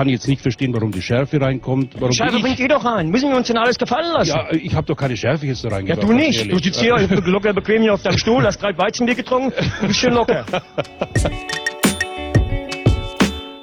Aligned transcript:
kann 0.00 0.08
jetzt 0.08 0.26
nicht 0.28 0.40
verstehen, 0.40 0.72
warum 0.72 0.92
die 0.92 1.02
Schärfe 1.02 1.38
reinkommt. 1.42 1.94
Warum 2.00 2.14
Schärfe 2.14 2.36
ich, 2.38 2.42
bringt 2.42 2.58
ihr 2.58 2.68
doch 2.68 2.82
rein. 2.86 3.10
Müssen 3.10 3.28
wir 3.28 3.36
uns 3.36 3.48
denn 3.48 3.58
alles 3.58 3.76
gefallen 3.76 4.10
lassen? 4.14 4.30
ja, 4.30 4.50
ich 4.50 4.74
habe 4.74 4.86
doch 4.86 4.96
keine 4.96 5.14
Schärfe 5.14 5.46
jetzt 5.46 5.62
da 5.62 5.68
Ja, 5.68 5.74
reingebracht. 5.76 6.02
du 6.02 6.08
ganz 6.08 6.20
nicht. 6.22 6.50
Du 6.50 6.58
sitzt 6.58 6.80
hier 6.80 6.96
locker 7.26 7.52
bequem 7.52 7.82
hier 7.82 7.92
auf 7.92 8.02
deinem 8.02 8.16
Stuhl, 8.16 8.42
hast 8.46 8.62
drei 8.62 8.76
Weizenbier 8.78 9.14
getrunken 9.14 9.52
und 9.82 9.88
bist 9.88 10.00
schön 10.00 10.14
locker. 10.14 10.46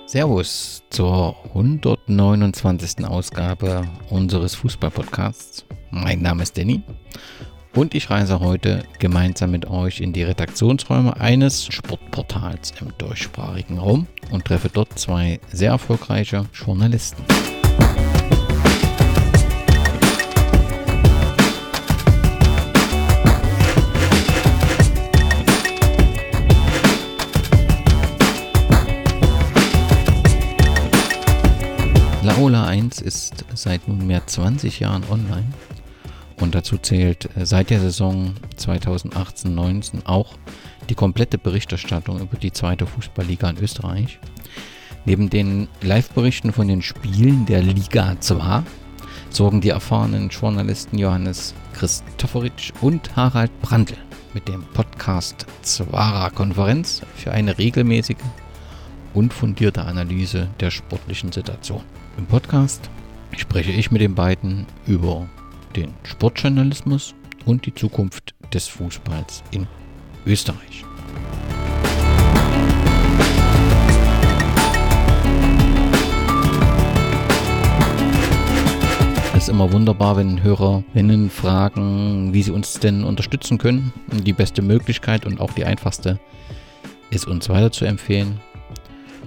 Servus 0.05 0.83
zur 0.91 1.35
129. 1.55 3.03
Ausgabe 3.07 3.87
unseres 4.11 4.53
Fußballpodcasts. 4.53 5.65
Mein 5.89 6.21
Name 6.21 6.43
ist 6.43 6.55
Danny 6.55 6.83
und 7.77 7.93
ich 7.93 8.09
reise 8.09 8.39
heute 8.39 8.83
gemeinsam 8.97 9.51
mit 9.51 9.69
euch 9.69 10.01
in 10.01 10.11
die 10.11 10.23
Redaktionsräume 10.23 11.15
eines 11.21 11.67
Sportportals 11.67 12.73
im 12.81 12.87
deutschsprachigen 12.97 13.77
Raum 13.77 14.07
und 14.31 14.45
treffe 14.45 14.69
dort 14.73 14.97
zwei 14.97 15.39
sehr 15.51 15.69
erfolgreiche 15.71 16.45
Journalisten. 16.53 17.21
Laola 32.23 32.65
1 32.65 33.01
ist 33.01 33.45
seit 33.53 33.87
nunmehr 33.87 34.25
20 34.25 34.79
Jahren 34.79 35.03
online 35.11 35.45
und 36.39 36.55
dazu 36.55 36.77
zählt 36.77 37.29
äh, 37.35 37.45
seit 37.45 37.69
der 37.69 37.79
Saison 37.79 38.33
2018-19 38.57 40.05
auch 40.05 40.35
die 40.89 40.95
komplette 40.95 41.37
Berichterstattung 41.37 42.19
über 42.19 42.37
die 42.37 42.51
zweite 42.51 42.85
Fußballliga 42.85 43.49
in 43.49 43.57
Österreich. 43.57 44.19
Neben 45.05 45.29
den 45.29 45.67
Live-Berichten 45.81 46.51
von 46.51 46.67
den 46.67 46.81
Spielen 46.81 47.45
der 47.45 47.61
Liga 47.61 48.15
2 48.19 48.63
sorgen 49.29 49.61
die 49.61 49.69
erfahrenen 49.69 50.29
Journalisten 50.29 50.97
Johannes 50.97 51.53
Christopheritsch 51.73 52.71
und 52.81 53.15
Harald 53.15 53.51
Brandl 53.61 53.97
mit 54.33 54.47
dem 54.47 54.63
Podcast 54.73 55.45
Zwara 55.61 56.29
Konferenz 56.29 57.01
für 57.15 57.31
eine 57.31 57.57
regelmäßige 57.57 58.17
und 59.13 59.33
fundierte 59.33 59.83
Analyse 59.83 60.49
der 60.59 60.71
sportlichen 60.71 61.31
Situation. 61.31 61.81
Im 62.17 62.25
Podcast 62.25 62.89
spreche 63.35 63.71
ich 63.71 63.91
mit 63.91 64.01
den 64.01 64.15
beiden 64.15 64.65
über 64.85 65.27
den 65.77 65.93
Sportjournalismus 66.03 67.13
und 67.45 67.67
die 67.67 67.73
Zukunft 67.73 68.33
des 68.51 68.67
Fußballs 68.67 69.43
in 69.51 69.67
Österreich. 70.25 70.83
Es 79.35 79.43
ist 79.43 79.49
immer 79.49 79.71
wunderbar, 79.71 80.17
wenn 80.17 80.41
Hörerinnen 80.41 81.29
fragen, 81.29 82.33
wie 82.33 82.41
sie 82.41 82.51
uns 82.51 82.79
denn 82.79 83.03
unterstützen 83.03 83.59
können. 83.59 83.93
Die 84.11 84.33
beste 84.33 84.63
Möglichkeit 84.63 85.27
und 85.27 85.39
auch 85.39 85.53
die 85.53 85.63
einfachste 85.63 86.19
ist 87.11 87.27
uns 87.27 87.49
weiter 87.49 87.71
zu 87.71 87.85
empfehlen. 87.85 88.39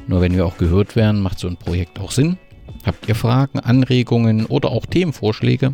Nur 0.09 0.21
wenn 0.21 0.35
wir 0.35 0.45
auch 0.45 0.59
gehört 0.59 0.97
werden, 0.97 1.21
macht 1.21 1.39
so 1.39 1.47
ein 1.47 1.57
Projekt 1.57 2.01
auch 2.01 2.11
Sinn. 2.11 2.39
Habt 2.85 3.09
ihr 3.09 3.15
Fragen, 3.15 3.61
Anregungen 3.61 4.47
oder 4.47 4.71
auch 4.71 4.85
Themenvorschläge? 4.85 5.73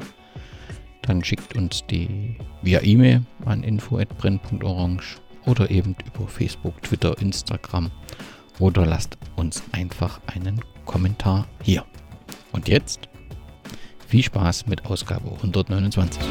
Dann 1.06 1.22
schickt 1.22 1.56
uns 1.56 1.84
die 1.86 2.36
via 2.62 2.82
E-Mail 2.82 3.22
an 3.44 3.62
info@brenn.orange 3.62 5.18
oder 5.46 5.70
eben 5.70 5.94
über 6.04 6.26
Facebook, 6.26 6.82
Twitter, 6.82 7.16
Instagram 7.20 7.90
oder 8.58 8.84
lasst 8.84 9.16
uns 9.36 9.62
einfach 9.72 10.20
einen 10.26 10.60
Kommentar 10.84 11.46
hier. 11.62 11.84
Und 12.52 12.68
jetzt 12.68 13.08
viel 14.06 14.22
Spaß 14.22 14.66
mit 14.66 14.86
Ausgabe 14.86 15.30
129. 15.30 16.22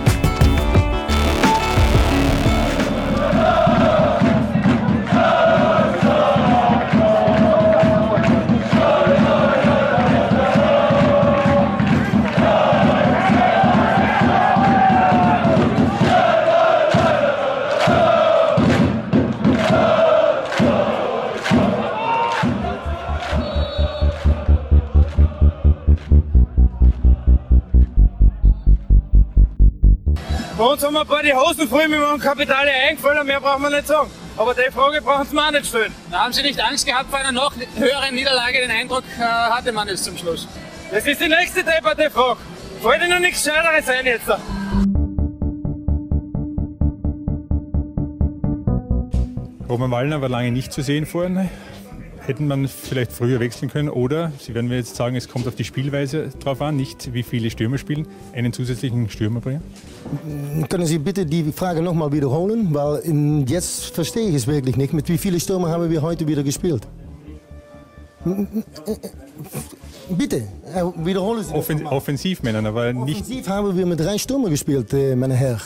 Bei 30.58 30.64
uns 30.64 30.82
haben 30.86 30.94
wir 30.94 31.02
ein 31.02 31.08
paar 31.08 31.22
die 31.22 31.34
Hosen 31.34 31.68
voll 31.68 31.86
mit 31.90 32.00
dem 32.00 32.18
Kapitale 32.18 32.72
eingefallen, 32.72 33.28
mehr 33.28 33.42
brauchen 33.42 33.64
wir 33.64 33.70
nicht 33.72 33.88
sagen. 33.88 34.10
Aber 34.38 34.54
die 34.54 34.72
Frage 34.72 35.02
brauchen 35.02 35.28
Sie 35.28 35.36
mir 35.36 35.46
auch 35.46 35.52
nicht 35.52 35.66
stellen. 35.66 35.94
Haben 36.14 36.32
Sie 36.32 36.44
nicht 36.44 36.62
Angst 36.62 36.86
gehabt 36.86 37.10
vor 37.10 37.20
einer 37.20 37.34
noch 37.34 37.54
höheren 37.76 38.16
Niederlage? 38.16 38.60
Den 38.62 38.72
Eindruck 38.72 39.04
äh, 39.20 39.22
hatte 39.22 39.74
man 39.74 39.90
jetzt 39.90 40.06
zum 40.06 40.18
Schluss. 40.18 40.48
Das 40.92 41.06
ist 41.06 41.20
die 41.20 41.28
nächste 41.28 41.62
depperte 41.62 42.10
Frage. 42.10 42.40
Fällt 42.82 43.02
Ihnen 43.02 43.12
noch 43.12 43.20
nichts 43.20 43.44
Scheideres 43.44 43.90
ein 43.90 44.06
jetzt? 44.06 44.30
Roman 49.68 49.92
Wallner 49.92 50.22
war 50.22 50.30
lange 50.30 50.54
nicht 50.54 50.72
zu 50.72 50.82
sehen 50.82 51.06
vorne. 51.06 51.50
Hätten 52.26 52.48
man 52.48 52.68
vielleicht 52.68 53.12
früher 53.12 53.40
wechseln 53.40 53.70
können 53.70 53.90
oder, 53.90 54.32
Sie 54.40 54.56
werden 54.56 54.68
mir 54.68 54.78
jetzt 54.78 54.96
sagen, 54.96 55.16
es 55.16 55.30
kommt 55.30 55.48
auf 55.48 55.54
die 55.54 55.64
Spielweise 55.64 56.30
drauf 56.40 56.60
an, 56.62 56.76
nicht 56.76 57.14
wie 57.14 57.22
viele 57.22 57.52
Stürmer 57.52 57.78
spielen, 57.78 58.08
einen 58.34 58.52
zusätzlichen 58.52 59.10
Stürmer 59.10 59.42
bringen. 59.42 59.62
Können 60.68 60.88
Sie 60.88 60.98
bitte 60.98 61.26
die 61.26 61.52
Frage 61.52 61.84
nochmal 61.84 62.12
wiederholen? 62.12 62.74
Weil 62.74 63.46
jetzt 63.48 63.94
verstehe 63.94 64.28
ich 64.30 64.36
es 64.36 64.48
wirklich 64.48 64.76
nicht. 64.76 64.92
Mit 64.94 65.08
wie 65.08 65.20
vielen 65.20 65.40
Stürmer 65.40 65.70
haben 65.70 65.90
wir 65.90 66.02
heute 66.02 66.28
wieder 66.28 66.42
gespielt? 66.42 66.88
Bitte, 70.10 70.38
äh, 70.38 70.84
wiederholen 71.06 71.44
Sie 71.44 71.54
Offen 71.54 71.78
nochmal. 71.78 71.94
Offensivmännern, 71.94 72.66
aber 72.66 72.92
nicht. 72.92 73.22
Offensiv 73.22 73.48
haben 73.48 73.78
wir 73.78 73.86
mit 73.86 74.00
drei 74.00 74.18
Stürmer 74.18 74.50
gespielt, 74.50 74.92
äh, 74.94 75.16
meine 75.16 75.36
Herr. 75.36 75.60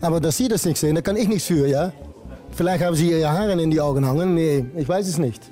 Aber 0.00 0.20
dass 0.20 0.36
Sie 0.36 0.46
das 0.46 0.64
nicht 0.64 0.76
sehen, 0.76 0.94
da 0.94 1.00
kann 1.00 1.16
ich 1.16 1.26
nichts 1.26 1.46
für, 1.46 1.66
ja? 1.66 1.92
Vielleicht 2.52 2.84
haben 2.84 2.94
Sie 2.94 3.10
Ihre 3.10 3.28
Haare 3.28 3.60
in 3.60 3.70
die 3.72 3.80
Augen 3.80 4.06
hangen. 4.06 4.34
Nee, 4.34 4.64
ich 4.76 4.88
weiß 4.88 5.08
es 5.08 5.18
nicht. 5.18 5.42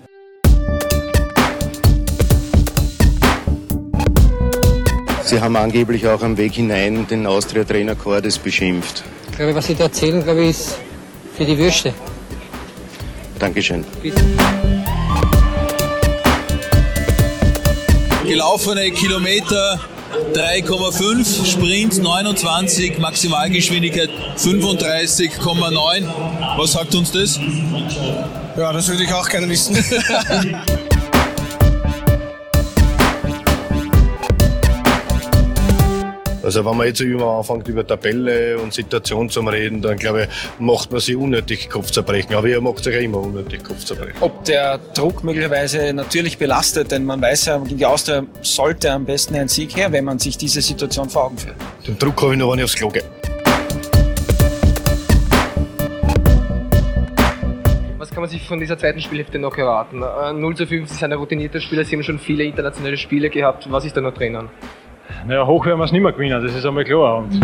Sie 5.35 5.41
haben 5.41 5.57
angeblich 5.57 6.07
auch 6.07 6.23
am 6.23 6.37
Weg 6.37 6.55
hinein 6.55 7.09
den 7.09 7.27
Austria-Trainer 7.27 7.97
Cordes 7.97 8.39
beschimpft. 8.39 9.03
Ich 9.33 9.37
glaube, 9.37 9.53
was 9.57 9.67
Sie 9.67 9.75
da 9.75 9.85
erzählen, 9.85 10.23
glaube 10.23 10.43
ich, 10.43 10.51
ist 10.51 10.79
für 11.37 11.45
die 11.45 11.59
Würste. 11.59 11.93
Dankeschön. 13.41 13.85
Gelaufene 18.25 18.93
Kilometer 18.93 19.81
3,5, 20.35 21.45
Sprint 21.45 22.01
29, 22.01 23.01
Maximalgeschwindigkeit 23.01 24.11
35,9. 24.39 26.59
Was 26.59 26.71
sagt 26.71 26.95
uns 26.95 27.11
das? 27.11 27.41
Ja, 28.57 28.73
das 28.73 28.87
würde 28.87 29.03
ich 29.03 29.13
auch 29.13 29.29
gerne 29.29 29.49
wissen. 29.49 29.75
Also 36.45 36.63
wenn 36.63 36.77
man 36.77 36.87
jetzt 36.87 37.01
immer 37.01 37.39
anfängt 37.39 37.67
über 37.69 37.87
Tabelle 37.87 38.59
und 38.59 38.75
Situation 38.75 39.31
zu 39.31 39.41
reden, 39.41 39.81
dann 39.81 39.97
glaube 39.97 40.25
ich, 40.25 40.29
macht 40.61 40.93
man 40.93 41.01
sich 41.01 41.17
unnötig 41.17 41.71
Kopfzerbrechen. 41.71 42.35
Aber 42.35 42.47
ihr 42.47 42.61
macht 42.61 42.85
sich 42.85 42.95
ja 42.95 43.01
immer 43.01 43.19
unnötig 43.19 43.65
Kopfzerbrechen. 43.65 44.17
ob 44.21 44.45
der 44.45 44.79
Druck 44.95 45.25
möglicherweise 45.25 45.95
natürlich 45.95 46.37
belastet, 46.37 46.91
denn 46.91 47.07
man 47.07 47.23
weiß 47.23 47.47
ja, 47.47 47.57
gegen 47.59 47.79
die 47.79 47.87
Austria 47.87 48.25
sollte 48.43 48.93
am 48.93 49.07
besten 49.07 49.37
ein 49.37 49.49
Sieg 49.49 49.75
her, 49.75 49.91
wenn 49.91 50.05
man 50.05 50.19
sich 50.19 50.37
diese 50.37 50.61
Situation 50.61 51.09
vor 51.09 51.25
Augen 51.25 51.39
führt. 51.39 51.57
Den 51.87 51.99
Druck 51.99 52.21
habe 52.21 52.35
ich 52.35 52.39
noch, 52.39 52.53
wenn 52.53 52.59
ich 52.59 52.65
aufs 52.65 52.75
Klo 52.75 52.91
gehe. 52.91 53.05
Was 57.97 58.11
kann 58.11 58.21
man 58.21 58.29
sich 58.29 58.47
von 58.47 58.61
dieser 58.61 58.79
zweiten 58.79 59.01
Spielhälfte 59.01 59.39
noch 59.39 59.57
erwarten? 59.57 60.03
Äh, 60.03 60.35
0 60.35 60.57
zu 60.57 60.67
5, 60.67 60.91
Sie 60.91 60.97
sind 60.97 61.11
ein 61.11 61.19
routinierter 61.19 61.63
Spieler, 61.63 61.87
Sie 61.87 61.97
haben 61.97 62.03
schon 62.03 62.19
viele 62.19 62.45
internationale 62.45 62.99
Spiele 62.99 63.31
gehabt. 63.31 63.67
Was 63.73 63.87
ist 63.87 63.97
da 63.97 64.03
noch 64.03 64.13
drinnen? 64.13 64.51
Naja, 65.27 65.47
hoch 65.47 65.67
werden 65.67 65.79
wir 65.79 65.85
es 65.85 65.93
nicht 65.93 66.03
mehr 66.03 66.13
gewinnen, 66.13 66.43
das 66.43 66.55
ist 66.55 66.65
einmal 66.65 66.85
klar. 66.85 67.19
Und 67.19 67.41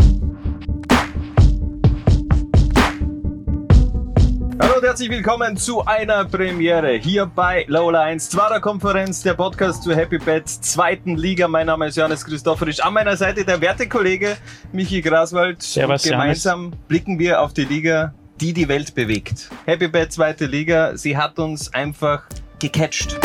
Hallo 4.61 4.77
und 4.77 4.85
herzlich 4.85 5.11
willkommen 5.11 5.57
zu 5.57 5.85
einer 5.85 6.25
Premiere 6.25 6.93
hier 6.93 7.27
bei 7.27 7.65
Lola 7.69 8.03
1 8.03 8.31
Zwarer 8.31 8.61
Konferenz, 8.61 9.23
der 9.23 9.35
Podcast 9.35 9.83
zur 9.83 9.95
Happy 9.95 10.19
Bad 10.19 10.49
zweiten 10.49 11.17
Liga. 11.17 11.49
Mein 11.49 11.67
Name 11.67 11.89
ist 11.89 11.97
Johannes 11.97 12.25
Christophorisch. 12.25 12.81
An 12.81 12.95
meiner 12.95 13.17
Seite 13.17 13.45
der 13.45 13.61
Wertekollege 13.61 14.37
Michi 14.73 15.01
Graswald. 15.01 15.63
Servus, 15.63 16.05
und 16.05 16.11
gemeinsam 16.13 16.73
blicken 16.89 17.19
wir 17.19 17.41
auf 17.41 17.53
die 17.53 17.65
Liga, 17.65 18.15
die 18.41 18.53
die 18.53 18.69
Welt 18.69 18.95
bewegt. 18.95 19.51
Happy 19.67 19.89
Bad 19.89 20.13
zweite 20.13 20.47
Liga, 20.47 20.97
sie 20.97 21.17
hat 21.17 21.39
uns 21.39 21.73
einfach 21.75 22.25
gecatcht. 22.59 23.19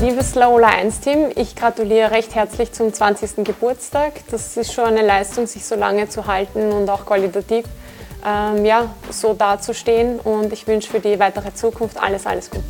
Liebes 0.00 0.36
Laola 0.36 0.68
1 0.68 1.00
Team, 1.00 1.26
ich 1.34 1.56
gratuliere 1.56 2.12
recht 2.12 2.32
herzlich 2.36 2.70
zum 2.70 2.92
20. 2.92 3.44
Geburtstag. 3.44 4.12
Das 4.30 4.56
ist 4.56 4.72
schon 4.72 4.84
eine 4.84 5.04
Leistung, 5.04 5.48
sich 5.48 5.64
so 5.64 5.74
lange 5.74 6.08
zu 6.08 6.28
halten 6.28 6.70
und 6.70 6.88
auch 6.88 7.04
qualitativ 7.04 7.64
ähm, 8.24 8.64
ja, 8.64 8.94
so 9.10 9.34
dazustehen. 9.34 10.20
Und 10.20 10.52
ich 10.52 10.68
wünsche 10.68 10.88
für 10.88 11.00
die 11.00 11.18
weitere 11.18 11.52
Zukunft 11.52 12.00
alles, 12.00 12.26
alles 12.26 12.48
Gute. 12.48 12.62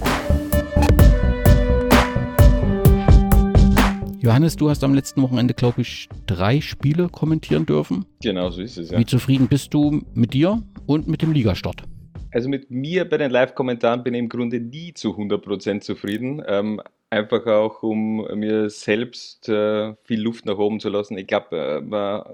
Johannes, 4.21 4.57
du 4.57 4.71
hast 4.71 4.83
am 4.83 4.95
letzten 4.95 5.21
Wochenende, 5.21 5.53
glaube 5.53 5.83
ich, 5.83 6.09
drei 6.27 6.63
Spiele 6.63 7.11
kommentieren 7.11 7.67
dürfen. 7.67 8.07
Genau, 8.23 8.49
so 8.49 8.63
ist 8.63 8.79
es, 8.79 8.91
ja. 8.91 8.99
Wie 8.99 9.05
zufrieden 9.05 9.49
bist 9.49 9.75
du 9.75 10.01
mit 10.15 10.33
dir 10.33 10.63
und 10.87 11.09
mit 11.09 11.21
dem 11.21 11.33
Ligastart? 11.33 11.83
Also 12.31 12.49
mit 12.49 12.71
mir 12.71 13.07
bei 13.07 13.19
den 13.19 13.31
Live-Kommentaren 13.31 14.03
bin 14.03 14.15
ich 14.15 14.21
im 14.21 14.29
Grunde 14.31 14.61
nie 14.61 14.95
zu 14.95 15.11
100% 15.11 15.81
zufrieden. 15.81 16.43
Ähm, 16.47 16.81
einfach 17.11 17.47
auch, 17.47 17.83
um 17.83 18.27
mir 18.39 18.71
selbst 18.71 19.49
äh, 19.49 19.95
viel 20.05 20.21
Luft 20.21 20.47
nach 20.47 20.59
oben 20.59 20.81
zu 20.81 20.89
lassen. 20.89 21.17
Ich 21.19 21.27
glaube, 21.27 21.57
äh, 21.57 22.33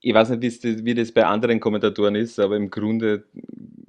ich 0.00 0.14
weiß 0.14 0.30
nicht, 0.30 0.62
wie 0.62 0.94
das 0.94 1.12
bei 1.12 1.24
anderen 1.26 1.58
Kommentatoren 1.58 2.14
ist, 2.14 2.38
aber 2.38 2.56
im 2.56 2.70
Grunde 2.70 3.24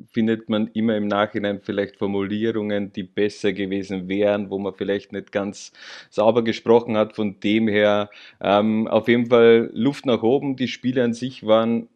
findet 0.10 0.50
man 0.50 0.68
immer 0.74 0.96
im 0.98 1.08
Nachhinein 1.08 1.62
vielleicht 1.62 1.98
Formulierungen, 1.98 2.92
die 2.92 3.04
besser 3.04 3.54
gewesen 3.54 4.08
wären, 4.08 4.50
wo 4.50 4.58
man 4.58 4.74
vielleicht 4.74 5.12
nicht 5.12 5.32
ganz 5.32 5.74
sauber 6.10 6.44
gesprochen 6.44 6.98
hat. 6.98 7.14
Von 7.14 7.40
dem 7.42 7.68
her 7.68 8.10
ähm, 8.42 8.88
auf 8.88 9.08
jeden 9.08 9.28
Fall 9.28 9.70
Luft 9.74 10.06
nach 10.06 10.24
oben. 10.24 10.56
Die 10.56 10.68
Spiele 10.68 11.04
an 11.04 11.14
sich 11.14 11.46
waren 11.46 11.88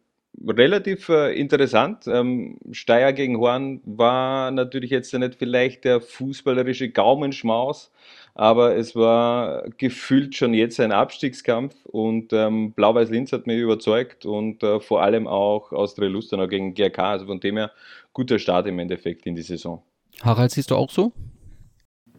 relativ 0.46 1.08
äh, 1.08 1.38
interessant. 1.38 2.06
Ähm, 2.06 2.58
Steyr 2.72 3.12
gegen 3.12 3.38
Horn 3.38 3.80
war 3.84 4.50
natürlich 4.50 4.90
jetzt 4.90 5.12
nicht 5.12 5.34
vielleicht 5.34 5.84
der 5.84 6.00
fußballerische 6.00 6.90
Gaumenschmaus, 6.90 7.90
aber 8.34 8.76
es 8.76 8.96
war 8.96 9.64
gefühlt 9.78 10.34
schon 10.34 10.54
jetzt 10.54 10.80
ein 10.80 10.92
Abstiegskampf 10.92 11.74
und 11.84 12.32
ähm, 12.32 12.72
Blau-Weiß 12.72 13.10
Linz 13.10 13.32
hat 13.32 13.46
mich 13.46 13.58
überzeugt 13.58 14.24
und 14.24 14.62
äh, 14.62 14.80
vor 14.80 15.02
allem 15.02 15.26
auch 15.26 15.72
Austria 15.72 16.08
Lustenau 16.08 16.48
gegen 16.48 16.74
GRK. 16.74 16.98
Also 17.10 17.26
von 17.26 17.40
dem 17.40 17.56
her 17.56 17.70
guter 18.12 18.38
Start 18.38 18.66
im 18.66 18.78
Endeffekt 18.78 19.26
in 19.26 19.34
die 19.34 19.42
Saison. 19.42 19.82
Harald, 20.22 20.50
siehst 20.50 20.70
du 20.70 20.76
auch 20.76 20.90
so? 20.90 21.12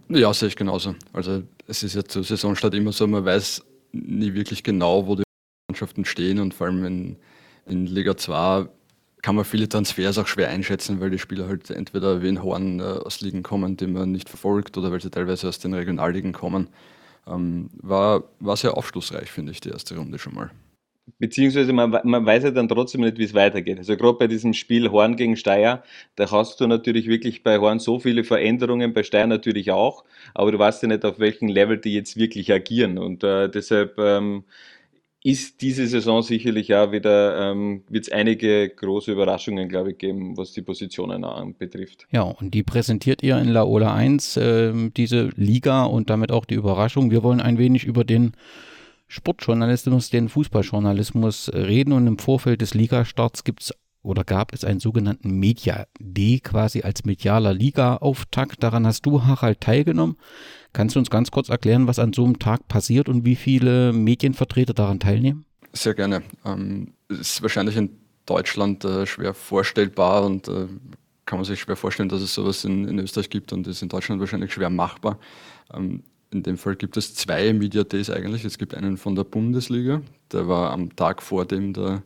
Ja, 0.10 0.34
sehe 0.34 0.50
ich 0.50 0.56
genauso. 0.56 0.96
Also 1.14 1.44
es 1.68 1.84
ist 1.84 1.96
ja 1.96 2.04
zur 2.04 2.24
Saisonstart 2.24 2.74
immer 2.76 2.92
so, 2.92 3.08
man 3.08 3.26
weiß 3.26 3.64
nie 3.94 4.34
wirklich 4.34 4.64
genau, 4.64 5.08
wo 5.08 5.16
die 5.16 5.24
Mannschaften 5.68 6.06
stehen 6.06 6.40
und 6.40 6.54
vor 6.54 6.68
allem 6.68 6.86
in 6.86 7.16
in 7.66 7.86
Liga 7.86 8.18
2 8.18 8.68
kann 9.22 9.36
man 9.36 9.46
viele 9.46 9.70
Transfers 9.70 10.18
auch 10.18 10.28
schwer 10.28 10.50
einschätzen, 10.50 11.00
weil 11.00 11.10
die 11.10 11.18
Spieler 11.18 11.48
halt 11.48 11.70
entweder 11.70 12.22
wie 12.22 12.28
in 12.28 12.44
Horn 12.44 12.80
äh, 12.80 12.84
aus 12.84 13.22
Ligen 13.22 13.42
kommen, 13.42 13.78
die 13.78 13.88
man 13.88 14.12
nicht 14.12 14.30
verfolgt, 14.30 14.78
oder 14.78 14.92
weil 14.92 15.02
sie 15.02 15.10
teilweise 15.10 15.48
aus 15.48 15.60
den 15.60 15.74
Regionalligen 15.74 16.34
kommen. 16.34 16.68
Ähm, 17.26 17.70
war, 17.82 18.26
war 18.42 18.58
sehr 18.58 18.76
aufschlussreich, 18.76 19.32
finde 19.32 19.54
ich, 19.54 19.62
die 19.62 19.70
erste 19.70 19.96
Runde 19.96 20.20
schon 20.20 20.36
mal. 20.36 20.52
Beziehungsweise 21.20 21.74
man, 21.74 22.00
man 22.04 22.26
weiß 22.26 22.44
ja 22.44 22.52
dann 22.52 22.68
trotzdem 22.68 23.02
nicht, 23.02 23.18
wie 23.18 23.24
es 23.24 23.34
weitergeht. 23.34 23.78
Also 23.78 23.96
gerade 23.98 24.18
bei 24.18 24.28
diesem 24.28 24.54
Spiel 24.54 24.90
Horn 24.90 25.16
gegen 25.18 25.36
Steyr, 25.36 25.84
da 26.16 26.32
hast 26.32 26.60
du 26.60 26.68
natürlich 26.68 27.08
wirklich 27.08 27.44
bei 27.44 27.60
Horn 27.60 27.80
so 27.80 28.00
viele 28.00 28.24
Veränderungen, 28.24 28.94
bei 28.94 29.04
Steyr 29.04 29.28
natürlich 29.28 29.72
auch, 29.72 30.06
aber 30.34 30.52
du 30.52 30.60
weißt 30.60 30.82
ja 30.84 30.90
nicht, 30.90 31.04
auf 31.04 31.20
welchem 31.20 31.50
Level 31.50 31.78
die 31.78 31.94
jetzt 31.94 32.18
wirklich 32.18 32.52
agieren. 32.54 32.98
Und 32.98 33.24
äh, 33.24 33.50
deshalb 33.50 33.98
ähm, 34.00 34.46
ist 35.24 35.62
diese 35.62 35.88
Saison 35.88 36.22
sicherlich 36.22 36.76
auch 36.76 36.92
wieder, 36.92 37.52
ähm, 37.52 37.84
wird 37.90 38.06
es 38.06 38.12
einige 38.12 38.70
große 38.70 39.12
Überraschungen, 39.14 39.70
glaube 39.70 39.92
ich, 39.92 39.98
geben, 39.98 40.36
was 40.36 40.52
die 40.52 40.62
Positionen 40.62 41.26
betrifft. 41.58 42.06
Ja, 42.12 42.24
und 42.24 42.54
die 42.54 42.64
präsentiert 42.64 43.24
ihr 43.24 43.38
in 43.38 43.48
Laola 43.48 43.94
1, 43.94 44.36
äh, 44.36 44.74
diese 44.96 45.30
Liga 45.36 45.86
und 45.86 46.10
damit 46.10 46.32
auch 46.34 46.44
die 46.44 46.56
Überraschung. 46.56 47.10
Wir 47.10 47.24
wollen 47.24 47.40
ein 47.40 47.58
wenig 47.58 47.86
über 47.86 48.04
den 48.04 48.34
Sportjournalismus, 49.08 50.10
den 50.10 50.28
Fußballjournalismus 50.28 51.54
reden 51.54 51.94
und 51.94 52.06
im 52.08 52.18
Vorfeld 52.18 52.62
des 52.62 52.74
Ligastarts 52.74 53.46
gibt 53.46 53.62
es 53.62 53.74
oder 54.04 54.24
gab 54.24 54.54
es 54.54 54.64
einen 54.64 54.80
sogenannten 54.80 55.32
Media 55.40 55.88
D 56.00 56.40
quasi 56.40 56.82
als 56.82 57.06
medialer 57.06 57.54
Liga-Auftakt. 57.54 58.62
Daran 58.62 58.86
hast 58.86 59.06
du, 59.06 59.24
Harald, 59.24 59.62
teilgenommen. 59.62 60.18
Kannst 60.74 60.96
du 60.96 61.00
uns 61.00 61.10
ganz 61.10 61.32
kurz 61.32 61.50
erklären, 61.50 61.88
was 61.88 62.00
an 62.00 62.14
so 62.14 62.26
einem 62.26 62.38
Tag 62.38 62.68
passiert 62.68 63.10
und 63.10 63.26
wie 63.26 63.36
viele 63.36 63.94
Medienvertreter 63.94 64.74
daran 64.74 65.00
teilnehmen? 65.00 65.46
Sehr 65.72 65.94
gerne. 65.94 66.22
Ähm, 66.46 66.94
ist 67.08 67.42
wahrscheinlich 67.42 67.78
in 67.78 67.98
Deutschland 68.26 68.84
äh, 68.86 69.06
schwer 69.06 69.34
vorstellbar 69.34 70.26
und 70.26 70.48
äh, 70.48 70.68
kann 71.26 71.40
man 71.40 71.46
sich 71.46 71.62
schwer 71.62 71.76
vorstellen, 71.76 72.10
dass 72.10 72.22
es 72.22 72.34
sowas 72.34 72.66
in, 72.66 72.88
in 72.88 73.00
Österreich 73.00 73.30
gibt 73.30 73.54
und 73.54 73.66
ist 73.68 73.82
in 73.82 73.90
Deutschland 73.90 74.20
wahrscheinlich 74.20 74.54
schwer 74.54 74.70
machbar. 74.70 75.18
Ähm, 75.74 76.04
in 76.32 76.44
dem 76.44 76.58
Fall 76.58 76.76
gibt 76.76 76.98
es 76.98 77.14
zwei 77.16 77.54
Media 77.54 77.84
Days 77.84 78.10
eigentlich. 78.10 78.44
Es 78.44 78.58
gibt 78.58 78.74
einen 78.74 78.98
von 78.98 79.16
der 79.16 79.24
Bundesliga, 79.24 80.02
der 80.32 80.48
war 80.48 80.72
am 80.72 80.96
Tag 80.96 81.22
vor 81.22 81.46
dem 81.46 81.74
der 81.74 82.04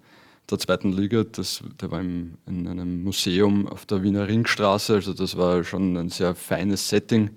der 0.49 0.59
zweiten 0.59 0.91
Liga. 0.91 1.23
Das, 1.23 1.63
der 1.81 1.91
war 1.91 2.01
im, 2.01 2.35
in 2.45 2.67
einem 2.67 3.03
Museum 3.03 3.67
auf 3.67 3.85
der 3.85 4.03
Wiener 4.03 4.27
Ringstraße. 4.27 4.95
Also 4.95 5.13
das 5.13 5.37
war 5.37 5.63
schon 5.63 5.97
ein 5.97 6.09
sehr 6.09 6.35
feines 6.35 6.89
Setting, 6.89 7.31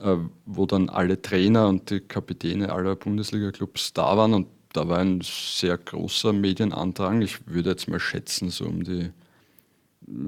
äh, 0.00 0.16
wo 0.44 0.66
dann 0.66 0.88
alle 0.88 1.20
Trainer 1.20 1.68
und 1.68 1.90
die 1.90 2.00
Kapitäne 2.00 2.72
aller 2.72 2.96
Bundesliga-Clubs 2.96 3.92
da 3.92 4.16
waren. 4.16 4.34
Und 4.34 4.48
da 4.72 4.88
war 4.88 4.98
ein 4.98 5.20
sehr 5.22 5.78
großer 5.78 6.32
Medienandrang. 6.32 7.22
Ich 7.22 7.46
würde 7.46 7.70
jetzt 7.70 7.88
mal 7.88 8.00
schätzen, 8.00 8.50
so 8.50 8.66
um 8.66 8.84
die 8.84 9.10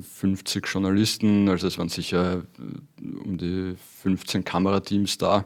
50 0.00 0.66
Journalisten. 0.66 1.48
Also 1.48 1.66
es 1.66 1.78
waren 1.78 1.88
sicher 1.88 2.44
äh, 2.58 3.18
um 3.24 3.36
die 3.36 3.74
15 4.02 4.44
Kamerateams 4.44 5.18
da. 5.18 5.44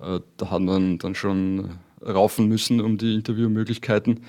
Äh, 0.00 0.20
da 0.36 0.50
hat 0.50 0.62
man 0.62 0.98
dann 0.98 1.14
schon 1.14 1.78
raufen 2.00 2.48
müssen 2.48 2.80
um 2.80 2.96
die 2.96 3.14
Interviewmöglichkeiten 3.16 4.20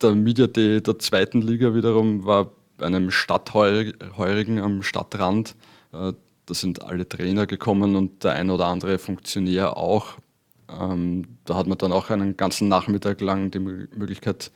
der 0.00 0.14
Media 0.14 0.46
Day 0.46 0.80
der 0.80 0.98
zweiten 0.98 1.42
Liga 1.42 1.74
wiederum 1.74 2.24
war 2.24 2.50
bei 2.76 2.86
einem 2.86 3.10
Stadtheurigen 3.10 4.58
am 4.58 4.82
Stadtrand. 4.82 5.56
Äh, 5.92 6.12
da 6.46 6.54
sind 6.54 6.82
alle 6.82 7.08
Trainer 7.08 7.46
gekommen 7.46 7.96
und 7.96 8.24
der 8.24 8.32
ein 8.32 8.50
oder 8.50 8.66
andere 8.66 8.98
Funktionär 8.98 9.76
auch. 9.76 10.18
Ähm, 10.70 11.26
da 11.44 11.56
hat 11.56 11.66
man 11.66 11.78
dann 11.78 11.92
auch 11.92 12.10
einen 12.10 12.36
ganzen 12.36 12.68
Nachmittag 12.68 13.20
lang 13.20 13.50
die 13.50 13.58
Möglichkeit, 13.58 14.50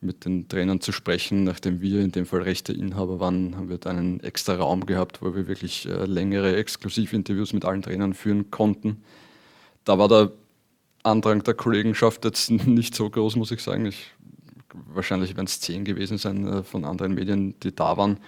mit 0.00 0.24
den 0.24 0.48
Trainern 0.48 0.80
zu 0.80 0.92
sprechen. 0.92 1.44
Nachdem 1.44 1.80
wir 1.80 2.00
in 2.00 2.12
dem 2.12 2.26
Fall 2.26 2.42
Rechteinhaber 2.42 3.20
waren, 3.20 3.56
haben 3.56 3.68
wir 3.68 3.78
da 3.78 3.90
einen 3.90 4.20
extra 4.20 4.54
Raum 4.54 4.86
gehabt, 4.86 5.22
wo 5.22 5.34
wir 5.34 5.46
wirklich 5.46 5.86
äh, 5.86 6.04
längere 6.04 6.56
Exklusivinterviews 6.56 7.52
mit 7.52 7.64
allen 7.64 7.82
Trainern 7.82 8.14
führen 8.14 8.50
konnten. 8.50 9.02
Da 9.84 9.98
war 9.98 10.08
der 10.08 10.32
Andrang 11.02 11.42
der 11.44 11.54
Kollegenschaft 11.54 12.24
jetzt 12.24 12.50
nicht 12.50 12.94
so 12.94 13.08
groß, 13.08 13.36
muss 13.36 13.50
ich 13.50 13.62
sagen. 13.62 13.86
Ich 13.86 14.12
wahrscheinlich 14.86 15.36
werden 15.36 15.46
es 15.46 15.60
zehn 15.60 15.84
gewesen 15.84 16.18
sein 16.18 16.46
äh, 16.46 16.62
von 16.62 16.84
anderen 16.84 17.14
Medien, 17.14 17.58
die 17.60 17.74
da 17.74 17.96
waren. 17.96 18.18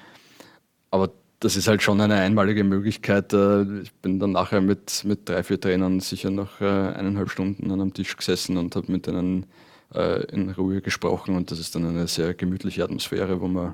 Aber 0.90 1.10
das 1.40 1.56
ist 1.56 1.68
halt 1.68 1.82
schon 1.82 2.00
eine 2.00 2.14
einmalige 2.14 2.64
Möglichkeit. 2.64 3.32
Äh, 3.32 3.80
ich 3.80 3.92
bin 3.94 4.18
dann 4.18 4.32
nachher 4.32 4.60
mit, 4.60 5.04
mit 5.04 5.28
drei, 5.28 5.42
vier 5.42 5.60
Trainern 5.60 6.00
sicher 6.00 6.30
noch 6.30 6.60
äh, 6.60 6.64
eineinhalb 6.64 7.30
Stunden 7.30 7.70
an 7.70 7.80
einem 7.80 7.94
Tisch 7.94 8.16
gesessen 8.16 8.56
und 8.56 8.74
habe 8.76 8.90
mit 8.90 9.06
denen 9.06 9.46
in 9.90 10.50
Ruhe 10.50 10.82
gesprochen. 10.82 11.34
Und 11.34 11.50
das 11.50 11.58
ist 11.58 11.74
dann 11.74 11.86
eine 11.86 12.06
sehr 12.08 12.34
gemütliche 12.34 12.84
Atmosphäre, 12.84 13.40
wo 13.40 13.48
man 13.48 13.72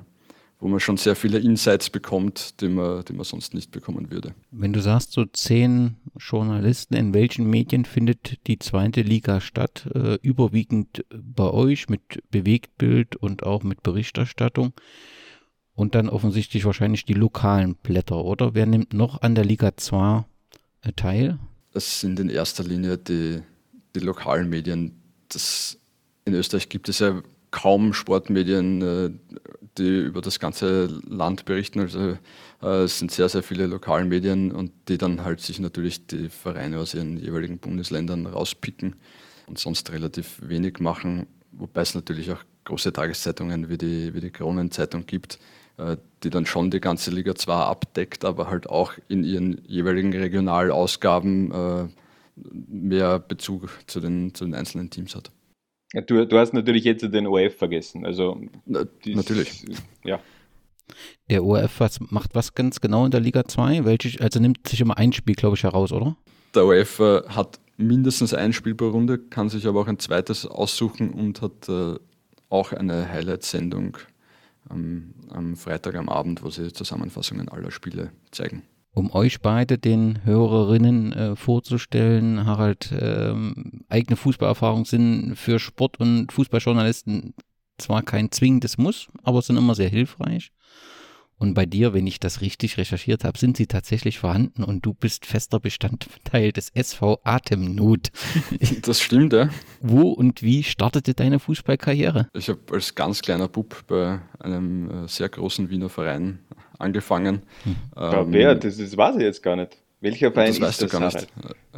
wo 0.59 0.67
man 0.67 0.79
schon 0.79 0.97
sehr 0.97 1.15
viele 1.15 1.39
Insights 1.39 1.89
bekommt, 1.89 2.61
die 2.61 2.69
man, 2.69 3.03
die 3.05 3.13
man 3.13 3.25
sonst 3.25 3.53
nicht 3.53 3.71
bekommen 3.71 4.09
würde. 4.09 4.33
Wenn 4.51 4.73
du 4.73 4.81
sagst, 4.81 5.11
so 5.11 5.25
zehn 5.25 5.97
Journalisten, 6.17 6.95
in 6.95 7.13
welchen 7.13 7.49
Medien 7.49 7.85
findet 7.85 8.47
die 8.47 8.57
zweite 8.59 9.01
Liga 9.01 9.41
statt? 9.41 9.87
Äh, 9.93 10.17
überwiegend 10.21 11.05
bei 11.09 11.49
euch 11.49 11.89
mit 11.89 12.23
Bewegtbild 12.31 13.15
und 13.15 13.43
auch 13.43 13.63
mit 13.63 13.83
Berichterstattung. 13.83 14.73
Und 15.73 15.93
dann 15.93 16.07
offensichtlich 16.07 16.63
wahrscheinlich 16.63 17.03
die 17.03 17.13
lokalen 17.13 17.75
Blätter, 17.75 18.23
oder? 18.23 18.55
Wer 18.55 18.65
nimmt 18.65 18.93
noch 18.93 19.21
an 19.21 19.35
der 19.35 19.43
Liga 19.43 19.75
2 19.75 20.23
äh, 20.81 20.93
teil? 20.93 21.37
Das 21.73 21.99
sind 21.99 22.17
in 22.21 22.29
erster 22.29 22.63
Linie 22.63 22.97
die, 22.97 23.41
die 23.93 23.99
lokalen 23.99 24.49
Medien. 24.49 25.01
Das, 25.27 25.77
in 26.23 26.33
Österreich 26.33 26.69
gibt 26.69 26.87
es 26.87 26.99
ja 26.99 27.21
kaum 27.55 27.93
Sportmedien, 27.93 28.81
äh, 28.81 29.09
die 29.77 29.99
über 29.99 30.21
das 30.21 30.39
ganze 30.39 30.87
Land 31.07 31.45
berichten. 31.45 31.79
Also 31.79 32.17
äh, 32.61 32.83
es 32.83 32.99
sind 32.99 33.11
sehr, 33.11 33.29
sehr 33.29 33.43
viele 33.43 33.65
lokale 33.65 34.03
Medien 34.03 34.51
und 34.51 34.71
die 34.89 34.97
dann 34.97 35.23
halt 35.23 35.39
sich 35.39 35.59
natürlich 35.59 36.05
die 36.05 36.27
Vereine 36.27 36.79
aus 36.79 36.93
ihren 36.93 37.17
jeweiligen 37.17 37.57
Bundesländern 37.57 38.25
rauspicken 38.25 38.97
und 39.47 39.57
sonst 39.57 39.89
relativ 39.93 40.41
wenig 40.41 40.79
machen, 40.79 41.27
wobei 41.53 41.81
es 41.81 41.95
natürlich 41.95 42.29
auch 42.31 42.43
große 42.65 42.91
Tageszeitungen 42.91 43.69
wie 43.69 43.77
die, 43.77 44.13
wie 44.13 44.19
die 44.19 44.31
Kronenzeitung 44.31 45.05
gibt, 45.05 45.39
äh, 45.77 45.95
die 46.23 46.29
dann 46.31 46.45
schon 46.45 46.71
die 46.71 46.81
ganze 46.81 47.09
Liga 47.09 47.35
zwar 47.35 47.67
abdeckt, 47.67 48.25
aber 48.25 48.49
halt 48.49 48.67
auch 48.69 48.93
in 49.07 49.23
ihren 49.23 49.61
jeweiligen 49.65 50.13
Regionalausgaben 50.13 51.93
mehr 52.67 53.19
Bezug 53.19 53.69
zu 53.87 54.01
den, 54.01 54.33
zu 54.33 54.43
den 54.43 54.55
einzelnen 54.55 54.89
Teams 54.89 55.15
hat. 55.15 55.31
Du, 56.01 56.25
du 56.25 56.37
hast 56.37 56.53
natürlich 56.53 56.83
jetzt 56.83 57.01
den 57.01 57.27
ORF 57.27 57.55
vergessen. 57.55 58.05
Also 58.05 58.41
dies, 59.05 59.15
natürlich. 59.15 59.65
Ja. 60.03 60.19
Der 61.29 61.43
ORF 61.43 61.79
was, 61.79 61.99
macht 61.99 62.35
was 62.35 62.53
ganz 62.53 62.81
genau 62.81 63.05
in 63.05 63.11
der 63.11 63.21
Liga 63.21 63.45
2? 63.45 63.85
Welche, 63.85 64.21
also 64.21 64.39
nimmt 64.39 64.67
sich 64.67 64.81
immer 64.81 64.97
ein 64.97 65.13
Spiel, 65.13 65.35
glaube 65.35 65.55
ich, 65.55 65.63
heraus, 65.63 65.91
oder? 65.91 66.15
der 66.55 66.65
OF 66.65 66.99
äh, 66.99 67.21
hat 67.27 67.59
mindestens 67.77 68.33
ein 68.33 68.53
Spiel 68.53 68.75
pro 68.75 68.89
Runde, 68.89 69.19
kann 69.19 69.49
sich 69.49 69.67
aber 69.67 69.81
auch 69.81 69.87
ein 69.87 69.99
zweites 69.99 70.45
aussuchen 70.45 71.11
und 71.11 71.41
hat 71.41 71.67
äh, 71.69 71.95
auch 72.49 72.71
eine 72.71 73.09
Highlight-Sendung 73.09 73.97
am, 74.69 75.13
am 75.29 75.55
Freitag 75.55 75.95
am 75.95 76.09
Abend, 76.09 76.43
wo 76.43 76.49
sie 76.49 76.71
Zusammenfassungen 76.71 77.49
aller 77.49 77.71
Spiele 77.71 78.11
zeigen. 78.31 78.63
Um 78.95 79.13
euch 79.13 79.41
beide 79.41 79.77
den 79.77 80.23
Hörerinnen 80.23 81.11
äh, 81.11 81.35
vorzustellen, 81.35 82.45
Harald, 82.45 82.93
ähm, 82.97 83.83
eigene 83.89 84.15
Fußballerfahrungen 84.15 84.85
sind 84.85 85.35
für 85.35 85.59
Sport- 85.59 85.99
und 85.99 86.31
Fußballjournalisten 86.31 87.33
zwar 87.77 88.03
kein 88.03 88.31
zwingendes 88.31 88.77
Muss, 88.77 89.09
aber 89.21 89.41
sind 89.41 89.57
immer 89.57 89.75
sehr 89.75 89.89
hilfreich. 89.89 90.53
Und 91.37 91.53
bei 91.53 91.65
dir, 91.65 91.93
wenn 91.93 92.07
ich 92.07 92.21
das 92.21 92.39
richtig 92.39 92.77
recherchiert 92.77 93.25
habe, 93.25 93.37
sind 93.37 93.57
sie 93.57 93.67
tatsächlich 93.67 94.19
vorhanden 94.19 94.63
und 94.63 94.85
du 94.85 94.93
bist 94.93 95.25
fester 95.25 95.59
Bestandteil 95.59 96.53
des 96.53 96.69
SV 96.69 97.19
Atemnot. 97.23 98.11
Das 98.83 99.01
stimmt, 99.01 99.33
ja. 99.33 99.49
Wo 99.81 100.11
und 100.11 100.41
wie 100.41 100.63
startete 100.63 101.13
deine 101.13 101.39
Fußballkarriere? 101.39 102.29
Ich 102.33 102.47
habe 102.47 102.61
als 102.71 102.95
ganz 102.95 103.21
kleiner 103.21 103.49
Bub 103.49 103.83
bei 103.87 104.21
einem 104.39 104.89
äh, 104.89 105.07
sehr 105.09 105.27
großen 105.27 105.69
Wiener 105.69 105.89
Verein 105.89 106.39
angefangen. 106.79 107.41
Hm. 107.63 107.75
Ähm, 107.97 108.25
wer? 108.29 108.55
Das, 108.55 108.77
das 108.77 108.95
weiß 108.95 109.15
ich 109.17 109.21
jetzt 109.21 109.43
gar 109.43 109.55
nicht. 109.55 109.77
Welcher 110.01 110.31
Verein 110.31 110.49
das 110.49 110.61
weißt 110.61 110.83
ist 110.83 110.93
du 110.93 110.99
gar 110.99 111.05
nicht. 111.05 111.27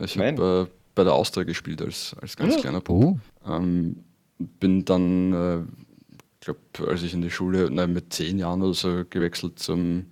Ich 0.01 0.17
habe 0.17 0.67
äh, 0.69 0.73
bei 0.95 1.03
der 1.03 1.13
Austria 1.13 1.43
gespielt 1.43 1.81
als, 1.81 2.15
als 2.21 2.35
ganz 2.35 2.55
ja. 2.55 2.61
kleiner 2.61 2.81
Bub. 2.81 3.19
Oh. 3.45 3.49
Ähm, 3.49 4.03
bin 4.37 4.85
dann 4.85 5.33
äh, 5.33 5.59
glaube, 6.47 6.89
als 6.89 7.03
ich 7.03 7.13
in 7.13 7.21
die 7.21 7.31
Schule 7.31 7.69
nein, 7.71 7.93
mit 7.93 8.13
zehn 8.13 8.39
Jahren 8.39 8.61
oder 8.61 8.73
so 8.73 9.03
gewechselt 9.09 9.59
zum 9.59 10.05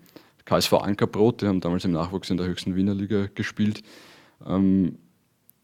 KSV 0.45 0.73
Ankerbrot, 0.73 1.41
die 1.41 1.47
haben 1.47 1.61
damals 1.61 1.85
im 1.85 1.91
Nachwuchs 1.91 2.29
in 2.29 2.37
der 2.37 2.45
höchsten 2.45 2.75
Wiener 2.75 2.93
Liga 2.93 3.27
gespielt. 3.33 3.81
Ähm, 4.45 4.97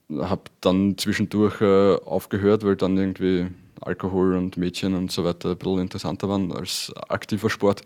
habe 0.10 0.44
dann 0.62 0.98
zwischendurch 0.98 1.62
äh, 1.62 1.96
aufgehört, 2.04 2.66
weil 2.66 2.76
dann 2.76 2.98
irgendwie 2.98 3.48
Alkohol 3.80 4.36
und 4.36 4.58
Mädchen 4.58 4.96
und 4.96 5.12
so 5.12 5.24
weiter 5.24 5.52
ein 5.52 5.58
bisschen 5.58 5.80
interessanter 5.80 6.30
waren 6.30 6.52
als 6.52 6.92
aktiver 7.10 7.50
Sport. 7.50 7.82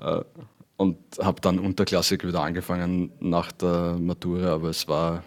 Äh, 0.00 0.20
und 0.76 0.98
habe 1.18 1.40
dann 1.40 1.58
unterklassig 1.58 2.26
wieder 2.26 2.42
angefangen 2.42 3.12
nach 3.20 3.52
der 3.52 3.98
Matura, 3.98 4.54
aber 4.54 4.70
es 4.70 4.88
war 4.88 5.24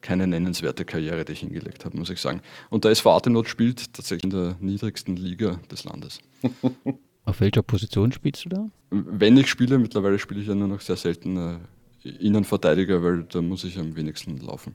keine 0.00 0.26
nennenswerte 0.26 0.84
Karriere, 0.84 1.24
die 1.24 1.32
ich 1.32 1.40
hingelegt 1.40 1.84
habe, 1.84 1.96
muss 1.96 2.10
ich 2.10 2.20
sagen. 2.20 2.40
Und 2.70 2.84
der 2.84 2.92
SV 2.92 3.16
Atenot 3.16 3.48
spielt 3.48 3.92
tatsächlich 3.92 4.24
in 4.24 4.30
der 4.30 4.56
niedrigsten 4.60 5.16
Liga 5.16 5.60
des 5.70 5.84
Landes. 5.84 6.20
Auf 7.24 7.40
welcher 7.40 7.62
Position 7.62 8.12
spielst 8.12 8.44
du 8.46 8.48
da? 8.48 8.70
Wenn 8.90 9.36
ich 9.36 9.48
spiele, 9.48 9.78
mittlerweile 9.78 10.18
spiele 10.18 10.40
ich 10.40 10.48
ja 10.48 10.54
nur 10.54 10.68
noch 10.68 10.80
sehr 10.80 10.96
selten 10.96 11.36
äh, 11.36 12.08
Innenverteidiger, 12.08 13.02
weil 13.02 13.24
da 13.24 13.42
muss 13.42 13.64
ich 13.64 13.78
am 13.78 13.94
wenigsten 13.94 14.38
laufen. 14.38 14.74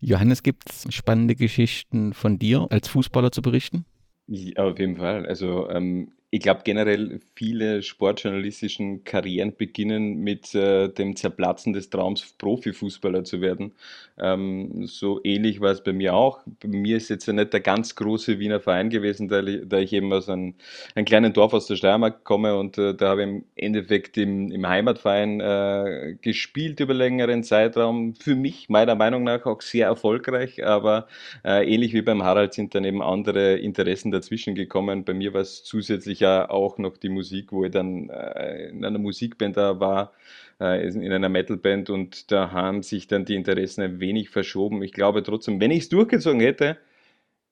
Johannes, 0.00 0.42
gibt 0.42 0.70
es 0.70 0.86
spannende 0.94 1.34
Geschichten 1.34 2.14
von 2.14 2.38
dir 2.38 2.68
als 2.70 2.88
Fußballer 2.88 3.32
zu 3.32 3.42
berichten? 3.42 3.84
Ja, 4.26 4.64
auf 4.64 4.78
jeden 4.78 4.96
Fall. 4.96 5.26
Also 5.26 5.68
ähm, 5.70 6.12
ich 6.30 6.40
glaube 6.40 6.60
generell 6.64 7.20
viele 7.34 7.82
sportjournalistischen 7.82 9.02
Karrieren 9.04 9.56
beginnen 9.56 10.18
mit 10.18 10.54
äh, 10.54 10.88
dem 10.88 11.16
Zerplatzen 11.16 11.72
des 11.72 11.88
Traums, 11.88 12.34
Profifußballer 12.36 13.24
zu 13.24 13.40
werden. 13.40 13.72
Ähm, 14.18 14.86
so 14.86 15.20
ähnlich 15.24 15.60
war 15.60 15.70
es 15.70 15.82
bei 15.82 15.94
mir 15.94 16.14
auch. 16.14 16.40
Bei 16.60 16.68
mir 16.68 16.98
ist 16.98 17.08
jetzt 17.08 17.26
ja 17.26 17.32
nicht 17.32 17.54
der 17.54 17.60
ganz 17.60 17.94
große 17.94 18.38
Wiener 18.38 18.60
Verein 18.60 18.90
gewesen, 18.90 19.28
da, 19.28 19.40
da 19.40 19.78
ich 19.78 19.92
eben 19.94 20.12
aus 20.12 20.28
einem, 20.28 20.54
einem, 20.94 21.06
kleinen 21.06 21.32
Dorf 21.32 21.54
aus 21.54 21.66
der 21.66 21.76
Steiermark 21.76 22.24
komme 22.24 22.58
und 22.58 22.76
äh, 22.76 22.94
da 22.94 23.10
habe 23.10 23.22
ich 23.22 23.28
im 23.28 23.44
Endeffekt 23.56 24.18
im, 24.18 24.50
im 24.50 24.68
Heimatverein 24.68 25.40
äh, 25.40 26.16
gespielt 26.20 26.80
über 26.80 26.92
längeren 26.92 27.42
Zeitraum. 27.42 28.14
Für 28.16 28.34
mich 28.34 28.68
meiner 28.68 28.96
Meinung 28.96 29.24
nach 29.24 29.46
auch 29.46 29.62
sehr 29.62 29.86
erfolgreich, 29.86 30.62
aber 30.66 31.08
äh, 31.42 31.64
ähnlich 31.72 31.94
wie 31.94 32.02
beim 32.02 32.22
Harald 32.22 32.52
sind 32.52 32.74
dann 32.74 32.84
eben 32.84 33.00
andere 33.00 33.56
Interessen 33.56 34.10
dazwischen 34.10 34.54
gekommen. 34.54 35.04
Bei 35.04 35.14
mir 35.14 35.32
war 35.32 35.40
es 35.40 35.64
zusätzlich 35.64 36.17
ich 36.18 36.20
ja 36.20 36.50
auch 36.50 36.78
noch 36.78 36.96
die 36.96 37.08
Musik, 37.08 37.52
wo 37.52 37.64
ich 37.64 37.70
dann 37.70 38.08
äh, 38.10 38.70
in 38.70 38.84
einer 38.84 38.98
Musikband 38.98 39.56
da 39.56 39.78
war, 39.78 40.12
äh, 40.60 40.86
in 40.88 41.12
einer 41.12 41.28
Metalband 41.28 41.90
und 41.90 42.32
da 42.32 42.50
haben 42.50 42.82
sich 42.82 43.06
dann 43.06 43.24
die 43.24 43.36
Interessen 43.36 43.82
ein 43.82 44.00
wenig 44.00 44.30
verschoben. 44.30 44.82
Ich 44.82 44.92
glaube 44.92 45.22
trotzdem, 45.22 45.60
wenn 45.60 45.70
ich 45.70 45.84
es 45.84 45.88
durchgezogen 45.88 46.40
hätte, 46.40 46.76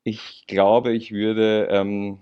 ich 0.03 0.45
glaube, 0.47 0.93
ich 0.93 1.13
würde 1.13 1.69
ähm, 1.71 2.19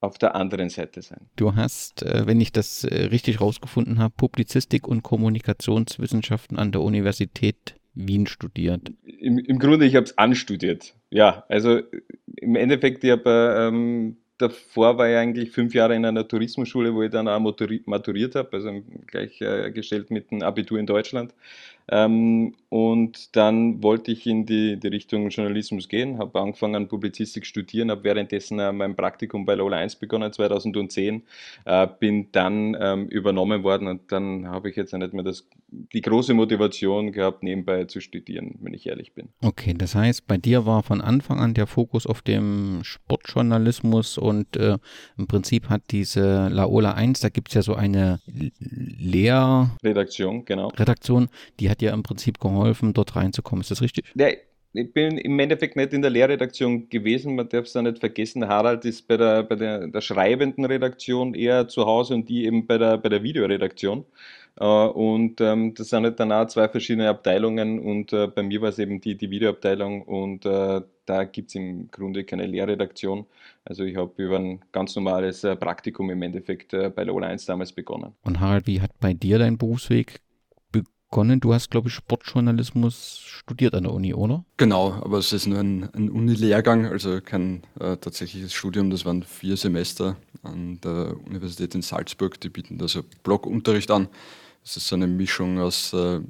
auf 0.00 0.18
der 0.18 0.34
anderen 0.34 0.70
Seite 0.70 1.02
sein. 1.02 1.28
Du 1.36 1.54
hast, 1.54 2.02
äh, 2.02 2.26
wenn 2.26 2.40
ich 2.40 2.52
das 2.52 2.84
äh, 2.84 3.04
richtig 3.04 3.40
rausgefunden 3.40 3.98
habe, 3.98 4.14
Publizistik 4.16 4.88
und 4.88 5.02
Kommunikationswissenschaften 5.02 6.58
an 6.58 6.72
der 6.72 6.80
Universität 6.80 7.76
Wien 7.94 8.26
studiert. 8.26 8.90
Im, 9.04 9.38
im 9.38 9.58
Grunde, 9.58 9.84
ich 9.84 9.96
habe 9.96 10.04
es 10.04 10.16
anstudiert. 10.16 10.94
Ja, 11.10 11.44
also 11.48 11.80
im 12.36 12.56
Endeffekt, 12.56 13.04
ich 13.04 13.10
habe 13.10 13.68
ähm, 13.68 14.16
davor 14.42 14.98
war 14.98 15.08
ich 15.08 15.16
eigentlich 15.16 15.50
fünf 15.50 15.74
Jahre 15.74 15.94
in 15.94 16.04
einer 16.04 16.26
Tourismusschule, 16.26 16.94
wo 16.94 17.02
ich 17.02 17.10
dann 17.10 17.28
auch 17.28 17.40
maturiert 17.40 18.34
habe, 18.34 18.48
also 18.52 18.82
gleichgestellt 19.06 20.10
mit 20.10 20.30
dem 20.30 20.42
Abitur 20.42 20.78
in 20.78 20.86
Deutschland. 20.86 21.32
Ähm, 21.92 22.54
und 22.70 23.36
dann 23.36 23.82
wollte 23.82 24.12
ich 24.12 24.26
in 24.26 24.46
die, 24.46 24.80
die 24.80 24.88
Richtung 24.88 25.28
Journalismus 25.28 25.90
gehen, 25.90 26.18
habe 26.18 26.40
angefangen 26.40 26.88
Publizistik 26.88 27.44
studieren, 27.44 27.90
habe 27.90 28.02
währenddessen 28.04 28.58
äh, 28.60 28.72
mein 28.72 28.96
Praktikum 28.96 29.44
bei 29.44 29.54
Lola 29.56 29.76
1 29.76 29.96
begonnen, 29.96 30.32
2010, 30.32 31.22
äh, 31.66 31.86
bin 32.00 32.32
dann 32.32 32.74
ähm, 32.80 33.08
übernommen 33.08 33.62
worden 33.62 33.88
und 33.88 34.10
dann 34.10 34.48
habe 34.48 34.70
ich 34.70 34.76
jetzt 34.76 34.94
nicht 34.94 35.12
mehr 35.12 35.22
das, 35.22 35.46
die 35.68 36.00
große 36.00 36.32
Motivation 36.32 37.12
gehabt, 37.12 37.42
nebenbei 37.42 37.84
zu 37.84 38.00
studieren, 38.00 38.54
wenn 38.62 38.72
ich 38.72 38.86
ehrlich 38.86 39.12
bin. 39.12 39.28
Okay, 39.42 39.74
das 39.76 39.94
heißt, 39.94 40.26
bei 40.26 40.38
dir 40.38 40.64
war 40.64 40.82
von 40.82 41.02
Anfang 41.02 41.40
an 41.40 41.52
der 41.52 41.66
Fokus 41.66 42.06
auf 42.06 42.22
dem 42.22 42.80
Sportjournalismus 42.84 44.16
und 44.16 44.56
äh, 44.56 44.78
im 45.18 45.26
Prinzip 45.26 45.68
hat 45.68 45.82
diese 45.90 46.48
Laola 46.48 46.94
1, 46.94 47.20
da 47.20 47.28
gibt 47.28 47.48
es 47.48 47.54
ja 47.54 47.60
so 47.60 47.74
eine 47.74 48.20
Lehrredaktion, 48.58 50.46
genau. 50.46 50.68
Redaktion, 50.68 51.28
die 51.60 51.68
hat 51.68 51.81
dir 51.82 51.92
im 51.92 52.02
Prinzip 52.02 52.38
geholfen, 52.38 52.94
dort 52.94 53.16
reinzukommen. 53.16 53.60
Ist 53.60 53.70
das 53.70 53.82
richtig? 53.82 54.12
Ja, 54.14 54.28
ich 54.74 54.92
bin 54.92 55.18
im 55.18 55.38
Endeffekt 55.38 55.76
nicht 55.76 55.92
in 55.92 56.00
der 56.00 56.10
Lehrredaktion 56.10 56.88
gewesen. 56.88 57.34
Man 57.34 57.48
darf 57.48 57.66
es 57.66 57.74
ja 57.74 57.82
nicht 57.82 57.98
vergessen. 57.98 58.48
Harald 58.48 58.84
ist 58.86 59.06
bei 59.06 59.18
der, 59.18 59.42
bei 59.42 59.56
der, 59.56 59.88
der 59.88 60.00
schreibenden 60.00 60.64
Redaktion 60.64 61.34
eher 61.34 61.68
zu 61.68 61.84
Hause 61.84 62.14
und 62.14 62.28
die 62.28 62.46
eben 62.46 62.66
bei 62.66 62.78
der, 62.78 62.96
bei 62.96 63.10
der 63.10 63.22
Videoredaktion. 63.22 64.06
Äh, 64.58 64.64
und 64.64 65.40
ähm, 65.40 65.74
das 65.74 65.88
sind 65.90 66.04
halt 66.04 66.20
dann 66.20 66.32
auch 66.32 66.46
zwei 66.46 66.68
verschiedene 66.68 67.08
Abteilungen 67.08 67.78
und 67.78 68.12
äh, 68.12 68.26
bei 68.28 68.42
mir 68.42 68.60
war 68.60 68.68
es 68.68 68.78
eben 68.78 69.00
die, 69.00 69.16
die 69.16 69.30
Videoabteilung 69.30 70.02
und 70.02 70.44
äh, 70.46 70.80
da 71.04 71.24
gibt 71.24 71.48
es 71.48 71.54
im 71.54 71.90
Grunde 71.90 72.24
keine 72.24 72.46
Lehrredaktion. 72.46 73.26
Also 73.64 73.84
ich 73.84 73.96
habe 73.96 74.22
über 74.22 74.38
ein 74.38 74.60
ganz 74.72 74.94
normales 74.94 75.42
Praktikum 75.42 76.10
im 76.10 76.22
Endeffekt 76.22 76.70
bei 76.70 77.02
Lola 77.02 77.26
1 77.26 77.44
damals 77.46 77.72
begonnen. 77.72 78.12
Und 78.22 78.38
Harald, 78.40 78.68
wie 78.68 78.80
hat 78.80 78.92
bei 79.00 79.12
dir 79.12 79.38
dein 79.38 79.58
Berufsweg 79.58 80.20
begonnen. 81.12 81.40
Du 81.40 81.52
hast, 81.52 81.70
glaube 81.70 81.88
ich, 81.88 81.94
Sportjournalismus 81.94 83.18
studiert 83.18 83.74
an 83.74 83.84
der 83.84 83.92
Uni, 83.92 84.14
oder? 84.14 84.46
Genau, 84.56 84.92
aber 84.94 85.18
es 85.18 85.32
ist 85.34 85.46
nur 85.46 85.58
ein, 85.58 85.84
ein 85.92 86.08
Uni-Lehrgang, 86.08 86.86
also 86.86 87.20
kein 87.20 87.62
äh, 87.78 87.98
tatsächliches 87.98 88.54
Studium. 88.54 88.88
Das 88.88 89.04
waren 89.04 89.22
vier 89.22 89.58
Semester 89.58 90.16
an 90.42 90.80
der 90.80 91.14
Universität 91.26 91.74
in 91.74 91.82
Salzburg. 91.82 92.40
Die 92.40 92.48
bieten 92.48 92.78
da 92.78 92.88
so 92.88 93.02
Blockunterricht 93.24 93.90
an. 93.90 94.08
Das 94.62 94.78
ist 94.78 94.88
so 94.88 94.96
eine 94.96 95.06
Mischung 95.06 95.60
aus 95.60 95.92
äh, 95.92 96.20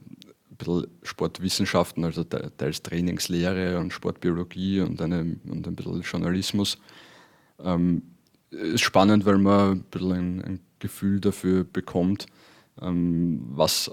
Sportwissenschaften, 1.04 2.04
also 2.04 2.24
teils 2.24 2.82
Trainingslehre 2.82 3.78
und 3.78 3.92
Sportbiologie 3.92 4.80
und, 4.80 5.00
eine, 5.00 5.36
und 5.48 5.66
ein 5.66 5.76
bisschen 5.76 6.02
Journalismus. 6.02 6.78
Ähm, 7.62 8.02
ist 8.50 8.80
spannend, 8.80 9.26
weil 9.26 9.38
man 9.38 9.72
ein 9.72 9.84
bisschen 9.84 10.12
ein, 10.12 10.42
ein 10.42 10.60
Gefühl 10.80 11.20
dafür 11.20 11.62
bekommt, 11.62 12.26
ähm, 12.80 13.42
was 13.54 13.90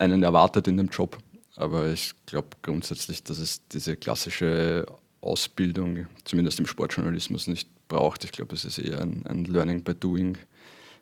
einen 0.00 0.22
erwartet 0.22 0.66
in 0.66 0.76
dem 0.76 0.88
Job. 0.88 1.18
Aber 1.56 1.88
ich 1.88 2.14
glaube 2.26 2.48
grundsätzlich, 2.62 3.22
dass 3.22 3.38
es 3.38 3.66
diese 3.68 3.96
klassische 3.96 4.86
Ausbildung, 5.20 6.06
zumindest 6.24 6.58
im 6.58 6.66
Sportjournalismus, 6.66 7.46
nicht 7.46 7.68
braucht. 7.88 8.24
Ich 8.24 8.32
glaube, 8.32 8.54
es 8.54 8.64
ist 8.64 8.78
eher 8.78 9.00
ein, 9.00 9.24
ein 9.26 9.44
Learning 9.44 9.82
by 9.82 9.94
Doing 9.94 10.38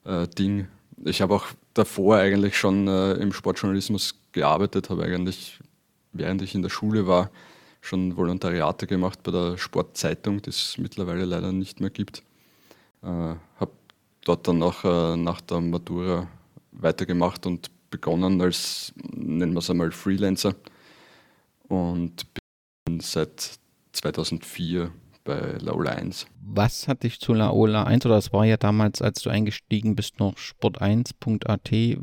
äh, 0.05 0.27
Ding. 0.27 0.67
Ich 1.05 1.23
habe 1.23 1.35
auch 1.35 1.47
davor 1.75 2.17
eigentlich 2.17 2.59
schon 2.59 2.89
äh, 2.89 3.13
im 3.15 3.33
Sportjournalismus 3.33 4.17
gearbeitet, 4.33 4.91
habe 4.91 5.05
eigentlich, 5.05 5.61
während 6.13 6.43
ich 6.43 6.55
in 6.55 6.63
der 6.63 6.71
Schule 6.71 7.07
war, 7.07 7.31
schon 7.81 8.17
Volontariate 8.17 8.89
gemacht 8.89 9.23
bei 9.23 9.31
der 9.31 9.57
Sportzeitung, 9.59 10.43
die 10.43 10.51
es 10.51 10.77
mittlerweile 10.79 11.25
leider 11.25 11.53
nicht 11.53 11.81
mehr 11.81 11.91
gibt. 11.91 12.25
Äh, 13.03 13.07
habe 13.07 13.71
dort 14.25 14.49
dann 14.49 14.61
auch 14.63 14.85
äh, 14.85 15.17
nach 15.17 15.41
der 15.41 15.61
Matura 15.61 16.27
weitergemacht 16.73 17.47
und 17.47 17.71
begonnen 17.91 18.41
als, 18.41 18.93
nennen 19.15 19.53
wir 19.53 19.61
es 19.61 19.71
einmal, 19.71 19.93
Freelancer 19.93 20.55
und 21.69 22.27
bin 22.85 23.01
seit 23.01 23.59
2004 23.93 24.91
bei 25.25 25.59
Laola 25.61 25.93
1. 25.93 26.27
Was 26.43 26.89
hat 26.89 27.03
dich 27.03 27.21
zu 27.21 27.35
Laola 27.35 27.85
1 27.85 28.07
oder 28.07 28.17
es 28.17 28.33
war 28.33 28.47
ja 28.47 28.57
damals, 28.57 29.03
als 29.03 29.21
du 29.21 29.31
eingestiegen 29.31 29.95
bist, 29.95 30.19
noch 30.19 30.37
sport1.at. 30.37 31.99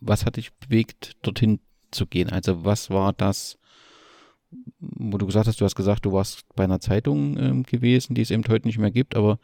Was 0.00 0.24
hat 0.24 0.36
dich 0.36 0.54
bewegt, 0.54 1.12
dorthin 1.22 1.60
zu 1.90 2.06
gehen? 2.06 2.30
Also 2.30 2.64
was 2.64 2.88
war 2.88 3.12
das, 3.12 3.58
wo 4.78 5.18
du 5.18 5.26
gesagt 5.26 5.46
hast, 5.46 5.60
du 5.60 5.64
hast 5.66 5.74
gesagt, 5.74 6.06
du 6.06 6.12
warst 6.12 6.44
bei 6.54 6.64
einer 6.64 6.80
Zeitung 6.80 7.36
ähm, 7.36 7.62
gewesen, 7.64 8.14
die 8.14 8.22
es 8.22 8.30
eben 8.30 8.44
heute 8.48 8.66
nicht 8.66 8.78
mehr 8.78 8.90
gibt, 8.90 9.14
aber 9.14 9.38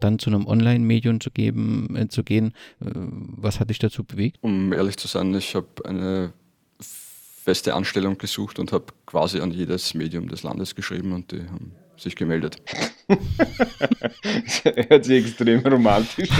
dann 0.00 0.18
zu 0.18 0.30
einem 0.30 0.46
Online-Medium 0.46 1.20
zu 1.20 1.30
geben, 1.30 1.96
äh, 1.96 2.08
zu 2.08 2.24
gehen, 2.24 2.52
äh, 2.80 2.90
was 2.90 3.60
hat 3.60 3.70
dich 3.70 3.78
dazu 3.78 4.04
bewegt? 4.04 4.38
Um 4.40 4.72
ehrlich 4.72 4.96
zu 4.96 5.08
sein, 5.08 5.34
ich 5.34 5.54
habe 5.54 5.68
eine 5.84 6.32
feste 6.80 7.74
Anstellung 7.74 8.18
gesucht 8.18 8.58
und 8.58 8.72
habe 8.72 8.86
quasi 9.06 9.40
an 9.40 9.50
jedes 9.50 9.94
Medium 9.94 10.28
des 10.28 10.42
Landes 10.42 10.74
geschrieben 10.74 11.12
und 11.12 11.32
die 11.32 11.42
haben 11.42 11.72
sich 12.00 12.16
gemeldet. 12.16 12.56
Hört 14.88 15.04
sich 15.04 15.24
extrem 15.24 15.60
romantisch 15.60 16.30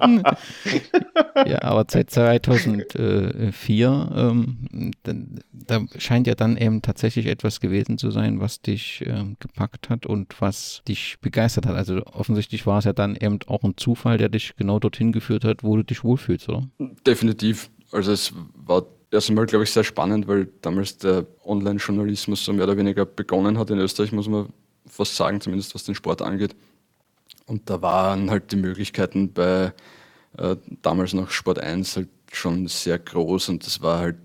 an. 0.00 0.22
ja, 1.46 1.62
aber 1.62 1.86
seit 1.88 2.10
2004, 2.10 4.12
ähm, 4.16 4.92
da, 5.02 5.12
da, 5.52 5.84
scheint 5.98 6.26
ja 6.26 6.34
dann 6.34 6.56
eben 6.56 6.82
tatsächlich 6.82 7.26
etwas 7.26 7.60
gewesen 7.60 7.98
zu 7.98 8.10
sein, 8.10 8.40
was 8.40 8.60
dich 8.60 9.04
ähm, 9.06 9.36
gepackt 9.40 9.90
hat 9.90 10.06
und 10.06 10.40
was 10.40 10.82
dich 10.86 11.16
begeistert 11.20 11.66
hat. 11.66 11.76
Also 11.76 12.02
offensichtlich 12.06 12.66
war 12.66 12.78
es 12.78 12.84
ja 12.84 12.92
dann 12.92 13.16
eben 13.16 13.38
auch 13.46 13.64
ein 13.64 13.76
Zufall, 13.76 14.18
der 14.18 14.28
dich 14.28 14.54
genau 14.56 14.78
dorthin 14.78 15.12
geführt 15.12 15.44
hat, 15.44 15.64
wo 15.64 15.76
du 15.76 15.82
dich 15.82 16.04
wohlfühlst, 16.04 16.48
oder? 16.48 16.68
Definitiv. 17.06 17.70
Also 17.92 18.12
es 18.12 18.32
war 18.54 18.84
erst 19.10 19.28
einmal, 19.28 19.46
glaube 19.46 19.64
ich, 19.64 19.70
sehr 19.70 19.84
spannend, 19.84 20.28
weil 20.28 20.48
damals 20.62 20.98
der 20.98 21.26
Online-Journalismus 21.44 22.44
so 22.44 22.52
mehr 22.52 22.64
oder 22.64 22.76
weniger 22.76 23.04
begonnen 23.04 23.58
hat 23.58 23.70
in 23.70 23.78
Österreich, 23.78 24.12
muss 24.12 24.28
man 24.28 24.48
fast 24.86 25.16
sagen, 25.16 25.40
zumindest 25.40 25.74
was 25.74 25.84
den 25.84 25.94
Sport 25.94 26.22
angeht. 26.22 26.54
Und 27.46 27.70
da 27.70 27.80
waren 27.82 28.30
halt 28.30 28.50
die 28.52 28.56
Möglichkeiten 28.56 29.32
bei 29.32 29.72
äh, 30.36 30.56
damals 30.82 31.12
noch 31.12 31.30
Sport 31.30 31.58
1 31.58 31.96
halt 31.96 32.08
schon 32.32 32.66
sehr 32.66 32.98
groß 32.98 33.48
und 33.50 33.66
das 33.66 33.80
war 33.80 33.98
halt 34.00 34.16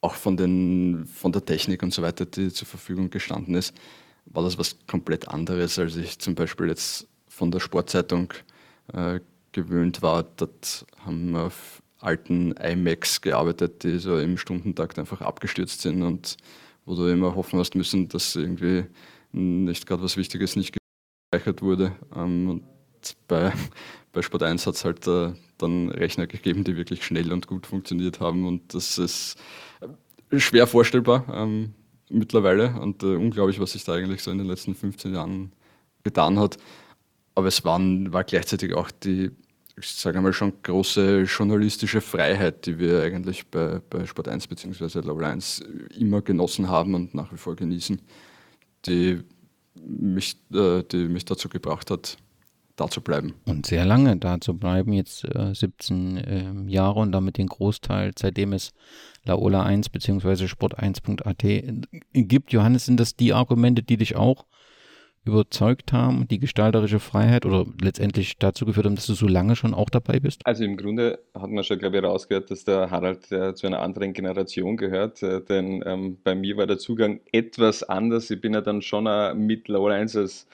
auch 0.00 0.14
von, 0.14 0.36
den, 0.36 1.06
von 1.06 1.32
der 1.32 1.44
Technik 1.44 1.82
und 1.82 1.92
so 1.92 2.02
weiter, 2.02 2.24
die 2.24 2.50
zur 2.52 2.66
Verfügung 2.66 3.10
gestanden 3.10 3.54
ist, 3.54 3.74
war 4.26 4.42
das 4.42 4.58
was 4.58 4.76
komplett 4.86 5.28
anderes, 5.28 5.78
als 5.78 5.96
ich 5.96 6.18
zum 6.18 6.34
Beispiel 6.34 6.68
jetzt 6.68 7.06
von 7.28 7.50
der 7.50 7.60
Sportzeitung 7.60 8.32
äh, 8.92 9.20
gewöhnt 9.52 10.02
war. 10.02 10.22
Dort 10.22 10.86
haben 11.04 11.30
wir 11.32 11.52
alten 12.00 12.52
iMacs 12.52 13.20
gearbeitet, 13.20 13.82
die 13.84 13.98
so 13.98 14.18
im 14.18 14.36
Stundentakt 14.38 14.98
einfach 14.98 15.20
abgestürzt 15.20 15.82
sind 15.82 16.02
und 16.02 16.36
wo 16.84 16.94
du 16.94 17.06
immer 17.06 17.34
hoffen 17.34 17.58
hast 17.58 17.74
müssen, 17.74 18.08
dass 18.08 18.34
irgendwie 18.36 18.84
nicht 19.32 19.86
gerade 19.86 20.02
was 20.02 20.16
Wichtiges 20.16 20.56
nicht 20.56 20.76
gespeichert 21.30 21.62
wurde. 21.62 21.92
Ähm, 22.14 22.48
und 22.48 22.64
bei, 23.28 23.52
bei 24.12 24.22
Sport 24.22 24.42
1 24.42 24.66
hat 24.66 24.74
es 24.74 24.84
halt 24.84 25.06
äh, 25.06 25.32
dann 25.58 25.90
Rechner 25.90 26.26
gegeben, 26.26 26.64
die 26.64 26.76
wirklich 26.76 27.04
schnell 27.04 27.32
und 27.32 27.46
gut 27.46 27.66
funktioniert 27.66 28.20
haben 28.20 28.46
und 28.46 28.74
das 28.74 28.98
ist 28.98 29.36
äh, 30.30 30.38
schwer 30.38 30.66
vorstellbar 30.66 31.26
ähm, 31.32 31.74
mittlerweile 32.08 32.80
und 32.80 33.02
äh, 33.02 33.14
unglaublich, 33.14 33.60
was 33.60 33.72
sich 33.72 33.84
da 33.84 33.94
eigentlich 33.94 34.22
so 34.22 34.30
in 34.30 34.38
den 34.38 34.46
letzten 34.46 34.74
15 34.74 35.14
Jahren 35.14 35.52
getan 36.02 36.38
hat. 36.38 36.56
Aber 37.34 37.46
es 37.46 37.64
waren, 37.64 38.12
war 38.12 38.24
gleichzeitig 38.24 38.74
auch 38.74 38.90
die 38.90 39.30
ich 39.80 39.94
sage 39.94 40.18
einmal, 40.18 40.32
schon 40.32 40.52
große 40.62 41.22
journalistische 41.22 42.00
Freiheit, 42.00 42.66
die 42.66 42.78
wir 42.78 43.02
eigentlich 43.02 43.46
bei, 43.48 43.80
bei 43.90 44.06
Sport 44.06 44.28
1 44.28 44.46
bzw. 44.46 45.00
Level 45.00 45.24
1 45.24 45.64
immer 45.98 46.22
genossen 46.22 46.68
haben 46.68 46.94
und 46.94 47.14
nach 47.14 47.32
wie 47.32 47.36
vor 47.36 47.56
genießen, 47.56 48.00
die 48.86 49.20
mich, 49.74 50.36
äh, 50.52 50.82
die 50.84 51.08
mich 51.08 51.24
dazu 51.24 51.48
gebracht 51.48 51.90
hat, 51.90 52.16
da 52.76 52.88
zu 52.88 53.00
bleiben. 53.00 53.34
Und 53.44 53.66
sehr 53.66 53.84
lange 53.84 54.16
da 54.16 54.40
zu 54.40 54.54
bleiben, 54.54 54.92
jetzt 54.92 55.24
äh, 55.24 55.54
17 55.54 56.16
äh, 56.16 56.70
Jahre 56.70 57.00
und 57.00 57.12
damit 57.12 57.36
den 57.36 57.46
Großteil, 57.46 58.12
seitdem 58.18 58.52
es 58.52 58.72
Laola 59.24 59.62
1 59.62 59.90
bzw. 59.90 60.46
Sport1.at 60.46 61.88
gibt. 62.12 62.52
Johannes, 62.52 62.86
sind 62.86 62.98
das 62.98 63.16
die 63.16 63.32
Argumente, 63.32 63.82
die 63.82 63.98
dich 63.98 64.16
auch 64.16 64.46
überzeugt 65.24 65.92
haben, 65.92 66.26
die 66.28 66.38
gestalterische 66.38 66.98
Freiheit 66.98 67.44
oder 67.44 67.66
letztendlich 67.80 68.38
dazu 68.38 68.64
geführt 68.64 68.86
haben, 68.86 68.94
dass 68.94 69.06
du 69.06 69.14
so 69.14 69.26
lange 69.26 69.54
schon 69.54 69.74
auch 69.74 69.90
dabei 69.90 70.18
bist? 70.18 70.46
Also 70.46 70.64
im 70.64 70.76
Grunde 70.76 71.18
hat 71.34 71.50
man 71.50 71.62
schon, 71.62 71.78
glaube 71.78 71.98
ich, 71.98 72.02
rausgehört, 72.02 72.50
dass 72.50 72.64
der 72.64 72.90
Harald 72.90 73.30
äh, 73.30 73.54
zu 73.54 73.66
einer 73.66 73.80
anderen 73.80 74.12
Generation 74.12 74.76
gehört, 74.76 75.22
äh, 75.22 75.42
denn 75.42 75.82
ähm, 75.84 76.18
bei 76.24 76.34
mir 76.34 76.56
war 76.56 76.66
der 76.66 76.78
Zugang 76.78 77.20
etwas 77.32 77.82
anders. 77.82 78.30
Ich 78.30 78.40
bin 78.40 78.54
ja 78.54 78.60
dann 78.62 78.80
schon 78.82 79.04
mit 79.46 79.68
Low 79.68 79.86
1 79.86 80.46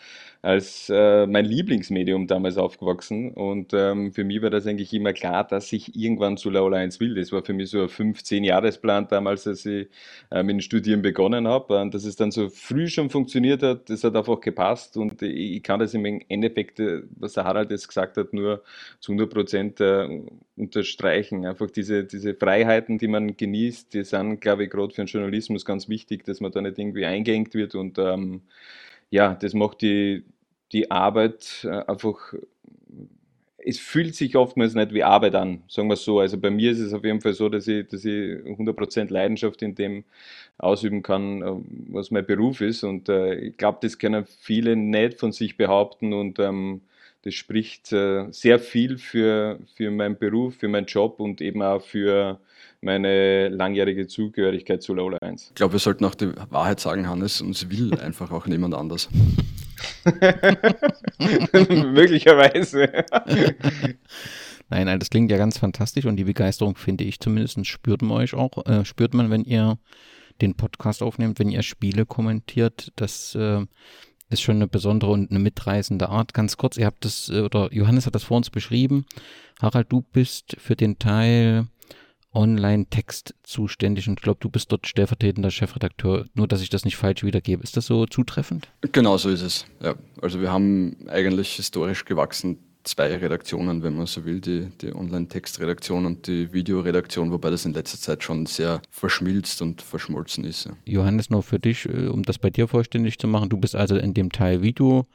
als 0.47 0.89
äh, 0.89 1.27
mein 1.27 1.45
Lieblingsmedium 1.45 2.29
damals 2.29 2.57
aufgewachsen 2.57 3.33
und 3.33 3.73
ähm, 3.75 4.13
für 4.13 4.23
mich 4.23 4.41
war 4.43 4.51
das 4.51 4.65
eigentlich 4.65 4.93
immer 4.95 5.13
klar, 5.13 5.43
dass 5.43 5.73
ich 5.73 5.97
irgendwann 5.97 6.37
zu 6.37 6.51
Laola 6.51 6.77
1 6.77 7.01
will. 7.01 7.17
Das 7.17 7.33
war 7.33 7.43
für 7.43 7.53
mich 7.53 7.71
so 7.71 7.83
ein 7.83 7.89
15-Jahresplan 7.89 9.09
damals, 9.09 9.49
als 9.49 9.67
ich 9.67 9.89
äh, 10.31 10.45
mit 10.45 10.53
dem 10.53 10.61
Studieren 10.61 11.03
begonnen 11.03 11.49
habe. 11.49 11.91
Dass 11.91 12.05
es 12.05 12.15
dann 12.15 12.31
so 12.31 12.49
früh 12.49 12.87
schon 12.87 13.11
funktioniert 13.11 13.65
hat, 13.65 13.91
das 13.91 14.05
hat 14.05 14.15
einfach 14.15 14.41
gepasst 14.41 14.97
und 14.97 15.21
ich, 15.21 15.57
ich 15.57 15.63
kann 15.65 15.81
das 15.81 15.95
im 15.95 16.05
Endeffekt, 16.29 16.79
äh, 16.79 17.03
was 17.17 17.33
der 17.33 17.43
Harald 17.43 17.73
jetzt 17.73 17.89
gesagt 17.89 18.17
hat, 18.17 18.33
nur 18.33 18.63
zu 19.01 19.11
100 19.11 19.29
Prozent 19.35 19.81
äh, 19.81 20.23
unterstreichen. 20.57 21.45
Einfach 21.45 21.73
diese, 21.73 22.05
diese 22.05 22.35
Freiheiten, 22.35 22.99
die 22.99 23.09
man 23.09 23.37
genießt, 23.37 23.93
die 23.95 24.05
sind, 24.05 24.41
glaube 24.41 24.63
ich, 24.65 24.71
gerade 24.71 24.95
für 24.95 25.03
den 25.03 25.09
Journalismus 25.09 25.65
ganz 25.65 25.89
wichtig, 25.89 26.23
dass 26.23 26.41
man 26.41 26.53
da 26.53 26.61
nicht 26.61 26.79
irgendwie 26.79 27.05
eingeengt 27.05 27.53
wird 27.55 27.75
und 27.75 27.99
ähm, 27.99 28.43
ja, 29.11 29.35
das 29.35 29.55
macht 29.55 29.83
die, 29.83 30.25
die 30.73 30.91
Arbeit 30.91 31.65
äh, 31.65 31.85
einfach, 31.87 32.35
es 33.59 33.79
fühlt 33.79 34.15
sich 34.15 34.37
oftmals 34.37 34.75
nicht 34.75 34.93
wie 34.93 35.03
Arbeit 35.03 35.35
an, 35.35 35.63
sagen 35.69 35.89
wir 35.89 35.95
es 35.95 36.05
so. 36.05 36.21
Also 36.21 36.39
bei 36.39 36.51
mir 36.51 36.71
ist 36.71 36.79
es 36.79 36.93
auf 36.93 37.05
jeden 37.05 37.21
Fall 37.21 37.33
so, 37.33 37.49
dass 37.49 37.67
ich, 37.67 37.87
dass 37.89 38.05
ich 38.05 38.13
100% 38.13 39.13
Leidenschaft 39.13 39.63
in 39.63 39.75
dem 39.75 40.05
ausüben 40.59 41.03
kann, 41.03 41.43
äh, 41.43 41.53
was 41.89 42.11
mein 42.11 42.27
Beruf 42.27 42.61
ist. 42.61 42.85
Und 42.85 43.09
äh, 43.09 43.35
ich 43.37 43.57
glaube, 43.57 43.79
das 43.83 43.99
können 43.99 44.25
viele 44.27 44.77
nicht 44.77 45.19
von 45.19 45.33
sich 45.33 45.57
behaupten 45.57 46.13
und 46.13 46.39
ähm, 46.39 46.83
das 47.23 47.35
spricht 47.35 47.93
äh, 47.93 48.31
sehr 48.31 48.61
viel 48.61 48.99
für, 48.99 49.59
für 49.75 49.91
meinen 49.91 50.17
Beruf, 50.17 50.55
für 50.55 50.69
meinen 50.69 50.87
Job 50.87 51.19
und 51.19 51.41
eben 51.41 51.61
auch 51.61 51.83
für 51.83 52.39
meine 52.81 53.49
langjährige 53.49 54.07
Zugehörigkeit 54.07 54.81
zu 54.81 54.95
Lola 54.95 55.19
1. 55.19 55.49
Ich 55.49 55.55
glaube, 55.55 55.73
wir 55.73 55.81
sollten 55.81 56.05
auch 56.05 56.15
die 56.15 56.31
Wahrheit 56.51 56.79
sagen, 56.79 57.09
Hannes, 57.09 57.41
uns 57.41 57.69
will 57.69 57.99
einfach 57.99 58.31
auch 58.31 58.47
niemand 58.47 58.75
anders. 58.75 59.09
Möglicherweise. 61.69 62.89
Nein, 64.69 64.99
das 64.99 65.11
klingt 65.11 65.31
ja 65.31 65.37
ganz 65.37 65.59
fantastisch 65.59 66.07
und 66.07 66.17
die 66.17 66.25
Begeisterung, 66.25 66.77
finde 66.77 67.05
ich 67.05 67.21
zumindest, 67.21 67.65
spürt 67.67 68.03
man 68.03 68.19
euch 68.19 68.35
auch, 68.35 68.67
äh, 68.67 68.85
spürt 68.85 69.15
man, 69.15 69.31
wenn 69.31 69.45
ihr 69.45 69.79
den 70.41 70.55
Podcast 70.55 71.03
aufnehmt, 71.03 71.39
wenn 71.39 71.51
ihr 71.51 71.62
Spiele 71.62 72.05
kommentiert. 72.05 72.93
Das 72.97 73.35
äh, 73.35 73.65
ist 74.29 74.43
schon 74.43 74.57
eine 74.57 74.67
besondere 74.67 75.12
und 75.12 75.31
eine 75.31 75.39
mitreißende 75.39 76.09
Art. 76.09 76.35
Ganz 76.35 76.57
kurz, 76.57 76.77
ihr 76.77 76.87
habt 76.87 77.05
das, 77.05 77.29
äh, 77.29 77.41
oder 77.41 77.73
Johannes 77.73 78.07
hat 78.07 78.15
das 78.15 78.25
vor 78.25 78.37
uns 78.39 78.51
beschrieben. 78.51 79.07
Harald, 79.62 79.91
du 79.91 80.03
bist 80.03 80.57
für 80.59 80.77
den 80.77 80.99
Teil 80.99 81.69
Online-Text 82.37 83.35
zuständig 83.42 84.09
und 84.09 84.18
ich 84.18 84.22
glaube, 84.22 84.38
du 84.40 84.51
bist 84.51 84.70
dort 84.70 84.87
stellvertretender 84.87 85.51
Chefredakteur, 85.51 86.27
nur 86.35 86.46
dass 86.46 86.61
ich 86.61 86.68
das 86.68 86.85
nicht 86.85 86.96
falsch 86.96 87.25
wiedergebe. 87.25 87.62
Ist 87.62 87.77
das 87.77 87.87
so 87.87 88.07
zutreffend? 88.07 88.68
Genau 88.92 89.16
so 89.16 89.31
ist 89.31 89.42
es. 89.42 89.64
Ja. 89.83 89.94
Also 90.20 90.40
wir 90.40 90.53
haben 90.53 90.96
eigentlich 91.09 91.55
historisch 91.55 92.05
gewachsen 92.05 92.59
zwei 92.87 93.16
Redaktionen, 93.16 93.83
wenn 93.83 93.96
man 93.96 94.07
so 94.07 94.25
will, 94.25 94.40
die, 94.40 94.68
die 94.81 94.94
Online-Textredaktion 94.94 96.07
und 96.07 96.27
die 96.27 96.53
Videoredaktion, 96.53 97.33
wobei 97.33 97.51
das 97.51 97.64
in 97.64 97.75
letzter 97.75 97.99
Zeit 97.99 98.22
schon 98.22 98.46
sehr 98.46 98.81
verschmilzt 98.90 99.61
und 99.61 99.83
verschmolzen 99.83 100.44
ist. 100.44 100.66
Ja. 100.66 100.72
Johannes, 100.85 101.31
nur 101.31 101.42
für 101.42 101.59
dich, 101.59 101.87
äh, 101.87 102.07
um 102.07 102.22
das 102.22 102.38
bei 102.38 102.51
dir 102.51 102.68
vollständig 102.68 103.18
zu 103.18 103.27
machen, 103.27 103.49
du 103.49 103.57
bist 103.57 103.75
also 103.75 103.96
in 103.96 104.14
dem 104.14 104.31
Teil 104.31 104.62
Video 104.62 105.07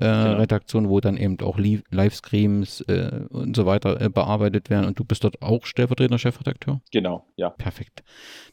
äh, 0.00 0.04
genau. 0.04 0.36
Redaktion, 0.38 0.88
wo 0.88 1.00
dann 1.00 1.16
eben 1.16 1.38
auch 1.40 1.58
Livestreams 1.58 2.82
äh, 2.82 3.20
und 3.30 3.56
so 3.56 3.66
weiter 3.66 4.00
äh, 4.00 4.08
bearbeitet 4.08 4.70
werden. 4.70 4.86
Und 4.86 4.98
du 4.98 5.04
bist 5.04 5.24
dort 5.24 5.42
auch 5.42 5.66
stellvertretender 5.66 6.18
Chefredakteur? 6.18 6.80
Genau, 6.92 7.26
ja. 7.36 7.50
Perfekt, 7.50 8.02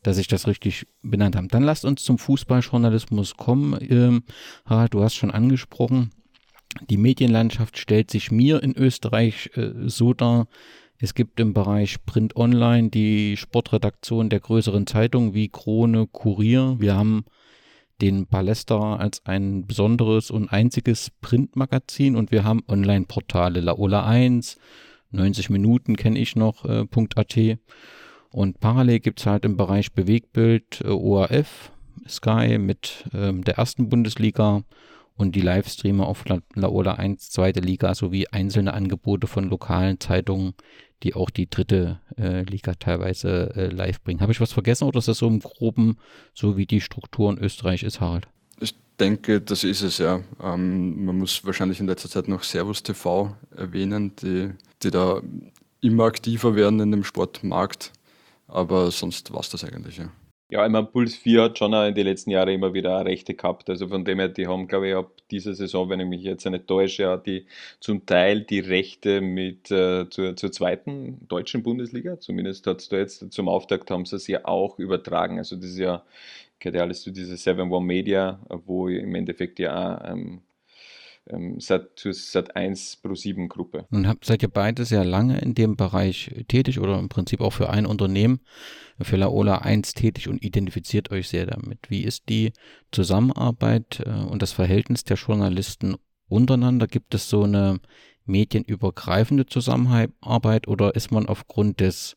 dass 0.04 0.18
ich 0.18 0.28
das 0.28 0.48
richtig 0.48 0.88
benannt 1.02 1.36
habe. 1.36 1.48
Dann 1.48 1.64
lasst 1.64 1.86
uns 1.86 2.04
zum 2.04 2.18
Fußballjournalismus 2.18 3.38
kommen. 3.38 3.78
Ähm, 3.82 4.24
Harald, 4.66 4.94
du 4.94 5.04
hast 5.04 5.16
schon 5.16 5.32
angesprochen, 5.32 6.12
die 6.90 6.98
Medienlandschaft 6.98 7.78
stellt 7.78 8.12
sich 8.12 8.32
mir 8.32 8.62
in 8.62 8.76
Österreich 8.76 9.52
äh, 9.56 9.72
so 9.86 10.14
dar, 10.14 10.48
es 10.98 11.14
gibt 11.14 11.40
im 11.40 11.54
Bereich 11.54 12.06
Print 12.06 12.36
Online 12.36 12.90
die 12.90 13.36
Sportredaktion 13.38 14.30
der 14.30 14.40
größeren 14.40 14.88
Zeitungen 14.88 15.34
wie 15.34 15.50
Krone, 15.50 16.08
Kurier. 16.08 16.78
Wir 16.80 16.96
haben 16.96 17.26
den 18.02 18.28
Ballester 18.28 19.00
als 19.00 19.26
ein 19.26 19.66
besonderes 19.66 20.32
und 20.32 20.52
einziges 20.52 21.12
Printmagazin. 21.22 22.16
Und 22.16 22.32
wir 22.32 22.44
haben 22.44 22.64
Online-Portale 22.68 23.62
Laola 23.62 24.06
1, 24.06 24.58
90 25.12 25.50
Minuten 25.50 25.96
kenne 25.96 26.20
ich 26.20 26.36
noch, 26.36 26.66
äh, 26.66 26.86
.at 27.16 27.38
und 28.36 28.60
parallel 28.60 29.00
gibt 29.00 29.22
es 29.22 29.28
halt 29.28 29.46
im 29.46 29.56
Bereich 29.56 29.94
Bewegbild 29.94 30.82
äh, 30.82 30.90
ORF, 30.90 31.72
Sky 32.06 32.58
mit 32.58 33.06
ähm, 33.14 33.46
der 33.46 33.58
ersten 33.58 33.88
Bundesliga 33.88 34.64
und 35.16 35.36
die 35.36 35.42
Livestreamer 35.42 36.08
auf 36.08 36.26
La 36.28 36.40
Laola 36.54 36.94
1, 36.94 37.30
zweite 37.30 37.62
Liga 37.62 37.96
sowie 37.96 38.28
einzelne 38.28 38.74
Angebote 38.74 39.28
von 39.28 39.50
lokalen 39.50 40.00
Zeitungen, 40.00 40.54
die 41.04 41.14
auch 41.14 41.30
die 41.30 41.50
dritte 41.50 42.02
äh, 42.18 42.44
Liga 42.44 42.74
teilweise 42.74 43.54
äh, 43.56 43.68
live 43.68 44.02
bringen. 44.02 44.22
Habe 44.22 44.32
ich 44.32 44.42
was 44.42 44.54
vergessen 44.54 44.86
oder 44.86 45.00
ist 45.00 45.08
das 45.08 45.20
so 45.20 45.28
im 45.28 45.40
Groben, 45.40 45.98
so 46.34 46.58
wie 46.58 46.66
die 46.66 46.82
Struktur 46.82 47.32
in 47.32 47.38
Österreich 47.38 47.84
ist, 47.84 48.02
Harald? 48.02 48.28
Ich 48.60 48.76
denke, 49.00 49.42
das 49.42 49.64
ist 49.64 49.82
es 49.82 49.98
ja. 49.98 50.22
Ähm, 50.42 51.06
man 51.06 51.18
muss 51.18 51.46
wahrscheinlich 51.46 51.80
in 51.80 51.88
letzter 51.88 52.10
Zeit 52.10 52.28
noch 52.28 52.44
Servus 52.44 52.84
TV 52.84 53.36
erwähnen, 53.56 54.16
die, 54.18 54.52
die 54.84 54.92
da 54.92 55.22
immer 55.82 56.06
aktiver 56.06 56.56
werden 56.56 56.80
in 56.80 56.92
dem 56.92 57.04
Sportmarkt. 57.04 57.92
Aber 58.48 58.92
sonst 58.92 59.34
war 59.34 59.40
es 59.40 59.50
das 59.50 59.64
eigentlich, 59.64 59.98
ja. 59.98 60.10
Ja, 60.52 60.64
ich 60.64 60.72
meine, 60.72 60.86
Puls 60.86 61.16
4 61.16 61.42
hat 61.42 61.58
schon 61.58 61.74
auch 61.74 61.88
in 61.88 61.96
den 61.96 62.06
letzten 62.06 62.30
Jahren 62.30 62.50
immer 62.50 62.74
wieder 62.74 63.04
Rechte 63.04 63.34
gehabt. 63.34 63.68
Also 63.70 63.88
von 63.88 64.06
dem 64.06 64.20
her, 64.20 64.30
die 64.30 64.46
haben, 64.48 64.68
glaube 64.68 64.90
ich, 64.90 64.96
ab 64.96 65.12
dieser 65.32 65.56
Saison, 65.56 65.90
wenn 65.90 66.00
ich 66.00 66.06
mich 66.08 66.22
jetzt 66.22 66.46
nicht 66.46 66.68
täusche, 66.68 67.02
ja, 67.04 67.18
die 67.18 67.48
zum 67.80 68.06
Teil 68.06 68.42
die 68.42 68.60
Rechte 68.60 69.22
mit 69.22 69.72
äh, 69.72 70.08
zur, 70.10 70.36
zur 70.36 70.52
zweiten 70.52 71.28
deutschen 71.28 71.64
Bundesliga. 71.64 72.20
Zumindest 72.20 72.68
hat 72.68 72.80
es 72.82 72.90
da 72.90 72.98
jetzt 72.98 73.32
zum 73.34 73.50
Auftakt 73.50 73.90
haben 73.90 74.06
sie 74.06 74.18
es 74.18 74.28
ja 74.28 74.46
auch 74.46 74.78
übertragen. 74.78 75.40
Also 75.40 75.56
das 75.56 75.66
ist 75.66 75.80
ja, 75.80 76.06
gehört 76.60 76.76
ja 76.76 76.82
alles 76.84 77.02
zu 77.02 77.12
dieser 77.12 77.38
7-One 77.38 77.86
Media, 77.86 78.40
wo 78.66 78.88
im 78.88 79.16
Endeffekt 79.16 79.58
ja 79.58 79.98
auch 79.98 80.12
ähm, 80.12 80.42
ähm, 81.30 81.60
Sat, 81.60 82.00
Sat 82.12 82.56
1 82.56 82.98
Pro 82.98 83.16
7 83.16 83.48
Gruppe. 83.48 83.86
Nun 83.90 84.08
habt, 84.08 84.26
seid 84.26 84.44
ihr 84.44 84.50
beide 84.50 84.86
sehr 84.86 85.06
lange 85.06 85.40
in 85.40 85.54
dem 85.54 85.76
Bereich 85.76 86.32
tätig 86.48 86.80
oder 86.80 87.00
im 87.00 87.10
Prinzip 87.10 87.42
auch 87.42 87.54
für 87.54 87.70
ein 87.70 87.86
Unternehmen, 87.86 88.42
für 89.02 89.18
Laola 89.18 89.60
1 89.60 89.94
tätig 89.94 90.30
und 90.30 90.44
identifiziert 90.44 91.12
euch 91.12 91.30
sehr 91.30 91.46
damit. 91.46 91.90
Wie 91.90 92.04
ist 92.04 92.30
die 92.30 92.54
Zusammenarbeit 92.92 94.04
äh, 94.06 94.10
und 94.10 94.42
das 94.42 94.52
Verhältnis 94.52 95.04
der 95.04 95.18
Journalisten 95.18 95.96
untereinander? 96.28 96.88
Gibt 96.88 97.14
es 97.14 97.30
so 97.30 97.44
eine 97.44 97.80
medienübergreifende 98.26 99.46
Zusammenarbeit 99.46 100.68
oder 100.68 100.96
ist 100.96 101.12
man 101.12 101.28
aufgrund 101.28 101.80
des 101.80 102.16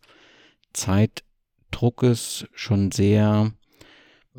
Zeitdruckes 0.73 2.47
schon 2.53 2.91
sehr 2.91 3.53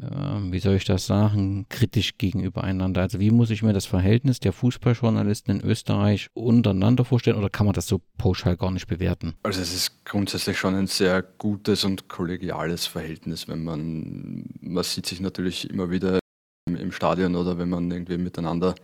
wie 0.01 0.59
soll 0.59 0.75
ich 0.75 0.85
das 0.85 1.05
sagen, 1.05 1.65
kritisch 1.69 2.17
gegenüber 2.17 2.63
einander. 2.63 3.01
Also 3.01 3.19
wie 3.19 3.31
muss 3.31 3.49
ich 3.49 3.63
mir 3.63 3.73
das 3.73 3.85
Verhältnis 3.85 4.39
der 4.39 4.53
Fußballjournalisten 4.53 5.59
in 5.59 5.65
Österreich 5.65 6.27
untereinander 6.33 7.03
vorstellen 7.03 7.37
oder 7.37 7.49
kann 7.49 7.65
man 7.65 7.73
das 7.73 7.87
so 7.87 8.01
pauschal 8.17 8.55
gar 8.55 8.71
nicht 8.71 8.87
bewerten? 8.87 9.35
Also 9.43 9.61
es 9.61 9.73
ist 9.73 10.05
grundsätzlich 10.05 10.57
schon 10.57 10.75
ein 10.75 10.87
sehr 10.87 11.21
gutes 11.21 11.83
und 11.83 12.07
kollegiales 12.07 12.85
Verhältnis, 12.85 13.47
wenn 13.47 13.63
man, 13.63 14.45
man 14.61 14.83
sieht 14.83 15.05
sich 15.05 15.19
natürlich 15.19 15.69
immer 15.69 15.91
wieder 15.91 16.19
im 16.65 16.91
Stadion 16.91 17.35
oder 17.35 17.57
wenn 17.57 17.69
man 17.69 17.91
irgendwie 17.91 18.17
miteinander 18.17 18.75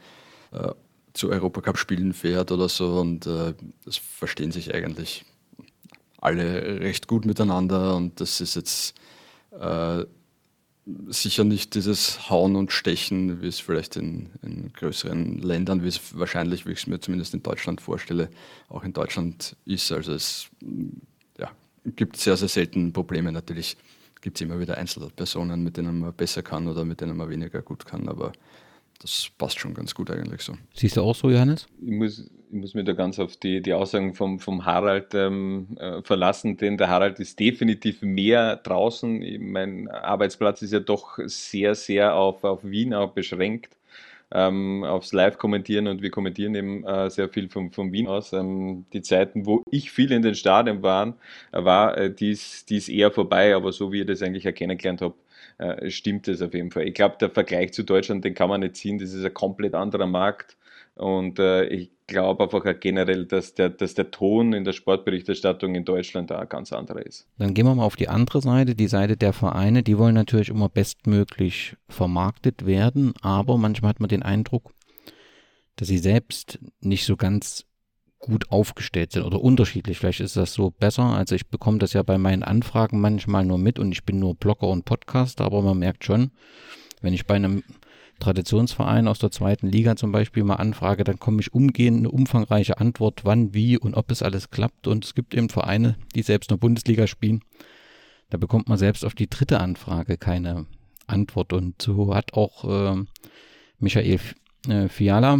äh, 0.52 0.72
zu 1.14 1.30
Europacup-Spielen 1.30 2.14
fährt 2.14 2.52
oder 2.52 2.68
so 2.68 3.00
und 3.00 3.26
äh, 3.26 3.54
das 3.86 3.98
verstehen 3.98 4.52
sich 4.52 4.74
eigentlich 4.74 5.24
alle 6.20 6.82
recht 6.82 7.08
gut 7.08 7.26
miteinander 7.26 7.96
und 7.96 8.20
das 8.20 8.42
ist 8.42 8.56
jetzt 8.56 8.96
äh, 9.52 10.04
sicher 11.08 11.44
nicht 11.44 11.74
dieses 11.74 12.30
Hauen 12.30 12.56
und 12.56 12.72
Stechen, 12.72 13.42
wie 13.42 13.48
es 13.48 13.60
vielleicht 13.60 13.96
in, 13.96 14.30
in, 14.44 14.72
größeren 14.74 15.40
Ländern, 15.40 15.84
wie 15.84 15.88
es 15.88 16.18
wahrscheinlich, 16.18 16.66
wie 16.66 16.74
ich 16.74 16.80
es 16.80 16.88
mir 16.88 17.00
zumindest 17.00 17.34
in 17.34 17.42
Deutschland 17.42 17.82
vorstelle, 17.82 18.30
auch 18.70 18.84
in 18.84 18.94
Deutschland 18.94 19.56
ist. 19.66 19.92
Also 19.92 20.14
es 20.14 20.48
ja, 21.40 21.52
gibt 21.96 22.18
sehr, 22.18 22.38
sehr 22.38 22.50
selten 22.50 22.94
Probleme. 22.94 23.32
Natürlich 23.32 23.78
gibt 24.22 24.38
es 24.38 24.42
immer 24.42 24.60
wieder 24.60 24.78
Einzelpersonen, 24.78 25.64
mit 25.64 25.78
denen 25.78 26.00
man 26.00 26.14
besser 26.14 26.44
kann 26.44 26.68
oder 26.68 26.86
mit 26.86 27.02
denen 27.02 27.18
man 27.18 27.30
weniger 27.30 27.62
gut 27.62 27.86
kann, 27.86 28.08
aber 28.08 28.32
das 29.00 29.30
passt 29.38 29.60
schon 29.60 29.74
ganz 29.74 29.94
gut 29.94 30.10
eigentlich 30.12 30.42
so. 30.42 30.56
Siehst 30.74 30.98
du 30.98 31.02
auch 31.02 31.16
so, 31.16 31.30
Johannes? 31.30 31.68
Ich 31.82 31.92
muss, 31.92 32.30
ich 32.50 32.56
muss 32.56 32.74
mich 32.74 32.86
da 32.86 32.94
ganz 32.94 33.20
auf 33.20 33.38
die, 33.38 33.62
die 33.62 33.74
Aussagen 33.74 34.14
vom, 34.14 34.40
vom 34.40 34.66
Harald 34.66 35.14
ähm, 35.14 35.78
äh, 35.80 36.02
verlassen, 36.02 36.58
denn 36.58 36.78
der 36.78 36.90
Harald 36.90 37.20
ist 37.20 37.40
definitiv 37.40 38.02
mehr 38.02 38.58
draußen. 38.58 39.24
Mein 39.40 39.90
Arbeitsplatz 39.90 40.62
ist 40.62 40.74
ja 40.74 40.80
doch 40.80 41.18
sehr, 41.26 41.76
sehr 41.76 42.16
auf, 42.16 42.44
auf 42.44 42.64
Wien 42.64 42.94
auch 42.94 43.12
beschränkt. 43.12 43.78
Ähm, 44.32 44.84
aufs 44.84 45.14
Live-Kommentieren 45.14 45.88
und 45.88 46.02
wir 46.02 46.10
kommentieren 46.10 46.56
eben 46.56 46.84
äh, 46.84 47.10
sehr 47.12 47.30
viel 47.30 47.48
von, 47.48 47.72
von 47.72 47.92
Wien 47.94 48.08
aus. 48.08 48.34
Ähm, 48.34 48.86
die 48.92 49.04
Zeiten, 49.04 49.46
wo 49.46 49.62
ich 49.70 49.92
viel 49.92 50.12
in 50.12 50.24
den 50.24 50.34
Stadien 50.34 50.82
waren, 50.82 51.14
äh, 51.52 51.64
war, 51.64 51.98
äh, 51.98 52.12
die, 52.12 52.32
ist, 52.32 52.70
die 52.70 52.78
ist 52.78 52.90
eher 52.90 53.12
vorbei, 53.12 53.56
aber 53.56 53.72
so 53.72 53.92
wie 53.92 54.02
ich 54.02 54.08
das 54.08 54.24
eigentlich 54.24 54.44
kennengelernt 54.56 55.02
habe, 55.02 55.14
äh, 55.60 55.90
stimmt 55.92 56.28
es 56.28 56.42
auf 56.42 56.54
jeden 56.54 56.72
Fall. 56.72 56.88
Ich 56.88 56.96
glaube, 56.96 57.18
der 57.20 57.30
Vergleich 57.30 57.74
zu 57.74 57.84
Deutschland, 57.84 58.26
den 58.26 58.34
kann 58.34 58.50
man 58.50 58.62
nicht 58.62 58.76
ziehen. 58.76 58.98
Das 58.98 59.14
ist 59.14 59.24
ein 59.24 59.34
komplett 59.34 59.76
anderer 59.76 60.08
Markt. 60.08 60.58
Und 60.96 61.40
äh, 61.40 61.66
ich 61.66 61.92
glaube 62.08 62.44
einfach 62.44 62.64
generell, 62.80 63.26
dass 63.26 63.54
der, 63.54 63.70
dass 63.70 63.96
der 63.96 64.12
Ton 64.12 64.54
in 64.54 64.64
der 64.64 64.74
Sportberichterstattung 64.74 65.76
in 65.76 65.86
Deutschland 65.86 66.32
da 66.32 66.46
ganz 66.46 66.72
anderer 66.72 67.06
ist. 67.06 67.28
Dann 67.38 67.54
gehen 67.54 67.66
wir 67.66 67.76
mal 67.76 67.84
auf 67.84 67.96
die 67.96 68.08
andere 68.08 68.42
Seite, 68.42 68.76
die 68.76 68.88
Seite 68.88 69.18
der 69.18 69.34
Vereine. 69.34 69.84
Die 69.84 69.98
wollen 69.98 70.16
natürlich 70.16 70.50
immer 70.50 70.70
bestmöglich 70.70 71.76
vermarktet 71.90 72.66
werden, 72.66 73.14
aber 73.22 73.58
manchmal 73.58 73.90
hat 73.90 74.00
man 74.00 74.10
den 74.10 74.24
Eindruck, 74.24 74.72
dass 75.76 75.88
sie 75.88 75.98
selbst 75.98 76.60
nicht 76.80 77.06
so 77.06 77.18
ganz 77.18 77.66
gut 78.20 78.50
aufgestellt 78.50 79.12
sind 79.12 79.24
oder 79.24 79.42
unterschiedlich. 79.42 80.00
Vielleicht 80.00 80.22
ist 80.22 80.38
das 80.38 80.54
so 80.54 80.72
besser. 80.72 81.04
Also 81.04 81.36
ich 81.36 81.48
bekomme 81.48 81.78
das 81.80 81.94
ja 81.94 82.02
bei 82.02 82.18
meinen 82.18 82.44
Anfragen 82.44 83.00
manchmal 83.00 83.46
nur 83.46 83.58
mit 83.58 83.78
und 83.78 83.92
ich 83.92 84.04
bin 84.04 84.20
nur 84.20 84.36
Blogger 84.36 84.68
und 84.68 84.86
Podcaster, 84.86 85.44
aber 85.44 85.62
man 85.62 85.78
merkt 85.78 86.06
schon, 86.06 86.32
wenn 87.02 87.14
ich 87.14 87.28
bei 87.28 87.36
einem 87.36 87.64
Traditionsverein 88.20 89.08
aus 89.08 89.20
der 89.20 89.32
zweiten 89.32 89.68
Liga 89.68 89.96
zum 89.96 90.12
Beispiel 90.12 90.44
mal 90.44 90.56
anfrage, 90.56 91.04
dann 91.04 91.20
komme 91.20 91.42
ich 91.42 91.54
umgehend 91.54 92.00
eine 92.00 92.12
umfangreiche 92.12 92.80
Antwort, 92.80 93.26
wann, 93.26 93.54
wie 93.54 93.78
und 93.78 93.96
ob 93.96 94.12
es 94.12 94.24
alles 94.24 94.50
klappt. 94.50 94.88
Und 94.88 95.06
es 95.06 95.16
gibt 95.16 95.34
eben 95.34 95.50
Vereine, 95.50 95.96
die 96.16 96.22
selbst 96.22 96.52
in 96.52 96.56
der 96.56 96.62
Bundesliga 96.62 97.08
spielen. 97.08 97.42
Da 98.30 98.38
bekommt 98.38 98.70
man 98.70 98.78
selbst 98.78 99.06
auf 99.06 99.14
die 99.14 99.30
dritte 99.30 99.60
Anfrage 99.60 100.18
keine 100.18 100.66
Antwort. 101.08 101.54
Und 101.54 101.82
so 101.82 102.16
hat 102.16 102.34
auch 102.34 102.96
äh, 102.96 103.04
Michael 103.80 104.20
äh, 104.68 104.90
Fiala, 104.90 105.40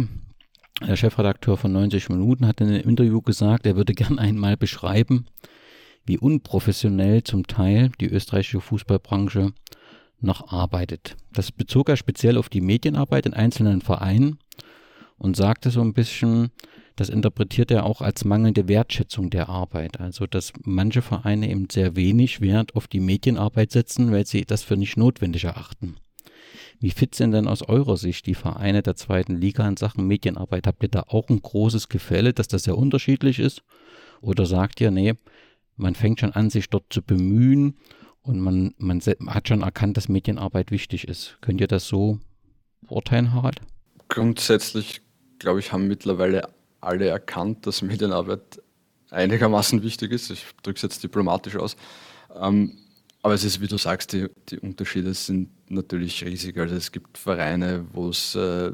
der 0.80 0.96
Chefredakteur 0.96 1.56
von 1.56 1.72
90 1.72 2.10
Minuten 2.10 2.46
hat 2.46 2.60
in 2.60 2.68
einem 2.68 2.88
Interview 2.88 3.22
gesagt, 3.22 3.64
er 3.66 3.76
würde 3.76 3.94
gern 3.94 4.18
einmal 4.18 4.56
beschreiben, 4.56 5.26
wie 6.04 6.18
unprofessionell 6.18 7.24
zum 7.24 7.46
Teil 7.46 7.90
die 8.00 8.08
österreichische 8.08 8.60
Fußballbranche 8.60 9.52
noch 10.20 10.52
arbeitet. 10.52 11.16
Das 11.32 11.52
bezog 11.52 11.88
er 11.88 11.96
speziell 11.96 12.38
auf 12.38 12.48
die 12.48 12.60
Medienarbeit 12.60 13.26
in 13.26 13.34
einzelnen 13.34 13.80
Vereinen 13.80 14.38
und 15.18 15.36
sagte 15.36 15.70
so 15.70 15.80
ein 15.80 15.94
bisschen, 15.94 16.50
das 16.96 17.10
interpretiert 17.10 17.70
er 17.70 17.84
auch 17.84 18.00
als 18.00 18.24
mangelnde 18.24 18.68
Wertschätzung 18.68 19.28
der 19.28 19.50
Arbeit. 19.50 20.00
Also, 20.00 20.26
dass 20.26 20.54
manche 20.64 21.02
Vereine 21.02 21.50
eben 21.50 21.68
sehr 21.70 21.94
wenig 21.94 22.40
Wert 22.40 22.74
auf 22.74 22.88
die 22.88 23.00
Medienarbeit 23.00 23.70
setzen, 23.70 24.12
weil 24.12 24.26
sie 24.26 24.46
das 24.46 24.62
für 24.62 24.78
nicht 24.78 24.96
notwendig 24.96 25.44
erachten. 25.44 25.96
Wie 26.80 26.90
fit 26.90 27.14
sind 27.14 27.32
denn 27.32 27.48
aus 27.48 27.62
eurer 27.62 27.96
Sicht 27.96 28.26
die 28.26 28.34
Vereine 28.34 28.82
der 28.82 28.96
zweiten 28.96 29.36
Liga 29.36 29.66
in 29.68 29.76
Sachen 29.76 30.06
Medienarbeit? 30.06 30.66
Habt 30.66 30.82
ihr 30.82 30.88
da 30.88 31.04
auch 31.08 31.28
ein 31.28 31.40
großes 31.40 31.88
Gefälle, 31.88 32.32
dass 32.32 32.48
das 32.48 32.64
sehr 32.64 32.76
unterschiedlich 32.76 33.38
ist? 33.38 33.62
Oder 34.20 34.46
sagt 34.46 34.80
ihr, 34.80 34.90
nee, 34.90 35.14
man 35.76 35.94
fängt 35.94 36.20
schon 36.20 36.32
an, 36.32 36.48
sich 36.50 36.70
dort 36.70 36.84
zu 36.90 37.02
bemühen 37.02 37.76
und 38.26 38.40
man, 38.40 38.74
man 38.78 39.00
hat 39.00 39.48
schon 39.48 39.62
erkannt, 39.62 39.96
dass 39.96 40.08
Medienarbeit 40.08 40.70
wichtig 40.70 41.06
ist. 41.06 41.38
Könnt 41.40 41.60
ihr 41.60 41.68
das 41.68 41.86
so 41.86 42.18
beurteilen, 42.82 43.32
Harald? 43.32 43.60
Grundsätzlich, 44.08 45.00
glaube 45.38 45.60
ich, 45.60 45.72
haben 45.72 45.86
mittlerweile 45.86 46.48
alle 46.80 47.08
erkannt, 47.08 47.66
dass 47.66 47.82
Medienarbeit 47.82 48.62
einigermaßen 49.10 49.82
wichtig 49.82 50.12
ist. 50.12 50.30
Ich 50.30 50.44
drücke 50.62 50.76
es 50.76 50.82
jetzt 50.82 51.02
diplomatisch 51.02 51.56
aus. 51.56 51.76
Ähm, 52.34 52.76
aber 53.22 53.34
es 53.34 53.44
ist, 53.44 53.60
wie 53.60 53.68
du 53.68 53.78
sagst, 53.78 54.12
die, 54.12 54.28
die 54.50 54.58
Unterschiede 54.58 55.14
sind 55.14 55.50
natürlich 55.68 56.24
riesig. 56.24 56.58
Also 56.58 56.76
es 56.76 56.92
gibt 56.92 57.18
Vereine, 57.18 57.86
wo 57.92 58.08
es 58.08 58.34
äh, 58.34 58.72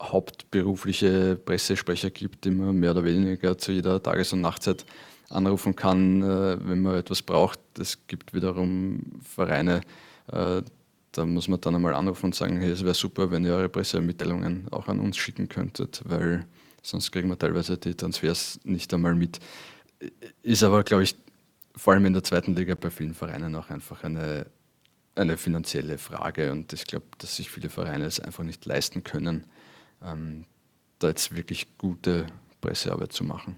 hauptberufliche 0.00 1.36
Pressesprecher 1.36 2.10
gibt, 2.10 2.44
die 2.44 2.50
man 2.50 2.76
mehr 2.76 2.90
oder 2.92 3.04
weniger 3.04 3.56
zu 3.56 3.72
jeder 3.72 4.02
Tages- 4.02 4.32
und 4.32 4.40
Nachtzeit 4.40 4.84
anrufen 5.32 5.74
kann, 5.74 6.22
äh, 6.22 6.58
wenn 6.66 6.82
man 6.82 6.96
etwas 6.96 7.22
braucht. 7.22 7.58
Es 7.78 8.06
gibt 8.06 8.34
wiederum 8.34 9.20
Vereine, 9.22 9.80
äh, 10.30 10.62
da 11.12 11.26
muss 11.26 11.48
man 11.48 11.60
dann 11.60 11.74
einmal 11.74 11.94
anrufen 11.94 12.26
und 12.26 12.34
sagen, 12.34 12.58
hey, 12.60 12.70
es 12.70 12.82
wäre 12.82 12.94
super, 12.94 13.30
wenn 13.30 13.44
ihr 13.44 13.52
eure 13.52 13.68
Pressemitteilungen 13.68 14.68
auch 14.70 14.88
an 14.88 14.98
uns 14.98 15.16
schicken 15.16 15.48
könntet, 15.48 16.02
weil 16.06 16.46
sonst 16.82 17.12
kriegen 17.12 17.28
wir 17.28 17.38
teilweise 17.38 17.76
die 17.76 17.94
Transfers 17.94 18.60
nicht 18.64 18.92
einmal 18.94 19.14
mit. 19.14 19.38
Ist 20.42 20.62
aber, 20.62 20.82
glaube 20.82 21.04
ich, 21.04 21.16
vor 21.76 21.92
allem 21.92 22.06
in 22.06 22.12
der 22.12 22.24
zweiten 22.24 22.54
Liga 22.54 22.74
bei 22.74 22.90
vielen 22.90 23.14
Vereinen 23.14 23.54
auch 23.56 23.70
einfach 23.70 24.04
eine, 24.04 24.46
eine 25.14 25.36
finanzielle 25.36 25.98
Frage. 25.98 26.50
Und 26.50 26.72
ich 26.72 26.86
glaube, 26.86 27.06
dass 27.18 27.36
sich 27.36 27.50
viele 27.50 27.68
Vereine 27.68 28.04
es 28.04 28.20
einfach 28.20 28.44
nicht 28.44 28.64
leisten 28.64 29.04
können, 29.04 29.46
ähm, 30.02 30.44
da 30.98 31.08
jetzt 31.08 31.36
wirklich 31.36 31.78
gute 31.78 32.26
Pressearbeit 32.60 33.12
zu 33.12 33.24
machen. 33.24 33.56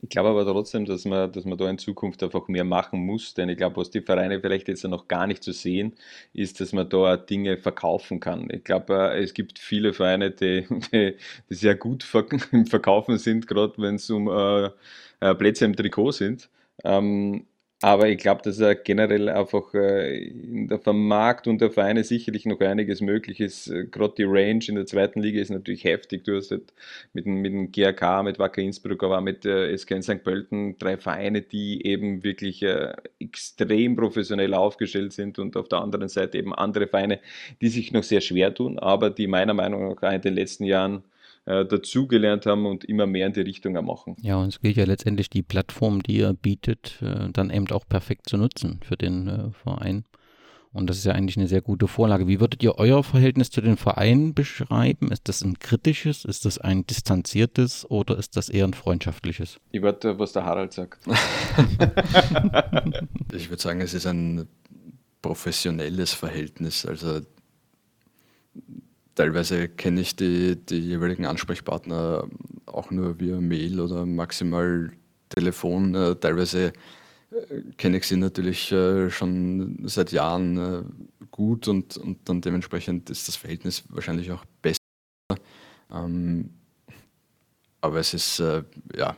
Ich 0.00 0.10
glaube 0.10 0.28
aber 0.28 0.44
trotzdem, 0.46 0.84
dass 0.84 1.04
man, 1.04 1.32
dass 1.32 1.44
man 1.44 1.58
da 1.58 1.68
in 1.68 1.76
Zukunft 1.78 2.22
einfach 2.22 2.46
mehr 2.46 2.62
machen 2.62 3.04
muss, 3.04 3.34
denn 3.34 3.48
ich 3.48 3.56
glaube, 3.56 3.76
was 3.78 3.90
die 3.90 4.00
Vereine 4.00 4.40
vielleicht 4.40 4.68
jetzt 4.68 4.84
noch 4.84 5.08
gar 5.08 5.26
nicht 5.26 5.42
so 5.42 5.50
sehen, 5.50 5.96
ist, 6.32 6.60
dass 6.60 6.72
man 6.72 6.88
da 6.88 7.16
Dinge 7.16 7.58
verkaufen 7.58 8.20
kann. 8.20 8.48
Ich 8.50 8.62
glaube, 8.62 8.94
äh, 9.14 9.22
es 9.24 9.34
gibt 9.34 9.58
viele 9.58 9.92
Vereine, 9.92 10.30
die, 10.30 10.66
die, 10.92 11.16
die 11.50 11.54
sehr 11.54 11.74
gut 11.74 12.06
im 12.52 12.66
Verkaufen 12.66 13.18
sind, 13.18 13.48
gerade 13.48 13.74
wenn 13.78 13.96
es 13.96 14.08
um 14.10 14.28
äh, 14.28 14.70
äh, 15.20 15.34
Plätze 15.34 15.64
im 15.64 15.74
Trikot 15.74 16.12
sind. 16.12 16.48
Ähm, 16.84 17.47
aber 17.80 18.08
ich 18.08 18.18
glaube, 18.18 18.42
dass 18.42 18.58
er 18.58 18.74
generell 18.74 19.28
einfach 19.28 19.72
äh, 19.72 20.18
in 20.26 20.66
der 20.66 20.80
Vermarktung 20.80 21.58
der 21.58 21.70
Vereine 21.70 22.02
sicherlich 22.02 22.44
noch 22.44 22.60
einiges 22.60 23.00
möglich 23.00 23.38
ist. 23.38 23.68
Äh, 23.68 23.86
gerade 23.86 24.14
die 24.18 24.24
Range 24.24 24.64
in 24.66 24.74
der 24.74 24.86
zweiten 24.86 25.20
Liga 25.20 25.40
ist 25.40 25.50
natürlich 25.50 25.84
heftig. 25.84 26.24
Du 26.24 26.36
hast 26.36 26.50
halt 26.50 26.72
mit, 27.12 27.26
dem, 27.26 27.40
mit 27.40 27.52
dem 27.52 27.70
GRK, 27.70 28.24
mit 28.24 28.40
Wacker 28.40 28.62
Innsbruck, 28.62 29.04
aber 29.04 29.18
auch 29.18 29.22
mit 29.22 29.46
äh, 29.46 29.76
SK 29.76 30.02
St. 30.02 30.24
Pölten 30.24 30.76
drei 30.78 30.96
Vereine, 30.96 31.40
die 31.42 31.86
eben 31.86 32.24
wirklich 32.24 32.64
extrem 33.20 33.94
professionell 33.94 34.54
aufgestellt 34.54 35.12
sind 35.12 35.38
und 35.38 35.56
auf 35.56 35.68
der 35.68 35.78
anderen 35.80 36.08
Seite 36.08 36.38
eben 36.38 36.54
andere 36.54 36.88
Vereine, 36.88 37.20
die 37.60 37.68
sich 37.68 37.92
noch 37.92 38.02
sehr 38.02 38.20
schwer 38.20 38.52
tun, 38.52 38.78
aber 38.78 39.10
die 39.10 39.28
meiner 39.28 39.54
Meinung 39.54 39.96
nach 40.00 40.12
in 40.12 40.20
den 40.20 40.34
letzten 40.34 40.64
Jahren 40.64 41.04
äh, 41.44 41.64
dazugelernt 41.64 42.46
haben 42.46 42.66
und 42.66 42.84
immer 42.84 43.06
mehr 43.06 43.26
in 43.26 43.32
die 43.32 43.40
Richtung 43.40 43.72
machen. 43.84 44.16
Ja, 44.20 44.36
und 44.36 44.48
es 44.48 44.60
gilt 44.60 44.76
ja 44.76 44.84
letztendlich 44.84 45.30
die 45.30 45.42
Plattform, 45.42 46.02
die 46.02 46.18
ihr 46.18 46.34
bietet, 46.34 47.00
äh, 47.02 47.28
dann 47.32 47.50
eben 47.50 47.68
auch 47.70 47.86
perfekt 47.88 48.28
zu 48.28 48.36
nutzen 48.36 48.80
für 48.82 48.96
den 48.96 49.28
äh, 49.28 49.50
Verein. 49.52 50.04
Und 50.72 50.88
das 50.88 50.98
ist 50.98 51.06
ja 51.06 51.12
eigentlich 51.12 51.38
eine 51.38 51.48
sehr 51.48 51.62
gute 51.62 51.88
Vorlage. 51.88 52.28
Wie 52.28 52.40
würdet 52.40 52.62
ihr 52.62 52.76
euer 52.76 53.02
Verhältnis 53.02 53.50
zu 53.50 53.60
den 53.60 53.76
Vereinen 53.76 54.34
beschreiben? 54.34 55.10
Ist 55.10 55.28
das 55.28 55.42
ein 55.42 55.58
kritisches, 55.58 56.24
ist 56.24 56.44
das 56.44 56.58
ein 56.58 56.86
distanziertes 56.86 57.90
oder 57.90 58.18
ist 58.18 58.36
das 58.36 58.50
eher 58.50 58.64
ein 58.64 58.74
freundschaftliches? 58.74 59.58
Ich 59.72 59.82
warte, 59.82 60.18
was 60.18 60.34
der 60.34 60.44
Harald 60.44 60.72
sagt. 60.72 61.06
ich 63.32 63.48
würde 63.48 63.62
sagen, 63.62 63.80
es 63.80 63.94
ist 63.94 64.06
ein 64.06 64.46
professionelles 65.22 66.12
Verhältnis. 66.12 66.84
Also 66.84 67.22
Teilweise 69.18 69.68
kenne 69.68 70.02
ich 70.02 70.14
die, 70.14 70.54
die 70.54 70.78
jeweiligen 70.78 71.26
Ansprechpartner 71.26 72.28
auch 72.66 72.92
nur 72.92 73.18
via 73.18 73.40
Mail 73.40 73.80
oder 73.80 74.06
maximal 74.06 74.92
Telefon. 75.28 75.92
Äh, 75.96 76.14
teilweise 76.14 76.66
äh, 77.32 77.62
kenne 77.76 77.96
ich 77.96 78.06
sie 78.06 78.14
natürlich 78.14 78.70
äh, 78.70 79.10
schon 79.10 79.80
seit 79.88 80.12
Jahren 80.12 81.10
gut 81.32 81.66
und, 81.66 81.96
und 81.96 82.28
dann 82.28 82.42
dementsprechend 82.42 83.10
ist 83.10 83.26
das 83.26 83.34
Verhältnis 83.34 83.82
wahrscheinlich 83.88 84.30
auch 84.30 84.44
besser. 84.62 84.78
Ähm, 85.92 86.50
aber 87.80 87.98
es 87.98 88.14
ist, 88.14 88.38
ja, 88.38 89.16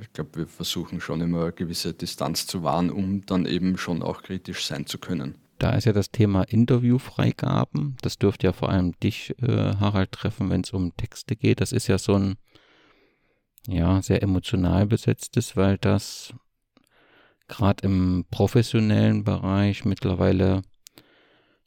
ich 0.00 0.12
glaube, 0.12 0.40
wir 0.40 0.46
versuchen 0.48 1.00
schon 1.00 1.20
immer 1.20 1.42
eine 1.42 1.52
gewisse 1.52 1.92
Distanz 1.92 2.48
zu 2.48 2.64
wahren, 2.64 2.90
um 2.90 3.24
dann 3.26 3.46
eben 3.46 3.78
schon 3.78 4.02
auch 4.02 4.22
kritisch 4.22 4.66
sein 4.66 4.86
zu 4.86 4.98
können. 4.98 5.36
Da 5.58 5.70
ist 5.70 5.86
ja 5.86 5.92
das 5.92 6.10
Thema 6.10 6.42
Interviewfreigaben. 6.42 7.96
Das 8.02 8.18
dürfte 8.18 8.46
ja 8.46 8.52
vor 8.52 8.68
allem 8.68 8.92
dich, 9.00 9.34
äh, 9.40 9.74
Harald, 9.76 10.12
treffen, 10.12 10.50
wenn 10.50 10.60
es 10.60 10.72
um 10.72 10.94
Texte 10.96 11.34
geht. 11.34 11.60
Das 11.60 11.72
ist 11.72 11.86
ja 11.86 11.98
so 11.98 12.14
ein, 12.14 12.36
ja, 13.66 14.02
sehr 14.02 14.22
emotional 14.22 14.86
besetztes, 14.86 15.56
weil 15.56 15.78
das 15.78 16.34
gerade 17.48 17.86
im 17.86 18.26
professionellen 18.30 19.24
Bereich 19.24 19.84
mittlerweile 19.84 20.62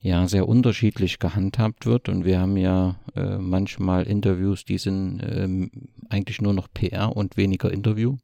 ja 0.01 0.27
sehr 0.27 0.47
unterschiedlich 0.47 1.19
gehandhabt 1.19 1.85
wird. 1.85 2.09
Und 2.09 2.25
wir 2.25 2.39
haben 2.39 2.57
ja 2.57 2.95
äh, 3.15 3.37
manchmal 3.37 4.03
Interviews, 4.03 4.65
die 4.65 4.77
sind 4.77 5.19
äh, 5.19 5.69
eigentlich 6.09 6.41
nur 6.41 6.53
noch 6.53 6.67
PR 6.73 7.15
und 7.15 7.37
weniger 7.37 7.71
Interview. 7.71 8.17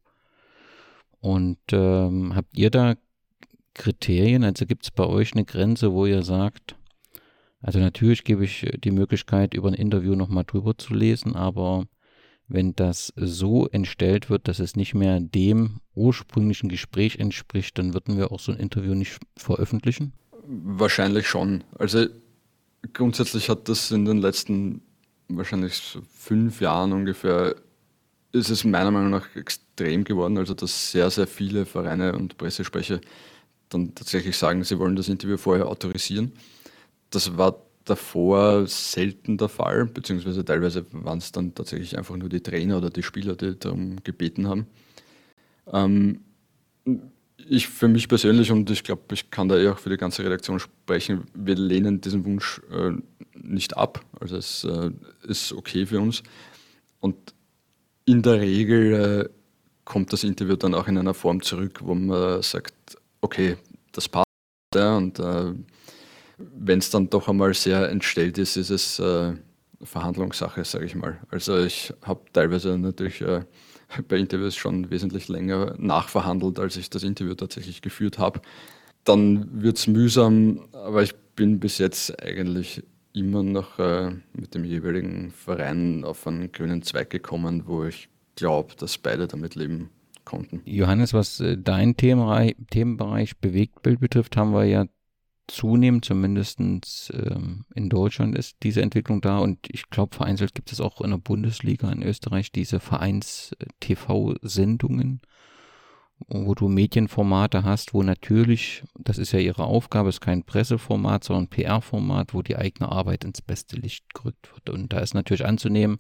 Und 1.19 1.57
ähm, 1.71 2.35
habt 2.35 2.55
ihr 2.55 2.69
da 2.69 2.95
Kriterien? 3.75 4.43
Also 4.43 4.65
gibt 4.65 4.85
es 4.85 4.91
bei 4.91 5.05
euch 5.05 5.33
eine 5.33 5.45
Grenze, 5.45 5.93
wo 5.93 6.07
ihr 6.07 6.23
sagt, 6.23 6.75
also 7.61 7.79
natürlich 7.79 8.23
gebe 8.23 8.43
ich 8.43 8.65
die 8.83 8.91
Möglichkeit, 8.91 9.53
über 9.53 9.69
ein 9.69 9.75
Interview 9.75 10.15
nochmal 10.15 10.43
drüber 10.43 10.77
zu 10.77 10.93
lesen, 10.93 11.35
aber 11.35 11.85
wenn 12.47 12.75
das 12.75 13.11
so 13.15 13.67
entstellt 13.67 14.29
wird, 14.29 14.47
dass 14.47 14.59
es 14.59 14.75
nicht 14.75 14.93
mehr 14.93 15.19
dem 15.19 15.79
ursprünglichen 15.95 16.69
Gespräch 16.69 17.17
entspricht, 17.17 17.77
dann 17.77 17.93
würden 17.93 18.17
wir 18.17 18.31
auch 18.31 18.39
so 18.39 18.51
ein 18.51 18.59
Interview 18.59 18.93
nicht 18.93 19.19
veröffentlichen? 19.35 20.13
Wahrscheinlich 20.47 21.27
schon. 21.27 21.63
Also 21.79 22.05
grundsätzlich 22.93 23.49
hat 23.49 23.67
das 23.67 23.89
in 23.91 24.05
den 24.05 24.19
letzten 24.19 24.81
wahrscheinlich 25.27 25.97
fünf 26.13 26.61
Jahren 26.61 26.93
ungefähr, 26.93 27.55
ist 28.31 28.49
es 28.49 28.63
meiner 28.63 28.91
Meinung 28.91 29.09
nach 29.09 29.35
extrem 29.35 30.03
geworden, 30.03 30.37
also 30.37 30.53
dass 30.53 30.91
sehr, 30.91 31.09
sehr 31.09 31.25
viele 31.25 31.65
Vereine 31.65 32.13
und 32.13 32.37
Pressesprecher 32.37 32.99
dann 33.75 33.95
tatsächlich 33.95 34.37
sagen, 34.37 34.63
sie 34.63 34.79
wollen 34.79 34.95
das 34.95 35.09
Interview 35.09 35.37
vorher 35.37 35.67
autorisieren. 35.67 36.31
Das 37.09 37.37
war 37.37 37.61
davor 37.85 38.65
selten 38.67 39.37
der 39.37 39.49
Fall, 39.49 39.85
beziehungsweise 39.85 40.43
teilweise 40.43 40.85
waren 40.91 41.19
es 41.19 41.31
dann 41.31 41.53
tatsächlich 41.53 41.97
einfach 41.97 42.17
nur 42.17 42.29
die 42.29 42.41
Trainer 42.41 42.77
oder 42.77 42.89
die 42.89 43.03
Spieler, 43.03 43.35
die 43.35 43.57
darum 43.57 44.03
gebeten 44.03 44.47
haben. 44.47 44.65
Ähm, 45.71 46.21
ich 47.47 47.67
für 47.67 47.87
mich 47.87 48.07
persönlich, 48.07 48.51
und 48.51 48.69
ich 48.69 48.83
glaube, 48.83 49.03
ich 49.13 49.29
kann 49.29 49.47
da 49.47 49.57
eh 49.57 49.69
auch 49.69 49.77
für 49.77 49.89
die 49.89 49.97
ganze 49.97 50.23
Redaktion 50.23 50.59
sprechen, 50.59 51.25
wir 51.33 51.55
lehnen 51.55 52.01
diesen 52.01 52.25
Wunsch 52.25 52.61
äh, 52.71 52.91
nicht 53.35 53.77
ab. 53.77 54.03
Also 54.19 54.37
es 54.37 54.63
äh, 54.63 54.91
ist 55.27 55.53
okay 55.53 55.85
für 55.85 55.99
uns. 55.99 56.23
Und 56.99 57.15
in 58.05 58.21
der 58.23 58.41
Regel 58.41 58.93
äh, 58.93 59.29
kommt 59.83 60.11
das 60.11 60.23
Interview 60.23 60.55
dann 60.55 60.73
auch 60.73 60.87
in 60.87 60.97
einer 60.97 61.13
Form 61.13 61.41
zurück, 61.41 61.81
wo 61.83 61.93
man 61.93 62.41
sagt, 62.41 62.97
okay, 63.25 63.57
das 63.91 64.07
passt. 64.07 64.25
Ja, 64.73 64.97
und 64.97 65.19
äh, 65.19 65.53
wenn 66.37 66.79
es 66.79 66.89
dann 66.89 67.09
doch 67.09 67.27
einmal 67.27 67.53
sehr 67.53 67.89
entstellt 67.89 68.37
ist, 68.37 68.55
ist 68.55 68.69
es 68.69 68.99
äh, 68.99 69.33
Verhandlungssache, 69.81 70.63
sage 70.63 70.85
ich 70.85 70.95
mal. 70.95 71.19
Also 71.29 71.57
ich 71.57 71.93
habe 72.03 72.21
teilweise 72.33 72.77
natürlich 72.77 73.21
äh, 73.21 73.43
bei 74.07 74.17
Interviews 74.17 74.55
schon 74.55 74.89
wesentlich 74.91 75.27
länger 75.27 75.75
nachverhandelt, 75.77 76.59
als 76.59 76.77
ich 76.77 76.89
das 76.89 77.03
Interview 77.03 77.35
tatsächlich 77.35 77.81
geführt 77.81 78.19
habe. 78.19 78.41
Dann 79.03 79.61
wird 79.61 79.77
es 79.77 79.87
mühsam, 79.87 80.67
aber 80.71 81.03
ich 81.03 81.15
bin 81.35 81.59
bis 81.59 81.77
jetzt 81.77 82.21
eigentlich 82.21 82.83
immer 83.13 83.43
noch 83.43 83.79
äh, 83.79 84.11
mit 84.33 84.53
dem 84.55 84.65
jeweiligen 84.65 85.31
Verein 85.31 86.03
auf 86.03 86.27
einen 86.27 86.51
grünen 86.51 86.81
Zweig 86.81 87.09
gekommen, 87.09 87.63
wo 87.65 87.85
ich 87.85 88.09
glaube, 88.35 88.75
dass 88.77 88.97
beide 88.97 89.27
damit 89.27 89.55
leben 89.55 89.89
konnten. 90.25 90.61
Johannes, 90.65 91.13
was 91.13 91.39
äh, 91.39 91.57
dein 91.57 91.95
Themenbereich, 91.95 92.55
Themenbereich 92.69 93.37
Bewegtbild 93.37 93.99
betrifft, 93.99 94.37
haben 94.37 94.53
wir 94.53 94.65
ja 94.65 94.85
zunehmend, 95.47 96.05
zumindest 96.05 96.59
ähm, 96.59 97.65
in 97.73 97.89
Deutschland 97.89 98.37
ist 98.37 98.57
diese 98.63 98.81
Entwicklung 98.81 99.21
da 99.21 99.37
und 99.37 99.59
ich 99.69 99.89
glaube, 99.89 100.13
vereinzelt 100.15 100.55
gibt 100.55 100.71
es 100.71 100.81
auch 100.81 101.01
in 101.01 101.11
der 101.11 101.17
Bundesliga 101.17 101.91
in 101.91 102.01
Österreich 102.01 102.51
diese 102.51 102.79
Vereins-TV-Sendungen, 102.79 105.21
wo 106.27 106.55
du 106.55 106.67
Medienformate 106.67 107.63
hast, 107.63 107.93
wo 107.93 108.01
natürlich, 108.01 108.83
das 108.97 109.19
ist 109.19 109.33
ja 109.33 109.39
ihre 109.39 109.65
Aufgabe, 109.65 110.09
ist 110.09 110.21
kein 110.21 110.43
Presseformat, 110.43 111.23
sondern 111.23 111.49
PR-Format, 111.49 112.33
wo 112.33 112.41
die 112.41 112.55
eigene 112.55 112.91
Arbeit 112.91 113.23
ins 113.23 113.41
beste 113.41 113.75
Licht 113.75 114.11
gerückt 114.13 114.51
wird. 114.53 114.69
Und 114.69 114.93
da 114.93 114.99
ist 114.99 115.13
natürlich 115.13 115.45
anzunehmen, 115.45 115.99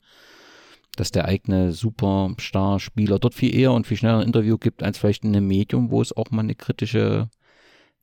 dass 0.95 1.11
der 1.11 1.25
eigene 1.25 1.71
Superstar-Spieler 1.71 3.19
dort 3.19 3.33
viel 3.33 3.55
eher 3.55 3.71
und 3.73 3.87
viel 3.87 3.97
schneller 3.97 4.19
ein 4.19 4.27
Interview 4.27 4.57
gibt, 4.57 4.83
als 4.83 4.97
vielleicht 4.97 5.23
in 5.23 5.35
einem 5.35 5.47
Medium, 5.47 5.91
wo 5.91 6.01
es 6.01 6.15
auch 6.15 6.31
mal 6.31 6.41
eine 6.41 6.55
kritische 6.55 7.29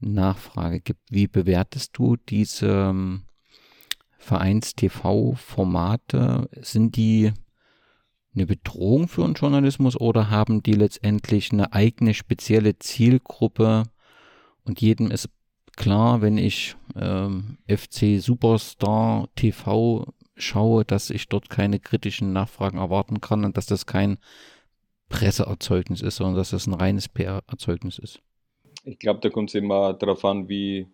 Nachfrage 0.00 0.80
gibt. 0.80 1.00
Wie 1.10 1.26
bewertest 1.26 1.90
du 1.94 2.16
diese 2.16 2.68
ähm, 2.68 3.22
Vereins-TV-Formate? 4.18 6.48
Sind 6.60 6.96
die 6.96 7.32
eine 8.34 8.46
Bedrohung 8.46 9.08
für 9.08 9.24
den 9.24 9.34
Journalismus 9.34 10.00
oder 10.00 10.30
haben 10.30 10.62
die 10.62 10.72
letztendlich 10.72 11.52
eine 11.52 11.72
eigene 11.72 12.14
spezielle 12.14 12.78
Zielgruppe 12.78 13.84
und 14.64 14.80
jedem 14.80 15.10
ist 15.10 15.28
klar, 15.76 16.22
wenn 16.22 16.38
ich 16.38 16.76
ähm, 16.96 17.58
FC 17.68 18.20
Superstar 18.20 19.28
TV 19.34 20.06
schaue, 20.36 20.84
dass 20.84 21.10
ich 21.10 21.28
dort 21.28 21.50
keine 21.50 21.78
kritischen 21.78 22.32
Nachfragen 22.32 22.78
erwarten 22.78 23.20
kann 23.20 23.44
und 23.44 23.56
dass 23.56 23.66
das 23.66 23.86
kein 23.86 24.18
Presseerzeugnis 25.08 26.00
ist, 26.00 26.16
sondern 26.16 26.36
dass 26.36 26.50
das 26.50 26.66
ein 26.66 26.74
reines 26.74 27.08
PR-Erzeugnis 27.08 27.98
ist. 27.98 28.20
Ich 28.84 28.98
glaube, 28.98 29.20
da 29.20 29.30
kommt 29.30 29.50
es 29.50 29.54
immer 29.54 29.92
darauf 29.92 30.24
an, 30.24 30.48
wie 30.48 30.88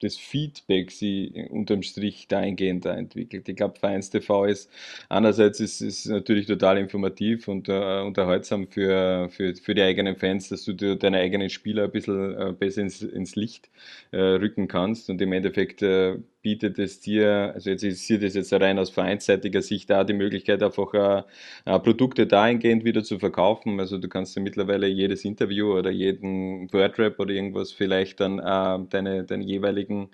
das 0.00 0.16
Feedback 0.16 0.90
sie 0.90 1.46
unterm 1.50 1.82
Strich 1.82 2.28
dahingehend 2.28 2.84
da 2.84 2.94
entwickelt. 2.94 3.48
Ich 3.48 3.56
glaube, 3.56 3.78
Vereins 3.78 4.10
TV 4.10 4.44
ist 4.44 4.70
einerseits 5.08 5.60
ist, 5.60 5.80
ist 5.80 6.06
natürlich 6.06 6.46
total 6.46 6.78
informativ 6.78 7.48
und 7.48 7.68
äh, 7.68 8.02
unterhaltsam 8.02 8.68
für, 8.68 9.28
für, 9.30 9.54
für 9.54 9.74
die 9.74 9.82
eigenen 9.82 10.16
Fans, 10.16 10.50
dass 10.50 10.64
du 10.64 10.74
deine 10.74 11.18
eigenen 11.18 11.48
Spieler 11.48 11.84
ein 11.84 11.90
bisschen 11.90 12.36
äh, 12.36 12.52
besser 12.52 12.82
ins, 12.82 13.00
ins 13.02 13.36
Licht 13.36 13.70
äh, 14.10 14.18
rücken 14.18 14.68
kannst 14.68 15.08
und 15.08 15.20
im 15.22 15.32
Endeffekt 15.32 15.82
äh, 15.82 16.18
bietet 16.46 16.78
es 16.78 17.00
dir, 17.00 17.50
also 17.54 17.70
jetzt 17.70 17.82
ist 17.82 18.08
das 18.08 18.34
jetzt 18.34 18.52
rein 18.52 18.78
aus 18.78 18.90
vereinsseitiger 18.90 19.62
Sicht 19.62 19.90
da 19.90 20.04
die 20.04 20.12
Möglichkeit, 20.12 20.62
einfach 20.62 20.94
äh, 20.94 21.22
äh, 21.64 21.80
Produkte 21.80 22.28
dahingehend 22.28 22.84
wieder 22.84 23.02
zu 23.02 23.18
verkaufen. 23.18 23.80
Also 23.80 23.98
du 23.98 24.08
kannst 24.08 24.36
ja 24.36 24.42
mittlerweile 24.42 24.86
jedes 24.86 25.24
Interview 25.24 25.76
oder 25.76 25.90
jeden 25.90 26.72
Wordrap 26.72 27.18
oder 27.18 27.34
irgendwas 27.34 27.72
vielleicht 27.72 28.20
dann 28.20 28.38
äh, 28.38 28.78
deine, 28.88 29.24
deine 29.24 29.42
jeweiligen 29.42 30.10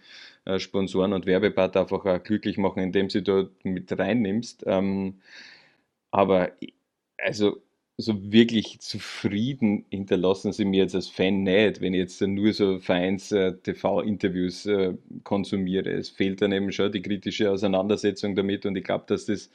äh, 0.46 0.58
Sponsoren 0.58 1.12
und 1.12 1.26
Werbepartner 1.26 1.82
einfach 1.82 2.06
auch 2.06 2.22
glücklich 2.22 2.56
machen, 2.56 2.82
indem 2.82 3.10
sie 3.10 3.22
dort 3.22 3.62
mit 3.62 3.92
reinnimmst. 3.92 4.64
Ähm, 4.66 5.20
aber 6.12 6.52
also 7.18 7.60
so 8.02 8.32
wirklich 8.32 8.80
zufrieden 8.80 9.86
hinterlassen 9.90 10.52
sie 10.52 10.66
mir 10.66 10.82
jetzt 10.82 10.94
als 10.94 11.08
Fan 11.08 11.44
nicht, 11.44 11.80
wenn 11.80 11.94
ich 11.94 12.00
jetzt 12.00 12.20
nur 12.20 12.52
so 12.52 12.78
Vereins-TV-Interviews 12.78 14.66
äh, 14.66 14.72
äh, 14.72 14.94
konsumiere. 15.24 15.90
Es 15.90 16.10
fehlt 16.10 16.42
dann 16.42 16.52
eben 16.52 16.72
schon 16.72 16.92
die 16.92 17.00
kritische 17.02 17.50
Auseinandersetzung 17.50 18.36
damit 18.36 18.66
und 18.66 18.76
ich 18.76 18.84
glaube, 18.84 19.04
dass 19.06 19.26
das 19.26 19.50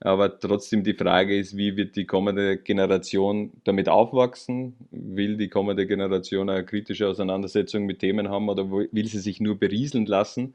aber 0.00 0.38
trotzdem 0.38 0.82
die 0.82 0.94
Frage 0.94 1.38
ist, 1.38 1.56
wie 1.56 1.76
wird 1.76 1.94
die 1.94 2.06
kommende 2.06 2.56
Generation 2.56 3.52
damit 3.64 3.88
aufwachsen? 3.88 4.74
Will 4.90 5.36
die 5.36 5.48
kommende 5.48 5.86
Generation 5.86 6.48
eine 6.48 6.64
kritische 6.64 7.06
Auseinandersetzung 7.06 7.84
mit 7.84 7.98
Themen 7.98 8.28
haben 8.28 8.48
oder 8.48 8.70
will 8.70 9.06
sie 9.06 9.18
sich 9.18 9.40
nur 9.40 9.58
berieseln 9.58 10.06
lassen? 10.06 10.54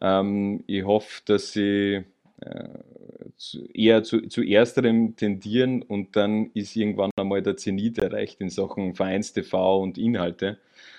Ähm, 0.00 0.62
ich 0.66 0.84
hoffe, 0.84 1.22
dass 1.26 1.52
sie 1.52 2.04
eher 3.72 4.02
zu, 4.02 4.22
zu 4.28 4.42
ersterem 4.42 5.16
tendieren 5.16 5.82
und 5.82 6.16
dann 6.16 6.50
ist 6.54 6.76
irgendwann 6.76 7.10
einmal 7.16 7.42
der 7.42 7.56
Zenit 7.56 7.98
erreicht 7.98 8.40
in 8.40 8.50
Sachen 8.50 8.94
Vereins-TV 8.94 9.82
und 9.82 9.98
Inhalte. 9.98 10.58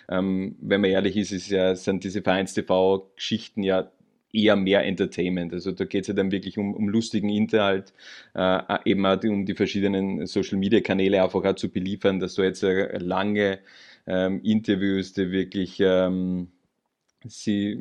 Ähm, 0.10 0.56
wenn 0.62 0.82
man 0.82 0.92
ehrlich 0.92 1.18
ist, 1.18 1.32
ist 1.32 1.50
ja, 1.50 1.76
sind 1.76 2.04
diese 2.04 2.22
Vereins-TV-Geschichten 2.22 3.64
ja 3.64 3.90
eher 4.32 4.56
mehr 4.56 4.84
Entertainment. 4.86 5.54
Also 5.54 5.72
da 5.72 5.86
geht 5.86 6.02
es 6.02 6.08
ja 6.10 6.14
dann 6.14 6.32
wirklich 6.32 6.58
um, 6.58 6.74
um 6.74 6.90
lustigen 6.90 7.30
Inhalt, 7.30 7.94
äh, 8.34 8.60
eben 8.86 9.06
auch 9.06 9.24
um 9.24 9.46
die 9.46 9.56
verschiedenen 9.56 10.26
Social-Media-Kanäle 10.26 11.24
einfach 11.24 11.44
auch 11.44 11.56
zu 11.56 11.70
beliefern, 11.70 12.20
dass 12.20 12.36
du 12.36 12.44
jetzt 12.44 12.64
äh, 12.64 12.98
lange 12.98 13.60
ähm, 14.06 14.42
Interviews, 14.44 15.14
die 15.14 15.32
wirklich 15.32 15.80
ähm, 15.80 16.50
sie 17.26 17.80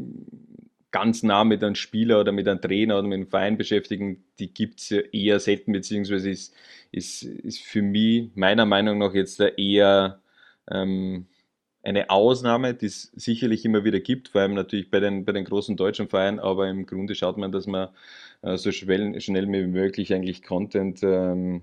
ganz 0.94 1.24
nah 1.24 1.42
mit 1.42 1.64
einem 1.64 1.74
Spieler 1.74 2.20
oder 2.20 2.30
mit 2.30 2.46
einem 2.46 2.60
Trainer 2.60 2.98
oder 3.00 3.08
mit 3.08 3.16
einem 3.16 3.26
Verein 3.26 3.58
beschäftigen, 3.58 4.22
die 4.38 4.54
gibt 4.54 4.80
es 4.80 4.92
eher 4.92 5.40
selten, 5.40 5.72
beziehungsweise 5.72 6.30
ist, 6.30 6.54
ist, 6.92 7.24
ist 7.24 7.62
für 7.62 7.82
mich 7.82 8.30
meiner 8.36 8.64
Meinung 8.64 8.98
nach 8.98 9.12
jetzt 9.12 9.40
eher 9.40 10.20
ähm, 10.70 11.26
eine 11.82 12.10
Ausnahme, 12.10 12.74
die 12.74 12.86
es 12.86 13.10
sicherlich 13.16 13.64
immer 13.64 13.82
wieder 13.82 13.98
gibt, 13.98 14.28
vor 14.28 14.42
allem 14.42 14.54
natürlich 14.54 14.88
bei 14.88 15.00
den, 15.00 15.24
bei 15.24 15.32
den 15.32 15.44
großen 15.44 15.76
deutschen 15.76 16.08
Vereinen, 16.08 16.38
aber 16.38 16.68
im 16.68 16.86
Grunde 16.86 17.16
schaut 17.16 17.38
man, 17.38 17.50
dass 17.50 17.66
man 17.66 17.88
äh, 18.42 18.56
so 18.56 18.70
schnell, 18.70 19.20
schnell 19.20 19.48
wie 19.50 19.66
möglich 19.66 20.14
eigentlich 20.14 20.44
Content 20.44 21.02
ähm, 21.02 21.62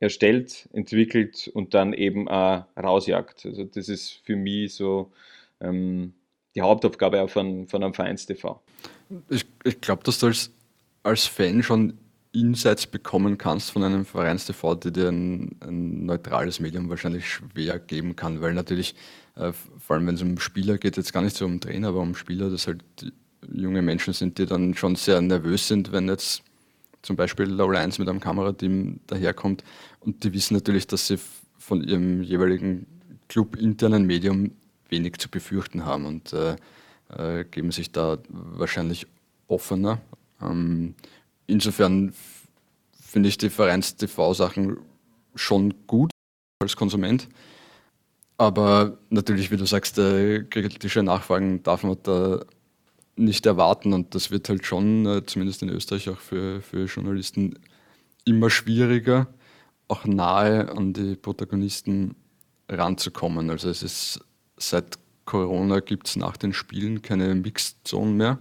erstellt, 0.00 0.70
entwickelt 0.72 1.50
und 1.52 1.74
dann 1.74 1.92
eben 1.92 2.28
auch 2.28 2.64
rausjagt. 2.78 3.44
Also 3.44 3.64
das 3.64 3.90
ist 3.90 4.22
für 4.24 4.36
mich 4.36 4.74
so 4.74 5.12
ähm, 5.60 6.14
die 6.54 6.62
Hauptaufgabe 6.62 7.22
auch 7.22 7.30
von, 7.30 7.66
von 7.66 7.82
einem 7.82 7.94
Vereins-TV. 7.94 8.60
Ich, 9.28 9.44
ich 9.64 9.80
glaube, 9.80 10.02
dass 10.04 10.18
du 10.18 10.26
als, 10.26 10.50
als 11.02 11.26
Fan 11.26 11.62
schon 11.62 11.98
Insights 12.32 12.86
bekommen 12.86 13.38
kannst 13.38 13.70
von 13.70 13.84
einem 13.84 14.04
Vereins-TV, 14.04 14.74
die 14.76 14.92
dir 14.92 15.08
ein, 15.08 15.56
ein, 15.60 16.04
neutrales 16.04 16.60
Medium 16.60 16.88
wahrscheinlich 16.88 17.28
schwer 17.28 17.78
geben 17.78 18.16
kann, 18.16 18.40
weil 18.40 18.54
natürlich, 18.54 18.94
äh, 19.36 19.52
vor 19.78 19.96
allem 19.96 20.06
wenn 20.06 20.16
es 20.16 20.22
um 20.22 20.38
Spieler 20.38 20.78
geht, 20.78 20.96
jetzt 20.96 21.12
gar 21.12 21.22
nicht 21.22 21.36
so 21.36 21.44
um 21.44 21.60
Trainer, 21.60 21.88
aber 21.88 22.00
um 22.00 22.14
Spieler, 22.14 22.50
dass 22.50 22.66
halt 22.66 22.82
junge 23.52 23.82
Menschen 23.82 24.14
sind, 24.14 24.38
die 24.38 24.46
dann 24.46 24.74
schon 24.74 24.96
sehr 24.96 25.20
nervös 25.20 25.68
sind, 25.68 25.92
wenn 25.92 26.08
jetzt 26.08 26.42
zum 27.02 27.16
Beispiel 27.16 27.46
Low 27.46 27.70
1 27.70 27.98
mit 27.98 28.08
einem 28.08 28.20
Kamerateam 28.20 29.00
daherkommt 29.06 29.62
und 30.00 30.24
die 30.24 30.32
wissen 30.32 30.54
natürlich, 30.54 30.86
dass 30.86 31.06
sie 31.06 31.18
von 31.58 31.82
ihrem 31.82 32.22
jeweiligen 32.22 32.86
Club 33.28 33.56
internen 33.56 34.06
Medium 34.06 34.52
wenig 34.88 35.18
zu 35.18 35.28
befürchten 35.28 35.84
haben 35.84 36.06
und 36.06 36.32
äh, 36.32 36.56
äh, 37.16 37.44
geben 37.44 37.72
sich 37.72 37.92
da 37.92 38.18
wahrscheinlich 38.28 39.06
offener. 39.48 40.00
Ähm, 40.40 40.94
insofern 41.46 42.12
finde 43.00 43.28
ich 43.28 43.38
die 43.38 43.50
Vereins-TV-Sachen 43.50 44.78
schon 45.34 45.74
gut 45.86 46.10
als 46.60 46.76
Konsument. 46.76 47.28
Aber 48.36 48.98
natürlich, 49.10 49.50
wie 49.50 49.56
du 49.56 49.66
sagst, 49.66 49.98
äh, 49.98 50.42
kritische 50.44 51.02
Nachfragen 51.02 51.62
darf 51.62 51.84
man 51.84 51.96
da 52.02 52.40
nicht 53.16 53.46
erwarten 53.46 53.92
und 53.92 54.14
das 54.14 54.32
wird 54.32 54.48
halt 54.48 54.66
schon, 54.66 55.06
äh, 55.06 55.24
zumindest 55.24 55.62
in 55.62 55.68
Österreich, 55.68 56.08
auch 56.08 56.18
für, 56.18 56.60
für 56.60 56.86
Journalisten 56.86 57.58
immer 58.24 58.50
schwieriger, 58.50 59.28
auch 59.86 60.04
nahe 60.04 60.68
an 60.76 60.92
die 60.92 61.14
Protagonisten 61.14 62.16
ranzukommen. 62.68 63.50
Also 63.50 63.68
es 63.68 63.82
ist 63.82 64.20
seit 64.56 64.98
Corona 65.24 65.80
gibt 65.80 66.08
es 66.08 66.16
nach 66.16 66.36
den 66.36 66.52
Spielen 66.52 67.02
keine 67.02 67.34
Mixed 67.34 67.76
Zone 67.84 68.12
mehr. 68.12 68.38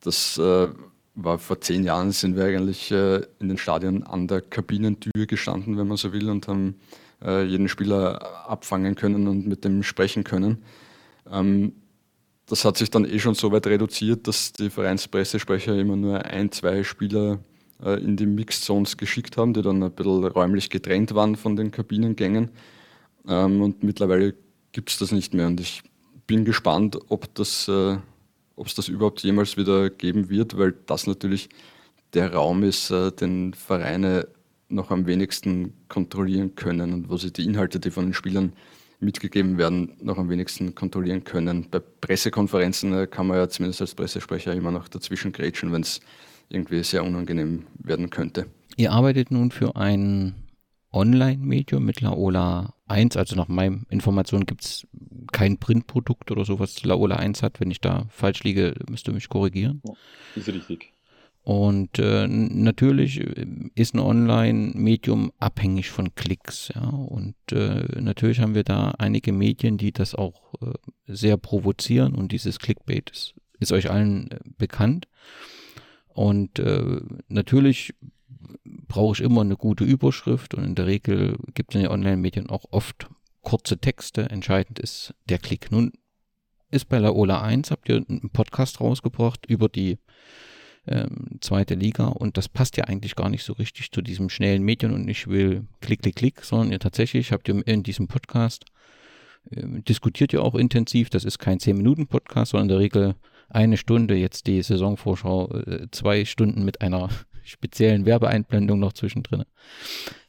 Das 0.00 0.36
äh, 0.38 0.68
war 1.14 1.38
vor 1.38 1.60
zehn 1.60 1.84
Jahren, 1.84 2.10
sind 2.10 2.36
wir 2.36 2.44
eigentlich 2.44 2.90
äh, 2.90 3.22
in 3.38 3.48
den 3.48 3.58
Stadien 3.58 4.02
an 4.02 4.26
der 4.26 4.40
Kabinentür 4.40 5.26
gestanden, 5.26 5.78
wenn 5.78 5.86
man 5.86 5.96
so 5.96 6.12
will, 6.12 6.28
und 6.28 6.48
haben 6.48 6.76
äh, 7.22 7.44
jeden 7.44 7.68
Spieler 7.68 8.48
abfangen 8.48 8.94
können 8.94 9.28
und 9.28 9.46
mit 9.46 9.64
dem 9.64 9.82
sprechen 9.82 10.24
können. 10.24 10.64
Ähm, 11.30 11.72
das 12.46 12.64
hat 12.64 12.76
sich 12.76 12.90
dann 12.90 13.04
eh 13.04 13.18
schon 13.18 13.34
so 13.34 13.52
weit 13.52 13.66
reduziert, 13.66 14.26
dass 14.26 14.52
die 14.52 14.70
Vereinspressesprecher 14.70 15.76
immer 15.76 15.96
nur 15.96 16.24
ein, 16.24 16.50
zwei 16.50 16.82
Spieler 16.82 17.38
äh, 17.82 18.02
in 18.02 18.16
die 18.16 18.26
Mixed 18.26 18.64
Zones 18.64 18.96
geschickt 18.96 19.36
haben, 19.36 19.54
die 19.54 19.62
dann 19.62 19.82
ein 19.82 19.92
bisschen 19.92 20.24
räumlich 20.24 20.68
getrennt 20.68 21.14
waren 21.14 21.36
von 21.36 21.56
den 21.56 21.70
Kabinengängen. 21.70 22.50
Ähm, 23.28 23.62
und 23.62 23.84
mittlerweile 23.84 24.34
gibt 24.72 24.90
es 24.90 24.98
das 24.98 25.12
nicht 25.12 25.34
mehr. 25.34 25.46
Und 25.46 25.60
ich 25.60 25.82
bin 26.26 26.44
gespannt, 26.44 26.98
ob 27.08 27.34
das, 27.34 27.68
äh, 27.68 27.96
es 28.64 28.74
das 28.74 28.88
überhaupt 28.88 29.22
jemals 29.22 29.56
wieder 29.56 29.90
geben 29.90 30.28
wird, 30.30 30.56
weil 30.56 30.74
das 30.86 31.06
natürlich 31.06 31.48
der 32.14 32.32
Raum 32.32 32.62
ist, 32.62 32.90
äh, 32.90 33.10
den 33.12 33.54
Vereine 33.54 34.28
noch 34.68 34.90
am 34.90 35.06
wenigsten 35.06 35.74
kontrollieren 35.88 36.54
können 36.54 36.92
und 36.92 37.10
wo 37.10 37.16
sie 37.16 37.32
die 37.32 37.44
Inhalte, 37.44 37.78
die 37.78 37.90
von 37.90 38.06
den 38.06 38.14
Spielern 38.14 38.52
mitgegeben 39.00 39.58
werden, 39.58 39.92
noch 40.00 40.16
am 40.16 40.30
wenigsten 40.30 40.74
kontrollieren 40.74 41.24
können. 41.24 41.66
Bei 41.70 41.80
Pressekonferenzen 41.80 42.94
äh, 42.94 43.06
kann 43.06 43.26
man 43.26 43.36
ja 43.36 43.48
zumindest 43.48 43.80
als 43.80 43.94
Pressesprecher 43.94 44.54
immer 44.54 44.70
noch 44.70 44.88
dazwischen 44.88 45.32
grätschen, 45.32 45.72
wenn 45.72 45.82
es 45.82 46.00
irgendwie 46.48 46.82
sehr 46.84 47.04
unangenehm 47.04 47.66
werden 47.78 48.10
könnte. 48.10 48.46
Ihr 48.76 48.92
arbeitet 48.92 49.30
nun 49.30 49.50
für 49.50 49.76
ein 49.76 50.34
Online-Medium 50.92 51.84
mit 51.84 52.00
Laola 52.00 52.74
1, 52.86 53.16
also 53.16 53.36
nach 53.36 53.48
meinen 53.48 53.86
Informationen 53.88 54.46
gibt 54.46 54.62
es 54.62 54.86
kein 55.32 55.58
Printprodukt 55.58 56.30
oder 56.30 56.44
so, 56.44 56.58
was 56.58 56.82
Laola 56.84 57.16
1 57.16 57.42
hat. 57.42 57.60
Wenn 57.60 57.70
ich 57.70 57.80
da 57.80 58.06
falsch 58.08 58.42
liege, 58.44 58.74
müsst 58.88 59.08
ihr 59.08 59.14
mich 59.14 59.28
korrigieren. 59.28 59.80
Ja, 59.84 59.94
ist 60.36 60.48
richtig. 60.48 60.92
Und 61.44 61.98
äh, 61.98 62.28
natürlich 62.28 63.18
ist 63.74 63.94
ein 63.94 64.00
Online-Medium 64.00 65.32
abhängig 65.40 65.90
von 65.90 66.14
Klicks, 66.14 66.70
ja. 66.72 66.88
Und 66.88 67.34
äh, 67.50 68.00
natürlich 68.00 68.38
haben 68.38 68.54
wir 68.54 68.62
da 68.62 68.92
einige 68.98 69.32
Medien, 69.32 69.76
die 69.76 69.90
das 69.90 70.14
auch 70.14 70.54
äh, 70.62 70.72
sehr 71.06 71.36
provozieren 71.38 72.14
und 72.14 72.30
dieses 72.30 72.60
Clickbait 72.60 73.10
ist, 73.10 73.34
ist 73.58 73.72
euch 73.72 73.90
allen 73.90 74.30
äh, 74.30 74.38
bekannt. 74.56 75.08
Und 76.06 76.60
äh, 76.60 77.00
natürlich 77.26 77.94
brauche 78.92 79.14
ich 79.14 79.22
immer 79.22 79.40
eine 79.40 79.56
gute 79.56 79.84
Überschrift 79.84 80.52
und 80.52 80.64
in 80.64 80.74
der 80.74 80.86
Regel 80.86 81.38
gibt 81.54 81.70
es 81.70 81.76
in 81.76 81.80
den 81.80 81.90
Online-Medien 81.90 82.50
auch 82.50 82.66
oft 82.72 83.08
kurze 83.40 83.78
Texte. 83.78 84.28
Entscheidend 84.28 84.78
ist 84.78 85.14
der 85.30 85.38
Klick. 85.38 85.72
Nun 85.72 85.92
ist 86.70 86.90
bei 86.90 86.98
Laola 86.98 87.40
1, 87.40 87.70
habt 87.70 87.88
ihr 87.88 88.04
einen 88.06 88.28
Podcast 88.34 88.82
rausgebracht 88.82 89.46
über 89.46 89.70
die 89.70 89.96
ähm, 90.86 91.38
zweite 91.40 91.74
Liga 91.74 92.08
und 92.08 92.36
das 92.36 92.50
passt 92.50 92.76
ja 92.76 92.84
eigentlich 92.84 93.16
gar 93.16 93.30
nicht 93.30 93.44
so 93.44 93.54
richtig 93.54 93.92
zu 93.92 94.02
diesem 94.02 94.28
schnellen 94.28 94.62
Medien 94.62 94.92
und 94.92 95.08
ich 95.08 95.26
will 95.26 95.66
klick, 95.80 96.02
klick, 96.02 96.16
klick, 96.16 96.44
sondern 96.44 96.72
ihr 96.72 96.78
tatsächlich 96.78 97.32
habt 97.32 97.48
ihr 97.48 97.66
in 97.66 97.82
diesem 97.82 98.08
Podcast 98.08 98.66
äh, 99.50 99.80
diskutiert 99.88 100.34
ihr 100.34 100.42
auch 100.42 100.54
intensiv. 100.54 101.08
Das 101.08 101.24
ist 101.24 101.38
kein 101.38 101.60
10-Minuten-Podcast, 101.60 102.50
sondern 102.50 102.64
in 102.64 102.68
der 102.68 102.78
Regel 102.80 103.14
eine 103.48 103.78
Stunde, 103.78 104.16
jetzt 104.16 104.46
die 104.46 104.60
Saisonvorschau, 104.60 105.50
äh, 105.50 105.86
zwei 105.92 106.26
Stunden 106.26 106.62
mit 106.66 106.82
einer 106.82 107.08
speziellen 107.44 108.06
Werbeeinblendung 108.06 108.78
noch 108.78 108.92
zwischendrin. 108.92 109.44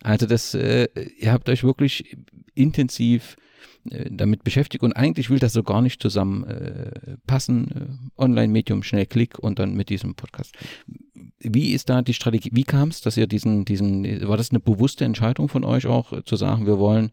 Also 0.02 0.26
das, 0.26 0.54
äh, 0.54 0.88
ihr 1.18 1.32
habt 1.32 1.50
euch 1.50 1.64
wirklich 1.64 2.18
intensiv 2.54 3.38
äh, 3.90 4.10
damit 4.10 4.44
beschäftigt 4.44 4.84
und 4.84 4.94
eigentlich 4.94 5.30
will 5.30 5.40
das 5.40 5.54
so 5.54 5.64
gar 5.64 5.82
nicht 5.82 6.02
zusammen 6.02 6.44
äh. 6.46 7.18
Äh, 7.28 7.70
Online-Medium, 8.18 8.84
schnell 8.84 9.06
Klick 9.06 9.40
und 9.40 9.60
dann 9.60 9.74
mit 9.74 9.90
diesem 9.90 10.16
Podcast. 10.16 10.56
Wie 11.40 11.74
ist 11.74 11.90
da 11.90 12.02
die 12.02 12.14
Strategie? 12.14 12.52
Wie 12.54 12.64
kam 12.64 12.90
es, 12.90 13.02
dass 13.02 13.18
ihr 13.18 13.28
diesen, 13.28 13.66
diesen, 13.66 14.28
war 14.28 14.38
das 14.38 14.52
eine 14.52 14.60
bewusste 14.60 15.04
Entscheidung 15.04 15.50
von 15.50 15.64
euch 15.66 15.88
auch, 15.88 16.14
äh, 16.14 16.24
zu 16.24 16.36
sagen, 16.38 16.66
wir 16.66 16.80
wollen 16.80 17.12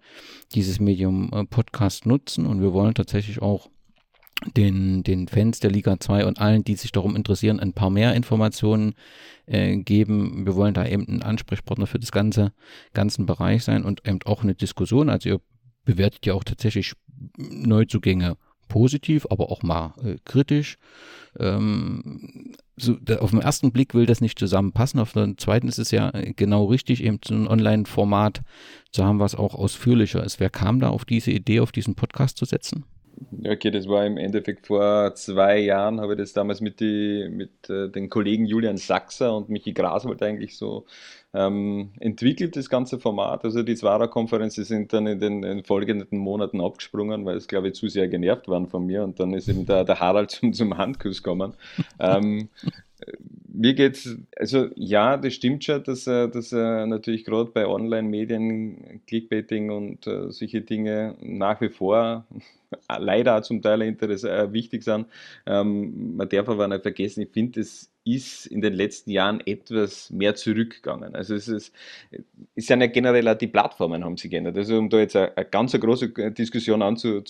dieses 0.55 0.79
Medium 0.79 1.31
Podcast 1.49 2.07
nutzen 2.07 2.47
und 2.47 2.61
wir 2.61 2.73
wollen 2.73 2.95
tatsächlich 2.95 3.43
auch 3.43 3.69
den, 4.57 5.03
den 5.03 5.29
Fans 5.29 5.61
der 5.61 5.71
Liga 5.71 5.99
2 5.99 6.27
und 6.27 6.41
allen, 6.41 6.65
die 6.65 6.77
sich 6.77 6.93
darum 6.93 7.17
interessieren, 7.17 7.61
ein 7.61 7.73
paar 7.73 7.91
mehr 7.91 8.15
Informationen 8.15 8.95
äh, 9.47 9.77
geben. 9.77 10.47
Wir 10.47 10.57
wollen 10.57 10.75
da 10.75 10.87
eben 10.87 11.07
ein 11.09 11.23
Ansprechpartner 11.23 11.87
für 11.87 11.99
das 11.99 12.13
ganze 12.13 12.53
ganzen 12.95 13.27
Bereich 13.27 13.65
sein 13.65 13.85
und 13.85 14.07
eben 14.07 14.21
auch 14.25 14.43
eine 14.43 14.55
Diskussion. 14.55 15.11
Also 15.11 15.29
ihr 15.29 15.41
bewertet 15.85 16.27
ja 16.27 16.35
auch 16.35 16.45
tatsächlich 16.45 16.95
Neuzugänge 17.37 18.37
positiv, 18.69 19.27
aber 19.29 19.51
auch 19.51 19.63
mal 19.63 19.95
äh, 20.03 20.17
kritisch. 20.25 20.79
Ähm, 21.39 22.55
so, 22.77 22.95
da, 22.95 23.19
auf 23.19 23.31
den 23.31 23.41
ersten 23.41 23.73
Blick 23.73 23.95
will 23.95 24.07
das 24.07 24.23
nicht 24.23 24.39
zusammenpassen. 24.39 25.01
Auf 25.01 25.13
den 25.13 25.37
zweiten 25.37 25.69
ist 25.69 25.79
es 25.79 25.91
ja 25.91 26.11
genau 26.37 26.65
richtig, 26.65 27.03
eben 27.03 27.19
so 27.23 27.35
ein 27.35 27.49
Online-Format 27.49 28.41
zu 28.93 29.05
haben, 29.05 29.19
was 29.19 29.35
auch 29.35 29.55
ausführlicher 29.55 30.25
ist. 30.25 30.41
Wer 30.41 30.51
kam 30.51 30.81
da 30.81 30.89
auf 30.89 31.05
diese 31.05 31.33
Idee, 31.33 31.61
auf 31.61 31.73
diesen 31.73 31.95
Podcast 31.95 32.39
zu 32.39 32.47
setzen? 32.47 32.85
Okay, 33.45 33.71
das 33.71 33.87
war 33.87 34.07
im 34.07 34.17
Endeffekt 34.17 34.67
vor 34.67 35.15
zwei 35.15 35.59
Jahren, 35.59 36.01
habe 36.01 36.15
ich 36.15 36.19
das 36.19 36.33
damals 36.33 36.61
mit, 36.61 36.81
die, 36.81 37.29
mit 37.31 37.69
äh, 37.69 37.89
den 37.89 38.09
Kollegen 38.09 38.47
Julian 38.47 38.79
Sachser 38.79 39.37
und 39.37 39.51
Michi 39.51 39.73
Graswald 39.73 40.23
eigentlich 40.23 40.57
so 40.57 40.87
ähm, 41.35 41.91
entwickelt, 42.01 42.57
das 42.57 42.71
ganze 42.71 42.99
Format. 42.99 43.45
Also 43.45 43.63
die 43.63 43.75
Zwara-Konferenzen 43.75 44.65
sind 44.65 44.93
dann 44.93 45.07
in 45.07 45.21
den, 45.21 45.43
in 45.43 45.57
den, 45.59 45.65
folgenden 45.65 46.19
Monaten 46.19 46.61
abgesprungen, 46.61 47.25
weil 47.27 47.37
es, 47.37 47.47
glaube 47.47 47.69
ich, 47.69 47.75
zu 47.75 47.89
sehr 47.89 48.09
genervt 48.09 48.49
waren 48.49 48.69
von 48.69 48.87
mir 48.87 49.05
und 49.05 49.21
dann 49.21 49.35
ist 49.35 49.49
eben 49.49 49.67
der, 49.67 49.85
der 49.85 50.01
Harald 50.01 50.31
zum, 50.31 50.53
zum 50.53 50.77
Handkuss 50.77 51.23
gekommen. 51.23 51.55
ähm, 51.99 52.49
mir 53.53 53.75
geht's, 53.75 54.17
also 54.37 54.69
ja, 54.77 55.17
das 55.17 55.35
stimmt 55.35 55.65
schon, 55.65 55.83
dass, 55.85 56.05
dass 56.05 56.53
natürlich 56.53 57.25
gerade 57.25 57.51
bei 57.51 57.67
Online-Medien, 57.67 59.01
Clickbaiting 59.07 59.71
und 59.71 60.07
äh, 60.07 60.31
solche 60.31 60.61
Dinge 60.61 61.17
nach 61.21 61.61
wie 61.61 61.69
vor 61.69 62.27
leider 62.99 63.43
zum 63.43 63.63
Teil 63.63 63.83
äh, 63.83 64.53
wichtig 64.53 64.83
sind. 64.85 65.07
Ähm, 65.47 66.17
man 66.17 66.29
darf 66.29 66.49
aber 66.49 66.69
nicht 66.69 66.83
vergessen, 66.83 67.23
ich 67.23 67.31
finde, 67.31 67.61
es 67.61 67.91
ist 68.05 68.47
in 68.47 68.63
den 68.63 68.73
letzten 68.73 69.11
Jahren 69.11 69.41
etwas 69.47 70.11
mehr 70.11 70.35
zurückgegangen. 70.35 71.15
Also 71.15 71.35
es 71.35 71.49
ist, 71.49 71.73
es 72.55 72.67
sind 72.67 72.81
ja 72.81 72.87
generell 72.87 73.29
auch 73.29 73.37
die 73.37 73.47
Plattformen 73.47 74.05
haben 74.05 74.17
sich 74.17 74.31
geändert. 74.31 74.57
Also 74.57 74.79
um 74.79 74.89
da 74.89 74.99
jetzt 74.99 75.17
eine, 75.17 75.37
eine 75.37 75.47
ganz 75.47 75.73
große 75.73 76.09
Diskussion 76.33 76.81
anzusprechen, 76.81 77.27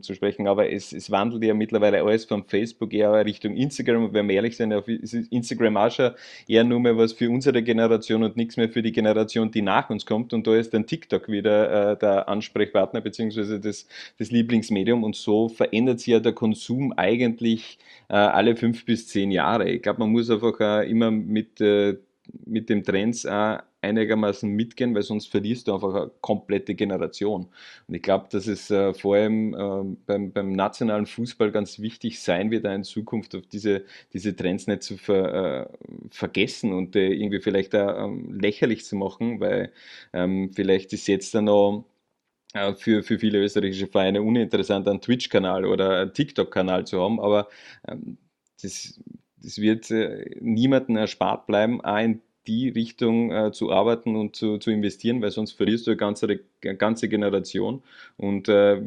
zu, 0.00 0.14
zu 0.14 0.46
aber 0.48 0.70
es, 0.70 0.92
es 0.92 1.10
wandelt 1.10 1.42
ja 1.42 1.54
mittlerweile 1.54 2.02
alles 2.02 2.24
von 2.24 2.44
Facebook 2.44 2.92
eher 2.94 3.24
Richtung 3.24 3.56
Instagram. 3.56 4.04
Und 4.04 4.14
wenn 4.14 4.28
wir 4.28 4.36
ehrlich 4.36 4.56
sind, 4.56 4.72
ist 4.72 5.12
Instagram 5.12 5.32
auch 5.52 5.90
schon 5.90 6.12
eher 6.48 6.64
nur 6.64 6.80
mehr 6.80 6.96
was 6.96 7.12
für 7.12 7.30
unsere 7.30 7.62
Generation 7.62 8.22
und 8.22 8.36
nichts 8.36 8.56
mehr 8.56 8.68
für 8.68 8.82
die 8.82 8.92
Generation, 8.92 9.50
die 9.50 9.62
nach 9.62 9.90
uns 9.90 10.06
kommt. 10.06 10.32
Und 10.32 10.46
da 10.46 10.56
ist 10.56 10.74
dann 10.74 10.86
TikTok 10.86 11.28
wieder 11.28 11.92
äh, 11.92 11.96
der 11.98 12.28
Ansprechpartner 12.28 13.00
beziehungsweise 13.00 13.60
das, 13.60 13.86
das 14.18 14.30
Lieblingsmedium. 14.30 15.04
Und 15.04 15.16
so 15.16 15.48
verändert 15.48 16.00
sich 16.00 16.08
ja 16.08 16.20
der 16.20 16.32
Konsum 16.32 16.92
eigentlich 16.96 17.78
äh, 18.08 18.14
alle 18.14 18.56
fünf 18.56 18.84
bis 18.84 19.08
zehn 19.08 19.30
Jahre. 19.30 19.68
Ich 19.68 19.82
glaube, 19.82 20.00
man 20.00 20.10
muss 20.10 20.30
einfach 20.30 20.58
äh, 20.60 20.90
immer 20.90 21.10
mit, 21.10 21.60
äh, 21.60 21.96
mit 22.44 22.68
dem 22.68 22.82
Trends 22.82 23.26
auch 23.26 23.58
einigermaßen 23.86 24.50
mitgehen, 24.50 24.94
weil 24.94 25.02
sonst 25.02 25.28
verlierst 25.28 25.68
du 25.68 25.74
einfach 25.74 25.94
eine 25.94 26.10
komplette 26.20 26.74
Generation. 26.74 27.48
Und 27.86 27.94
ich 27.94 28.02
glaube, 28.02 28.26
dass 28.30 28.46
es 28.46 28.70
äh, 28.70 28.94
vor 28.94 29.16
allem 29.16 29.54
äh, 29.54 29.96
beim, 30.06 30.32
beim, 30.32 30.52
nationalen 30.52 31.06
Fußball 31.06 31.52
ganz 31.52 31.80
wichtig 31.80 32.20
sein 32.20 32.50
wird, 32.50 32.64
in 32.64 32.84
Zukunft 32.84 33.34
auf 33.34 33.46
diese, 33.46 33.84
diese 34.12 34.34
Trends 34.36 34.66
nicht 34.66 34.82
zu 34.82 34.96
ver, 34.96 35.68
äh, 35.70 35.76
vergessen 36.10 36.72
und 36.72 36.96
irgendwie 36.96 37.40
vielleicht 37.40 37.74
auch 37.74 38.04
ähm, 38.06 38.38
lächerlich 38.40 38.84
zu 38.84 38.96
machen, 38.96 39.40
weil 39.40 39.72
ähm, 40.12 40.50
vielleicht 40.54 40.92
ist 40.92 41.06
jetzt 41.08 41.34
dann 41.34 41.44
noch 41.44 41.84
äh, 42.54 42.74
für, 42.74 43.02
für 43.02 43.18
viele 43.18 43.38
österreichische 43.38 43.86
Vereine 43.86 44.22
uninteressant, 44.22 44.88
einen 44.88 45.00
Twitch-Kanal 45.00 45.64
oder 45.66 46.00
einen 46.00 46.14
TikTok-Kanal 46.14 46.86
zu 46.86 47.00
haben, 47.00 47.20
aber 47.20 47.48
ähm, 47.86 48.18
das, 48.62 49.00
das 49.42 49.58
wird 49.58 49.90
äh, 49.90 50.36
niemandem 50.40 50.96
erspart 50.96 51.46
bleiben, 51.46 51.80
auch 51.82 51.98
in 51.98 52.22
die 52.46 52.68
Richtung 52.68 53.30
äh, 53.30 53.52
zu 53.52 53.72
arbeiten 53.72 54.16
und 54.16 54.36
zu, 54.36 54.58
zu 54.58 54.70
investieren, 54.70 55.22
weil 55.22 55.30
sonst 55.30 55.52
verlierst 55.52 55.86
du 55.86 55.90
eine 55.90 55.96
ganze, 55.96 56.26
eine 56.62 56.76
ganze 56.76 57.08
Generation. 57.08 57.82
Und 58.16 58.48
äh, 58.48 58.80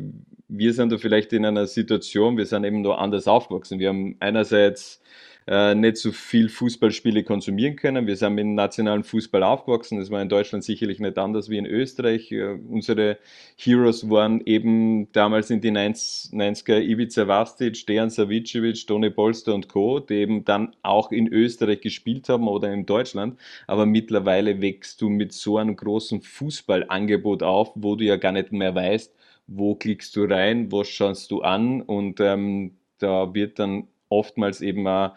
wir 0.47 0.73
sind 0.73 0.91
da 0.91 0.97
vielleicht 0.97 1.33
in 1.33 1.45
einer 1.45 1.67
Situation, 1.67 2.37
wir 2.37 2.45
sind 2.45 2.63
eben 2.63 2.83
da 2.83 2.95
anders 2.95 3.27
aufgewachsen. 3.27 3.79
Wir 3.79 3.89
haben 3.89 4.15
einerseits 4.19 5.01
äh, 5.49 5.73
nicht 5.73 5.97
so 5.97 6.11
viel 6.11 6.47
Fußballspiele 6.47 7.23
konsumieren 7.23 7.75
können. 7.75 8.05
Wir 8.05 8.15
sind 8.15 8.35
mit 8.35 8.43
dem 8.43 8.53
nationalen 8.53 9.03
Fußball 9.03 9.41
aufgewachsen. 9.41 9.97
Das 9.97 10.11
war 10.11 10.21
in 10.21 10.29
Deutschland 10.29 10.63
sicherlich 10.63 10.99
nicht 10.99 11.17
anders 11.17 11.49
wie 11.49 11.57
in 11.57 11.65
Österreich. 11.65 12.31
Äh, 12.31 12.59
unsere 12.69 13.17
Heroes 13.57 14.11
waren 14.11 14.41
eben 14.45 15.11
damals 15.11 15.49
in 15.49 15.59
die 15.59 15.71
90er 15.71 16.81
Ivica 16.81 17.27
Vastic, 17.27 17.87
Dejan 17.87 18.11
Savicevic, 18.11 18.85
Toni 18.85 19.09
Polster 19.09 19.55
und 19.55 19.67
Co., 19.69 19.99
die 19.99 20.17
eben 20.17 20.45
dann 20.45 20.75
auch 20.83 21.11
in 21.11 21.27
Österreich 21.27 21.81
gespielt 21.81 22.29
haben 22.29 22.47
oder 22.47 22.71
in 22.71 22.85
Deutschland. 22.85 23.39
Aber 23.65 23.87
mittlerweile 23.87 24.61
wächst 24.61 25.01
du 25.01 25.09
mit 25.09 25.33
so 25.33 25.57
einem 25.57 25.75
großen 25.75 26.21
Fußballangebot 26.21 27.41
auf, 27.41 27.71
wo 27.73 27.95
du 27.95 28.03
ja 28.03 28.17
gar 28.17 28.33
nicht 28.33 28.51
mehr 28.51 28.75
weißt, 28.75 29.15
wo 29.47 29.73
klickst 29.73 30.15
du 30.15 30.25
rein, 30.25 30.71
was 30.71 30.89
schaust 30.89 31.31
du 31.31 31.41
an 31.41 31.81
und 31.81 32.19
ähm, 32.19 32.75
da 32.99 33.33
wird 33.33 33.57
dann 33.57 33.87
oftmals 34.09 34.61
eben 34.61 34.87
auch 34.87 35.13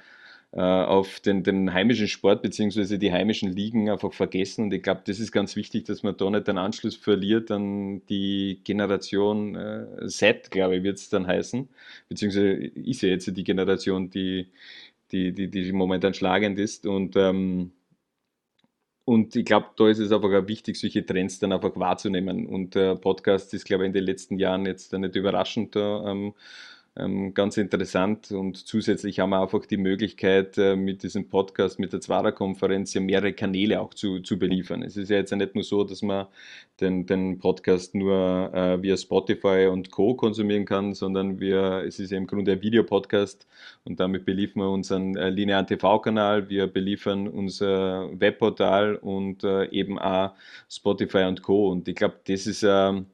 auf 0.61 1.20
den, 1.20 1.42
den 1.42 1.72
heimischen 1.72 2.09
Sport 2.09 2.42
bzw. 2.42 2.98
die 2.98 3.11
heimischen 3.11 3.50
Ligen 3.50 3.88
einfach 3.88 4.12
vergessen. 4.12 4.64
Und 4.64 4.74
ich 4.74 4.82
glaube, 4.82 5.00
das 5.07 5.18
ist 5.18 5.32
ganz 5.32 5.57
wichtig, 5.57 5.84
dass 5.84 6.03
man 6.03 6.16
da 6.16 6.28
nicht 6.28 6.46
den 6.46 6.59
Anschluss 6.59 6.94
verliert 6.94 7.50
an 7.50 8.05
die 8.07 8.61
Generation 8.62 9.55
äh, 9.57 10.07
Z, 10.09 10.50
glaube 10.50 10.76
ich, 10.76 10.82
wird 10.82 10.98
es 10.98 11.09
dann 11.09 11.26
heißen. 11.26 11.68
Beziehungsweise 12.09 12.53
ist 12.53 13.00
ja 13.00 13.09
jetzt 13.09 13.34
die 13.34 13.44
Generation, 13.44 14.11
die, 14.11 14.48
die, 15.11 15.32
die, 15.32 15.48
die 15.48 15.72
momentan 15.72 16.12
schlagend 16.12 16.59
ist. 16.59 16.86
Und 16.86 17.16
ähm, 17.16 17.72
und 19.05 19.34
ich 19.34 19.44
glaube, 19.44 19.66
da 19.76 19.88
ist 19.88 19.98
es 19.98 20.12
einfach 20.12 20.32
auch 20.32 20.46
wichtig, 20.46 20.76
solche 20.76 21.05
Trends 21.05 21.38
dann 21.40 21.53
einfach 21.53 21.72
wahrzunehmen. 21.74 22.46
Und 22.46 22.74
der 22.76 22.94
Podcast 22.94 23.53
ist, 23.53 23.64
glaube 23.64 23.84
ich, 23.84 23.88
in 23.88 23.92
den 23.94 24.05
letzten 24.05 24.38
Jahren 24.38 24.64
jetzt 24.64 24.92
nicht 24.92 25.16
überraschend 25.16 25.74
da 25.74 26.11
ähm, 26.11 26.34
ganz 26.95 27.57
interessant 27.57 28.32
und 28.32 28.59
zusätzlich 28.59 29.18
haben 29.18 29.30
wir 29.30 29.40
einfach 29.40 29.64
die 29.64 29.78
Möglichkeit, 29.78 30.59
äh, 30.59 30.76
mit 30.76 31.03
diesem 31.03 31.26
Podcast, 31.30 31.78
mit 31.78 31.95
der 31.95 32.03
Zwarer-Konferenz 32.03 32.93
ja 32.93 33.01
mehrere 33.01 33.32
Kanäle 33.32 33.80
auch 33.80 33.95
zu, 33.95 34.20
zu 34.20 34.38
beliefern. 34.38 34.82
Es 34.82 34.99
ist 34.99 35.09
ja 35.09 35.16
jetzt 35.16 35.34
nicht 35.34 35.55
nur 35.55 35.64
so, 35.64 35.84
dass 35.84 36.03
man 36.03 36.26
den, 36.80 37.07
den 37.07 37.38
Podcast 37.38 37.95
nur 37.95 38.53
äh, 38.53 38.82
via 38.82 38.99
Spotify 38.99 39.68
und 39.72 39.90
Co. 39.90 40.14
konsumieren 40.14 40.66
kann, 40.66 40.93
sondern 40.93 41.40
wir, 41.40 41.82
es 41.86 41.99
ist 41.99 42.11
ja 42.11 42.18
im 42.18 42.26
Grunde 42.26 42.53
ein 42.53 42.61
Videopodcast 42.61 43.47
und 43.84 43.99
damit 43.99 44.26
beliefern 44.26 44.61
wir 44.61 44.70
unseren 44.70 45.16
äh, 45.16 45.30
linearen 45.30 45.66
TV-Kanal, 45.66 46.51
wir 46.51 46.66
beliefern 46.66 47.26
unser 47.26 48.11
Webportal 48.20 48.97
und 48.97 49.45
äh, 49.45 49.64
eben 49.70 49.99
auch 49.99 50.34
Spotify 50.68 51.24
und 51.24 51.43
Co. 51.43 51.70
Und 51.70 51.88
ich 51.88 51.95
glaube, 51.95 52.16
das 52.26 52.47
ist 52.47 52.64
ähm, 52.64 53.07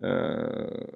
äh, 0.00 0.86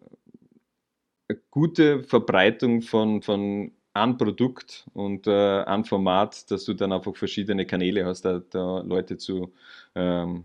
gute 1.51 2.03
Verbreitung 2.03 2.83
von, 2.83 3.23
von 3.23 3.73
ein 3.95 4.17
Produkt 4.17 4.87
und 4.95 5.27
äh, 5.27 5.63
ein 5.65 5.85
Format, 5.85 6.51
dass 6.51 6.65
du 6.65 6.75
dann 6.75 6.93
einfach 6.93 7.17
verschiedene 7.17 7.67
Kanäle 7.67 8.05
hast, 8.07 8.23
da, 8.23 8.41
da 8.51 8.81
Leute 8.81 9.17
zu 9.17 9.53
ähm, 9.95 10.45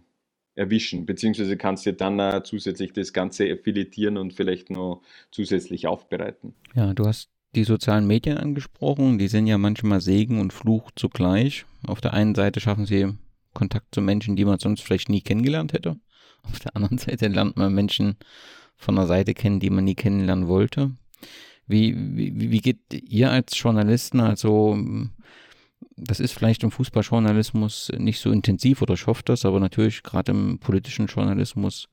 erwischen. 0.56 1.06
Beziehungsweise 1.06 1.58
kannst 1.58 1.86
du 1.86 1.94
dann 1.94 2.20
äh, 2.20 2.42
zusätzlich 2.44 2.94
das 2.94 3.14
Ganze 3.14 3.52
affiliieren 3.52 4.18
und 4.18 4.34
vielleicht 4.34 4.70
noch 4.70 5.02
zusätzlich 5.32 5.88
aufbereiten. 5.88 6.54
Ja, 6.76 6.94
du 6.94 7.06
hast 7.06 7.30
die 7.56 7.64
sozialen 7.64 8.08
Medien 8.08 8.38
angesprochen. 8.38 9.18
Die 9.18 9.28
sind 9.28 9.48
ja 9.48 9.58
manchmal 9.58 10.02
Segen 10.02 10.40
und 10.40 10.54
Fluch 10.54 10.92
zugleich. 10.96 11.66
Auf 11.86 12.02
der 12.02 12.14
einen 12.14 12.36
Seite 12.36 12.60
schaffen 12.60 12.86
sie 12.86 13.14
Kontakt 13.54 13.94
zu 13.94 14.02
Menschen, 14.02 14.36
die 14.36 14.46
man 14.46 14.60
sonst 14.60 14.82
vielleicht 14.82 15.10
nie 15.10 15.22
kennengelernt 15.22 15.74
hätte. 15.74 15.98
Auf 16.44 16.60
der 16.60 16.76
anderen 16.76 16.98
Seite 16.98 17.28
lernt 17.28 17.58
man 17.58 17.74
Menschen 17.74 18.18
von 18.76 18.96
der 18.96 19.08
Seite 19.08 19.34
kennen, 19.34 19.60
die 19.60 19.70
man 19.70 19.86
nie 19.86 19.96
kennenlernen 19.96 20.48
wollte. 20.48 20.92
Wie, 21.68 21.96
wie, 21.96 22.52
wie 22.52 22.60
geht 22.60 22.80
ihr 22.92 23.32
als 23.32 23.58
Journalisten, 23.58 24.20
also 24.20 24.78
das 25.96 26.20
ist 26.20 26.34
vielleicht 26.34 26.64
im 26.64 26.72
Fußballjournalismus 26.72 27.92
nicht 27.98 28.20
so 28.20 28.32
intensiv 28.32 28.82
oder 28.82 28.96
ich 28.96 29.08
hoffe 29.08 29.24
das, 29.26 29.46
aber 29.46 29.60
natürlich 29.60 30.04
gerade 30.04 30.32
im 30.32 30.60
politischen 30.60 31.08
Journalismus 31.08 31.88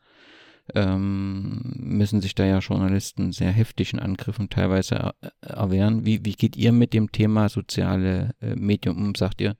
ähm, 0.74 1.61
müssen 1.76 2.20
sich 2.20 2.35
da 2.35 2.45
ja 2.45 2.59
Journalisten 2.59 3.33
sehr 3.33 3.51
heftigen 3.51 3.99
Angriffen 3.99 4.51
teilweise 4.51 5.12
erwehren. 5.41 6.05
Wie, 6.05 6.24
wie 6.24 6.35
geht 6.35 6.57
ihr 6.57 6.72
mit 6.72 6.93
dem 6.93 7.12
Thema 7.12 7.49
soziale 7.49 8.35
äh, 8.41 8.55
Medien 8.55 8.97
um? 8.97 9.14
Sagt 9.14 9.41
ihr, 9.41 9.57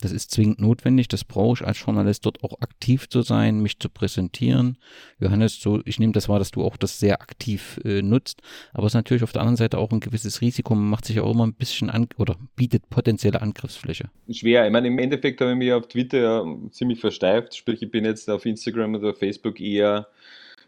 das 0.00 0.12
ist 0.12 0.30
zwingend 0.30 0.60
notwendig, 0.60 1.08
das 1.08 1.24
brauche 1.24 1.60
ich 1.62 1.66
als 1.66 1.80
Journalist 1.80 2.26
dort 2.26 2.42
auch 2.42 2.60
aktiv 2.60 3.08
zu 3.08 3.22
sein, 3.22 3.60
mich 3.60 3.78
zu 3.78 3.88
präsentieren. 3.88 4.78
Johannes, 5.18 5.60
so, 5.60 5.80
ich 5.84 5.98
nehme 5.98 6.12
das 6.12 6.28
wahr, 6.28 6.38
dass 6.38 6.50
du 6.50 6.62
auch 6.62 6.76
das 6.76 6.98
sehr 6.98 7.20
aktiv 7.20 7.80
äh, 7.84 8.02
nutzt, 8.02 8.42
aber 8.72 8.86
es 8.86 8.92
ist 8.92 8.96
natürlich 8.96 9.22
auf 9.22 9.32
der 9.32 9.42
anderen 9.42 9.56
Seite 9.56 9.78
auch 9.78 9.90
ein 9.90 10.00
gewisses 10.00 10.40
Risiko. 10.40 10.74
Man 10.74 10.90
macht 10.90 11.04
sich 11.04 11.20
auch 11.20 11.30
immer 11.32 11.46
ein 11.46 11.54
bisschen 11.54 11.90
an 11.90 12.08
oder 12.16 12.36
bietet 12.56 12.88
potenzielle 12.90 13.42
Angriffsfläche. 13.42 14.10
Schwer. 14.30 14.66
Ich 14.66 14.72
meine, 14.72 14.88
im 14.88 14.98
Endeffekt 14.98 15.40
habe 15.40 15.52
ich 15.52 15.58
mich 15.58 15.72
auf 15.72 15.88
Twitter 15.88 16.18
ja 16.18 16.44
ziemlich 16.70 17.00
versteift, 17.00 17.56
sprich, 17.56 17.82
ich 17.82 17.90
bin 17.90 18.04
jetzt 18.04 18.28
auf 18.30 18.46
Instagram 18.46 18.94
oder 18.94 19.14
Facebook 19.14 19.60
eher 19.60 20.08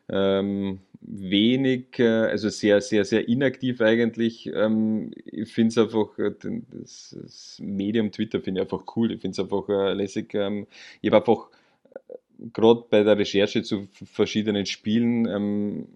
ähm, 0.09 0.81
wenig, 1.01 1.99
äh, 1.99 2.05
also 2.05 2.49
sehr, 2.49 2.81
sehr, 2.81 3.05
sehr 3.05 3.29
inaktiv 3.29 3.81
eigentlich. 3.81 4.47
Ähm, 4.55 5.13
ich 5.25 5.53
finde 5.53 5.69
es 5.69 5.79
einfach, 5.79 6.19
äh, 6.19 6.33
das, 6.41 7.17
das, 7.21 7.61
Medium 7.63 8.13
Twitter 8.13 8.41
finde 8.41 8.61
ich 8.61 8.67
einfach 8.67 8.85
cool. 8.97 9.13
Ich 9.13 9.21
finde 9.21 9.33
es 9.33 9.41
einfach 9.41 9.69
äh, 9.69 9.95
lässig. 9.95 10.35
Ähm, 10.35 10.67
ich 11.01 11.11
habe 11.11 11.19
einfach 11.25 11.49
äh, 11.95 12.49
gerade 12.53 12.85
bei 12.89 13.03
der 13.03 13.19
Recherche 13.19 13.63
zu 13.63 13.89
verschiedenen 13.93 14.67
Spielen 14.67 15.27
ähm, 15.27 15.89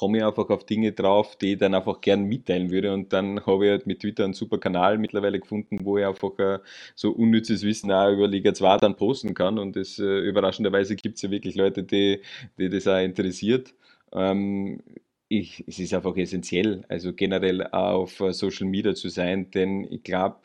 komme 0.00 0.16
ich 0.16 0.24
einfach 0.24 0.48
auf 0.48 0.64
Dinge 0.64 0.92
drauf, 0.92 1.36
die 1.36 1.52
ich 1.52 1.58
dann 1.58 1.74
einfach 1.74 2.00
gern 2.00 2.24
mitteilen 2.24 2.70
würde. 2.70 2.94
Und 2.94 3.12
dann 3.12 3.44
habe 3.44 3.66
ich 3.66 3.70
halt 3.70 3.86
mit 3.86 4.00
Twitter 4.00 4.24
einen 4.24 4.32
super 4.32 4.56
Kanal 4.56 4.96
mittlerweile 4.96 5.38
gefunden, 5.38 5.84
wo 5.84 5.98
ich 5.98 6.06
einfach 6.06 6.38
äh, 6.38 6.58
so 6.94 7.10
unnützes 7.10 7.64
Wissen 7.64 7.92
auch 7.92 8.10
über 8.10 8.26
Liga 8.26 8.54
2 8.54 8.78
dann 8.78 8.96
posten 8.96 9.34
kann. 9.34 9.58
Und 9.58 9.76
das 9.76 9.98
äh, 9.98 10.20
überraschenderweise 10.20 10.96
gibt 10.96 11.16
es 11.16 11.22
ja 11.22 11.30
wirklich 11.30 11.54
Leute, 11.54 11.82
die, 11.82 12.22
die 12.58 12.70
das 12.70 12.86
auch 12.88 12.98
interessiert. 12.98 13.74
Ähm, 14.14 14.80
ich, 15.28 15.64
es 15.68 15.78
ist 15.78 15.92
einfach 15.92 16.16
essentiell, 16.16 16.82
also 16.88 17.12
generell 17.12 17.66
auf 17.66 18.20
äh, 18.20 18.32
Social 18.32 18.68
Media 18.68 18.94
zu 18.94 19.10
sein, 19.10 19.50
denn 19.50 19.86
ich 19.90 20.02
glaube, 20.02 20.38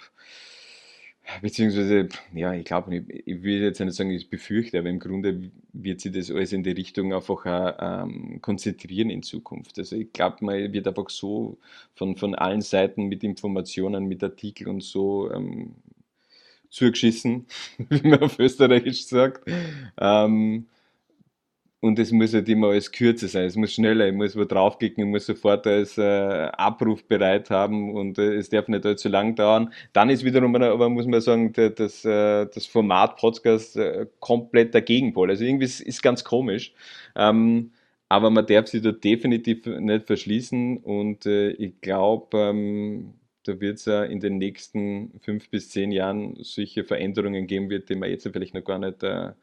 Beziehungsweise, 1.42 2.08
ja, 2.34 2.54
ich 2.54 2.66
glaube, 2.66 2.96
ich, 2.96 3.28
ich 3.28 3.44
will 3.44 3.62
jetzt 3.62 3.80
nicht 3.80 3.96
sagen, 3.96 4.12
ich 4.12 4.30
befürchte, 4.30 4.80
aber 4.80 4.90
im 4.90 5.00
Grunde 5.00 5.52
wird 5.74 6.02
sich 6.02 6.12
das 6.12 6.30
alles 6.32 6.54
in 6.54 6.64
die 6.64 6.72
Richtung 6.72 7.14
einfach 7.14 7.46
auch, 7.46 7.74
ähm, 7.80 8.40
konzentrieren 8.42 9.10
in 9.10 9.24
Zukunft. 9.24 9.78
Also 9.80 9.96
ich 9.96 10.14
glaube, 10.14 10.38
man 10.42 10.74
wird 10.74 10.88
einfach 10.88 11.10
so 11.10 11.58
von, 11.96 12.16
von 12.16 12.36
allen 12.36 12.62
Seiten 12.62 13.06
mit 13.06 13.24
Informationen, 13.24 14.06
mit 14.06 14.24
Artikeln 14.24 14.70
und 14.70 14.84
so 14.84 15.32
ähm, 15.32 15.76
zugeschissen, 16.70 17.48
wie 17.90 18.08
man 18.08 18.22
auf 18.22 18.38
Österreichisch 18.40 19.06
sagt. 19.06 19.50
Ähm, 20.00 20.68
und 21.86 22.00
es 22.00 22.12
muss 22.12 22.34
halt 22.34 22.50
immer 22.50 22.70
alles 22.70 22.92
kürzer 22.92 23.28
sein, 23.28 23.46
es 23.46 23.56
muss 23.56 23.74
schneller, 23.74 24.08
ich 24.08 24.14
muss 24.14 24.36
wo 24.36 24.44
draufklicken, 24.44 25.04
ich 25.04 25.10
muss 25.10 25.28
sofort 25.28 25.68
alles 25.68 26.00
äh, 26.00 26.50
abrufbereit 26.58 27.52
haben 27.52 27.94
und 27.94 28.18
äh, 28.18 28.34
es 28.36 28.50
darf 28.50 28.68
nicht 28.68 28.86
allzu 28.88 29.08
lang 29.08 29.36
dauern. 29.36 29.72
Dann 29.94 30.10
ist 30.10 30.24
wiederum, 30.26 30.56
aber 30.56 30.90
muss 30.90 31.06
man 31.06 31.22
sagen, 31.22 31.54
das, 31.54 32.04
äh, 32.04 32.48
das 32.48 32.66
Format 32.66 33.18
Podcast 33.18 33.78
äh, 33.78 34.08
komplett 34.20 34.74
der 34.74 34.82
Gegenpol. 34.82 35.30
Also 35.30 35.44
irgendwie 35.44 35.66
ist, 35.66 35.80
ist 35.80 36.02
ganz 36.02 36.24
komisch. 36.24 36.74
Ähm, 37.16 37.72
aber 38.10 38.32
man 38.32 38.48
darf 38.48 38.68
sich 38.68 38.82
da 38.82 38.92
definitiv 38.92 39.68
nicht 39.68 40.08
verschließen 40.08 40.78
und 40.78 41.28
äh, 41.28 41.50
ich 41.52 41.82
glaube, 41.82 42.38
ähm, 42.38 43.14
da 43.44 43.60
wird 43.62 43.78
es 43.78 43.86
ja 43.86 44.04
in 44.04 44.20
den 44.20 44.40
nächsten 44.40 45.20
fünf 45.22 45.50
bis 45.52 45.70
zehn 45.70 45.92
Jahren 45.92 46.36
solche 46.42 46.84
Veränderungen 46.84 47.46
geben 47.46 47.70
wird, 47.70 47.90
die 47.90 47.96
man 47.96 48.10
jetzt 48.10 48.28
vielleicht 48.28 48.56
noch 48.56 48.64
gar 48.64 48.80
nicht 48.80 49.04
äh, 49.04 49.34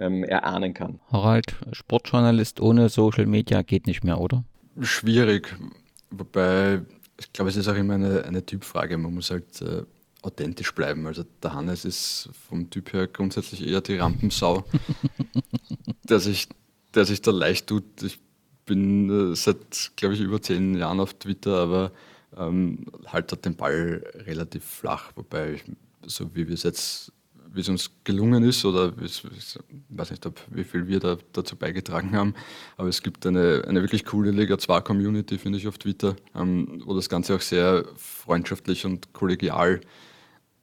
ähm, 0.00 0.24
erahnen 0.24 0.74
kann. 0.74 1.00
Harald, 1.10 1.56
Sportjournalist 1.72 2.60
ohne 2.60 2.88
Social 2.88 3.26
Media 3.26 3.62
geht 3.62 3.86
nicht 3.86 4.04
mehr, 4.04 4.20
oder? 4.20 4.44
Schwierig, 4.80 5.56
wobei 6.10 6.82
ich 7.20 7.32
glaube, 7.32 7.50
es 7.50 7.56
ist 7.56 7.68
auch 7.68 7.74
immer 7.74 7.94
eine, 7.94 8.24
eine 8.24 8.44
Typfrage. 8.44 8.96
Man 8.96 9.14
muss 9.14 9.30
halt 9.30 9.60
äh, 9.60 9.82
authentisch 10.22 10.74
bleiben. 10.74 11.06
Also 11.06 11.24
der 11.42 11.54
Hannes 11.54 11.84
ist 11.84 12.30
vom 12.48 12.70
Typ 12.70 12.92
her 12.92 13.06
grundsätzlich 13.06 13.66
eher 13.66 13.80
die 13.80 13.96
Rampensau, 13.96 14.64
der, 16.08 16.20
sich, 16.20 16.48
der 16.94 17.04
sich 17.04 17.20
da 17.20 17.30
leicht 17.30 17.66
tut. 17.66 18.02
Ich 18.02 18.20
bin 18.66 19.32
äh, 19.32 19.34
seit, 19.34 19.92
glaube 19.96 20.14
ich, 20.14 20.20
über 20.20 20.40
zehn 20.40 20.76
Jahren 20.76 21.00
auf 21.00 21.14
Twitter, 21.14 21.56
aber 21.56 21.92
ähm, 22.36 22.86
halt 23.06 23.44
den 23.44 23.56
Ball 23.56 24.04
relativ 24.14 24.64
flach, 24.64 25.12
wobei 25.16 25.54
ich, 25.54 25.64
so 26.06 26.34
wie 26.34 26.46
wir 26.46 26.54
es 26.54 26.62
jetzt 26.62 27.12
wie 27.52 27.60
es 27.60 27.68
uns 27.68 27.90
gelungen 28.04 28.44
ist 28.44 28.64
oder 28.64 28.92
ich 29.02 29.24
weiß 29.88 30.10
nicht, 30.10 30.26
wie 30.50 30.64
viel 30.64 30.86
wir 30.86 31.00
da, 31.00 31.16
dazu 31.32 31.56
beigetragen 31.56 32.12
haben, 32.12 32.34
aber 32.76 32.88
es 32.88 33.02
gibt 33.02 33.26
eine, 33.26 33.64
eine 33.66 33.82
wirklich 33.82 34.04
coole 34.04 34.30
Liga 34.30 34.58
2 34.58 34.80
Community, 34.82 35.38
finde 35.38 35.58
ich, 35.58 35.68
auf 35.68 35.78
Twitter, 35.78 36.16
ähm, 36.34 36.82
wo 36.84 36.94
das 36.94 37.08
Ganze 37.08 37.34
auch 37.34 37.40
sehr 37.40 37.84
freundschaftlich 37.96 38.84
und 38.84 39.12
kollegial 39.12 39.80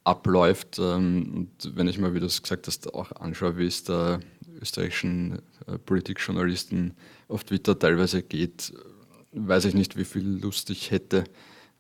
abläuft. 0.04 0.80
Ähm, 0.80 1.32
und 1.36 1.76
wenn 1.76 1.88
ich 1.88 1.98
mal, 1.98 2.14
wie 2.14 2.20
du 2.20 2.28
es 2.28 2.42
gesagt 2.42 2.68
hast, 2.68 2.94
auch 2.94 3.12
anschaue, 3.14 3.58
wie 3.58 3.66
es 3.66 3.84
der 3.84 4.20
österreichischen 4.62 5.40
äh, 5.68 5.78
Politikjournalisten 5.78 6.94
auf 7.28 7.44
Twitter 7.44 7.78
teilweise 7.78 8.24
geht, 8.24 8.74
weiß 9.32 9.66
ich 9.66 9.74
nicht, 9.74 9.98
wie 9.98 10.06
viel 10.06 10.40
Lust 10.42 10.70
ich 10.70 10.92
hätte, 10.92 11.26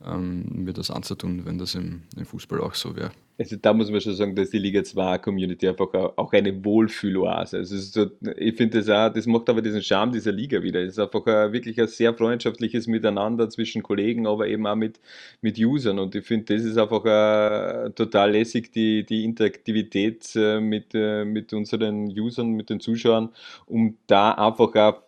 ähm, 0.03 0.65
mir 0.65 0.73
das 0.73 0.91
anzutun, 0.91 1.45
wenn 1.45 1.57
das 1.57 1.75
im, 1.75 2.03
im 2.17 2.25
Fußball 2.25 2.59
auch 2.59 2.75
so 2.75 2.95
wäre. 2.95 3.11
Also 3.37 3.57
da 3.57 3.73
muss 3.73 3.91
man 3.91 3.99
schon 3.99 4.15
sagen, 4.15 4.33
dass 4.33 4.49
die 4.49 4.59
Liga 4.59 4.83
2 4.83 5.17
Community 5.17 5.67
einfach 5.67 5.93
auch 5.93 6.31
eine 6.31 6.63
Wohlfühloase. 6.63 7.57
Also 7.57 7.77
so, 7.77 8.09
ich 8.37 8.55
finde 8.55 8.79
das 8.79 8.89
auch, 8.89 9.13
das 9.13 9.25
macht 9.25 9.49
aber 9.49 9.61
diesen 9.61 9.81
Charme 9.81 10.13
dieser 10.13 10.31
Liga 10.31 10.63
wieder. 10.63 10.81
Es 10.81 10.93
ist 10.93 10.99
einfach 10.99 11.25
ein, 11.25 11.51
wirklich 11.51 11.79
ein 11.81 11.87
sehr 11.87 12.13
freundschaftliches 12.13 12.87
Miteinander 12.87 13.49
zwischen 13.49 13.83
Kollegen, 13.83 14.25
aber 14.25 14.47
eben 14.47 14.65
auch 14.65 14.75
mit, 14.75 15.01
mit 15.41 15.59
Usern. 15.59 15.99
Und 15.99 16.15
ich 16.15 16.25
finde, 16.25 16.55
das 16.55 16.63
ist 16.63 16.77
einfach 16.77 17.03
uh, 17.03 17.89
total 17.89 18.31
lässig, 18.31 18.71
die, 18.71 19.05
die 19.05 19.25
Interaktivität 19.25 20.31
uh, 20.37 20.61
mit, 20.61 20.95
uh, 20.95 21.25
mit 21.25 21.51
unseren 21.51 22.07
Usern, 22.17 22.51
mit 22.51 22.69
den 22.69 22.79
Zuschauern, 22.79 23.29
um 23.65 23.97
da 24.07 24.31
einfach 24.31 24.73
auch 24.75 25.01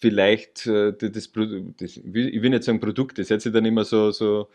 vielleicht 0.00 0.66
das, 0.66 0.96
das, 0.98 1.32
das, 1.32 1.96
ich 1.96 2.04
will 2.12 2.50
nicht 2.50 2.64
sagen 2.64 2.78
Produkt, 2.78 3.18
das 3.18 3.30
hört 3.30 3.40
sich 3.40 3.52
dann 3.52 3.64
immer 3.64 3.84
so, 3.84 4.10
so 4.10 4.48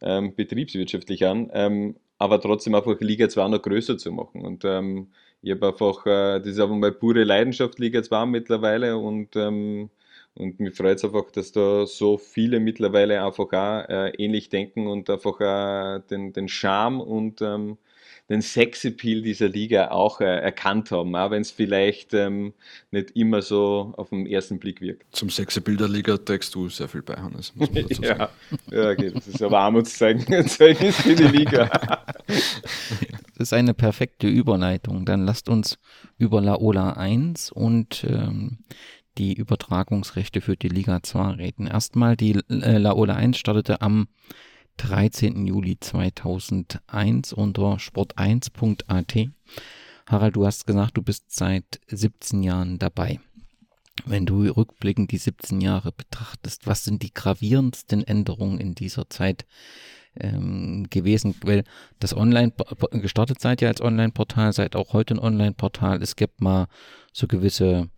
ähm, 0.00 0.34
betriebswirtschaftlich 0.34 1.26
an, 1.26 1.50
ähm, 1.52 1.96
aber 2.18 2.40
trotzdem 2.40 2.74
einfach 2.74 3.00
Liga 3.00 3.28
2 3.28 3.48
noch 3.48 3.62
größer 3.62 3.98
zu 3.98 4.12
machen. 4.12 4.42
Und 4.44 4.64
ähm, 4.64 5.12
ich 5.42 5.50
habe 5.52 5.68
einfach, 5.68 6.06
äh, 6.06 6.38
das 6.40 6.48
ist 6.48 6.60
einfach 6.60 6.76
mal 6.76 6.92
pure 6.92 7.24
Leidenschaft 7.24 7.78
Liga 7.78 8.02
2 8.02 8.26
mittlerweile 8.26 8.96
und, 8.96 9.36
ähm, 9.36 9.90
und 10.34 10.60
mich 10.60 10.74
freut 10.76 10.98
es 10.98 11.04
einfach, 11.04 11.30
dass 11.30 11.52
da 11.52 11.86
so 11.86 12.18
viele 12.18 12.60
mittlerweile 12.60 13.22
einfach 13.24 13.52
auch 13.52 13.88
äh, 13.88 14.10
ähnlich 14.18 14.48
denken 14.48 14.86
und 14.86 15.10
einfach 15.10 15.40
äh, 15.40 16.00
den, 16.10 16.32
den 16.32 16.48
Charme 16.48 17.00
und 17.00 17.42
ähm, 17.42 17.78
den 18.30 18.40
Sexappeal 18.40 19.20
dieser 19.20 19.48
Liga 19.48 19.90
auch 19.90 20.20
äh, 20.20 20.24
erkannt 20.24 20.90
haben, 20.90 21.14
auch 21.14 21.30
wenn 21.30 21.42
es 21.42 21.50
vielleicht 21.50 22.14
ähm, 22.14 22.54
nicht 22.90 23.10
immer 23.14 23.42
so 23.42 23.92
auf 23.96 24.10
den 24.10 24.26
ersten 24.26 24.58
Blick 24.58 24.80
wirkt. 24.80 25.14
Zum 25.14 25.28
Sexappeal 25.28 25.76
der 25.76 25.88
Liga 25.88 26.16
trägst 26.16 26.54
du 26.54 26.68
sehr 26.68 26.88
viel 26.88 27.02
bei, 27.02 27.14
Hannes, 27.16 27.54
muss 27.54 27.70
man 27.70 27.86
dazu 27.86 28.02
sagen. 28.02 28.30
ja, 28.70 28.78
ja 28.78 28.90
okay, 28.90 29.10
das 29.10 29.28
ist 29.28 29.42
aber 29.42 29.58
Armutszeugnis 29.58 30.56
für 30.56 30.74
die 31.14 31.22
Liga. 31.24 31.66
das 32.26 33.38
ist 33.38 33.52
eine 33.52 33.74
perfekte 33.74 34.26
Überleitung. 34.26 35.04
Dann 35.04 35.26
lasst 35.26 35.50
uns 35.50 35.78
über 36.16 36.40
Laola 36.40 36.94
1 36.94 37.52
und 37.52 38.06
ähm, 38.08 38.58
die 39.18 39.34
Übertragungsrechte 39.34 40.40
für 40.40 40.56
die 40.56 40.68
Liga 40.68 41.02
2 41.02 41.32
reden. 41.32 41.66
Erstmal, 41.66 42.16
die 42.16 42.40
äh, 42.48 42.78
Laola 42.78 43.14
1 43.14 43.36
startete 43.36 43.82
am 43.82 44.08
13. 44.76 45.46
Juli 45.46 45.78
2001 45.78 47.32
unter 47.32 47.76
sport1.at. 47.76 49.28
Harald, 50.06 50.36
du 50.36 50.46
hast 50.46 50.66
gesagt, 50.66 50.96
du 50.96 51.02
bist 51.02 51.24
seit 51.28 51.80
17 51.88 52.42
Jahren 52.42 52.78
dabei. 52.78 53.20
Wenn 54.04 54.26
du 54.26 54.42
rückblickend 54.44 55.12
die 55.12 55.18
17 55.18 55.60
Jahre 55.60 55.92
betrachtest, 55.92 56.66
was 56.66 56.84
sind 56.84 57.02
die 57.02 57.14
gravierendsten 57.14 58.04
Änderungen 58.04 58.58
in 58.58 58.74
dieser 58.74 59.08
Zeit 59.08 59.46
ähm, 60.18 60.86
gewesen? 60.90 61.34
Weil 61.42 61.64
das 62.00 62.14
Online 62.14 62.52
gestartet 62.90 63.40
seid 63.40 63.62
ihr 63.62 63.68
als 63.68 63.80
Online-Portal, 63.80 64.52
seid 64.52 64.76
auch 64.76 64.92
heute 64.92 65.14
ein 65.14 65.20
Online-Portal. 65.20 66.02
Es 66.02 66.16
gibt 66.16 66.40
mal 66.40 66.66
so 67.12 67.26
gewisse 67.26 67.88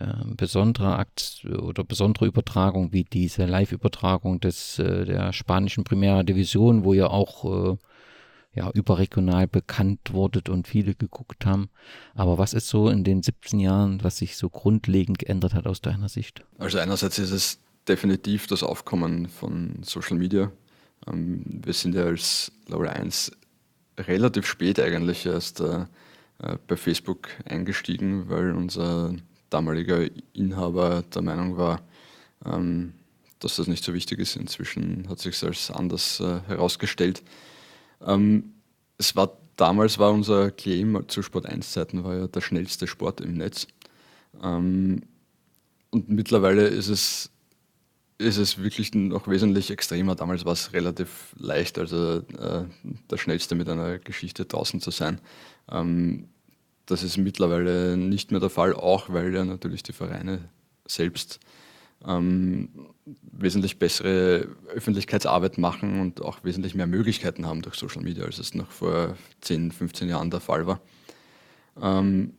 ähm, 0.00 0.36
besondere 0.36 0.96
Akt 0.96 1.44
oder 1.46 1.84
besondere 1.84 2.26
Übertragung 2.26 2.92
wie 2.92 3.04
diese 3.04 3.44
Live-Übertragung 3.44 4.40
des 4.40 4.78
äh, 4.78 5.04
der 5.04 5.32
spanischen 5.34 5.84
Primera 5.84 6.22
Division, 6.22 6.84
wo 6.84 6.94
ihr 6.94 7.10
auch 7.10 7.74
äh, 7.74 7.76
ja 8.54 8.70
überregional 8.70 9.46
bekannt 9.46 10.12
wurdet 10.12 10.48
und 10.48 10.66
viele 10.66 10.94
geguckt 10.94 11.44
haben. 11.44 11.68
Aber 12.14 12.38
was 12.38 12.54
ist 12.54 12.68
so 12.68 12.88
in 12.88 13.04
den 13.04 13.22
17 13.22 13.60
Jahren, 13.60 14.02
was 14.02 14.16
sich 14.16 14.36
so 14.36 14.48
grundlegend 14.48 15.18
geändert 15.18 15.52
hat 15.52 15.66
aus 15.66 15.82
deiner 15.82 16.08
Sicht? 16.08 16.42
Also 16.58 16.78
einerseits 16.78 17.18
ist 17.18 17.30
es 17.30 17.60
definitiv 17.86 18.46
das 18.46 18.62
Aufkommen 18.62 19.28
von 19.28 19.82
Social 19.82 20.16
Media. 20.16 20.50
Ähm, 21.06 21.42
wir 21.64 21.74
sind 21.74 21.94
ja 21.94 22.04
als 22.04 22.50
Level 22.66 22.88
1 22.88 23.32
relativ 23.98 24.46
spät 24.46 24.80
eigentlich 24.80 25.26
erst 25.26 25.60
äh, 25.60 25.84
bei 26.66 26.76
Facebook 26.76 27.28
eingestiegen, 27.44 28.30
weil 28.30 28.52
unser 28.52 29.14
damaliger 29.52 30.06
Inhaber 30.32 31.02
der 31.14 31.22
Meinung 31.22 31.56
war, 31.56 31.82
ähm, 32.44 32.94
dass 33.38 33.56
das 33.56 33.66
nicht 33.66 33.84
so 33.84 33.94
wichtig 33.94 34.18
ist. 34.18 34.36
Inzwischen 34.36 35.08
hat 35.08 35.18
sich 35.18 35.42
als 35.42 35.70
anders 35.70 36.20
äh, 36.20 36.40
herausgestellt. 36.46 37.22
Ähm, 38.00 38.54
es 38.98 39.16
war 39.16 39.36
damals 39.56 39.98
war 39.98 40.12
unser 40.12 40.50
Claim 40.50 41.04
zu 41.08 41.22
Sport 41.22 41.46
1 41.46 41.72
Zeiten 41.72 42.04
war 42.04 42.16
ja 42.16 42.26
der 42.26 42.40
schnellste 42.40 42.86
Sport 42.86 43.20
im 43.20 43.34
Netz. 43.34 43.66
Ähm, 44.42 45.02
und 45.90 46.08
mittlerweile 46.08 46.66
ist 46.66 46.88
es, 46.88 47.30
ist 48.18 48.38
es 48.38 48.62
wirklich 48.62 48.94
noch 48.94 49.28
wesentlich 49.28 49.70
extremer. 49.70 50.14
Damals 50.14 50.44
war 50.44 50.52
es 50.52 50.72
relativ 50.72 51.34
leicht, 51.38 51.78
also 51.78 52.18
äh, 52.38 52.64
der 53.10 53.18
schnellste 53.18 53.54
mit 53.54 53.68
einer 53.68 53.98
Geschichte 53.98 54.46
draußen 54.46 54.80
zu 54.80 54.90
sein. 54.90 55.20
Ähm, 55.70 56.28
das 56.86 57.02
ist 57.02 57.16
mittlerweile 57.16 57.96
nicht 57.96 58.30
mehr 58.30 58.40
der 58.40 58.50
Fall, 58.50 58.74
auch 58.74 59.10
weil 59.10 59.34
ja 59.34 59.44
natürlich 59.44 59.82
die 59.82 59.92
Vereine 59.92 60.48
selbst 60.86 61.40
ähm, 62.06 62.68
wesentlich 63.32 63.78
bessere 63.78 64.48
Öffentlichkeitsarbeit 64.74 65.58
machen 65.58 66.00
und 66.00 66.22
auch 66.22 66.42
wesentlich 66.44 66.74
mehr 66.74 66.86
Möglichkeiten 66.86 67.46
haben 67.46 67.62
durch 67.62 67.76
Social 67.76 68.02
Media, 68.02 68.24
als 68.24 68.38
es 68.38 68.54
noch 68.54 68.70
vor 68.70 69.16
10, 69.40 69.72
15 69.72 70.08
Jahren 70.08 70.30
der 70.30 70.40
Fall 70.40 70.66
war. 70.66 70.80
Ähm, 71.80 72.34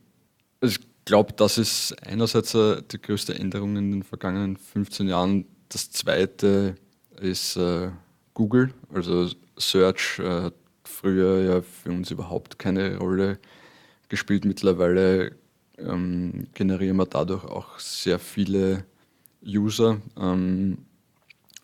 ich 0.62 0.80
glaube, 1.06 1.34
das 1.34 1.58
ist 1.58 1.96
einerseits 2.06 2.54
äh, 2.54 2.82
die 2.92 3.02
größte 3.02 3.36
Änderung 3.36 3.76
in 3.78 3.92
den 3.92 4.04
vergangenen 4.04 4.58
15 4.58 5.08
Jahren. 5.08 5.46
Das 5.70 5.92
zweite 5.92 6.76
ist 7.20 7.56
äh, 7.56 7.90
Google, 8.34 8.74
also 8.94 9.30
Search 9.58 10.20
äh, 10.20 10.44
hat 10.44 10.54
früher 10.84 11.42
ja 11.42 11.62
für 11.62 11.92
uns 11.92 12.12
überhaupt 12.12 12.60
keine 12.60 12.98
Rolle 12.98 13.34
gespielt. 13.34 13.63
Mittlerweile 14.46 15.34
ähm, 15.78 16.48
generieren 16.54 16.98
wir 16.98 17.06
dadurch 17.06 17.46
auch 17.46 17.80
sehr 17.80 18.20
viele 18.20 18.86
User. 19.46 20.02
Ähm, 20.18 20.78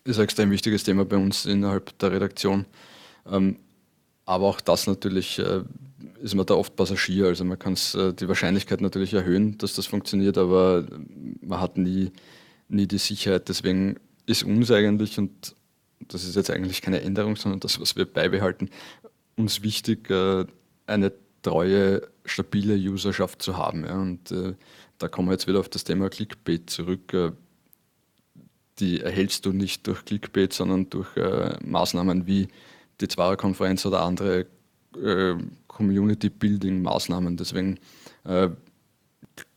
ist 0.04 0.18
ein 0.18 0.24
extrem 0.24 0.50
wichtiges 0.50 0.84
Thema 0.84 1.04
bei 1.04 1.16
uns 1.16 1.46
innerhalb 1.46 1.96
der 1.98 2.12
Redaktion. 2.12 2.66
Ähm, 3.30 3.56
aber 4.24 4.46
auch 4.46 4.60
das 4.60 4.86
natürlich 4.86 5.38
äh, 5.38 5.62
ist 6.22 6.34
man 6.34 6.46
da 6.46 6.54
oft 6.54 6.76
Passagier. 6.76 7.26
Also 7.26 7.44
man 7.44 7.58
kann 7.58 7.76
äh, 7.94 8.12
die 8.12 8.28
Wahrscheinlichkeit 8.28 8.80
natürlich 8.80 9.14
erhöhen, 9.14 9.58
dass 9.58 9.74
das 9.74 9.86
funktioniert, 9.86 10.38
aber 10.38 10.86
man 11.40 11.60
hat 11.60 11.78
nie, 11.78 12.12
nie 12.68 12.86
die 12.86 12.98
Sicherheit. 12.98 13.48
Deswegen 13.48 13.96
ist 14.26 14.44
uns 14.44 14.70
eigentlich, 14.70 15.18
und 15.18 15.54
das 16.00 16.24
ist 16.24 16.36
jetzt 16.36 16.50
eigentlich 16.50 16.82
keine 16.82 17.02
Änderung, 17.02 17.36
sondern 17.36 17.60
das, 17.60 17.80
was 17.80 17.96
wir 17.96 18.04
beibehalten, 18.04 18.70
uns 19.36 19.62
wichtig, 19.62 20.10
äh, 20.10 20.44
eine 20.86 21.12
treue, 21.42 22.02
stabile 22.30 22.74
Userschaft 22.74 23.42
zu 23.42 23.56
haben. 23.56 23.84
Ja. 23.84 24.00
Und 24.00 24.30
äh, 24.30 24.54
da 24.98 25.08
kommen 25.08 25.28
wir 25.28 25.32
jetzt 25.32 25.46
wieder 25.46 25.60
auf 25.60 25.68
das 25.68 25.84
Thema 25.84 26.08
Clickbait 26.08 26.70
zurück. 26.70 27.12
Äh, 27.12 27.32
die 28.78 29.00
erhältst 29.00 29.44
du 29.44 29.52
nicht 29.52 29.86
durch 29.86 30.04
Clickbait, 30.04 30.52
sondern 30.52 30.88
durch 30.88 31.14
äh, 31.16 31.56
Maßnahmen 31.62 32.26
wie 32.26 32.48
die 33.00 33.08
Zweierkonferenz 33.08 33.84
oder 33.84 34.02
andere 34.02 34.46
äh, 34.96 35.34
Community-Building-Maßnahmen. 35.68 37.36
Deswegen 37.36 37.78
äh, 38.24 38.48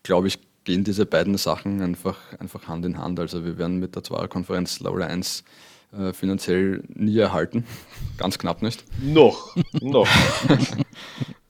glaube 0.04 0.28
ich, 0.28 0.40
gehen 0.64 0.84
diese 0.84 1.06
beiden 1.06 1.38
Sachen 1.38 1.82
einfach, 1.82 2.18
einfach 2.40 2.68
Hand 2.68 2.86
in 2.86 2.98
Hand. 2.98 3.20
Also 3.20 3.44
wir 3.46 3.58
werden 3.58 3.80
mit 3.80 3.96
der 3.96 4.04
Zweierkonferenz 4.04 4.80
Laura 4.80 5.06
1 5.06 5.44
äh, 5.98 6.14
finanziell 6.14 6.84
nie 6.88 7.18
erhalten. 7.18 7.66
Ganz 8.18 8.38
knapp 8.38 8.62
nicht. 8.62 8.84
Noch, 9.02 9.56
noch. 9.82 10.08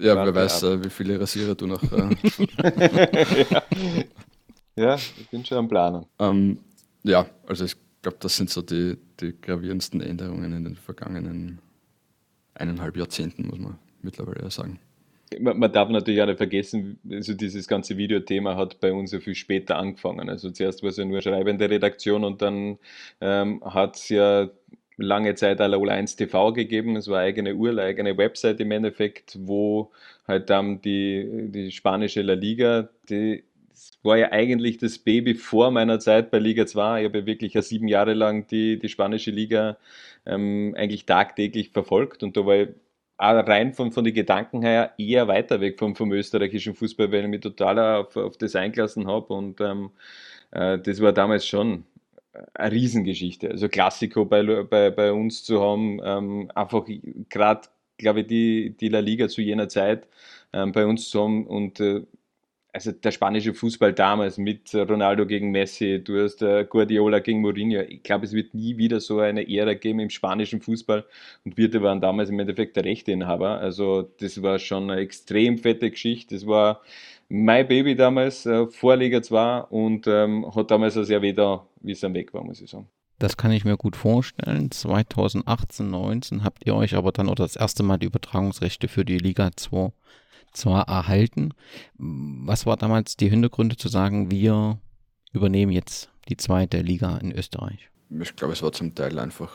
ja, 0.00 0.16
Warte 0.16 0.34
wer 0.34 0.42
weiß, 0.42 0.62
äh, 0.64 0.84
wie 0.84 0.90
viele 0.90 1.20
Rasierer 1.20 1.54
du 1.54 1.66
noch. 1.66 1.82
Äh, 1.82 2.16
ja. 3.50 3.62
ja. 4.76 4.94
ich 4.94 5.28
bin 5.30 5.44
schon 5.44 5.58
am 5.58 5.68
Planen. 5.68 6.06
Ähm, 6.18 6.58
ja, 7.02 7.26
also 7.46 7.64
ich 7.64 7.76
glaube, 8.02 8.18
das 8.20 8.36
sind 8.36 8.50
so 8.50 8.62
die, 8.62 8.96
die 9.20 9.34
gravierendsten 9.40 10.00
Änderungen 10.00 10.52
in 10.52 10.64
den 10.64 10.76
vergangenen 10.76 11.60
eineinhalb 12.54 12.96
Jahrzehnten, 12.96 13.46
muss 13.46 13.58
man 13.58 13.78
mittlerweile 14.02 14.50
sagen. 14.50 14.78
Man, 15.40 15.58
man 15.58 15.72
darf 15.72 15.88
natürlich 15.88 16.20
auch 16.20 16.26
nicht 16.26 16.36
vergessen, 16.36 16.98
also 17.10 17.32
dieses 17.32 17.66
ganze 17.66 17.96
Videothema 17.96 18.54
hat 18.56 18.80
bei 18.80 18.92
uns 18.92 19.12
ja 19.12 19.20
viel 19.20 19.34
später 19.34 19.76
angefangen. 19.78 20.28
Also 20.28 20.50
zuerst 20.50 20.82
war 20.82 20.90
es 20.90 20.98
ja 20.98 21.06
nur 21.06 21.22
schreibende 21.22 21.70
Redaktion 21.70 22.24
und 22.24 22.42
dann 22.42 22.78
ähm, 23.20 23.62
hat 23.64 23.96
es 23.96 24.10
ja 24.10 24.50
lange 25.02 25.34
Zeit 25.34 25.60
Alola 25.60 25.94
1 25.94 26.16
TV 26.16 26.52
gegeben. 26.52 26.96
Es 26.96 27.08
war 27.08 27.18
eine 27.18 27.26
eigene 27.28 27.50
eine 27.50 27.82
eigene 27.82 28.16
Website 28.16 28.60
im 28.60 28.70
Endeffekt, 28.70 29.38
wo 29.40 29.90
halt 30.26 30.50
dann 30.50 30.80
die, 30.80 31.48
die 31.50 31.70
spanische 31.72 32.22
La 32.22 32.34
Liga, 32.34 32.88
die 33.08 33.44
war 34.02 34.16
ja 34.18 34.32
eigentlich 34.32 34.78
das 34.78 34.98
Baby 34.98 35.34
vor 35.34 35.70
meiner 35.70 35.98
Zeit 36.00 36.30
bei 36.30 36.38
Liga 36.38 36.66
2. 36.66 37.00
Ich 37.02 37.08
habe 37.08 37.18
ja 37.18 37.26
wirklich 37.26 37.54
ja 37.54 37.62
sieben 37.62 37.88
Jahre 37.88 38.14
lang 38.14 38.46
die, 38.46 38.78
die 38.78 38.88
spanische 38.88 39.30
Liga 39.30 39.76
ähm, 40.26 40.74
eigentlich 40.76 41.06
tagtäglich 41.06 41.70
verfolgt 41.70 42.22
und 42.22 42.36
da 42.36 42.46
war 42.46 42.56
ich 42.56 42.68
auch 43.18 43.46
rein 43.46 43.72
von, 43.72 43.92
von 43.92 44.04
den 44.04 44.14
Gedanken 44.14 44.62
her 44.62 44.92
eher 44.98 45.28
weiter 45.28 45.60
weg 45.60 45.78
vom, 45.78 45.94
vom 45.94 46.12
österreichischen 46.12 46.74
Fußball, 46.74 47.12
weil 47.12 47.22
ich 47.22 47.28
mich 47.28 47.40
total 47.40 47.78
auf, 47.78 48.16
auf 48.16 48.36
das 48.36 48.56
eingelassen 48.56 49.06
habe 49.06 49.32
und 49.32 49.60
ähm, 49.60 49.90
äh, 50.50 50.78
das 50.78 51.00
war 51.00 51.12
damals 51.12 51.46
schon 51.46 51.84
eine 52.54 52.72
Riesengeschichte. 52.72 53.50
Also 53.50 53.68
Klassiko 53.68 54.24
bei, 54.24 54.42
bei, 54.64 54.90
bei 54.90 55.12
uns 55.12 55.44
zu 55.44 55.60
haben, 55.60 56.00
ähm, 56.04 56.50
einfach 56.54 56.86
gerade, 57.28 57.68
glaube 57.98 58.20
ich, 58.20 58.26
die, 58.26 58.76
die 58.78 58.88
La 58.88 59.00
Liga 59.00 59.28
zu 59.28 59.42
jener 59.42 59.68
Zeit 59.68 60.08
ähm, 60.52 60.72
bei 60.72 60.86
uns 60.86 61.08
zu 61.10 61.22
haben 61.22 61.46
und 61.46 61.80
äh, 61.80 62.02
also 62.74 62.90
der 62.90 63.10
spanische 63.10 63.52
Fußball 63.52 63.92
damals 63.92 64.38
mit 64.38 64.74
Ronaldo 64.74 65.26
gegen 65.26 65.50
Messi, 65.50 66.02
du 66.02 66.24
hast 66.24 66.40
äh, 66.40 66.64
Guardiola 66.64 67.18
gegen 67.18 67.42
Mourinho. 67.42 67.82
Ich 67.82 68.02
glaube, 68.02 68.24
es 68.24 68.32
wird 68.32 68.54
nie 68.54 68.78
wieder 68.78 68.98
so 69.00 69.18
eine 69.20 69.46
Ära 69.46 69.74
geben 69.74 70.00
im 70.00 70.08
spanischen 70.08 70.62
Fußball. 70.62 71.04
Und 71.44 71.58
Wirte 71.58 71.82
waren 71.82 72.00
damals 72.00 72.30
im 72.30 72.38
Endeffekt 72.40 72.76
der 72.76 72.84
Rechteinhaber. 72.84 73.58
Also 73.60 74.10
das 74.20 74.40
war 74.40 74.58
schon 74.58 74.90
eine 74.90 75.02
extrem 75.02 75.58
fette 75.58 75.90
Geschichte. 75.90 76.34
Das 76.34 76.46
war 76.46 76.80
mein 77.34 77.66
Baby 77.66 77.96
damals, 77.96 78.44
äh, 78.44 78.66
Vorliga 78.66 79.22
2 79.22 79.60
und 79.70 80.06
ähm, 80.06 80.54
hat 80.54 80.70
damals 80.70 80.98
auch 80.98 81.04
sehr 81.04 81.22
weh 81.22 81.32
da, 81.32 81.66
wie 81.80 81.92
es 81.92 82.04
am 82.04 82.12
Weg 82.12 82.34
war, 82.34 82.44
muss 82.44 82.60
ich 82.60 82.70
sagen. 82.70 82.88
Das 83.18 83.38
kann 83.38 83.52
ich 83.52 83.64
mir 83.64 83.78
gut 83.78 83.96
vorstellen. 83.96 84.70
2018, 84.70 85.88
19 85.90 86.44
habt 86.44 86.66
ihr 86.66 86.74
euch 86.74 86.94
aber 86.94 87.10
dann 87.10 87.28
oder 87.28 87.44
das 87.44 87.56
erste 87.56 87.82
Mal 87.82 87.96
die 87.96 88.06
Übertragungsrechte 88.06 88.86
für 88.86 89.06
die 89.06 89.16
Liga 89.16 89.50
2 89.56 89.92
zwar 90.52 90.86
erhalten. 90.88 91.54
Was 91.96 92.66
war 92.66 92.76
damals 92.76 93.16
die 93.16 93.30
Hintergründe 93.30 93.76
zu 93.76 93.88
sagen, 93.88 94.30
wir 94.30 94.78
übernehmen 95.32 95.72
jetzt 95.72 96.10
die 96.28 96.36
zweite 96.36 96.82
Liga 96.82 97.16
in 97.16 97.32
Österreich? 97.32 97.88
Ich 98.10 98.36
glaube, 98.36 98.52
es 98.52 98.62
war 98.62 98.72
zum 98.72 98.94
Teil 98.94 99.18
einfach 99.18 99.52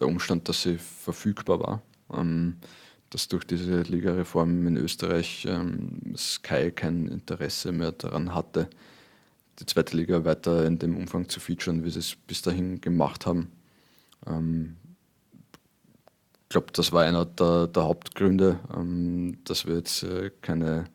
der 0.00 0.06
Umstand, 0.06 0.48
dass 0.48 0.62
sie 0.62 0.78
verfügbar 0.78 1.60
war. 1.60 1.82
Ähm, 2.14 2.56
dass 3.10 3.28
durch 3.28 3.44
diese 3.44 3.82
Ligareform 3.82 4.66
in 4.66 4.76
Österreich 4.76 5.46
ähm, 5.48 6.14
Sky 6.16 6.70
kein 6.70 7.08
Interesse 7.08 7.72
mehr 7.72 7.92
daran 7.92 8.34
hatte, 8.34 8.68
die 9.58 9.66
zweite 9.66 9.96
Liga 9.96 10.24
weiter 10.24 10.66
in 10.66 10.78
dem 10.78 10.96
Umfang 10.96 11.28
zu 11.28 11.40
featuren, 11.40 11.84
wie 11.84 11.90
sie 11.90 11.98
es 11.98 12.14
bis 12.14 12.42
dahin 12.42 12.80
gemacht 12.80 13.26
haben. 13.26 13.50
Ähm, 14.26 14.76
ich 16.44 16.50
glaube, 16.50 16.68
das 16.72 16.92
war 16.92 17.04
einer 17.04 17.26
der, 17.26 17.66
der 17.66 17.84
Hauptgründe, 17.84 18.58
ähm, 18.74 19.38
dass 19.44 19.66
wir 19.66 19.76
jetzt 19.76 20.02
äh, 20.02 20.30
keine 20.40 20.86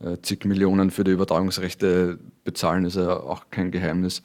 äh, 0.00 0.18
zig 0.22 0.44
Millionen 0.44 0.90
für 0.90 1.04
die 1.04 1.12
Übertragungsrechte 1.12 2.18
bezahlen, 2.44 2.84
ist 2.84 2.96
ja 2.96 3.18
auch 3.18 3.46
kein 3.50 3.70
Geheimnis. 3.70 4.22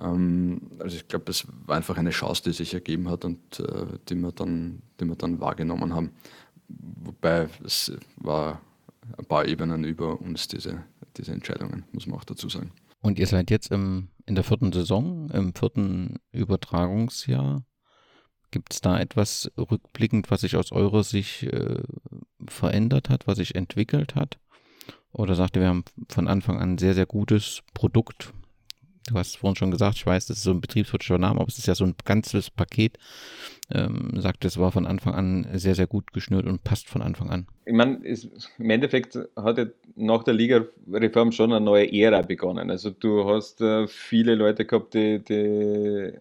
Ähm, 0.00 0.60
also 0.78 0.96
ich 0.96 1.08
glaube, 1.08 1.30
es 1.30 1.46
war 1.66 1.76
einfach 1.76 1.96
eine 1.96 2.10
Chance, 2.10 2.42
die 2.44 2.52
sich 2.52 2.72
ergeben 2.72 3.08
hat 3.10 3.24
und 3.24 3.60
äh, 3.60 3.86
die, 4.08 4.14
wir 4.14 4.32
dann, 4.32 4.82
die 5.00 5.04
wir 5.04 5.16
dann 5.16 5.40
wahrgenommen 5.40 5.94
haben. 5.94 6.12
Wobei 6.78 7.48
es 7.64 7.92
war 8.16 8.60
ein 9.18 9.24
paar 9.24 9.46
Ebenen 9.46 9.84
über 9.84 10.20
uns, 10.20 10.48
diese, 10.48 10.84
diese 11.16 11.32
Entscheidungen, 11.32 11.84
muss 11.92 12.06
man 12.06 12.18
auch 12.18 12.24
dazu 12.24 12.48
sagen. 12.48 12.72
Und 13.00 13.18
ihr 13.18 13.26
seid 13.26 13.50
jetzt 13.50 13.72
im, 13.72 14.08
in 14.26 14.34
der 14.34 14.44
vierten 14.44 14.72
Saison, 14.72 15.28
im 15.30 15.54
vierten 15.54 16.20
Übertragungsjahr. 16.30 17.64
Gibt 18.52 18.74
es 18.74 18.80
da 18.80 18.98
etwas 18.98 19.50
rückblickend, 19.56 20.30
was 20.30 20.42
sich 20.42 20.56
aus 20.56 20.72
eurer 20.72 21.02
Sicht 21.02 21.42
äh, 21.44 21.82
verändert 22.46 23.08
hat, 23.08 23.26
was 23.26 23.38
sich 23.38 23.54
entwickelt 23.54 24.14
hat? 24.14 24.38
Oder 25.12 25.34
sagt 25.34 25.56
ihr, 25.56 25.62
wir 25.62 25.68
haben 25.68 25.84
von 26.08 26.28
Anfang 26.28 26.58
an 26.58 26.72
ein 26.72 26.78
sehr, 26.78 26.94
sehr 26.94 27.06
gutes 27.06 27.62
Produkt? 27.74 28.32
Du 29.08 29.14
hast 29.14 29.36
vorhin 29.36 29.56
schon 29.56 29.70
gesagt, 29.70 29.96
ich 29.96 30.06
weiß, 30.06 30.26
das 30.26 30.38
ist 30.38 30.44
so 30.44 30.52
ein 30.52 30.60
betriebswirtschaftlicher 30.60 31.18
Name, 31.18 31.40
aber 31.40 31.48
es 31.48 31.58
ist 31.58 31.66
ja 31.66 31.74
so 31.74 31.84
ein 31.84 31.94
ganzes 32.04 32.50
Paket. 32.50 32.98
Ähm, 33.74 34.12
sagt, 34.16 34.44
es 34.44 34.58
war 34.58 34.70
von 34.70 34.86
Anfang 34.86 35.14
an 35.14 35.46
sehr, 35.54 35.74
sehr 35.74 35.86
gut 35.86 36.12
geschnürt 36.12 36.46
und 36.46 36.62
passt 36.62 36.88
von 36.88 37.02
Anfang 37.02 37.30
an. 37.30 37.46
Ich 37.64 37.72
meine, 37.72 38.00
im 38.58 38.70
Endeffekt 38.70 39.18
hat 39.36 39.58
ja 39.58 39.66
nach 39.96 40.24
der 40.24 40.34
Liga-Reform 40.34 41.32
schon 41.32 41.52
eine 41.52 41.64
neue 41.64 41.92
Ära 41.92 42.22
begonnen. 42.22 42.70
Also 42.70 42.90
du 42.90 43.28
hast 43.28 43.60
äh, 43.60 43.86
viele 43.88 44.34
Leute 44.34 44.64
gehabt, 44.66 44.94
die, 44.94 45.18
die 45.18 46.12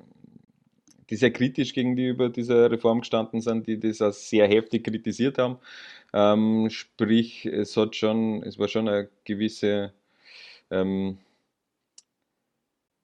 die 1.11 1.17
sehr 1.17 1.31
kritisch 1.31 1.73
gegenüber 1.73 2.29
dieser 2.29 2.71
Reform 2.71 3.01
gestanden 3.01 3.41
sind, 3.41 3.67
die 3.67 3.77
das 3.77 4.01
auch 4.01 4.13
sehr 4.13 4.47
heftig 4.47 4.85
kritisiert 4.85 5.37
haben. 5.37 5.57
Ähm, 6.13 6.69
sprich, 6.69 7.45
es 7.45 7.75
hat 7.75 7.95
schon, 7.97 8.41
es 8.43 8.57
war 8.57 8.69
schon 8.69 8.87
eine 8.87 9.09
gewisse, 9.25 9.91
ähm, 10.71 11.17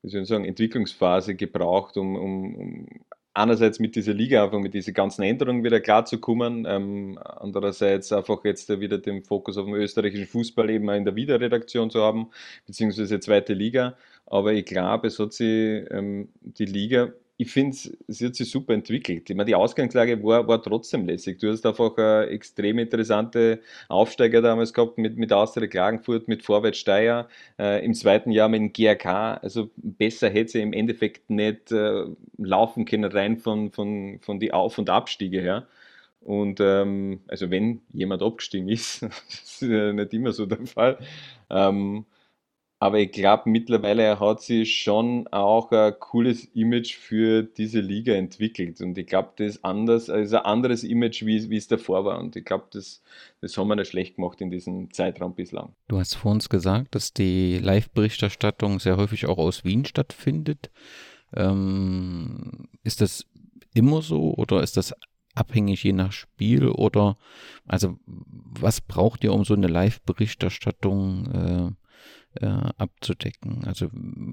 wie 0.08 0.12
soll 0.12 0.22
ich 0.22 0.28
sagen, 0.28 0.45
Entwicklungsphase 0.45 1.36
gebraucht, 1.36 1.97
um, 1.97 2.16
um, 2.16 2.55
um 2.55 2.88
einerseits 3.34 3.80
mit 3.80 3.95
dieser 3.95 4.14
Liga 4.14 4.43
einfach 4.43 4.60
mit 4.60 4.74
diesen 4.74 4.93
ganzen 4.93 5.22
Änderungen 5.22 5.64
wieder 5.64 5.80
klarzukommen, 5.80 6.66
ähm, 6.68 7.20
andererseits 7.22 8.12
einfach 8.12 8.43
jetzt 8.45 8.68
wieder 8.80 8.97
den 8.97 9.24
Fokus 9.24 9.58
auf 9.58 9.66
den 9.66 9.76
österreichischen 9.76 10.28
Fußball 10.28 10.70
eben 10.70 10.89
in 10.89 11.05
der 11.05 11.16
Wiederredaktion 11.16 11.91
zu 11.91 12.01
haben, 12.01 12.30
beziehungsweise 12.66 13.20
zweite 13.20 13.53
Liga. 13.53 13.95
Aber 14.26 14.53
ich 14.53 14.66
glaube, 14.66 15.08
es 15.08 15.20
hat 15.20 15.34
sich 15.34 15.86
ähm, 15.91 16.30
die 16.41 16.66
Liga 16.66 17.14
ich 17.40 17.52
finde, 17.52 17.78
sie 18.08 18.26
hat 18.26 18.36
sich 18.36 18.50
super 18.50 18.74
entwickelt. 18.74 19.30
Ich 19.30 19.36
meine, 19.36 19.46
die 19.46 19.56
Ausgangslage 19.56 20.24
war, 20.24 20.48
war 20.48 20.62
trotzdem 20.62 21.06
lässig. 21.06 21.40
Du 21.40 21.52
hast 21.52 21.66
einfach 21.68 21.96
äh, 22.00 22.26
extrem 22.26 22.80
interessante 22.80 23.62
Aufsteiger 23.90 24.42
damals 24.42 24.74
gehabt 24.74 24.98
mit, 24.98 25.18
mit 25.18 25.32
Austria 25.32 25.68
Klagenfurt, 25.68 26.28
mit 26.28 26.44
Vorwärts 26.44 26.80
Steyr, 26.80 27.28
äh, 27.60 27.86
im 27.86 27.94
zweiten 27.94 28.32
Jahr 28.32 28.50
mit 28.50 28.60
dem 28.60 28.74
GRK. 28.74 29.36
Also 29.36 29.70
besser 29.76 30.30
hätte 30.30 30.54
sie 30.54 30.62
im 30.62 30.74
Endeffekt 30.74 31.30
nicht 31.30 31.72
äh, 31.72 32.06
laufen 32.40 32.86
können, 32.86 33.12
rein 33.12 33.38
von, 33.38 33.72
von, 33.72 34.20
von 34.22 34.40
die 34.40 34.52
Auf- 34.52 34.80
und 34.80 34.90
Abstiege 34.90 35.40
her. 35.40 35.68
Und 36.22 36.60
ähm, 36.60 37.22
also 37.28 37.52
wenn 37.52 37.82
jemand 37.94 38.24
abgestiegen 38.24 38.68
ist, 38.68 39.02
das 39.04 39.44
ist 39.44 39.62
ja 39.62 39.94
nicht 39.94 40.12
immer 40.14 40.32
so 40.32 40.48
der 40.48 40.66
Fall. 40.66 40.98
Ähm, 41.52 42.06
aber 42.80 43.00
ich 43.00 43.12
glaube, 43.12 43.50
mittlerweile 43.50 44.20
hat 44.20 44.42
sie 44.42 44.68
schon 44.68 45.28
auch 45.30 45.72
ein 45.72 45.96
cooles 46.00 46.46
Image 46.54 46.96
für 46.96 47.42
diese 47.42 47.80
Liga 47.80 48.14
entwickelt. 48.14 48.82
Und 48.82 48.96
ich 49.00 49.08
glaube, 49.08 49.32
das 49.38 49.56
ist 49.56 49.66
anders, 49.66 50.12
also 50.12 50.38
ein 50.38 50.46
anderes 50.46 50.84
Image, 50.84 51.26
wie, 51.26 51.50
wie 51.50 51.58
es 51.58 51.68
davor 51.68 52.06
war. 52.06 52.20
Und 52.20 52.36
ich 52.36 52.46
glaube, 52.46 52.68
das, 52.72 53.02
das 53.42 53.58
haben 53.58 53.70
wir 53.70 53.76
nicht 53.76 53.90
schlecht 53.90 54.18
gemacht 54.18 54.42
in 54.42 54.52
diesem 54.52 54.94
Zeitraum 54.94 55.34
bislang. 55.34 55.74
Du 55.88 55.98
hast 55.98 56.14
vor 56.14 56.32
uns 56.32 56.50
gesagt, 56.50 56.94
dass 56.94 57.14
die 57.14 57.58
Live-Berichterstattung 57.58 58.80
sehr 58.80 58.98
häufig 58.98 59.26
auch 59.26 59.40
aus 59.40 59.66
Wien 59.66 59.84
stattfindet. 59.84 60.70
Ähm, 61.36 62.68
ist 62.84 63.02
das 63.02 63.26
immer 63.74 64.04
so 64.04 64.36
oder 64.36 64.62
ist 64.62 64.78
das 64.78 64.94
abhängig 65.34 65.84
je 65.84 65.94
nach 65.94 66.12
Spiel 66.12 66.68
oder 66.68 67.18
also 67.68 67.98
was 68.06 68.82
braucht 68.82 69.24
ihr 69.24 69.34
um 69.34 69.46
so 69.46 69.54
eine 69.54 69.68
Live-Berichterstattung 69.68 71.76
äh, 72.42 72.72
abzudecken? 72.78 73.64
Also, 73.66 73.90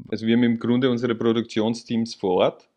also 0.09 0.27
wir 0.27 0.37
haben 0.37 0.45
im 0.45 0.59
Grunde 0.59 0.91
unsere 0.91 1.15
Produktionsteams 1.15 2.15
vor 2.15 2.35
Ort 2.37 2.69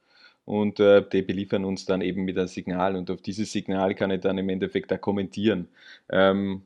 und 0.46 0.80
äh, 0.80 1.04
die 1.12 1.22
beliefern 1.22 1.66
uns 1.66 1.86
dann 1.86 2.02
eben 2.02 2.24
mit 2.24 2.38
einem 2.38 2.48
Signal 2.48 2.96
und 2.96 3.10
auf 3.12 3.22
dieses 3.22 3.52
Signal 3.52 3.96
kann 3.96 4.12
ich 4.12 4.22
dann 4.22 4.38
im 4.38 4.50
Endeffekt 4.50 4.92
auch 4.94 5.02
kommentieren. 5.02 5.68
Ähm, 6.10 6.64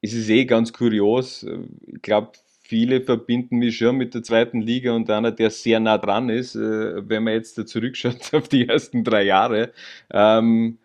es 0.00 0.14
ist 0.14 0.28
eh 0.28 0.44
ganz 0.44 0.72
kurios, 0.72 1.46
ich 1.86 2.02
glaube, 2.02 2.32
viele 2.62 3.02
verbinden 3.02 3.58
mich 3.58 3.76
schon 3.76 3.96
mit 3.96 4.14
der 4.14 4.22
zweiten 4.22 4.60
Liga 4.60 4.92
und 4.92 5.10
einer, 5.10 5.30
der 5.30 5.50
sehr 5.50 5.78
nah 5.78 5.98
dran 5.98 6.28
ist, 6.28 6.54
äh, 6.54 7.08
wenn 7.08 7.22
man 7.22 7.34
jetzt 7.34 7.68
zurückschaut 7.68 8.32
auf 8.34 8.48
die 8.48 8.68
ersten 8.68 9.04
drei 9.04 9.24
Jahre. 9.24 9.72
Ähm, 10.10 10.78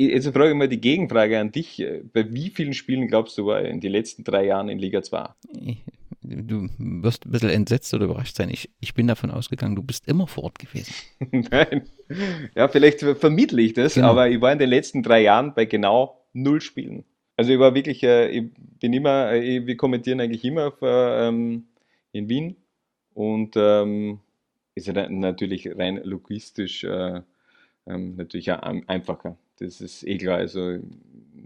Jetzt 0.00 0.28
frage 0.28 0.50
ich 0.50 0.54
mal 0.54 0.68
die 0.68 0.80
Gegenfrage 0.80 1.40
an 1.40 1.50
dich. 1.50 1.84
Bei 2.12 2.32
wie 2.32 2.50
vielen 2.50 2.72
Spielen 2.72 3.08
glaubst 3.08 3.36
du, 3.36 3.46
war 3.46 3.62
in 3.62 3.80
den 3.80 3.90
letzten 3.90 4.22
drei 4.22 4.46
Jahren 4.46 4.68
in 4.68 4.78
Liga 4.78 5.02
2? 5.02 5.28
Du 6.28 6.68
wirst 6.78 7.26
ein 7.26 7.32
bisschen 7.32 7.50
entsetzt 7.50 7.92
oder 7.94 8.04
überrascht 8.04 8.36
sein. 8.36 8.50
Ich, 8.50 8.70
ich 8.80 8.94
bin 8.94 9.06
davon 9.06 9.30
ausgegangen, 9.30 9.76
du 9.76 9.82
bist 9.82 10.06
immer 10.06 10.26
vor 10.26 10.44
Ort 10.44 10.58
gewesen. 10.58 10.92
Nein. 11.50 11.88
Ja, 12.54 12.68
vielleicht 12.68 13.00
vermittle 13.00 13.62
ich 13.62 13.72
das, 13.72 13.94
genau. 13.94 14.08
aber 14.08 14.28
ich 14.28 14.40
war 14.40 14.52
in 14.52 14.58
den 14.58 14.70
letzten 14.70 15.02
drei 15.02 15.22
Jahren 15.22 15.54
bei 15.54 15.64
genau 15.64 16.26
null 16.32 16.60
Spielen. 16.60 17.04
Also 17.36 17.52
ich 17.52 17.58
war 17.58 17.74
wirklich, 17.74 18.02
äh, 18.02 18.28
ich 18.28 18.50
bin 18.80 18.92
immer, 18.92 19.32
äh, 19.32 19.66
wir 19.66 19.76
kommentieren 19.76 20.20
eigentlich 20.20 20.44
immer 20.44 20.72
ähm, 20.82 21.68
in 22.12 22.28
Wien 22.28 22.56
und 23.14 23.54
ähm, 23.56 24.20
ist 24.74 24.88
natürlich 24.88 25.68
rein 25.76 26.00
logistisch 26.04 26.84
äh, 26.84 27.20
ähm, 27.86 28.16
natürlich 28.16 28.52
einfacher 28.52 29.36
das 29.58 29.80
ist 29.80 30.06
eh 30.06 30.18
klar. 30.18 30.38
Also 30.38 30.78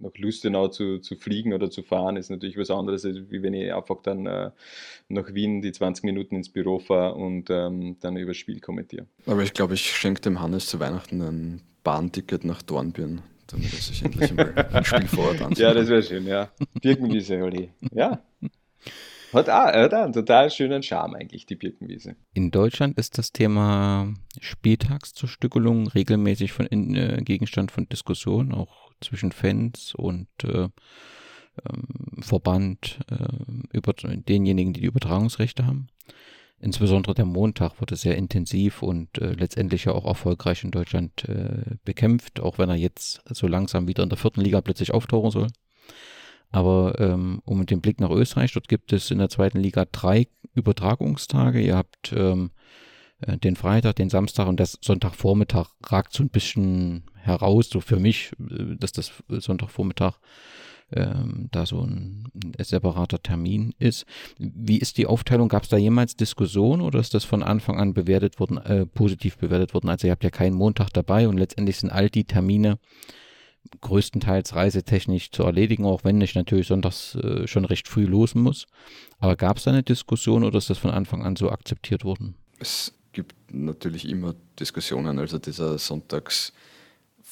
nach 0.02 0.10
Lustenau 0.16 0.68
zu, 0.68 0.98
zu 0.98 1.16
fliegen 1.16 1.52
oder 1.52 1.70
zu 1.70 1.82
fahren 1.82 2.16
ist 2.16 2.30
natürlich 2.30 2.56
was 2.56 2.70
anderes, 2.70 3.04
als 3.04 3.16
wie 3.30 3.42
wenn 3.42 3.54
ich 3.54 3.72
einfach 3.72 4.02
dann 4.02 4.26
äh, 4.26 4.50
nach 5.08 5.32
Wien 5.32 5.62
die 5.62 5.72
20 5.72 6.04
Minuten 6.04 6.36
ins 6.36 6.48
Büro 6.48 6.78
fahre 6.78 7.14
und 7.14 7.50
ähm, 7.50 7.96
dann 8.00 8.16
über 8.16 8.30
das 8.30 8.36
Spiel 8.36 8.60
kommentiere. 8.60 9.06
Aber 9.26 9.42
ich 9.42 9.54
glaube, 9.54 9.74
ich 9.74 9.96
schenke 9.96 10.20
dem 10.20 10.40
Hannes 10.40 10.66
zu 10.66 10.80
Weihnachten 10.80 11.22
ein 11.22 11.62
Bahnticket 11.84 12.44
nach 12.44 12.62
Dornbirn, 12.62 13.22
damit 13.46 13.72
er 13.72 13.78
sich 13.78 14.04
endlich 14.04 14.34
mal 14.34 14.52
ein 14.72 14.84
Spiel 14.84 15.08
vor 15.08 15.28
Ort 15.28 15.42
anschaut. 15.42 15.58
Ja, 15.58 15.74
das 15.74 15.88
wäre 15.88 16.02
schön, 16.02 16.26
ja. 16.26 16.50
Birkenwiese, 16.80 17.42
Olli. 17.42 17.70
Ja. 17.92 18.22
Hat 19.32 19.48
auch, 19.48 19.72
hat 19.72 19.94
auch 19.94 20.02
einen 20.02 20.12
total 20.12 20.50
schönen 20.50 20.82
Charme 20.82 21.14
eigentlich, 21.14 21.46
die 21.46 21.56
Birkenwiese. 21.56 22.16
In 22.34 22.50
Deutschland 22.50 22.98
ist 22.98 23.16
das 23.16 23.32
Thema 23.32 24.12
Spieltagszerstückelung 24.40 25.88
regelmäßig 25.88 26.52
von, 26.52 26.66
in, 26.66 26.94
äh, 26.94 27.22
Gegenstand 27.24 27.72
von 27.72 27.88
Diskussionen, 27.88 28.52
auch 28.52 28.91
zwischen 29.02 29.32
Fans 29.32 29.94
und 29.94 30.28
äh, 30.44 30.68
ähm, 31.68 32.22
Verband, 32.22 33.00
äh, 33.10 33.76
über 33.76 33.92
denjenigen, 33.92 34.72
die 34.72 34.80
die 34.80 34.86
Übertragungsrechte 34.86 35.66
haben. 35.66 35.88
Insbesondere 36.58 37.14
der 37.14 37.24
Montag 37.24 37.80
wurde 37.80 37.96
sehr 37.96 38.16
intensiv 38.16 38.82
und 38.82 39.18
äh, 39.18 39.32
letztendlich 39.32 39.86
ja 39.86 39.92
auch 39.92 40.04
erfolgreich 40.06 40.62
in 40.62 40.70
Deutschland 40.70 41.28
äh, 41.28 41.76
bekämpft, 41.84 42.40
auch 42.40 42.58
wenn 42.58 42.70
er 42.70 42.76
jetzt 42.76 43.20
so 43.28 43.48
langsam 43.48 43.88
wieder 43.88 44.04
in 44.04 44.08
der 44.08 44.18
vierten 44.18 44.40
Liga 44.40 44.60
plötzlich 44.60 44.94
auftauchen 44.94 45.32
soll. 45.32 45.48
Aber 46.50 47.00
ähm, 47.00 47.42
um 47.44 47.66
den 47.66 47.80
Blick 47.80 48.00
nach 48.00 48.10
Österreich, 48.10 48.52
dort 48.52 48.68
gibt 48.68 48.92
es 48.92 49.10
in 49.10 49.18
der 49.18 49.28
zweiten 49.28 49.58
Liga 49.58 49.86
drei 49.90 50.28
Übertragungstage. 50.54 51.60
Ihr 51.60 51.76
habt 51.76 52.12
ähm, 52.12 52.52
äh, 53.22 53.38
den 53.38 53.56
Freitag, 53.56 53.96
den 53.96 54.10
Samstag 54.10 54.46
und 54.46 54.60
das 54.60 54.78
Sonntagvormittag 54.80 55.70
ragt 55.84 56.12
so 56.12 56.22
ein 56.22 56.28
bisschen 56.28 57.04
heraus, 57.22 57.68
so 57.70 57.80
für 57.80 57.98
mich, 57.98 58.32
äh, 58.38 58.76
dass 58.76 58.92
das 58.92 59.12
Sonntagvormittag 59.28 60.18
ähm, 60.94 61.48
da 61.50 61.64
so 61.64 61.80
ein, 61.80 62.28
ein, 62.34 62.64
separater 62.64 63.22
Termin 63.22 63.74
ist. 63.78 64.04
Wie 64.38 64.78
ist 64.78 64.98
die 64.98 65.06
Aufteilung? 65.06 65.48
Gab 65.48 65.62
es 65.62 65.68
da 65.68 65.76
jemals 65.76 66.16
Diskussion 66.16 66.80
oder 66.80 66.98
ist 66.98 67.14
das 67.14 67.24
von 67.24 67.42
Anfang 67.42 67.78
an 67.78 67.94
bewertet 67.94 68.38
worden, 68.38 68.58
äh, 68.58 68.86
positiv 68.86 69.38
bewertet 69.38 69.74
worden? 69.74 69.88
Also 69.88 70.06
ihr 70.06 70.10
habt 70.10 70.24
ja 70.24 70.30
keinen 70.30 70.54
Montag 70.54 70.90
dabei 70.90 71.28
und 71.28 71.38
letztendlich 71.38 71.78
sind 71.78 71.90
all 71.90 72.10
die 72.10 72.24
Termine 72.24 72.78
größtenteils 73.80 74.54
reisetechnisch 74.54 75.30
zu 75.30 75.44
erledigen, 75.44 75.84
auch 75.84 76.04
wenn 76.04 76.20
ich 76.20 76.34
natürlich 76.34 76.66
sonntags 76.66 77.14
äh, 77.14 77.46
schon 77.46 77.64
recht 77.64 77.88
früh 77.88 78.04
los 78.04 78.34
muss. 78.34 78.66
Aber 79.18 79.36
gab 79.36 79.56
es 79.56 79.64
da 79.64 79.70
eine 79.70 79.82
Diskussion 79.82 80.44
oder 80.44 80.58
ist 80.58 80.68
das 80.68 80.78
von 80.78 80.90
Anfang 80.90 81.24
an 81.24 81.36
so 81.36 81.50
akzeptiert 81.50 82.04
worden? 82.04 82.34
Es 82.58 82.92
gibt 83.12 83.34
natürlich 83.52 84.08
immer 84.08 84.34
Diskussionen. 84.58 85.18
Also 85.18 85.38
dieser 85.38 85.78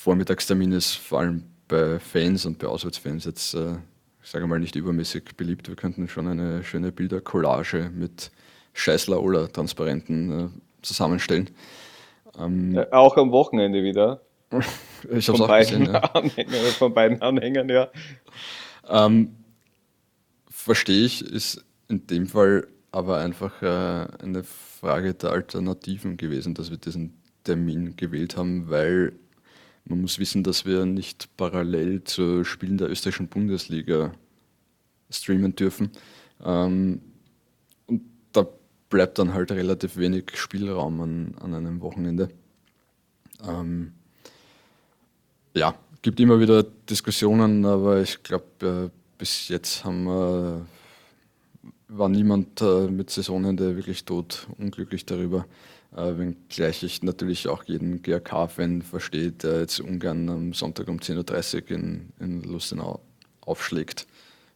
Sonntags-Vormittagstermin 0.01 0.73
ist 0.73 0.95
vor 0.95 1.21
allem 1.21 1.45
bei 1.69 1.99
Fans 1.99 2.47
und 2.47 2.59
bei 2.59 2.67
Auswärtsfans 2.67 3.27
jetzt, 3.27 3.55
äh, 3.55 3.75
ich 4.23 4.31
sage 4.31 4.47
mal, 4.47 4.59
nicht 4.59 4.75
übermäßig 4.75 5.37
beliebt. 5.37 5.69
Wir 5.69 5.77
könnten 5.77 6.09
schon 6.09 6.27
eine 6.27 6.65
schöne 6.65 6.91
Bildercollage 6.91 7.91
mit 7.95 8.31
Scheißler-Ola-Transparenten 8.73 10.31
äh, 10.31 10.49
zusammenstellen. 10.83 11.51
Ähm, 12.39 12.73
ja, 12.73 12.93
auch 12.93 13.17
am 13.17 13.31
Wochenende 13.33 13.83
wieder. 13.83 14.23
Ich 15.11 15.31
habe 15.31 15.43
auch 15.43 15.49
beiden 15.49 15.79
gesehen, 15.81 15.95
ja. 15.95 16.01
Anhänger, 16.13 16.59
von 16.77 16.93
beiden 16.93 17.23
Anhängern, 17.23 17.71
ja. 17.71 17.89
Ähm, 18.87 19.35
Verstehe 20.51 21.07
ich, 21.07 21.25
ist 21.25 21.65
in 21.89 22.07
dem 22.07 22.27
Fall 22.27 22.67
aber 22.93 23.17
einfach 23.17 23.63
äh, 23.63 24.23
eine 24.23 24.45
Frage 24.45 25.15
der 25.15 25.31
Alternativen 25.31 26.19
gewesen, 26.19 26.53
dass 26.53 26.71
wir 26.71 26.77
diesen 26.77 27.15
Termin 27.45 27.97
gewählt 27.97 28.37
haben, 28.37 28.69
weil 28.69 29.15
man 29.91 30.03
muss 30.03 30.21
wissen, 30.21 30.45
dass 30.45 30.65
wir 30.65 30.87
nicht 30.87 31.37
parallel 31.37 32.05
zu 32.05 32.45
Spielen 32.45 32.79
der 32.79 32.89
österreichischen 32.89 33.27
Bundesliga 33.27 34.13
streamen 35.11 35.57
dürfen. 35.57 35.91
Ähm, 36.45 37.01
und 37.87 38.03
da 38.33 38.47
bleibt 38.89 39.19
dann 39.19 39.35
halt 39.35 39.51
relativ 39.51 39.97
wenig 39.97 40.31
Spielraum 40.35 41.01
an, 41.01 41.35
an 41.41 41.55
einem 41.55 41.81
Wochenende. 41.81 42.31
Ähm, 43.43 43.93
ja, 45.55 45.75
gibt 46.03 46.21
immer 46.21 46.39
wieder 46.39 46.63
Diskussionen, 46.63 47.65
aber 47.67 48.01
ich 48.01 48.23
glaube, 48.23 48.91
äh, 48.93 49.19
bis 49.19 49.49
jetzt 49.49 49.85
haben 49.85 50.05
wir, 50.05 50.67
war 51.89 52.09
niemand 52.09 52.63
äh, 52.63 52.87
mit 52.87 53.11
Saisonende 53.11 53.75
wirklich 53.75 54.05
tot 54.05 54.47
unglücklich 54.57 55.05
darüber. 55.05 55.47
Äh, 55.97 56.17
wenngleich 56.17 56.83
ich 56.83 57.03
natürlich 57.03 57.49
auch 57.49 57.65
jeden 57.65 58.03
GRK-Fan 58.03 58.83
verstehe, 58.83 59.33
der 59.33 59.61
jetzt 59.61 59.81
ungern 59.81 60.29
am 60.29 60.53
Sonntag 60.53 60.89
um 60.89 60.99
10.30 60.99 61.63
Uhr 61.63 61.71
in, 61.71 62.13
in 62.21 62.43
Lustenau 62.43 63.01
aufschlägt, 63.41 64.07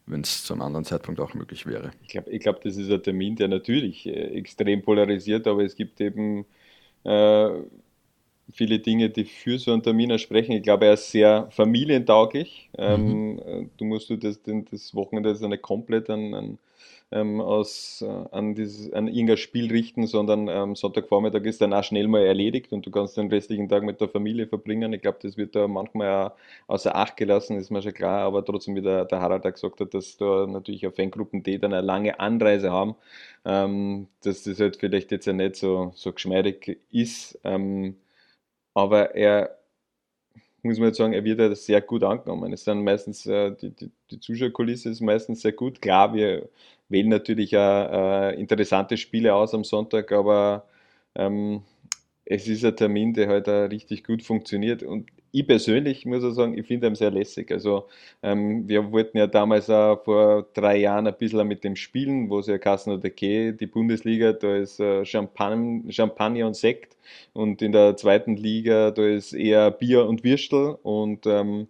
wenn 0.07 0.21
es 0.21 0.45
zu 0.45 0.53
einem 0.53 0.63
anderen 0.63 0.85
Zeitpunkt 0.85 1.21
auch 1.21 1.35
möglich 1.35 1.67
wäre. 1.67 1.91
Ich 2.03 2.09
glaube, 2.09 2.31
ich 2.31 2.41
glaub, 2.41 2.61
das 2.63 2.77
ist 2.77 2.91
ein 2.91 3.03
Termin, 3.03 3.35
der 3.37 3.49
natürlich 3.49 4.07
äh, 4.07 4.37
extrem 4.39 4.83
polarisiert, 4.83 5.47
aber 5.49 5.65
es 5.65 5.75
gibt 5.75 6.01
eben 6.01 6.45
äh, 7.03 7.49
viele 8.53 8.79
Dinge, 8.79 9.11
die 9.11 9.25
für 9.25 9.59
so 9.59 9.73
einen 9.73 9.83
Termin 9.83 10.17
sprechen. 10.19 10.53
Ich 10.53 10.63
glaube, 10.63 10.87
er 10.87 10.95
ist 10.95 11.11
sehr 11.11 11.49
familientauglich. 11.51 12.71
Ähm, 12.77 13.33
mhm. 13.33 13.43
Ähm, 13.47 13.71
du 13.77 13.85
musst 13.85 14.11
du 14.11 14.17
das, 14.17 14.41
das 14.43 14.95
Wochenende 14.95 15.31
das 15.31 15.41
nicht 15.41 15.63
komplett 15.63 16.11
an, 16.11 16.35
an, 16.35 16.59
ähm, 17.15 17.41
aus, 17.41 18.03
äh, 18.03 18.07
an, 18.33 18.55
dieses, 18.55 18.93
an 18.93 19.09
irgendein 19.09 19.37
Spiel 19.39 19.71
richten, 19.71 20.07
sondern 20.07 20.49
ähm, 20.49 20.75
Sonntagvormittag 20.77 21.45
ist 21.45 21.61
dann 21.61 21.73
auch 21.73 21.85
schnell 21.85 22.09
mal 22.09 22.23
erledigt 22.25 22.73
und 22.73 22.85
du 22.85 22.91
kannst 22.91 23.17
den 23.17 23.29
restlichen 23.31 23.69
Tag 23.69 23.85
mit 23.85 24.01
der 24.01 24.09
Familie 24.09 24.47
verbringen. 24.49 24.93
Ich 24.93 25.03
glaube, 25.03 25.19
das 25.23 25.37
wird 25.37 25.55
da 25.55 25.69
manchmal 25.69 26.29
auch 26.29 26.33
außer 26.67 26.95
Acht 26.97 27.17
gelassen, 27.17 27.57
ist 27.59 27.71
mir 27.71 27.83
schon 27.83 27.95
klar, 27.95 28.23
aber 28.23 28.45
trotzdem, 28.45 28.75
wie 28.77 28.83
der, 28.83 29.05
der 29.07 29.21
Harald 29.21 29.47
auch 29.47 29.53
gesagt 29.53 29.81
hat, 29.81 29.95
dass 29.95 30.17
da 30.19 30.47
natürlich 30.47 30.87
auch 30.87 30.95
Fangruppen, 30.95 31.43
die 31.43 31.59
dann 31.59 31.73
eine 31.73 31.87
lange 31.87 32.19
Anreise 32.21 32.73
haben, 32.73 32.97
ähm, 33.45 34.09
dass 34.23 34.43
das 34.45 34.61
halt 34.61 34.77
vielleicht 34.77 35.13
jetzt 35.13 35.27
ja 35.27 35.33
nicht 35.33 35.57
so, 35.57 35.93
so 35.95 36.13
geschmeidig 36.13 36.81
ist. 36.91 37.39
Ähm, 37.45 37.97
aber 38.75 39.15
er 39.15 39.59
muss 40.65 40.79
man 40.79 40.89
jetzt 40.89 40.99
sagen, 40.99 41.13
er 41.13 41.25
wird 41.25 41.39
ja 41.39 41.55
sehr 41.55 41.81
gut 41.81 42.03
angenommen. 42.03 42.53
Es 42.53 42.65
sind 42.65 42.83
meistens, 42.83 43.27
äh, 43.27 43.53
die, 43.55 43.71
die, 43.71 43.91
die 44.11 44.21
Zuschauerkulisse 44.21 44.91
ist 44.91 45.01
meistens 45.01 45.43
sehr 45.43 45.53
gut. 45.53 45.81
Klar, 45.83 46.15
wir 46.15 46.49
wählen 46.89 47.09
natürlich 47.09 47.57
auch 47.57 47.61
äh, 47.61 48.41
interessante 48.41 48.97
Spiele 48.97 49.35
aus 49.35 49.55
am 49.55 49.65
Sonntag, 49.65 50.13
aber 50.13 50.67
ähm, 51.15 51.63
es 52.25 52.49
ist 52.49 52.65
ein 52.65 52.77
Termin, 52.77 53.13
der 53.15 53.29
halt 53.29 53.49
auch 53.49 53.71
richtig 53.71 54.05
gut 54.05 54.23
funktioniert. 54.23 54.83
Und 54.83 55.11
ich 55.35 55.49
persönlich 55.49 56.07
muss 56.07 56.23
auch 56.23 56.31
sagen, 56.31 56.57
ich 56.57 56.65
finde 56.65 56.87
ihn 56.87 56.95
sehr 56.95 57.11
lässig. 57.11 57.51
Also 57.51 57.89
ähm, 58.23 58.69
wir 58.69 58.93
wollten 58.93 59.19
ja 59.19 59.27
damals 59.27 59.69
auch 59.69 60.05
vor 60.05 60.47
drei 60.55 60.77
Jahren 60.77 61.09
ein 61.09 61.17
bisschen 61.19 61.47
mit 61.49 61.65
dem 61.65 61.75
Spielen, 61.75 62.31
wo 62.31 62.39
es 62.39 62.47
ja 62.47 62.57
Kassen 62.57 62.93
oder 62.93 63.09
okay, 63.09 63.53
die 63.53 63.67
Bundesliga, 63.67 64.33
da 64.33 64.55
ist 64.57 64.79
äh, 64.79 65.05
Champagner, 65.05 66.47
und 66.47 66.55
Sekt 66.55 66.97
und 67.33 67.63
in 67.63 67.73
der 67.73 67.97
zweiten 67.97 68.37
Liga, 68.37 68.93
da 68.93 69.05
ist 69.05 69.33
eher 69.33 69.73
Bier 69.73 70.07
und 70.07 70.23
Würstel 70.23 70.79
und 70.85 71.27
ähm, 71.27 71.67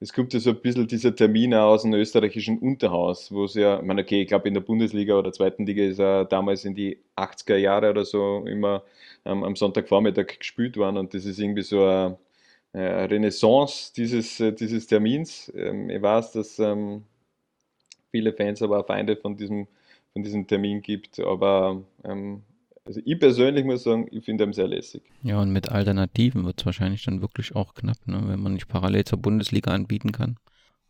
es 0.00 0.12
kommt 0.12 0.34
ja 0.34 0.40
so 0.40 0.50
ein 0.50 0.60
bisschen 0.60 0.86
dieser 0.86 1.14
Termin 1.16 1.54
aus 1.54 1.82
dem 1.82 1.94
österreichischen 1.94 2.58
Unterhaus, 2.58 3.32
wo 3.32 3.44
es 3.44 3.54
ja, 3.54 3.78
ich 3.80 3.86
meine, 3.86 4.02
okay, 4.02 4.22
ich 4.22 4.28
glaube 4.28 4.48
in 4.48 4.54
der 4.54 4.60
Bundesliga 4.60 5.18
oder 5.18 5.32
zweiten 5.32 5.64
Liga 5.66 5.84
ist 5.84 6.00
er 6.00 6.26
damals 6.26 6.66
in 6.66 6.74
die 6.74 6.98
80er 7.16 7.56
Jahre 7.56 7.90
oder 7.90 8.04
so 8.04 8.44
immer 8.46 8.82
ähm, 9.24 9.42
am 9.44 9.56
Sonntagvormittag 9.56 10.38
gespielt 10.38 10.76
worden 10.76 10.98
und 10.98 11.14
das 11.14 11.24
ist 11.24 11.38
irgendwie 11.38 11.62
so 11.62 11.82
eine 11.84 12.18
Renaissance 12.78 13.92
dieses, 13.94 14.40
äh, 14.40 14.52
dieses 14.52 14.86
Termins. 14.86 15.52
Ähm, 15.54 15.90
ich 15.90 16.00
weiß, 16.00 16.32
dass 16.32 16.58
ähm, 16.58 17.04
viele 18.10 18.32
Fans 18.32 18.62
aber 18.62 18.80
auch 18.80 18.86
Feinde 18.86 19.16
von 19.16 19.36
diesem, 19.36 19.66
von 20.12 20.22
diesem 20.22 20.46
Termin 20.46 20.82
gibt, 20.82 21.18
aber 21.20 21.82
ähm, 22.04 22.42
also 22.84 23.00
ich 23.04 23.18
persönlich 23.20 23.64
muss 23.64 23.84
sagen, 23.84 24.08
ich 24.10 24.24
finde 24.24 24.44
ihn 24.44 24.52
sehr 24.52 24.66
lässig. 24.66 25.02
Ja, 25.22 25.40
und 25.40 25.52
mit 25.52 25.70
Alternativen 25.70 26.44
wird 26.44 26.60
es 26.60 26.66
wahrscheinlich 26.66 27.04
dann 27.04 27.20
wirklich 27.22 27.54
auch 27.54 27.74
knapp, 27.74 27.98
ne? 28.06 28.20
wenn 28.26 28.40
man 28.40 28.54
nicht 28.54 28.68
parallel 28.68 29.04
zur 29.04 29.18
Bundesliga 29.18 29.72
anbieten 29.72 30.12
kann. 30.12 30.36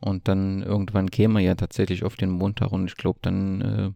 Und 0.00 0.28
dann 0.28 0.62
irgendwann 0.62 1.10
käme 1.10 1.34
man 1.34 1.42
ja 1.42 1.54
tatsächlich 1.54 2.04
auf 2.04 2.16
den 2.16 2.30
Montag 2.30 2.72
und 2.72 2.86
ich 2.86 2.96
glaube, 2.96 3.18
dann, 3.22 3.60
äh, 3.60 3.90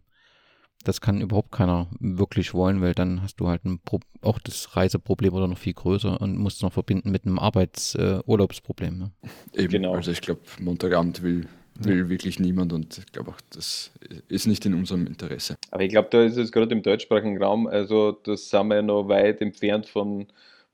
das 0.85 1.01
kann 1.01 1.19
überhaupt 1.19 1.51
keiner 1.51 1.87
wirklich 1.99 2.53
wollen, 2.53 2.81
weil 2.81 2.93
dann 2.93 3.21
hast 3.21 3.39
du 3.39 3.47
halt 3.47 3.65
ein 3.65 3.79
Pro 3.83 3.99
auch 4.21 4.39
das 4.39 4.75
Reiseproblem 4.75 5.33
oder 5.33 5.47
noch 5.47 5.57
viel 5.57 5.73
größer 5.73 6.19
und 6.21 6.37
musst 6.37 6.57
es 6.57 6.61
noch 6.63 6.73
verbinden 6.73 7.11
mit 7.11 7.25
einem 7.25 7.39
Arbeitsurlaubsproblem. 7.39 8.93
Äh, 8.93 8.97
ne? 8.97 9.11
Eben, 9.53 9.71
genau. 9.71 9.95
also 9.95 10.11
ich 10.11 10.21
glaube, 10.21 10.41
Montagabend 10.59 11.21
will 11.21 11.47
will 11.77 11.99
ja. 11.99 12.09
wirklich 12.09 12.39
niemand 12.39 12.71
und 12.73 12.97
ich 12.97 13.11
glaube 13.11 13.31
auch, 13.31 13.41
das 13.49 13.91
ist 14.29 14.47
nicht 14.47 14.65
in 14.65 14.73
unserem 14.73 15.05
Interesse. 15.07 15.57
Aber 15.71 15.83
ich 15.83 15.89
glaube, 15.89 16.07
da 16.09 16.23
ist 16.23 16.37
es 16.37 16.51
gerade 16.51 16.73
im 16.73 16.81
deutschsprachigen 16.81 17.41
Raum, 17.41 17.67
also 17.67 18.13
das 18.13 18.49
sind 18.49 18.67
wir 18.67 18.75
ja 18.75 18.81
noch 18.81 19.09
weit 19.09 19.41
entfernt 19.41 19.85
von, 19.85 20.27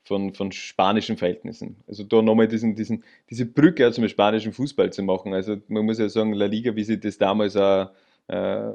von, 0.04 0.32
von 0.32 0.52
spanischen 0.52 1.16
Verhältnissen. 1.16 1.76
Also 1.88 2.04
da 2.04 2.22
nochmal 2.22 2.46
diesen, 2.46 2.74
diesen, 2.76 3.02
diese 3.30 3.46
Brücke 3.46 3.90
zum 3.90 4.06
spanischen 4.08 4.52
Fußball 4.52 4.92
zu 4.92 5.02
machen. 5.02 5.34
Also 5.34 5.56
man 5.68 5.84
muss 5.84 5.98
ja 5.98 6.08
sagen, 6.08 6.34
La 6.34 6.46
Liga, 6.46 6.74
wie 6.76 6.84
sie 6.84 7.00
das 7.00 7.18
damals 7.18 7.56
auch 7.56 7.90
äh, 8.28 8.70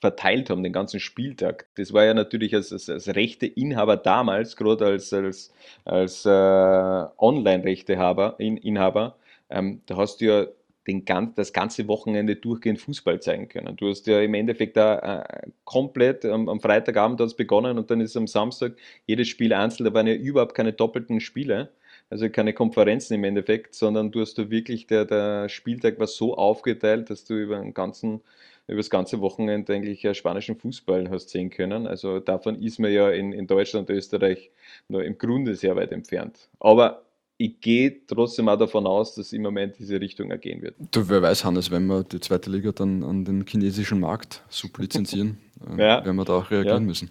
verteilt 0.00 0.50
haben, 0.50 0.62
den 0.62 0.72
ganzen 0.72 1.00
Spieltag. 1.00 1.66
Das 1.76 1.92
war 1.92 2.04
ja 2.04 2.14
natürlich 2.14 2.54
als, 2.54 2.72
als, 2.72 2.88
als 2.90 3.08
rechte 3.14 3.46
Inhaber 3.46 3.96
damals, 3.96 4.56
gerade 4.56 4.86
als, 4.86 5.12
als, 5.12 5.52
als 5.84 6.24
äh, 6.26 6.30
Online-Rechteinhaber, 6.30 8.36
Inhaber, 8.38 9.16
ähm, 9.50 9.80
da 9.86 9.96
hast 9.96 10.20
du 10.20 10.26
ja 10.26 10.46
den, 10.86 11.04
das 11.34 11.52
ganze 11.52 11.88
Wochenende 11.88 12.36
durchgehend 12.36 12.80
Fußball 12.80 13.20
zeigen 13.20 13.48
können. 13.48 13.76
Du 13.76 13.88
hast 13.88 14.06
ja 14.06 14.20
im 14.20 14.34
Endeffekt 14.34 14.76
da 14.76 15.22
äh, 15.22 15.50
komplett 15.64 16.24
am, 16.24 16.48
am 16.48 16.60
Freitagabend 16.60 17.20
hat 17.20 17.28
es 17.28 17.34
begonnen 17.34 17.78
und 17.78 17.90
dann 17.90 18.00
ist 18.00 18.16
am 18.16 18.26
Samstag 18.26 18.74
jedes 19.06 19.28
Spiel 19.28 19.52
einzeln. 19.52 19.86
Da 19.86 19.94
waren 19.94 20.06
ja 20.06 20.14
überhaupt 20.14 20.54
keine 20.54 20.72
doppelten 20.72 21.20
Spiele, 21.20 21.70
also 22.10 22.28
keine 22.28 22.52
Konferenzen 22.52 23.14
im 23.14 23.24
Endeffekt, 23.24 23.74
sondern 23.74 24.10
du 24.10 24.20
hast 24.20 24.38
da 24.38 24.50
wirklich, 24.50 24.86
der, 24.86 25.06
der 25.06 25.48
Spieltag 25.48 25.98
war 25.98 26.06
so 26.06 26.36
aufgeteilt, 26.36 27.08
dass 27.08 27.24
du 27.24 27.34
über, 27.34 27.58
den 27.58 27.72
ganzen, 27.72 28.20
über 28.66 28.78
das 28.78 28.90
ganze 28.90 29.20
Wochenende 29.20 29.74
eigentlich 29.74 30.04
äh, 30.04 30.14
spanischen 30.14 30.56
Fußball 30.56 31.10
hast 31.10 31.30
sehen 31.30 31.50
können. 31.50 31.86
Also 31.86 32.20
davon 32.20 32.60
ist 32.62 32.78
man 32.78 32.92
ja 32.92 33.10
in, 33.10 33.32
in 33.32 33.46
Deutschland 33.46 33.90
und 33.90 33.96
Österreich 33.96 34.50
nur 34.88 35.04
im 35.04 35.18
Grunde 35.18 35.54
sehr 35.54 35.76
weit 35.76 35.92
entfernt. 35.92 36.48
Aber 36.60 37.02
ich 37.36 37.60
gehe 37.60 38.06
trotzdem 38.06 38.48
auch 38.48 38.58
davon 38.58 38.86
aus, 38.86 39.14
dass 39.16 39.32
im 39.32 39.42
Moment 39.42 39.78
diese 39.78 40.00
Richtung 40.00 40.30
ergehen 40.30 40.62
wird. 40.62 40.76
Du, 40.92 41.08
wer 41.08 41.20
weiß, 41.20 41.44
Hannes, 41.44 41.70
wenn 41.70 41.86
wir 41.86 42.04
die 42.04 42.20
zweite 42.20 42.48
Liga 42.48 42.72
dann 42.72 43.02
an 43.02 43.24
den 43.24 43.44
chinesischen 43.46 44.00
Markt 44.00 44.42
sublizenzieren, 44.48 45.38
äh, 45.76 45.80
ja. 45.80 46.04
werden 46.04 46.16
wir 46.16 46.24
da 46.24 46.34
auch 46.34 46.50
reagieren 46.50 46.82
ja. 46.82 46.86
müssen. 46.86 47.10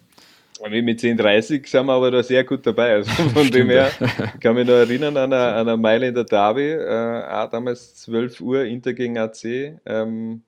Mit 0.69 0.99
10.30 1.01 1.67
sind 1.67 1.85
wir 1.87 1.93
aber 1.93 2.09
da 2.09 2.23
sehr 2.23 2.45
gut 2.45 2.65
dabei. 2.65 2.93
Also 2.93 3.11
von 3.33 3.51
dem 3.51 3.69
her 3.69 3.91
kann 4.39 4.55
mich 4.55 4.65
noch 4.65 4.75
erinnern 4.75 5.17
an 5.17 5.33
einer, 5.33 5.55
an 5.55 5.67
einer 5.67 5.77
Meile 5.77 6.07
in 6.07 6.15
der 6.15 6.23
Derby, 6.23 6.71
äh, 6.71 7.23
auch 7.27 7.49
damals 7.49 7.95
12 7.95 8.39
Uhr 8.39 8.63
Inter 8.63 8.93
gegen 8.93 9.17
AC. 9.17 9.43
Ähm, 9.85 10.41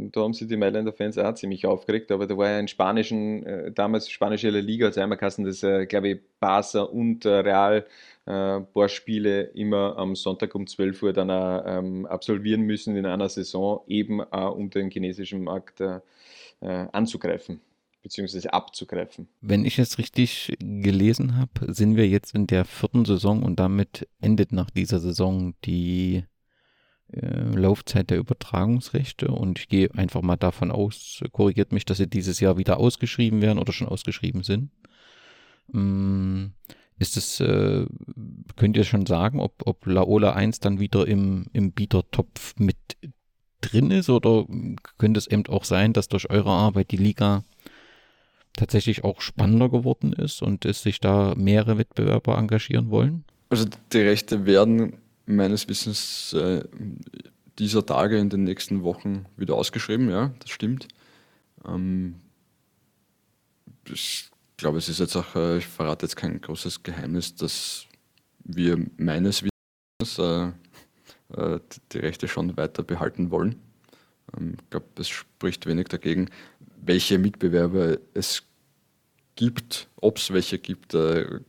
da 0.00 0.20
haben 0.20 0.32
sich 0.32 0.48
die 0.48 0.56
Mailänder 0.56 0.92
Fans 0.92 1.18
auch 1.18 1.34
ziemlich 1.34 1.66
aufgeregt, 1.66 2.10
aber 2.12 2.26
da 2.26 2.36
war 2.36 2.50
ja 2.50 2.58
in 2.58 2.68
spanischen, 2.68 3.44
äh, 3.44 3.72
damals 3.72 4.10
spanische 4.10 4.50
Liga, 4.50 4.86
also 4.86 5.00
einmal 5.00 5.18
kassen 5.18 5.44
das, 5.44 5.62
äh, 5.62 5.86
glaube 5.86 6.08
ich, 6.08 6.20
Barca 6.40 6.82
und 6.82 7.24
äh, 7.24 7.30
Real 7.30 7.86
äh, 8.26 8.60
paar 8.60 8.88
Spiele 8.88 9.42
immer 9.54 9.96
am 9.96 10.16
Sonntag 10.16 10.54
um 10.54 10.66
12 10.66 11.02
Uhr 11.02 11.12
dann 11.12 11.30
auch, 11.30 11.62
ähm, 11.66 12.06
absolvieren 12.06 12.62
müssen 12.62 12.96
in 12.96 13.06
einer 13.06 13.28
Saison, 13.28 13.80
eben 13.86 14.20
auch 14.20 14.56
um 14.56 14.70
den 14.70 14.90
chinesischen 14.90 15.44
Markt 15.44 15.82
anzugreifen 16.60 17.60
beziehungsweise 18.06 18.52
abzugreifen. 18.52 19.28
Wenn 19.40 19.64
ich 19.64 19.80
es 19.80 19.98
richtig 19.98 20.56
gelesen 20.60 21.36
habe, 21.36 21.72
sind 21.72 21.96
wir 21.96 22.08
jetzt 22.08 22.36
in 22.36 22.46
der 22.46 22.64
vierten 22.64 23.04
Saison 23.04 23.42
und 23.42 23.56
damit 23.58 24.08
endet 24.20 24.52
nach 24.52 24.70
dieser 24.70 25.00
Saison 25.00 25.54
die 25.64 26.24
Laufzeit 27.08 28.10
der 28.10 28.18
Übertragungsrechte 28.18 29.28
und 29.28 29.58
ich 29.60 29.68
gehe 29.68 29.92
einfach 29.94 30.22
mal 30.22 30.36
davon 30.36 30.70
aus, 30.70 31.22
korrigiert 31.32 31.72
mich, 31.72 31.84
dass 31.84 31.98
sie 31.98 32.08
dieses 32.08 32.40
Jahr 32.40 32.58
wieder 32.58 32.78
ausgeschrieben 32.78 33.42
werden 33.42 33.58
oder 33.58 33.72
schon 33.72 33.88
ausgeschrieben 33.88 34.42
sind. 34.42 34.70
Mm, 35.68 36.46
ist 36.98 37.16
es, 37.16 37.40
äh, 37.40 37.86
könnt 38.56 38.76
ihr 38.76 38.84
schon 38.84 39.06
sagen, 39.06 39.40
ob, 39.40 39.62
ob 39.66 39.86
Laola 39.86 40.32
1 40.32 40.60
dann 40.60 40.80
wieder 40.80 41.06
im, 41.06 41.46
im 41.52 41.72
Bietertopf 41.72 42.54
mit 42.58 42.76
drin 43.60 43.90
ist 43.90 44.10
oder 44.10 44.46
könnte 44.98 45.18
es 45.18 45.26
eben 45.26 45.46
auch 45.46 45.64
sein, 45.64 45.92
dass 45.92 46.08
durch 46.08 46.28
eure 46.30 46.50
Arbeit 46.50 46.90
die 46.90 46.96
Liga 46.96 47.44
tatsächlich 48.54 49.04
auch 49.04 49.20
spannender 49.20 49.68
geworden 49.68 50.12
ist 50.12 50.42
und 50.42 50.64
es 50.64 50.82
sich 50.82 51.00
da 51.00 51.34
mehrere 51.36 51.78
Wettbewerber 51.78 52.38
engagieren 52.38 52.90
wollen? 52.90 53.24
Also 53.48 53.66
die 53.92 53.98
Rechte 53.98 54.46
werden 54.46 54.98
meines 55.26 55.68
Wissens 55.68 56.32
äh, 56.32 56.64
dieser 57.58 57.84
Tage 57.84 58.18
in 58.18 58.30
den 58.30 58.44
nächsten 58.44 58.82
Wochen 58.82 59.26
wieder 59.36 59.54
ausgeschrieben, 59.54 60.10
ja, 60.10 60.32
das 60.38 60.50
stimmt. 60.50 60.88
Ähm, 61.66 62.16
ich 63.88 64.30
glaube, 64.56 64.78
es 64.78 64.88
ist 64.88 65.00
jetzt 65.00 65.16
auch, 65.16 65.34
äh, 65.34 65.58
ich 65.58 65.66
verrate 65.66 66.06
jetzt 66.06 66.16
kein 66.16 66.40
großes 66.40 66.82
Geheimnis, 66.82 67.34
dass 67.34 67.86
wir 68.44 68.78
meines 68.96 69.42
Wissens 69.42 70.18
äh, 70.18 70.52
äh, 71.34 71.60
die 71.92 71.98
Rechte 71.98 72.28
schon 72.28 72.56
weiter 72.56 72.82
behalten 72.82 73.30
wollen. 73.30 73.56
Ähm, 74.36 74.54
ich 74.62 74.70
glaube, 74.70 74.86
es 74.98 75.08
spricht 75.08 75.66
wenig 75.66 75.88
dagegen, 75.88 76.28
welche 76.82 77.18
Mitbewerber 77.18 77.98
es 78.14 78.44
gibt, 79.34 79.88
ob 79.96 80.18
es 80.18 80.32
welche 80.32 80.58
gibt, 80.58 80.94
äh, 80.94 81.40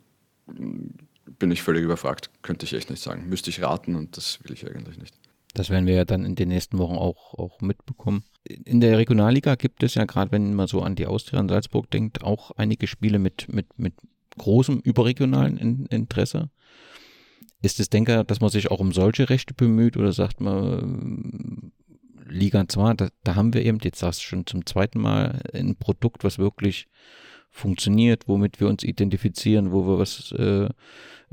bin 1.40 1.52
ich 1.52 1.62
völlig 1.62 1.84
überfragt. 1.84 2.30
Könnte 2.42 2.66
ich 2.66 2.74
echt 2.74 2.90
nicht 2.90 3.02
sagen. 3.02 3.28
Müsste 3.30 3.50
ich 3.50 3.62
raten 3.62 3.96
und 3.96 4.18
das 4.18 4.40
will 4.44 4.54
ich 4.54 4.66
eigentlich 4.68 4.98
nicht. 4.98 5.16
Das 5.54 5.70
werden 5.70 5.88
wir 5.88 5.96
ja 5.96 6.06
dann 6.06 6.26
in 6.26 6.36
den 6.36 6.50
nächsten 6.50 6.78
Wochen 6.78 6.96
auch, 6.96 7.34
auch 7.34 7.62
mitbekommen. 7.62 8.24
In 8.44 8.80
der 8.80 8.98
Regionalliga 8.98 9.56
gibt 9.56 9.82
es 9.84 9.96
ja 9.96 10.06
gerade, 10.06 10.32
wenn 10.32 10.54
man 10.54 10.68
so 10.68 10.82
an 10.82 10.96
die 10.96 11.08
Austria 11.08 11.40
in 11.40 11.50
Salzburg 11.50 11.90
denkt, 11.90 12.24
auch 12.24 12.52
einige 12.52 12.88
Spiele 12.88 13.18
mit, 13.18 13.52
mit, 13.52 13.78
mit 13.80 13.94
großem 14.38 14.80
überregionalen 14.80 15.88
Interesse. 15.88 16.50
Ist 17.62 17.80
es, 17.80 17.90
denke 17.90 18.24
dass 18.24 18.40
man 18.40 18.52
sich 18.52 18.70
auch 18.70 18.80
um 18.80 18.92
solche 18.92 19.30
Rechte 19.30 19.54
bemüht 19.56 19.98
oder 19.98 20.14
sagt 20.14 20.42
man, 20.42 21.72
Liga 22.30 22.68
2, 22.68 22.94
da, 22.94 23.10
da 23.24 23.36
haben 23.36 23.54
wir 23.54 23.66
eben, 23.66 23.80
jetzt 23.82 24.00
sagst 24.00 24.22
du 24.22 24.26
schon 24.26 24.46
zum 24.46 24.66
zweiten 24.66 25.00
Mal, 25.00 25.42
ein 25.54 25.76
Produkt, 25.76 26.24
was 26.24 26.38
wirklich 26.38 26.88
funktioniert, 27.50 28.28
womit 28.28 28.60
wir 28.60 28.68
uns 28.68 28.84
identifizieren, 28.84 29.72
wo 29.72 29.88
wir 29.88 29.98
was, 29.98 30.32
äh, 30.34 30.70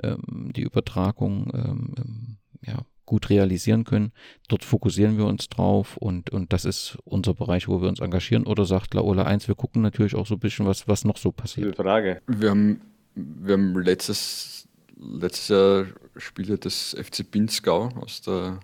ähm, 0.03 0.53
die 0.55 0.63
Übertragung 0.63 1.51
ähm, 1.55 1.95
ähm, 1.99 2.37
ja, 2.63 2.85
gut 3.07 3.31
realisieren 3.31 3.85
können. 3.85 4.13
Dort 4.49 4.65
fokussieren 4.65 5.19
wir 5.19 5.27
uns 5.27 5.49
drauf 5.49 5.97
und, 5.97 6.31
und 6.31 6.53
das 6.53 6.65
ist 6.65 6.99
unser 7.05 7.35
Bereich, 7.35 7.69
wo 7.69 7.81
wir 7.81 7.89
uns 7.89 8.01
engagieren. 8.01 8.47
Oder 8.47 8.65
sagt 8.65 8.95
Laola 8.95 9.25
1, 9.25 9.49
wir 9.49 9.55
gucken 9.55 9.83
natürlich 9.83 10.15
auch 10.15 10.27
so 10.27 10.35
ein 10.35 10.41
bisschen, 10.41 10.67
was, 10.67 10.89
was 10.89 11.05
noch 11.05 11.19
so 11.19 11.33
passiert. 11.33 11.69
Gute 11.69 11.83
Frage. 11.83 12.23
Wir 12.27 12.51
haben, 12.51 12.81
wir 13.15 13.55
haben 13.55 13.79
letztes, 13.81 14.69
letztes 14.97 15.49
Jahr 15.49 15.87
Spiele 16.17 16.59
des 16.59 16.97
FC 16.99 17.31
Pinzgau 17.31 17.89
aus 18.01 18.23
der 18.23 18.61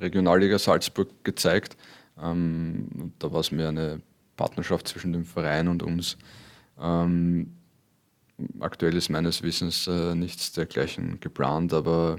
Regionalliga 0.00 0.58
Salzburg 0.58 1.08
gezeigt. 1.24 1.76
Ähm, 2.20 3.12
da 3.18 3.32
war 3.32 3.40
es 3.40 3.52
mehr 3.52 3.68
eine 3.68 4.00
Partnerschaft 4.36 4.88
zwischen 4.88 5.12
dem 5.12 5.24
Verein 5.24 5.68
und 5.68 5.82
uns. 5.82 6.18
Ähm, 6.80 7.52
aktuell 8.60 8.96
ist 8.96 9.08
meines 9.08 9.42
Wissens 9.42 9.86
äh, 9.86 10.14
nichts 10.14 10.52
dergleichen 10.52 11.20
geplant, 11.20 11.72
aber 11.72 12.16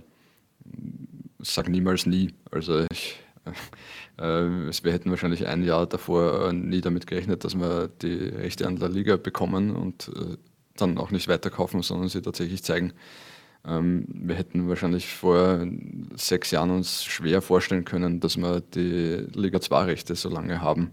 sag 1.40 1.70
niemals 1.70 2.06
nie. 2.06 2.34
Also 2.52 2.86
ich, 2.92 3.20
äh, 4.18 4.24
wir 4.24 4.92
hätten 4.92 5.10
wahrscheinlich 5.10 5.48
ein 5.48 5.64
Jahr 5.64 5.86
davor 5.88 6.50
äh, 6.50 6.54
nie 6.54 6.82
damit 6.82 7.08
gerechnet, 7.08 7.44
dass 7.44 7.56
wir 7.56 7.88
die 7.88 8.14
Rechte 8.14 8.68
an 8.68 8.78
der 8.78 8.90
Liga 8.90 9.18
bekommen 9.18 9.76
und 9.76 10.10
äh, 10.16 10.38
dann 10.76 10.98
auch 10.98 11.12
nicht 11.12 11.28
weiterkaufen, 11.28 11.82
sondern 11.82 12.10
sie 12.10 12.22
tatsächlich 12.22 12.64
zeigen. 12.64 12.94
Ähm, 13.66 14.06
wir 14.08 14.36
hätten 14.36 14.68
wahrscheinlich 14.68 15.08
vor 15.08 15.66
sechs 16.16 16.52
Jahren 16.52 16.72
uns 16.72 17.04
schwer 17.04 17.42
vorstellen 17.42 17.86
können, 17.86 18.20
dass 18.20 18.38
wir 18.38 18.62
die 18.62 19.28
Liga 19.34 19.62
2 19.62 19.84
Rechte 19.84 20.16
so 20.16 20.30
lange 20.30 20.62
haben. 20.62 20.92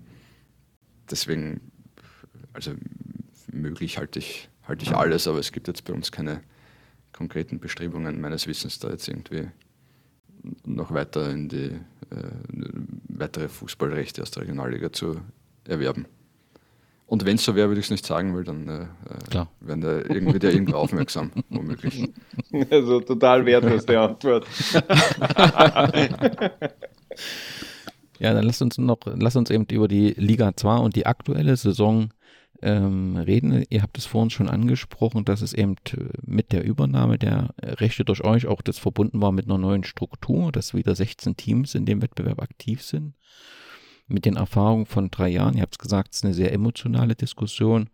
Deswegen, 1.10 1.72
also 2.52 2.72
möglich 3.52 3.98
halte 3.98 4.20
ich, 4.20 4.48
halte 4.70 4.84
ich 4.84 4.94
alles, 4.94 5.26
aber 5.26 5.40
es 5.40 5.50
gibt 5.50 5.66
jetzt 5.66 5.84
bei 5.84 5.92
uns 5.92 6.12
keine 6.12 6.42
konkreten 7.12 7.58
Bestrebungen 7.58 8.20
meines 8.20 8.46
Wissens 8.46 8.78
da 8.78 8.88
jetzt 8.88 9.08
irgendwie 9.08 9.48
noch 10.64 10.94
weiter 10.94 11.28
in 11.28 11.48
die 11.48 11.72
äh, 12.10 12.30
weitere 13.08 13.48
Fußballrechte 13.48 14.22
aus 14.22 14.30
der 14.30 14.44
Regionalliga 14.44 14.92
zu 14.92 15.20
erwerben. 15.66 16.06
Und 17.06 17.26
wenn 17.26 17.34
es 17.34 17.44
so 17.44 17.56
wäre, 17.56 17.66
würde 17.66 17.80
ich 17.80 17.86
es 17.86 17.90
nicht 17.90 18.06
sagen, 18.06 18.36
weil 18.36 18.44
dann 18.44 18.68
äh, 18.68 18.86
äh 19.36 19.44
werden 19.58 19.80
da 19.80 19.98
irgendwie 19.98 20.38
der 20.38 20.52
irgendwo 20.52 20.76
aufmerksam, 20.76 21.32
womöglich. 21.48 22.08
Also 22.70 23.00
total 23.00 23.44
wertlos 23.44 23.84
die 23.86 23.96
Antwort. 23.96 24.46
ja, 28.20 28.32
dann 28.32 28.44
lasst 28.44 28.62
uns 28.62 28.78
noch, 28.78 29.00
lasst 29.06 29.36
uns 29.36 29.50
eben 29.50 29.66
über 29.72 29.88
die 29.88 30.10
Liga 30.16 30.52
2 30.54 30.76
und 30.76 30.94
die 30.94 31.06
aktuelle 31.06 31.56
Saison 31.56 32.10
ähm, 32.62 33.16
reden. 33.16 33.64
Ihr 33.68 33.82
habt 33.82 33.98
es 33.98 34.06
vorhin 34.06 34.30
schon 34.30 34.48
angesprochen, 34.48 35.24
dass 35.24 35.42
es 35.42 35.52
eben 35.52 35.76
mit 36.22 36.52
der 36.52 36.64
Übernahme 36.64 37.18
der 37.18 37.54
Rechte 37.62 38.04
durch 38.04 38.22
euch 38.22 38.46
auch 38.46 38.62
das 38.62 38.78
verbunden 38.78 39.20
war 39.20 39.32
mit 39.32 39.46
einer 39.46 39.58
neuen 39.58 39.84
Struktur, 39.84 40.52
dass 40.52 40.74
wieder 40.74 40.94
16 40.94 41.36
Teams 41.36 41.74
in 41.74 41.86
dem 41.86 42.02
Wettbewerb 42.02 42.42
aktiv 42.42 42.82
sind. 42.82 43.14
Mit 44.08 44.24
den 44.24 44.36
Erfahrungen 44.36 44.86
von 44.86 45.10
drei 45.10 45.28
Jahren, 45.28 45.54
ihr 45.54 45.62
habt 45.62 45.74
es 45.74 45.78
gesagt, 45.78 46.10
es 46.12 46.18
ist 46.18 46.24
eine 46.24 46.34
sehr 46.34 46.52
emotionale 46.52 47.14
Diskussion. 47.14 47.90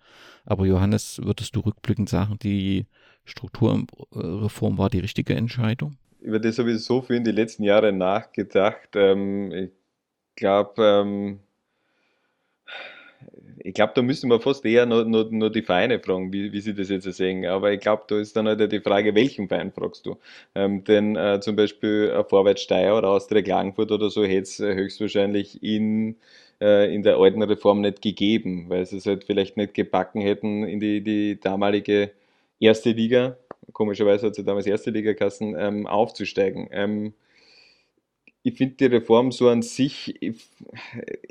Aber 0.46 0.64
Johannes, 0.64 1.20
würdest 1.22 1.54
du 1.54 1.60
rückblickend 1.60 2.08
sagen, 2.08 2.38
die 2.42 2.86
Strukturreform 3.24 4.78
war 4.78 4.88
die 4.88 5.00
richtige 5.00 5.34
Entscheidung? 5.34 5.98
Über 6.20 6.40
das 6.40 6.58
habe 6.58 6.72
ich 6.72 6.82
so 6.82 7.02
viel 7.02 7.16
in 7.16 7.24
den 7.24 7.34
letzten 7.34 7.64
Jahren 7.64 7.98
nachgedacht. 7.98 8.88
Ähm, 8.94 9.52
ich 9.52 9.70
glaube, 10.36 10.82
ähm, 10.82 11.40
ich 13.66 13.74
glaube, 13.74 13.92
da 13.96 14.02
müssen 14.02 14.30
wir 14.30 14.40
fast 14.40 14.64
eher 14.64 14.86
nur, 14.86 15.04
nur, 15.04 15.28
nur 15.30 15.50
die 15.50 15.62
Vereine 15.62 15.98
fragen, 15.98 16.32
wie, 16.32 16.52
wie 16.52 16.60
sie 16.60 16.72
das 16.74 16.88
jetzt 16.88 17.10
sehen. 17.12 17.44
Aber 17.46 17.72
ich 17.72 17.80
glaube, 17.80 18.04
da 18.06 18.18
ist 18.18 18.36
dann 18.36 18.46
halt 18.46 18.70
die 18.70 18.80
Frage, 18.80 19.14
welchen 19.14 19.48
Verein 19.48 19.72
fragst 19.72 20.06
du? 20.06 20.16
Ähm, 20.54 20.84
denn 20.84 21.16
äh, 21.16 21.40
zum 21.40 21.56
Beispiel 21.56 22.12
ein 22.16 22.24
Vorwärts 22.24 22.62
Steyr 22.62 22.96
oder 22.96 23.08
Austria 23.08 23.42
Klagenfurt 23.42 23.90
oder 23.90 24.08
so 24.08 24.24
hätte 24.24 24.42
es 24.42 24.58
höchstwahrscheinlich 24.60 25.62
in, 25.64 26.16
äh, 26.60 26.94
in 26.94 27.02
der 27.02 27.16
alten 27.16 27.42
Reform 27.42 27.80
nicht 27.80 28.02
gegeben, 28.02 28.66
weil 28.68 28.86
sie 28.86 28.98
es 28.98 29.06
halt 29.06 29.24
vielleicht 29.24 29.56
nicht 29.56 29.74
gebacken 29.74 30.20
hätten 30.20 30.64
in 30.64 30.78
die, 30.78 31.02
die 31.02 31.40
damalige 31.40 32.12
erste 32.60 32.90
Liga, 32.92 33.36
komischerweise 33.72 34.26
hat 34.26 34.36
sie 34.36 34.44
damals 34.44 34.66
erste 34.66 34.90
Liga 34.90 35.12
kassen, 35.14 35.56
ähm, 35.58 35.86
aufzusteigen. 35.88 36.68
Ähm, 36.70 37.14
ich 38.46 38.54
finde 38.54 38.76
die 38.76 38.86
Reform 38.86 39.32
so 39.32 39.48
an 39.48 39.62
sich, 39.62 40.14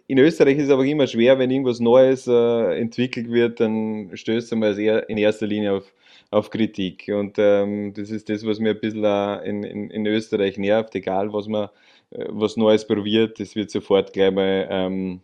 in 0.08 0.18
Österreich 0.18 0.58
ist 0.58 0.66
es 0.66 0.70
aber 0.70 0.84
immer 0.84 1.08
schwer, 1.08 1.40
wenn 1.40 1.50
irgendwas 1.50 1.80
Neues 1.80 2.28
äh, 2.28 2.78
entwickelt 2.78 3.32
wird, 3.32 3.62
dann 3.62 4.10
stößt 4.14 4.54
man 4.56 4.78
in 4.78 5.18
erster 5.18 5.48
Linie 5.48 5.76
auf, 5.76 5.94
auf 6.30 6.50
Kritik. 6.50 7.08
Und 7.08 7.38
ähm, 7.38 7.94
das 7.94 8.10
ist 8.10 8.28
das, 8.28 8.46
was 8.46 8.60
mir 8.60 8.72
ein 8.72 8.80
bisschen 8.82 9.06
in, 9.46 9.64
in, 9.64 9.90
in 9.92 10.06
Österreich 10.06 10.58
nervt, 10.58 10.94
egal 10.94 11.32
was 11.32 11.48
man 11.48 11.70
äh, 12.10 12.26
was 12.28 12.58
Neues 12.58 12.86
probiert, 12.86 13.40
das 13.40 13.56
wird 13.56 13.72
sofort 13.72 14.12
gleich 14.12 14.34
mal 14.34 14.68
ähm, 14.70 15.22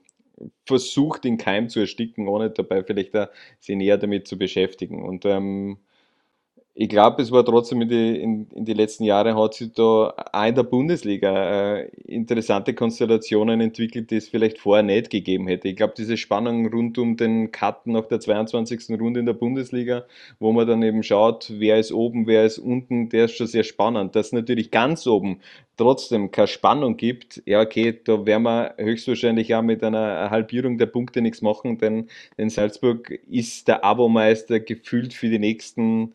versucht, 0.65 1.25
den 1.25 1.37
Keim 1.37 1.67
zu 1.67 1.81
ersticken, 1.81 2.29
ohne 2.29 2.51
dabei 2.51 2.85
vielleicht 2.85 3.17
auch 3.17 3.27
sich 3.59 3.75
näher 3.75 3.97
damit 3.97 4.29
zu 4.29 4.37
beschäftigen. 4.37 5.03
Und 5.03 5.25
ähm, 5.25 5.77
ich 6.81 6.89
glaube, 6.89 7.21
es 7.21 7.31
war 7.31 7.45
trotzdem 7.45 7.83
in 7.83 7.89
die, 7.89 8.19
in, 8.19 8.47
in 8.55 8.65
die 8.65 8.73
letzten 8.73 9.03
Jahre 9.03 9.35
hat 9.35 9.53
sich 9.53 9.71
da 9.71 10.15
auch 10.33 10.45
in 10.47 10.55
der 10.55 10.63
Bundesliga 10.63 11.75
äh, 11.75 11.89
interessante 12.07 12.73
Konstellationen 12.73 13.61
entwickelt, 13.61 14.09
die 14.09 14.15
es 14.15 14.29
vielleicht 14.29 14.57
vorher 14.57 14.81
nicht 14.81 15.11
gegeben 15.11 15.45
hätte. 15.45 15.67
Ich 15.67 15.75
glaube, 15.75 15.93
diese 15.95 16.17
Spannung 16.17 16.65
rund 16.73 16.97
um 16.97 17.17
den 17.17 17.51
Cut 17.51 17.85
nach 17.85 18.07
der 18.07 18.19
22. 18.19 18.99
Runde 18.99 19.19
in 19.19 19.27
der 19.27 19.33
Bundesliga, 19.33 20.05
wo 20.39 20.53
man 20.53 20.65
dann 20.65 20.81
eben 20.81 21.03
schaut, 21.03 21.53
wer 21.55 21.77
ist 21.77 21.91
oben, 21.91 22.25
wer 22.25 22.45
ist 22.45 22.57
unten, 22.57 23.09
der 23.09 23.25
ist 23.25 23.35
schon 23.35 23.45
sehr 23.45 23.63
spannend. 23.63 24.15
Dass 24.15 24.31
natürlich 24.31 24.71
ganz 24.71 25.05
oben 25.05 25.39
trotzdem 25.77 26.31
keine 26.31 26.47
Spannung 26.47 26.97
gibt, 26.97 27.43
ja 27.45 27.61
okay, 27.61 27.99
da 28.03 28.25
werden 28.25 28.43
wir 28.43 28.73
höchstwahrscheinlich 28.77 29.53
auch 29.53 29.61
mit 29.61 29.83
einer 29.83 30.31
Halbierung 30.31 30.79
der 30.79 30.87
Punkte 30.87 31.21
nichts 31.21 31.43
machen, 31.43 31.77
denn 31.77 32.07
in 32.37 32.49
Salzburg 32.49 33.11
ist 33.29 33.67
der 33.67 33.83
Abomeister 33.83 34.59
gefühlt 34.59 35.13
für 35.13 35.29
die 35.29 35.39
nächsten 35.39 36.13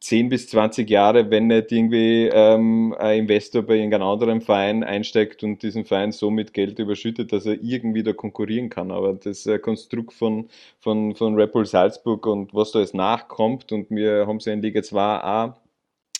10 0.00 0.28
bis 0.28 0.48
20 0.48 0.88
Jahre, 0.88 1.30
wenn 1.30 1.46
nicht 1.48 1.72
irgendwie 1.72 2.28
ähm, 2.32 2.94
ein 2.98 3.20
Investor 3.20 3.62
bei 3.62 3.76
irgendeinem 3.76 4.02
anderen 4.08 4.40
Verein 4.40 4.84
einsteigt 4.84 5.42
und 5.42 5.62
diesen 5.62 5.84
Verein 5.84 6.12
so 6.12 6.30
mit 6.30 6.52
Geld 6.52 6.78
überschüttet, 6.78 7.32
dass 7.32 7.46
er 7.46 7.62
irgendwie 7.62 8.02
da 8.02 8.12
konkurrieren 8.12 8.68
kann. 8.68 8.90
Aber 8.90 9.14
das 9.14 9.46
äh, 9.46 9.58
Konstrukt 9.58 10.12
von, 10.12 10.48
von, 10.80 11.14
von 11.14 11.34
Red 11.34 11.52
Bull 11.52 11.66
Salzburg 11.66 12.26
und 12.26 12.54
was 12.54 12.72
da 12.72 12.80
jetzt 12.80 12.94
nachkommt 12.94 13.72
und 13.72 13.90
wir 13.90 14.26
haben 14.26 14.36
es 14.36 14.44
ja 14.44 14.52
in 14.52 14.62
Liga 14.62 14.82
2 14.82 15.20
auch 15.22 15.65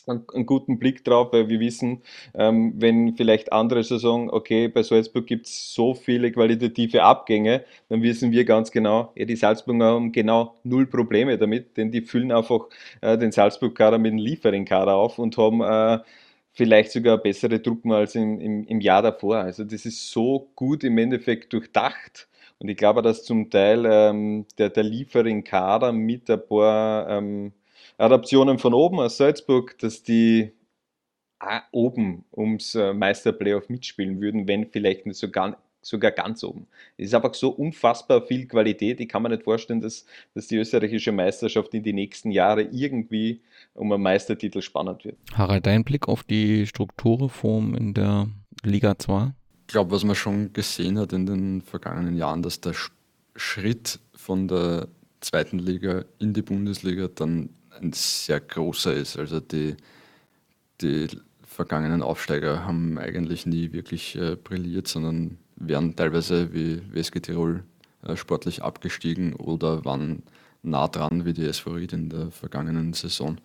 einen 0.07 0.47
guten 0.47 0.79
Blick 0.79 1.05
drauf, 1.05 1.33
weil 1.33 1.49
wir 1.49 1.61
wissen, 1.61 2.03
ähm, 2.35 2.75
wenn 2.77 3.17
vielleicht 3.17 3.53
andere 3.53 3.83
sagen, 3.85 4.31
okay, 4.31 4.69
bei 4.69 4.83
Salzburg 4.83 5.27
gibt 5.27 5.47
es 5.47 5.75
so 5.75 5.95
viele 5.95 6.31
qualitative 6.33 7.03
Abgänge, 7.03 7.65
dann 7.89 8.03
wissen 8.03 8.31
wir 8.31 8.45
ganz 8.45 8.71
genau, 8.71 9.13
ja, 9.17 9.25
die 9.25 9.37
Salzburger 9.37 9.87
haben 9.87 10.13
genau 10.13 10.55
null 10.65 10.87
Probleme 10.87 11.39
damit, 11.39 11.77
denn 11.77 11.91
die 11.91 12.03
füllen 12.03 12.33
einfach 12.33 12.67
äh, 13.01 13.19
den 13.19 13.33
Salzburg-Kader 13.33 13.99
mit 13.99 14.13
dem 14.13 14.19
Liefering-Kader 14.19 14.95
auf 14.95 15.19
und 15.19 15.37
haben 15.37 15.61
äh, 15.61 15.99
vielleicht 16.53 16.93
sogar 16.93 17.19
bessere 17.19 17.61
Truppen 17.63 17.93
als 17.93 18.15
im, 18.15 18.41
im, 18.41 18.65
im 18.65 18.81
Jahr 18.81 19.03
davor. 19.03 19.37
Also 19.39 19.65
das 19.65 19.85
ist 19.85 20.11
so 20.11 20.49
gut 20.55 20.85
im 20.85 20.97
Endeffekt 20.99 21.53
durchdacht. 21.53 22.29
Und 22.59 22.69
ich 22.71 22.77
glaube, 22.79 23.03
dass 23.03 23.25
zum 23.25 23.51
Teil 23.51 23.85
ähm, 23.87 24.47
der, 24.57 24.71
der 24.71 24.83
Liefering-Kader 24.83 25.93
mit 25.93 26.31
ein 26.31 26.41
paar 26.49 27.11
ähm, 27.11 27.53
Adaptionen 27.99 28.59
von 28.59 28.75
oben 28.75 29.01
aus 29.01 29.17
Salzburg, 29.17 29.79
dass 29.79 30.03
die 30.03 30.53
oben 31.71 32.25
ums 32.33 32.75
äh, 32.75 32.93
Meisterplayoff 32.93 33.69
mitspielen 33.69 34.21
würden, 34.21 34.49
wenn 34.49 34.67
vielleicht 34.67 35.07
nicht 35.07 35.19
so 35.19 35.31
gar, 35.31 35.59
sogar 35.83 36.11
ganz 36.11 36.43
oben. 36.43 36.67
Es 36.97 37.09
ist 37.09 37.15
einfach 37.15 37.35
so 37.35 37.51
unfassbar 37.51 38.23
viel 38.23 38.47
Qualität. 38.47 39.01
Ich 39.01 39.09
kann 39.09 39.23
mir 39.23 39.29
nicht 39.29 39.45
vorstellen, 39.45 39.81
dass, 39.81 40.07
dass 40.35 40.49
die 40.49 40.57
österreichische 40.57 41.13
Meisterschaft 41.13 41.75
in 41.75 41.83
die 41.83 41.93
nächsten 41.93 42.31
Jahre 42.31 42.63
irgendwie 42.63 43.43
um 43.75 43.93
einen 43.93 44.03
Meistertitel 44.03 44.63
spannend 44.63 45.05
wird. 45.05 45.19
Harald, 45.35 45.67
dein 45.67 45.85
Blick 45.85 46.09
auf 46.09 46.25
die 46.25 46.67
Strukturreform 46.67 47.75
in 47.75 47.95
der 47.95 48.29
Liga 48.65 48.99
2? 48.99 49.33
Ich 49.63 49.73
glaube, 49.73 49.91
was 49.91 50.05
man 50.05 50.17
schon 50.17 50.53
gesehen 50.53 50.99
hat 50.99 51.13
in 51.13 51.27
den 51.27 51.63
vergangenen 51.63 52.17
Jahren, 52.17 52.43
dass 52.43 52.61
der 52.61 52.75
Schritt 53.35 54.01
von 54.15 54.49
der 54.49 54.89
zweiten 55.21 55.59
Liga 55.59 56.05
in 56.19 56.33
die 56.33 56.43
Bundesliga 56.43 57.09
dann 57.09 57.51
ein 57.81 57.93
sehr 57.93 58.41
großer 58.41 58.95
ist. 58.95 59.17
Also 59.17 59.41
die, 59.41 59.77
die 60.81 61.09
vergangenen 61.47 62.03
Aufsteiger 62.03 62.67
haben 62.67 62.99
eigentlich 62.99 63.47
nie 63.47 63.73
wirklich 63.73 64.17
äh, 64.17 64.37
brilliert, 64.37 64.89
sondern 64.89 65.39
wären 65.57 65.97
teilweise 65.97 66.53
wie 66.53 66.83
WSG 66.93 67.21
Tirol 67.21 67.65
äh, 68.03 68.17
sportlich 68.17 68.63
abgestiegen 68.63 69.35
oder 69.35 69.85
waren 69.85 70.23
nah 70.63 70.89
dran 70.89 71.25
wie 71.25 71.33
die 71.33 71.47
SV 71.47 71.73
Ried 71.73 71.93
in 71.93 72.11
der 72.11 72.31
vergangenen 72.31 72.93
Saison. 72.93 73.39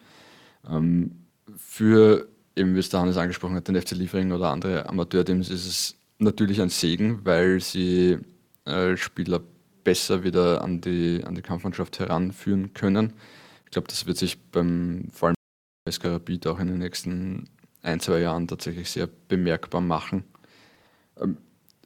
Ähm, 0.70 1.12
für, 1.56 2.28
eben 2.56 2.76
wie 2.76 2.80
es 2.80 2.90
der 2.90 3.02
Hannes 3.02 3.18
angesprochen 3.18 3.56
hat, 3.56 3.68
den 3.68 3.80
FC 3.80 3.92
Liefering 3.92 4.32
oder 4.32 4.50
andere 4.50 4.90
Amateurteams 4.90 5.50
ist 5.50 5.66
es 5.66 5.96
natürlich 6.20 6.62
ein 6.62 6.70
Segen, 6.70 7.20
weil 7.24 7.62
sie 7.62 8.18
äh, 8.66 8.96
Spieler 8.98 9.42
besser 9.84 10.24
wieder 10.24 10.64
an 10.64 10.82
die, 10.82 11.22
an 11.26 11.36
die 11.36 11.42
Kampfmannschaft 11.42 12.00
heranführen 12.00 12.74
können. 12.74 13.14
Ich 13.72 13.74
glaube, 13.74 13.88
das 13.88 14.06
wird 14.06 14.18
sich 14.18 14.38
beim 14.38 15.08
vor 15.14 15.30
allem 15.30 15.36
SK 15.90 16.04
Rapid 16.04 16.46
auch 16.48 16.60
in 16.60 16.68
den 16.68 16.80
nächsten 16.80 17.46
ein, 17.82 18.02
zwei 18.02 18.20
Jahren 18.20 18.46
tatsächlich 18.46 18.90
sehr 18.92 19.08
bemerkbar 19.30 19.80
machen. 19.80 20.26
Ähm, 21.18 21.38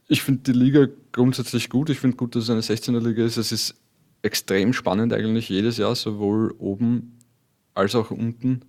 ich 0.08 0.24
finde 0.24 0.52
die 0.52 0.58
Liga 0.58 0.88
grundsätzlich 1.12 1.70
gut. 1.70 1.88
Ich 1.88 2.00
finde 2.00 2.16
gut, 2.16 2.34
dass 2.34 2.42
es 2.42 2.50
eine 2.50 2.62
16er 2.62 2.98
Liga 2.98 3.24
ist. 3.24 3.36
Es 3.36 3.52
ist 3.52 3.76
extrem 4.22 4.72
spannend 4.72 5.12
eigentlich 5.12 5.48
jedes 5.48 5.76
Jahr, 5.76 5.94
sowohl 5.94 6.56
oben 6.58 7.20
als 7.74 7.94
auch 7.94 8.10
unten. 8.10 8.62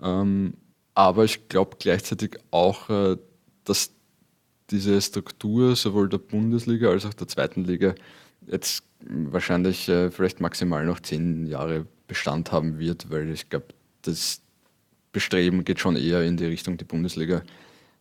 Ähm, 0.00 0.54
aber 0.94 1.24
ich 1.24 1.48
glaube 1.48 1.78
gleichzeitig 1.80 2.38
auch, 2.52 2.88
äh, 2.90 3.16
dass 3.64 3.90
diese 4.70 5.02
Struktur 5.02 5.74
sowohl 5.74 6.08
der 6.08 6.18
Bundesliga 6.18 6.90
als 6.90 7.06
auch 7.06 7.14
der 7.14 7.26
zweiten 7.26 7.64
Liga 7.64 7.96
jetzt 8.46 8.84
wahrscheinlich 9.00 9.88
äh, 9.88 10.12
vielleicht 10.12 10.40
maximal 10.40 10.86
noch 10.86 11.00
zehn 11.00 11.48
Jahre 11.48 11.88
Bestand 12.12 12.52
haben 12.52 12.78
wird, 12.78 13.10
weil 13.10 13.30
ich 13.30 13.48
glaube, 13.48 13.68
das 14.02 14.42
Bestreben 15.12 15.64
geht 15.64 15.80
schon 15.80 15.96
eher 15.96 16.22
in 16.22 16.36
die 16.36 16.44
Richtung, 16.44 16.76
die 16.76 16.84
Bundesliga 16.84 17.42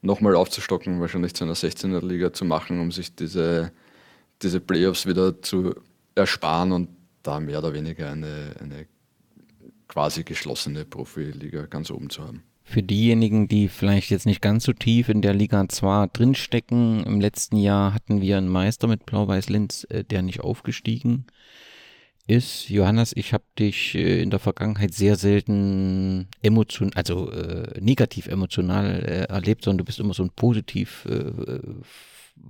nochmal 0.01 0.35
aufzustocken, 0.35 0.99
wahrscheinlich 0.99 1.33
zu 1.33 1.45
einer 1.45 1.53
16er 1.53 2.05
Liga 2.05 2.33
zu 2.33 2.43
machen, 2.43 2.81
um 2.81 2.91
sich 2.91 3.15
diese, 3.15 3.71
diese 4.41 4.59
Playoffs 4.59 5.05
wieder 5.05 5.41
zu 5.41 5.75
ersparen 6.13 6.73
und 6.73 6.89
da 7.23 7.39
mehr 7.39 7.59
oder 7.59 7.73
weniger 7.73 8.11
eine, 8.11 8.53
eine 8.59 8.85
quasi 9.87 10.25
geschlossene 10.25 10.83
Profiliga 10.83 11.67
ganz 11.67 11.89
oben 11.89 12.09
zu 12.09 12.21
haben. 12.23 12.43
Für 12.65 12.83
diejenigen, 12.83 13.47
die 13.47 13.69
vielleicht 13.69 14.09
jetzt 14.09 14.25
nicht 14.25 14.41
ganz 14.41 14.65
so 14.65 14.73
tief 14.73 15.07
in 15.07 15.21
der 15.21 15.33
Liga 15.33 15.69
2 15.69 16.07
drinstecken, 16.11 17.05
im 17.05 17.21
letzten 17.21 17.55
Jahr 17.55 17.93
hatten 17.93 18.19
wir 18.19 18.37
einen 18.37 18.49
Meister 18.49 18.87
mit 18.87 19.05
Blau-Weiß-Linz, 19.05 19.85
äh, 19.89 20.03
der 20.03 20.21
nicht 20.21 20.41
aufgestiegen 20.41 21.27
ist. 22.31 22.69
Johannes, 22.69 23.13
ich 23.15 23.33
habe 23.33 23.43
dich 23.59 23.95
äh, 23.95 24.21
in 24.21 24.29
der 24.29 24.39
Vergangenheit 24.39 24.93
sehr 24.93 25.15
selten 25.15 26.27
emotion, 26.41 26.91
also 26.95 27.31
äh, 27.31 27.79
negativ 27.79 28.27
emotional 28.27 29.03
äh, 29.03 29.23
erlebt, 29.31 29.63
sondern 29.63 29.79
du 29.79 29.85
bist 29.85 29.99
immer 29.99 30.13
so 30.13 30.23
ein 30.23 30.31
positiv 30.31 31.05
äh, 31.05 31.59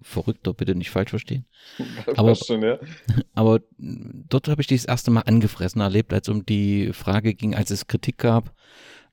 verrückter, 0.02 0.54
bitte 0.54 0.76
nicht 0.76 0.92
falsch 0.92 1.10
verstehen. 1.10 1.46
Aber, 2.16 2.36
schon, 2.36 2.62
ja. 2.62 2.80
aber 3.34 3.60
dort 3.78 4.48
habe 4.48 4.62
ich 4.62 4.68
dich 4.68 4.82
das 4.82 4.86
erste 4.86 5.12
Mal 5.12 5.22
angefressen 5.22 5.82
erlebt, 5.82 6.14
als 6.14 6.30
um 6.30 6.46
die 6.46 6.94
Frage 6.94 7.34
ging, 7.34 7.56
als 7.56 7.72
es 7.72 7.88
Kritik 7.88 8.18
gab 8.20 8.54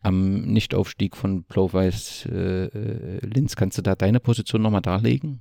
am 0.00 0.42
Nichtaufstieg 0.42 1.16
von 1.16 1.42
Blau-Weiß 1.44 2.28
äh, 2.30 2.64
äh, 2.66 3.26
Linz. 3.26 3.56
Kannst 3.56 3.78
du 3.78 3.82
da 3.82 3.94
deine 3.94 4.20
Position 4.20 4.62
nochmal 4.62 4.82
darlegen? 4.82 5.40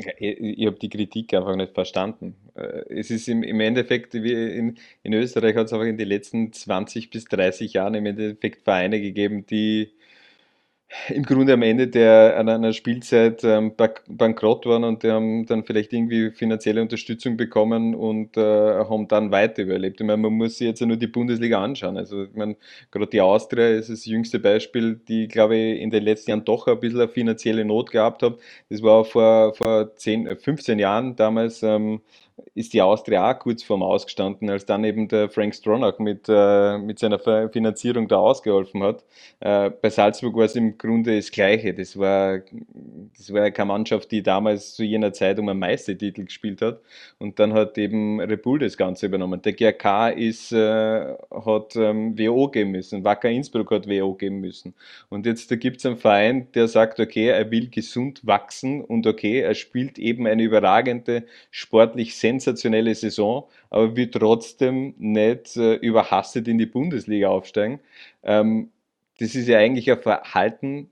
Ja, 0.00 0.12
ich, 0.18 0.38
ich 0.38 0.66
habe 0.66 0.78
die 0.78 0.90
Kritik 0.90 1.32
einfach 1.32 1.56
nicht 1.56 1.72
verstanden. 1.72 2.36
Äh, 2.56 2.84
es 2.88 3.10
ist 3.10 3.28
im, 3.28 3.42
im 3.42 3.60
Endeffekt, 3.60 4.14
in, 4.14 4.78
in 5.02 5.12
Österreich 5.12 5.56
hat 5.56 5.66
es 5.66 5.72
einfach 5.72 5.86
in 5.86 5.98
den 5.98 6.08
letzten 6.08 6.52
20 6.52 7.10
bis 7.10 7.24
30 7.26 7.74
Jahren 7.74 7.94
im 7.94 8.06
Endeffekt 8.06 8.62
Vereine 8.64 9.00
gegeben, 9.00 9.46
die 9.46 9.92
im 11.08 11.24
Grunde 11.24 11.52
am 11.52 11.62
Ende 11.62 11.88
der 11.88 12.36
an 12.38 12.48
einer 12.48 12.72
Spielzeit 12.72 13.42
ähm, 13.42 13.72
bankrott 14.08 14.66
waren 14.66 14.84
und 14.84 15.02
die 15.02 15.10
haben 15.10 15.44
dann 15.46 15.64
vielleicht 15.64 15.92
irgendwie 15.92 16.30
finanzielle 16.30 16.80
Unterstützung 16.80 17.36
bekommen 17.36 17.94
und 17.94 18.36
äh, 18.36 18.40
haben 18.40 19.08
dann 19.08 19.32
weiter 19.32 19.62
überlebt. 19.62 20.00
Ich 20.00 20.06
meine, 20.06 20.22
man 20.22 20.32
muss 20.34 20.58
sich 20.58 20.68
jetzt 20.68 20.80
ja 20.80 20.86
nur 20.86 20.96
die 20.96 21.08
Bundesliga 21.08 21.62
anschauen. 21.62 21.96
Also 21.96 22.24
ich 22.24 22.34
meine, 22.34 22.56
gerade 22.92 23.08
die 23.08 23.20
Austria 23.20 23.68
ist 23.70 23.90
das 23.90 24.06
jüngste 24.06 24.38
Beispiel, 24.38 24.94
die, 25.08 25.26
glaube 25.28 25.56
ich, 25.56 25.80
in 25.80 25.90
den 25.90 26.04
letzten 26.04 26.30
Jahren 26.30 26.44
doch 26.44 26.66
ein 26.68 26.78
bisschen 26.78 27.00
eine 27.00 27.08
finanzielle 27.08 27.64
Not 27.64 27.90
gehabt 27.90 28.22
hat. 28.22 28.38
Das 28.70 28.82
war 28.82 29.04
vor, 29.04 29.54
vor 29.54 29.94
10, 29.96 30.36
15 30.38 30.78
Jahren 30.78 31.16
damals. 31.16 31.62
Ähm, 31.64 32.00
ist 32.56 32.72
die 32.72 32.80
Austria 32.80 33.30
auch 33.30 33.38
kurz 33.38 33.62
vorm 33.62 33.82
Ausgestanden, 33.82 34.48
als 34.48 34.64
dann 34.64 34.82
eben 34.82 35.08
der 35.08 35.28
Frank 35.28 35.54
Stronach 35.54 35.98
mit, 35.98 36.24
äh, 36.26 36.78
mit 36.78 36.98
seiner 36.98 37.18
Finanzierung 37.50 38.08
da 38.08 38.16
ausgeholfen 38.16 38.82
hat. 38.82 39.04
Äh, 39.40 39.70
bei 39.70 39.90
Salzburg 39.90 40.34
war 40.34 40.44
es 40.46 40.56
im 40.56 40.78
Grunde 40.78 41.16
das 41.16 41.30
Gleiche. 41.30 41.74
Das 41.74 41.98
war, 41.98 42.40
das 43.18 43.30
war 43.30 43.50
keine 43.50 43.66
Mannschaft, 43.66 44.10
die 44.10 44.22
damals 44.22 44.74
zu 44.74 44.84
jener 44.84 45.12
Zeit 45.12 45.38
um 45.38 45.50
einen 45.50 45.60
Meistertitel 45.60 46.24
gespielt 46.24 46.62
hat. 46.62 46.80
Und 47.18 47.38
dann 47.38 47.52
hat 47.52 47.76
eben 47.76 48.20
Repul 48.20 48.58
das 48.58 48.78
Ganze 48.78 49.04
übernommen. 49.04 49.42
Der 49.42 49.52
GRK 49.52 50.08
ist, 50.08 50.50
äh, 50.52 51.14
hat 51.30 51.76
ähm, 51.76 52.18
WO 52.18 52.48
geben 52.48 52.70
müssen. 52.70 53.04
Wacker 53.04 53.28
Innsbruck 53.28 53.70
hat 53.70 53.86
WO 53.86 54.14
geben 54.14 54.40
müssen. 54.40 54.74
Und 55.10 55.26
jetzt 55.26 55.50
gibt 55.60 55.76
es 55.76 55.84
einen 55.84 55.98
Verein, 55.98 56.50
der 56.54 56.68
sagt, 56.68 57.00
okay, 57.00 57.28
er 57.28 57.50
will 57.50 57.68
gesund 57.68 58.26
wachsen 58.26 58.80
und 58.80 59.06
okay, 59.06 59.40
er 59.40 59.54
spielt 59.54 59.98
eben 59.98 60.26
eine 60.26 60.42
überragende 60.42 61.24
sportlich 61.50 62.16
sensationelle 62.16 62.45
Saison, 62.54 63.48
aber 63.70 63.96
wir 63.96 64.10
trotzdem 64.10 64.94
nicht 64.98 65.56
äh, 65.56 65.74
überhastet 65.74 66.48
in 66.48 66.58
die 66.58 66.66
Bundesliga 66.66 67.28
aufsteigen. 67.28 67.80
Ähm, 68.22 68.70
das 69.18 69.34
ist 69.34 69.48
ja 69.48 69.58
eigentlich 69.58 69.90
ein 69.90 70.00
Verhalten, 70.00 70.90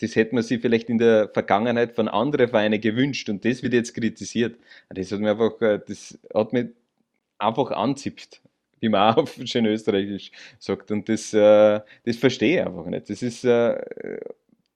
das 0.00 0.14
hätte 0.14 0.34
man 0.34 0.44
sich 0.44 0.60
vielleicht 0.60 0.90
in 0.90 0.98
der 0.98 1.30
Vergangenheit 1.32 1.94
von 1.94 2.08
anderen 2.08 2.48
Vereinen 2.48 2.80
gewünscht 2.80 3.28
und 3.28 3.44
das 3.44 3.62
wird 3.62 3.72
jetzt 3.72 3.94
kritisiert. 3.94 4.58
Das 4.90 5.10
hat 5.10 5.20
mir 5.20 5.30
einfach, 5.30 5.60
äh, 5.60 5.80
das 5.86 6.18
hat 6.34 6.52
mich 6.52 6.66
einfach 7.38 7.70
anzipft, 7.70 8.42
wie 8.80 8.88
man 8.88 9.14
auch 9.14 9.16
auf 9.22 9.38
schön 9.44 9.66
österreichisch 9.66 10.32
sagt. 10.58 10.90
Und 10.90 11.08
das, 11.08 11.32
äh, 11.32 11.80
das 12.04 12.16
verstehe 12.16 12.60
ich 12.60 12.66
einfach 12.66 12.86
nicht. 12.86 13.08
Das 13.08 13.22
ist, 13.22 13.44
äh, 13.44 13.78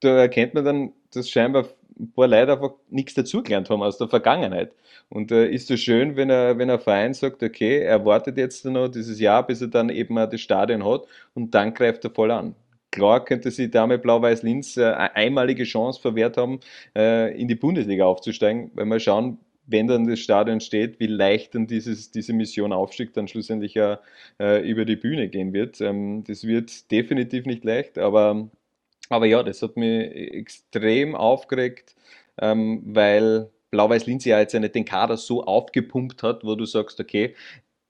da 0.01 0.09
erkennt 0.17 0.55
man 0.55 0.65
dann, 0.65 0.93
dass 1.13 1.29
scheinbar 1.29 1.69
ein 2.01 2.13
paar 2.13 2.29
Leute 2.29 2.53
einfach 2.53 2.73
nichts 2.89 3.15
dazugelernt 3.15 3.71
haben 3.71 3.83
aus 3.83 3.99
der 3.99 4.09
Vergangenheit. 4.09 4.73
Und 5.09 5.33
äh, 5.33 5.49
ist 5.51 5.69
so 5.69 5.77
schön, 5.77 6.17
wenn 6.17 6.31
er, 6.31 6.59
wenn 6.59 6.71
ein 6.71 6.81
Verein 6.81 7.15
sagt, 7.15 7.43
okay, 7.43 7.81
er 7.81 8.05
wartet 8.05 8.37
jetzt 8.39 8.65
noch 8.65 8.89
dieses 8.89 9.21
Jahr, 9.21 9.47
bis 9.47 9.61
er 9.61 9.69
dann 9.69 9.91
eben 9.91 10.19
auch 10.19 10.29
das 10.29 10.41
Stadion 10.41 10.85
hat 10.85 11.03
und 11.35 11.55
dann 11.55 11.75
greift 11.75 12.05
er 12.05 12.11
voll 12.11 12.31
an. 12.31 12.55
Klar 12.93 13.25
könnte 13.25 13.51
sich 13.51 13.71
damit 13.71 14.03
Blau-Weiß-Linz 14.03 14.77
äh, 14.77 14.85
eine 14.85 15.15
einmalige 15.17 15.65
Chance 15.65 16.01
verwehrt 16.01 16.37
haben, 16.37 16.61
äh, 16.97 17.39
in 17.41 17.49
die 17.49 17.55
Bundesliga 17.55 18.05
aufzusteigen, 18.05 18.71
weil 18.75 18.87
wir 18.87 18.99
schauen, 19.01 19.39
wenn 19.67 19.87
dann 19.87 20.07
das 20.09 20.19
Stadion 20.19 20.61
steht, 20.61 20.99
wie 20.99 21.07
leicht 21.07 21.55
dann 21.55 21.67
dieses, 21.67 22.11
diese 22.11 22.33
Mission 22.33 22.73
Aufstieg 22.73 23.13
dann 23.13 23.29
schlussendlich 23.29 23.75
ja 23.75 24.01
äh, 24.41 24.69
über 24.69 24.85
die 24.85 24.97
Bühne 24.97 25.29
gehen 25.29 25.53
wird. 25.53 25.81
Ähm, 25.81 26.25
das 26.27 26.45
wird 26.45 26.91
definitiv 26.91 27.47
nicht 27.47 27.65
leicht, 27.65 27.99
aber 27.99 28.51
aber 29.11 29.27
ja, 29.27 29.43
das 29.43 29.61
hat 29.61 29.77
mich 29.77 30.11
extrem 30.15 31.15
aufgeregt, 31.15 31.95
ähm, 32.41 32.83
weil 32.87 33.51
Blau-Weiß-Linz 33.71 34.25
ja 34.25 34.39
jetzt 34.39 34.55
ja 34.55 34.61
nicht 34.61 34.75
den 34.75 34.85
Kader 34.85 35.17
so 35.17 35.45
aufgepumpt 35.45 36.23
hat, 36.23 36.45
wo 36.45 36.55
du 36.55 36.65
sagst, 36.65 37.01
okay, 37.01 37.35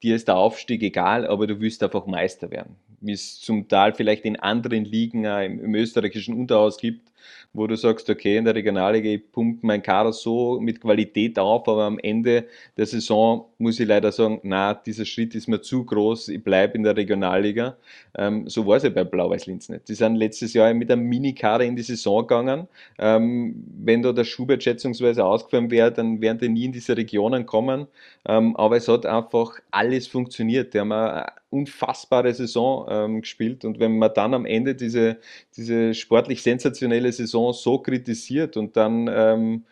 dir 0.02 0.16
ist 0.16 0.28
der 0.28 0.36
Aufstieg 0.36 0.82
egal, 0.82 1.26
aber 1.26 1.46
du 1.46 1.60
willst 1.60 1.82
einfach 1.82 2.06
Meister 2.06 2.50
werden. 2.50 2.76
Wie 3.00 3.12
es 3.12 3.38
zum 3.40 3.68
Teil 3.68 3.94
vielleicht 3.94 4.24
in 4.24 4.36
anderen 4.36 4.84
Ligen 4.84 5.24
im, 5.24 5.60
im 5.60 5.74
österreichischen 5.74 6.34
Unterhaus 6.34 6.78
gibt, 6.78 7.09
wo 7.52 7.66
du 7.66 7.76
sagst, 7.76 8.08
okay, 8.08 8.36
in 8.36 8.44
der 8.44 8.54
Regionalliga, 8.54 9.08
ich 9.08 9.32
pumpe 9.32 9.66
meinen 9.66 9.82
Kader 9.82 10.12
so 10.12 10.60
mit 10.60 10.80
Qualität 10.80 11.38
auf, 11.38 11.68
aber 11.68 11.84
am 11.84 11.98
Ende 11.98 12.46
der 12.76 12.86
Saison 12.86 13.46
muss 13.58 13.78
ich 13.80 13.88
leider 13.88 14.12
sagen, 14.12 14.40
na, 14.42 14.74
dieser 14.74 15.04
Schritt 15.04 15.34
ist 15.34 15.48
mir 15.48 15.60
zu 15.60 15.84
groß, 15.84 16.28
ich 16.28 16.42
bleibe 16.42 16.76
in 16.76 16.82
der 16.82 16.96
Regionalliga. 16.96 17.76
Ähm, 18.16 18.48
so 18.48 18.66
war 18.66 18.76
es 18.76 18.84
ja 18.84 18.90
bei 18.90 19.04
Blau-Weiß-Linz 19.04 19.68
nicht. 19.68 19.88
Die 19.88 19.94
sind 19.94 20.16
letztes 20.16 20.54
Jahr 20.54 20.72
mit 20.74 20.90
einem 20.90 21.02
Mini-Kader 21.02 21.64
in 21.64 21.76
die 21.76 21.82
Saison 21.82 22.26
gegangen. 22.26 22.68
Ähm, 22.98 23.64
wenn 23.82 24.02
da 24.02 24.12
der 24.12 24.24
Schubert 24.24 24.62
schätzungsweise 24.62 25.24
ausgefallen 25.24 25.70
wäre, 25.70 25.92
dann 25.92 26.20
wären 26.20 26.38
die 26.38 26.48
nie 26.48 26.64
in 26.66 26.72
diese 26.72 26.96
Regionen 26.96 27.46
kommen. 27.46 27.86
Ähm, 28.26 28.56
aber 28.56 28.76
es 28.76 28.88
hat 28.88 29.06
einfach 29.06 29.58
alles 29.70 30.06
funktioniert. 30.06 30.74
Die 30.74 30.80
haben 30.80 30.92
eine 30.92 31.26
unfassbare 31.50 32.32
Saison 32.32 32.86
ähm, 32.88 33.20
gespielt 33.20 33.64
und 33.64 33.80
wenn 33.80 33.98
man 33.98 34.12
dann 34.14 34.34
am 34.34 34.46
Ende 34.46 34.76
diese, 34.76 35.18
diese 35.56 35.94
sportlich 35.94 36.42
sensationelle 36.42 37.09
Saison 37.12 37.52
so 37.52 37.78
kritisiert 37.78 38.56
und 38.56 38.76
dann 38.76 39.08
ähm, 39.12 39.64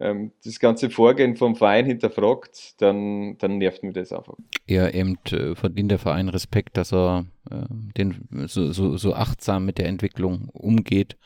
ähm, 0.00 0.32
das 0.44 0.60
ganze 0.60 0.90
Vorgehen 0.90 1.36
vom 1.36 1.56
Verein 1.56 1.86
hinterfragt, 1.86 2.80
dann, 2.80 3.36
dann 3.38 3.58
nervt 3.58 3.82
mir 3.82 3.92
das 3.92 4.12
einfach. 4.12 4.34
Ja, 4.66 4.88
eben 4.88 5.18
äh, 5.30 5.54
verdient 5.54 5.90
der 5.90 5.98
Verein 5.98 6.28
Respekt, 6.28 6.76
dass 6.76 6.92
er 6.92 7.26
äh, 7.50 7.56
den, 7.96 8.28
so, 8.46 8.72
so, 8.72 8.96
so 8.96 9.14
achtsam 9.14 9.64
mit 9.64 9.78
der 9.78 9.86
Entwicklung 9.86 10.50
umgeht. 10.52 11.16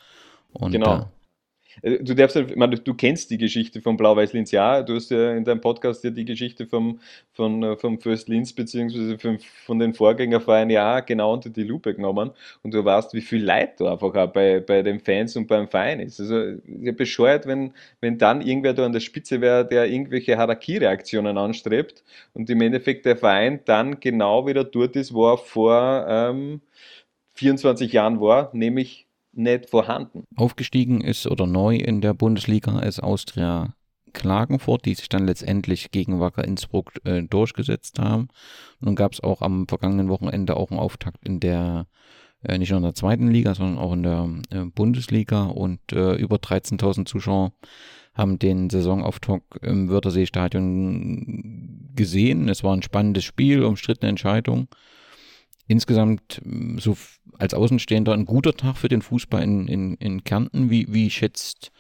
Und, 0.53 0.73
genau. 0.73 0.99
Äh, 0.99 1.05
du 1.83 2.15
darfst, 2.15 2.37
ich 2.37 2.57
meine, 2.57 2.77
du 2.77 2.95
kennst 2.95 3.31
die 3.31 3.39
Geschichte 3.39 3.81
von 3.81 3.97
Blau-Weiß-Linz, 3.97 4.51
ja. 4.51 4.83
Du 4.83 4.95
hast 4.95 5.11
ja 5.11 5.33
in 5.33 5.45
deinem 5.45 5.61
Podcast 5.61 6.05
ja 6.05 6.11
die 6.11 6.25
Geschichte 6.25 6.67
vom, 6.67 7.01
von, 7.33 7.63
äh, 7.63 7.77
vom 7.77 8.01
First 8.01 8.29
Linz 8.29 8.53
beziehungsweise 8.53 9.19
von, 9.19 9.39
von 9.39 9.79
den 9.79 9.95
Vorgängervereinen 9.95 10.71
ja 10.71 11.01
genau 11.01 11.33
unter 11.33 11.51
die 11.51 11.65
Lupe 11.65 11.95
genommen 11.95 12.31
und 12.63 12.75
du 12.75 12.85
weißt, 12.85 13.15
wie 13.15 13.21
viel 13.21 13.43
Leid 13.43 13.81
da 13.81 13.93
einfach 13.93 14.15
auch 14.15 14.33
bei, 14.33 14.61
bei 14.61 14.83
den 14.83 15.01
Fans 15.01 15.37
und 15.37 15.47
beim 15.47 15.69
Verein 15.69 16.01
ist. 16.01 16.21
Also, 16.21 16.59
ja 16.81 16.93
bescheuert, 16.93 17.47
wenn, 17.47 17.73
wenn 18.01 18.19
dann 18.19 18.41
irgendwer 18.43 18.75
da 18.75 18.87
an 18.87 18.93
der 18.93 19.01
Spitze 19.01 19.41
wäre, 19.41 19.67
der 19.67 19.87
irgendwelche 19.87 20.37
Harakiri-Aktionen 20.37 21.39
anstrebt 21.39 22.05
und 22.35 22.51
im 22.51 22.61
Endeffekt 22.61 23.07
der 23.07 23.17
Verein 23.17 23.61
dann 23.65 24.01
genau 24.01 24.47
wieder 24.47 24.65
dort 24.65 24.97
ist, 24.97 25.15
wo 25.15 25.33
er 25.33 25.39
vor 25.39 26.07
ähm, 26.09 26.61
24 27.35 27.93
Jahren 27.93 28.21
war, 28.21 28.51
nämlich 28.53 29.07
nicht 29.33 29.71
vorhanden. 29.71 30.25
Aufgestiegen 30.37 31.01
ist 31.01 31.27
oder 31.27 31.47
neu 31.47 31.77
in 31.77 32.01
der 32.01 32.15
Bundesliga 32.15 32.81
ist 32.81 33.03
Austria 33.03 33.75
Klagenfurt, 34.13 34.85
die 34.85 34.95
sich 34.95 35.09
dann 35.09 35.27
letztendlich 35.27 35.91
gegen 35.91 36.21
Wacker 36.21 36.45
Innsbruck 36.45 36.93
äh, 37.05 37.23
durchgesetzt 37.23 37.99
haben. 37.99 38.29
Dann 38.81 38.95
gab 38.95 39.15
es 39.15 39.21
auch 39.21 39.43
am 39.43 39.67
vergangenen 39.69 40.09
Wochenende 40.09 40.57
auch 40.57 40.71
einen 40.71 40.81
Auftakt 40.81 41.27
in 41.27 41.41
der, 41.41 41.87
äh, 42.43 42.59
nicht 42.59 42.71
nur 42.71 42.79
in 42.79 42.85
der 42.85 42.95
zweiten 42.95 43.29
Liga, 43.29 43.55
sondern 43.55 43.79
auch 43.79 43.95
in 43.95 44.03
der 44.03 44.29
äh, 44.51 44.65
Bundesliga 44.67 45.47
und 45.47 45.81
äh, 45.93 46.15
über 46.15 46.37
13.000 46.37 47.07
Zuschauer 47.07 47.53
haben 48.15 48.39
den 48.39 48.69
Saisonauftakt 48.69 49.57
im 49.63 49.89
Wörthersee-Stadion 49.89 51.93
gesehen. 51.95 52.51
Es 52.51 52.63
war 52.63 52.77
ein 52.77 52.83
spannendes 52.83 53.25
Spiel, 53.25 53.65
umstrittene 53.65 54.11
Entscheidung 54.11 54.69
insgesamt 55.67 56.41
mm, 56.45 56.79
so 56.79 56.97
als 57.39 57.55
Außenstehender 57.55 58.13
ein 58.13 58.27
guter 58.27 58.55
Tag 58.55 58.77
für 58.77 58.89
den 58.89 59.03
Fußball 59.03 59.43
in, 59.43 59.69
in, 59.69 59.95
in 59.97 60.25
Kärnten. 60.25 60.71
Wie, 60.71 60.87
wie 60.93 61.11
schätzt 61.11 61.73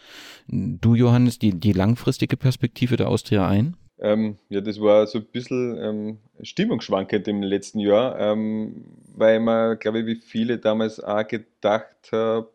du, 0.48 0.94
Johannes, 0.94 1.38
die, 1.38 1.59
die 1.59 1.72
langfristige 1.72 2.36
Perspektive 2.36 2.96
der 2.96 3.09
Austria 3.09 3.48
ein? 3.48 3.76
Ähm, 4.00 4.38
ja, 4.48 4.60
das 4.60 4.80
war 4.80 5.06
so 5.06 5.18
ein 5.18 5.26
bisschen 5.26 5.78
ähm, 5.78 6.18
stimmungsschwankend 6.42 7.28
im 7.28 7.42
letzten 7.42 7.78
Jahr, 7.78 8.18
ähm, 8.18 8.84
weil 9.14 9.38
man, 9.38 9.78
glaube 9.78 10.00
ich, 10.00 10.06
wie 10.06 10.16
viele 10.16 10.59
damals 10.59 10.98
auch 10.98 11.26
gedacht 11.26 12.10
haben, 12.10 12.46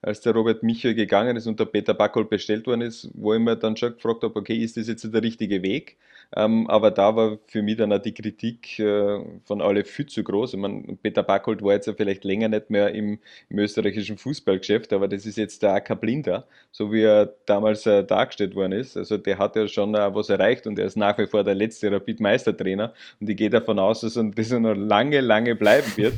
als 0.00 0.20
der 0.22 0.32
Robert 0.32 0.62
Michael 0.62 0.94
gegangen 0.94 1.36
ist 1.36 1.46
und 1.46 1.60
der 1.60 1.66
Peter 1.66 1.94
Backel 1.94 2.24
bestellt 2.24 2.66
worden 2.66 2.80
ist, 2.80 3.10
wo 3.14 3.34
ich 3.34 3.40
mir 3.40 3.56
dann 3.56 3.76
schon 3.76 3.94
gefragt 3.94 4.22
habe, 4.22 4.34
okay, 4.34 4.56
ist 4.56 4.76
das 4.76 4.88
jetzt 4.88 5.12
der 5.12 5.22
richtige 5.22 5.62
Weg? 5.62 5.96
Ähm, 6.34 6.68
aber 6.68 6.90
da 6.90 7.14
war 7.14 7.38
für 7.46 7.62
mich 7.62 7.76
dann 7.76 7.92
auch 7.92 7.98
die 7.98 8.14
Kritik 8.14 8.78
äh, 8.78 9.20
von 9.44 9.60
alle 9.60 9.84
viel 9.84 10.06
zu 10.06 10.24
groß. 10.24 10.54
Ich 10.54 10.60
meine, 10.60 10.96
Peter 11.02 11.22
Backold 11.22 11.62
war 11.62 11.74
jetzt 11.74 11.86
ja 11.86 11.92
vielleicht 11.92 12.24
länger 12.24 12.48
nicht 12.48 12.70
mehr 12.70 12.94
im, 12.94 13.18
im 13.50 13.58
österreichischen 13.58 14.16
Fußballgeschäft, 14.16 14.92
aber 14.92 15.08
das 15.08 15.26
ist 15.26 15.36
jetzt 15.36 15.62
der 15.62 15.74
AK 15.74 16.00
Blinder, 16.00 16.46
so 16.70 16.90
wie 16.92 17.02
er 17.02 17.34
damals 17.46 17.86
äh, 17.86 18.04
dargestellt 18.04 18.54
worden 18.54 18.72
ist. 18.72 18.96
Also 18.96 19.18
der 19.18 19.38
hat 19.38 19.56
ja 19.56 19.68
schon 19.68 19.94
äh, 19.94 20.14
was 20.14 20.30
erreicht 20.30 20.66
und 20.66 20.78
er 20.78 20.86
ist 20.86 20.96
nach 20.96 21.18
wie 21.18 21.26
vor 21.26 21.44
der 21.44 21.54
letzte 21.54 21.92
Rapid-Meistertrainer 21.92 22.94
und 23.20 23.28
ich 23.28 23.36
gehe 23.36 23.50
davon 23.50 23.78
aus, 23.78 24.00
dass 24.00 24.16
er 24.16 24.60
noch 24.60 24.74
lange, 24.74 25.20
lange 25.20 25.54
bleiben 25.54 25.92
wird. 25.96 26.14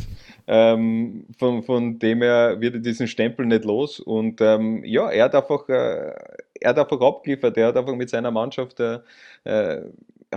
Ähm, 0.46 1.26
von, 1.38 1.62
von 1.62 1.98
dem 1.98 2.22
her 2.22 2.60
wird 2.60 2.74
er 2.74 2.80
diesen 2.80 3.08
Stempel 3.08 3.46
nicht 3.46 3.64
los 3.64 3.98
und 4.00 4.40
ähm, 4.40 4.84
ja, 4.84 5.10
er 5.10 5.24
hat 5.24 5.34
einfach, 5.34 5.68
äh, 5.68 6.12
er 6.60 6.70
hat 6.70 6.78
einfach 6.78 7.00
abgeliefert, 7.00 7.56
er 7.56 7.68
hat 7.68 7.76
einfach 7.76 7.94
mit 7.94 8.10
seiner 8.10 8.30
Mannschaft 8.30 8.78
äh, 8.80 9.00
äh, 9.44 9.82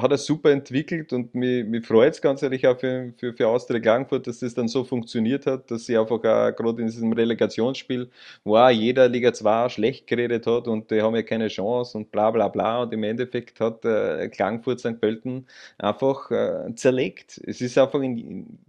hat 0.01 0.11
er 0.11 0.17
super 0.17 0.51
entwickelt 0.51 1.13
und 1.13 1.34
mich, 1.35 1.65
mich 1.65 1.85
freut 1.85 2.13
es 2.13 2.21
ganz 2.21 2.41
ehrlich 2.41 2.67
auch 2.67 2.79
für, 2.79 3.13
für, 3.17 3.34
für 3.34 3.47
Austria 3.47 3.79
Klagenfurt, 3.79 4.27
dass 4.27 4.39
das 4.39 4.53
dann 4.53 4.67
so 4.67 4.84
funktioniert 4.84 5.45
hat, 5.45 5.69
dass 5.71 5.85
sie 5.85 5.97
einfach 5.97 6.17
auch 6.17 6.21
gerade 6.21 6.81
in 6.81 6.88
diesem 6.88 7.13
Relegationsspiel, 7.13 8.09
wo 8.43 8.57
auch 8.57 8.69
jeder 8.69 9.07
Liga 9.09 9.34
2 9.34 9.69
schlecht 9.69 10.07
geredet 10.07 10.47
hat 10.47 10.67
und 10.67 10.91
die 10.91 11.01
haben 11.01 11.15
ja 11.15 11.23
keine 11.23 11.47
Chance 11.47 11.97
und 11.97 12.11
bla 12.11 12.31
bla 12.31 12.47
bla 12.47 12.84
und 12.84 12.93
im 12.93 13.03
Endeffekt 13.03 13.59
hat 13.59 13.85
äh, 13.85 14.29
Klagenfurt 14.29 14.79
St. 14.79 14.99
Pölten 14.99 15.47
einfach 15.77 16.31
äh, 16.31 16.73
zerlegt. 16.75 17.41
Es 17.45 17.61
ist 17.61 17.77
einfach 17.77 18.01
in, 18.01 18.17
in 18.17 18.59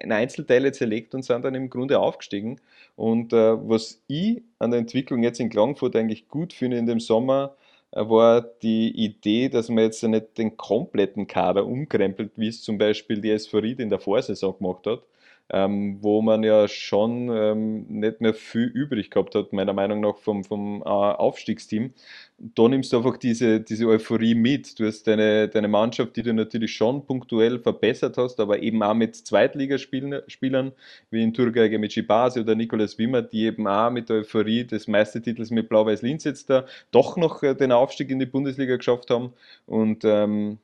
in 0.00 0.12
Einzelteile 0.12 0.72
zerlegt 0.72 1.14
und 1.14 1.24
sind 1.24 1.44
dann 1.44 1.54
im 1.54 1.70
Grunde 1.70 1.98
aufgestiegen. 1.98 2.60
Und 2.96 3.32
äh, 3.32 3.56
was 3.68 4.02
ich 4.06 4.42
an 4.58 4.70
der 4.70 4.80
Entwicklung 4.80 5.22
jetzt 5.22 5.40
in 5.40 5.50
Klagenfurt 5.50 5.96
eigentlich 5.96 6.28
gut 6.28 6.52
finde 6.52 6.78
in 6.78 6.86
dem 6.86 7.00
Sommer, 7.00 7.56
äh, 7.92 8.08
war 8.08 8.42
die 8.42 8.90
Idee, 8.90 9.48
dass 9.48 9.68
man 9.68 9.84
jetzt 9.84 10.02
nicht 10.02 10.38
den 10.38 10.56
kompletten 10.56 11.26
Kader 11.26 11.66
umkrempelt, 11.66 12.32
wie 12.36 12.48
es 12.48 12.62
zum 12.62 12.78
Beispiel 12.78 13.20
die 13.20 13.30
Ried 13.30 13.80
in 13.80 13.90
der 13.90 14.00
Vorsaison 14.00 14.56
gemacht 14.58 14.86
hat, 14.86 15.02
ähm, 15.50 15.98
wo 16.02 16.20
man 16.20 16.42
ja 16.42 16.68
schon 16.68 17.30
ähm, 17.32 17.86
nicht 17.88 18.20
mehr 18.20 18.34
viel 18.34 18.66
übrig 18.66 19.10
gehabt 19.10 19.34
hat, 19.34 19.52
meiner 19.52 19.72
Meinung 19.72 20.00
nach, 20.00 20.16
vom, 20.18 20.44
vom 20.44 20.82
äh, 20.82 20.84
Aufstiegsteam. 20.84 21.94
Da 22.38 22.68
nimmst 22.68 22.92
du 22.92 22.98
einfach 22.98 23.16
diese, 23.16 23.60
diese 23.60 23.86
Euphorie 23.86 24.34
mit. 24.34 24.78
Du 24.78 24.86
hast 24.86 25.06
deine, 25.06 25.48
deine 25.48 25.66
Mannschaft, 25.66 26.16
die 26.16 26.22
du 26.22 26.32
natürlich 26.32 26.72
schon 26.72 27.04
punktuell 27.04 27.58
verbessert 27.58 28.16
hast, 28.16 28.38
aber 28.38 28.62
eben 28.62 28.82
auch 28.82 28.94
mit 28.94 29.16
Zweitligaspielern, 29.16 30.72
wie 31.10 31.22
in 31.22 31.34
Turgay 31.34 31.90
Schibasi 31.90 32.40
oder 32.40 32.54
Nikolaus 32.54 32.98
Wimmer, 32.98 33.22
die 33.22 33.44
eben 33.44 33.66
auch 33.66 33.90
mit 33.90 34.08
der 34.08 34.18
Euphorie 34.18 34.64
des 34.64 34.86
Meistertitels 34.86 35.50
mit 35.50 35.68
Blau-Weiß-Linz 35.68 36.24
jetzt 36.24 36.50
da 36.50 36.66
doch 36.92 37.16
noch 37.16 37.42
äh, 37.42 37.54
den 37.54 37.72
Aufstieg 37.72 38.10
in 38.10 38.18
die 38.18 38.26
Bundesliga 38.26 38.76
geschafft 38.76 39.10
haben. 39.10 39.32
Und 39.66 40.04
ähm, 40.04 40.58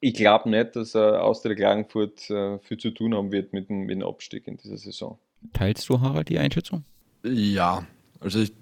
ich 0.00 0.14
glaube 0.14 0.48
nicht, 0.48 0.74
dass 0.76 0.94
äh, 0.94 0.98
Austria 0.98 1.54
Klagenfurt 1.54 2.28
äh, 2.30 2.58
viel 2.58 2.78
zu 2.78 2.90
tun 2.90 3.14
haben 3.14 3.30
wird 3.32 3.52
mit 3.52 3.68
dem, 3.68 3.82
mit 3.82 4.00
dem 4.00 4.02
Abstieg 4.02 4.46
in 4.46 4.56
dieser 4.56 4.78
Saison. 4.78 5.18
Teilst 5.52 5.88
du, 5.88 6.00
Harald, 6.00 6.28
die 6.28 6.38
Einschätzung? 6.38 6.84
Ja, 7.22 7.86
also 8.18 8.40
ich, 8.40 8.52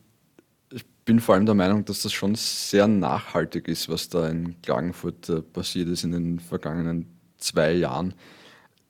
ich 0.73 0.85
bin 1.05 1.21
vor 1.21 1.37
allem 1.37 1.47
der 1.47 1.55
Meinung, 1.55 1.85
dass 1.85 2.03
das 2.03 2.13
schon 2.13 2.35
sehr 2.35 2.89
nachhaltig 2.89 3.69
ist, 3.69 3.89
was 3.89 4.09
da 4.09 4.29
in 4.29 4.61
Klagenfurt 4.63 5.29
äh, 5.29 5.43
passiert 5.43 5.89
ist 5.89 6.05
in 6.05 6.13
den 6.13 6.41
vergangenen 6.41 7.07
zwei 7.37 7.73
Jahren. 7.73 8.15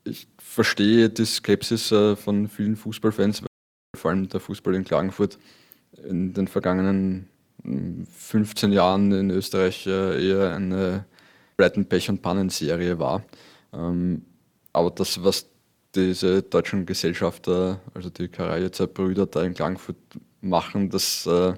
Ich 0.03 0.27
verstehe 0.39 1.09
die 1.09 1.25
Skepsis 1.25 1.91
äh, 1.91 2.15
von 2.15 2.47
vielen 2.47 2.75
Fußballfans, 2.75 3.43
weil 3.43 3.47
vor 3.95 4.11
allem 4.11 4.27
der 4.27 4.39
Fußball 4.39 4.73
in 4.73 4.85
Klagenfurt 4.85 5.37
in 6.07 6.33
den 6.33 6.47
vergangenen 6.47 7.27
15 7.63 8.69
hm, 8.69 8.75
Jahren 8.75 9.11
in 9.11 9.29
Österreich 9.29 9.85
äh, 9.85 10.27
eher 10.27 10.55
eine 10.55 11.05
Breiten, 11.59 11.85
Pech 11.85 12.09
und 12.09 12.21
Pannen-Serie 12.21 12.99
war. 12.99 13.21
Ähm, 13.73 14.21
aber 14.71 14.91
das, 14.91 15.21
was 15.25 15.49
diese 15.93 16.41
deutschen 16.41 16.85
Gesellschafter, 16.85 17.81
also 17.93 18.09
die 18.09 18.29
Karajezer 18.29 18.87
Brüder 18.87 19.25
da 19.25 19.43
in 19.43 19.53
Klagenfurt 19.53 19.97
machen, 20.39 20.89
das 20.89 21.25
äh, 21.25 21.53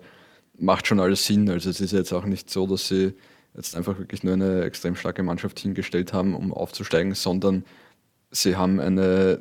macht 0.58 0.88
schon 0.88 1.00
alles 1.00 1.28
Sinn. 1.28 1.48
Also 1.52 1.70
es 1.70 1.80
ist 1.82 1.92
jetzt 1.92 2.14
auch 2.14 2.26
nicht 2.26 2.50
so, 2.50 2.66
dass 2.66 2.88
sie 2.88 3.14
jetzt 3.56 3.76
einfach 3.76 4.00
wirklich 4.00 4.24
nur 4.24 4.34
eine 4.34 4.64
extrem 4.64 4.96
starke 4.96 5.22
Mannschaft 5.22 5.60
hingestellt 5.60 6.14
haben, 6.14 6.34
um 6.34 6.52
aufzusteigen, 6.52 7.14
sondern 7.14 7.64
sie 8.32 8.56
haben 8.56 8.80
eine, 8.80 9.40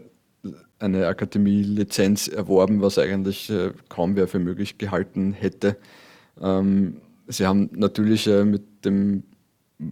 eine 0.78 1.06
Akademie-Lizenz 1.06 2.28
erworben, 2.28 2.82
was 2.82 2.98
eigentlich 2.98 3.48
äh, 3.48 3.72
kaum 3.88 4.14
wer 4.14 4.28
für 4.28 4.40
möglich 4.40 4.76
gehalten 4.76 5.32
hätte. 5.32 5.78
Ähm, 6.38 7.00
sie 7.28 7.46
haben 7.46 7.70
natürlich 7.72 8.26
äh, 8.26 8.44
mit 8.44 8.84
dem 8.84 9.22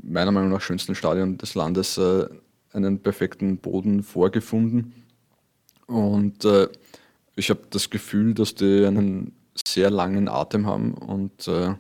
meiner 0.03 0.33
Meinung 0.33 0.51
nach 0.51 0.61
schönsten 0.61 0.95
Stadion 0.95 1.39
des 1.39 1.55
Landes 1.55 1.99
äh, 1.99 2.27
einen 2.73 3.01
perfekten 3.01 3.59
Boden 3.59 4.03
vorgefunden. 4.03 4.93
Und 5.87 6.45
äh, 6.45 6.69
ich 7.37 7.51
habe 7.51 7.63
das 7.71 7.89
Gefühl, 7.89 8.35
dass 8.35 8.55
die 8.55 8.85
einen 8.85 9.33
sehr 9.67 9.91
langen 9.91 10.29
Atem 10.29 10.67
haben 10.67 10.95
und 10.95 11.49
äh, 11.49 11.75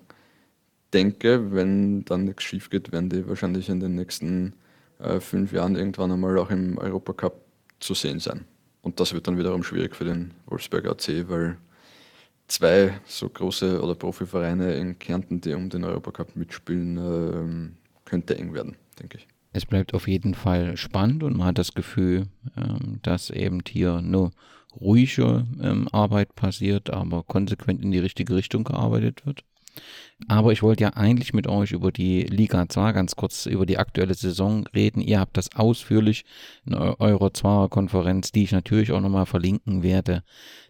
denke, 0.92 1.52
wenn 1.52 2.04
dann 2.04 2.24
nichts 2.24 2.44
schief 2.44 2.70
geht, 2.70 2.92
werden 2.92 3.10
die 3.10 3.28
wahrscheinlich 3.28 3.68
in 3.68 3.80
den 3.80 3.94
nächsten 3.94 4.54
äh, 4.98 5.20
fünf 5.20 5.52
Jahren 5.52 5.76
irgendwann 5.76 6.12
einmal 6.12 6.38
auch 6.38 6.50
im 6.50 6.78
Europacup 6.78 7.40
zu 7.80 7.94
sehen 7.94 8.20
sein. 8.20 8.44
Und 8.82 9.00
das 9.00 9.12
wird 9.12 9.26
dann 9.26 9.38
wiederum 9.38 9.62
schwierig 9.62 9.94
für 9.94 10.04
den 10.04 10.32
Wolfsberger 10.46 10.92
AC, 10.92 11.28
weil 11.28 11.58
zwei 12.48 12.98
so 13.06 13.28
große 13.28 13.82
oder 13.82 13.94
Profivereine 13.94 14.74
in 14.74 14.98
Kärnten, 14.98 15.40
die 15.40 15.52
um 15.52 15.68
den 15.68 15.84
Europacup 15.84 16.34
mitspielen, 16.34 16.96
ähm, 16.96 17.76
könnte 18.08 18.36
eng 18.38 18.54
werden, 18.54 18.76
denke 18.98 19.18
ich. 19.18 19.28
Es 19.52 19.66
bleibt 19.66 19.94
auf 19.94 20.08
jeden 20.08 20.34
Fall 20.34 20.76
spannend 20.76 21.22
und 21.22 21.36
man 21.36 21.48
hat 21.48 21.58
das 21.58 21.74
Gefühl, 21.74 22.26
ähm, 22.56 23.00
dass 23.02 23.30
eben 23.30 23.60
hier 23.66 24.02
nur 24.02 24.32
ruhige 24.78 25.46
ähm, 25.60 25.88
Arbeit 25.92 26.34
passiert, 26.34 26.90
aber 26.90 27.22
konsequent 27.22 27.82
in 27.82 27.90
die 27.90 27.98
richtige 27.98 28.34
Richtung 28.36 28.64
gearbeitet 28.64 29.24
wird. 29.26 29.44
Aber 30.26 30.52
ich 30.52 30.62
wollte 30.62 30.82
ja 30.82 30.90
eigentlich 30.94 31.32
mit 31.32 31.46
euch 31.46 31.70
über 31.70 31.92
die 31.92 32.22
Liga 32.24 32.68
2 32.68 32.92
ganz 32.92 33.14
kurz 33.14 33.46
über 33.46 33.64
die 33.64 33.78
aktuelle 33.78 34.14
Saison 34.14 34.66
reden. 34.74 35.00
Ihr 35.00 35.20
habt 35.20 35.36
das 35.36 35.54
ausführlich 35.54 36.24
in 36.66 36.74
eurer 36.74 37.32
Zwarer-Konferenz, 37.32 38.32
die 38.32 38.42
ich 38.42 38.52
natürlich 38.52 38.90
auch 38.90 39.00
nochmal 39.00 39.26
verlinken 39.26 39.84
werde, 39.84 40.24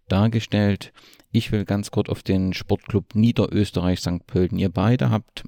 dargestellt. 0.08 0.92
Ich 1.30 1.52
will 1.52 1.64
ganz 1.64 1.90
kurz 1.90 2.08
auf 2.08 2.22
den 2.22 2.54
Sportclub 2.54 3.14
Niederösterreich 3.14 4.00
St. 4.00 4.26
Pölten. 4.26 4.58
Ihr 4.58 4.70
beide 4.70 5.10
habt 5.10 5.44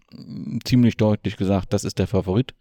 ziemlich 0.65 0.97
deutlich 0.97 1.37
gesagt, 1.37 1.73
das 1.73 1.85
ist 1.85 1.99
der 1.99 2.07
Favorit 2.07 2.55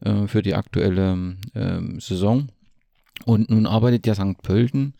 äh, 0.00 0.26
für 0.26 0.42
die 0.42 0.54
aktuelle 0.54 1.36
äh, 1.54 1.80
Saison. 2.00 2.48
Und 3.24 3.50
nun 3.50 3.66
arbeitet 3.66 4.06
ja 4.06 4.14
St. 4.14 4.42
Pölten 4.42 4.94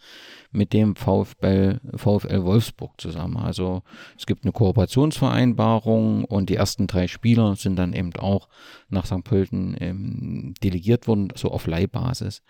mit 0.50 0.72
dem 0.72 0.96
VfL, 0.96 1.80
VfL 1.94 2.44
Wolfsburg 2.44 2.98
zusammen. 2.98 3.36
Also 3.36 3.82
es 4.18 4.26
gibt 4.26 4.44
eine 4.44 4.52
Kooperationsvereinbarung 4.52 6.24
und 6.24 6.48
die 6.48 6.56
ersten 6.56 6.86
drei 6.86 7.08
Spieler 7.08 7.56
sind 7.56 7.76
dann 7.76 7.92
eben 7.92 8.14
auch 8.16 8.48
nach 8.88 9.06
St. 9.06 9.22
Pölten 9.22 9.76
ähm, 9.80 10.54
delegiert 10.62 11.06
worden, 11.06 11.28
so 11.34 11.50
auf 11.50 11.66
Leihbasis. 11.66 12.42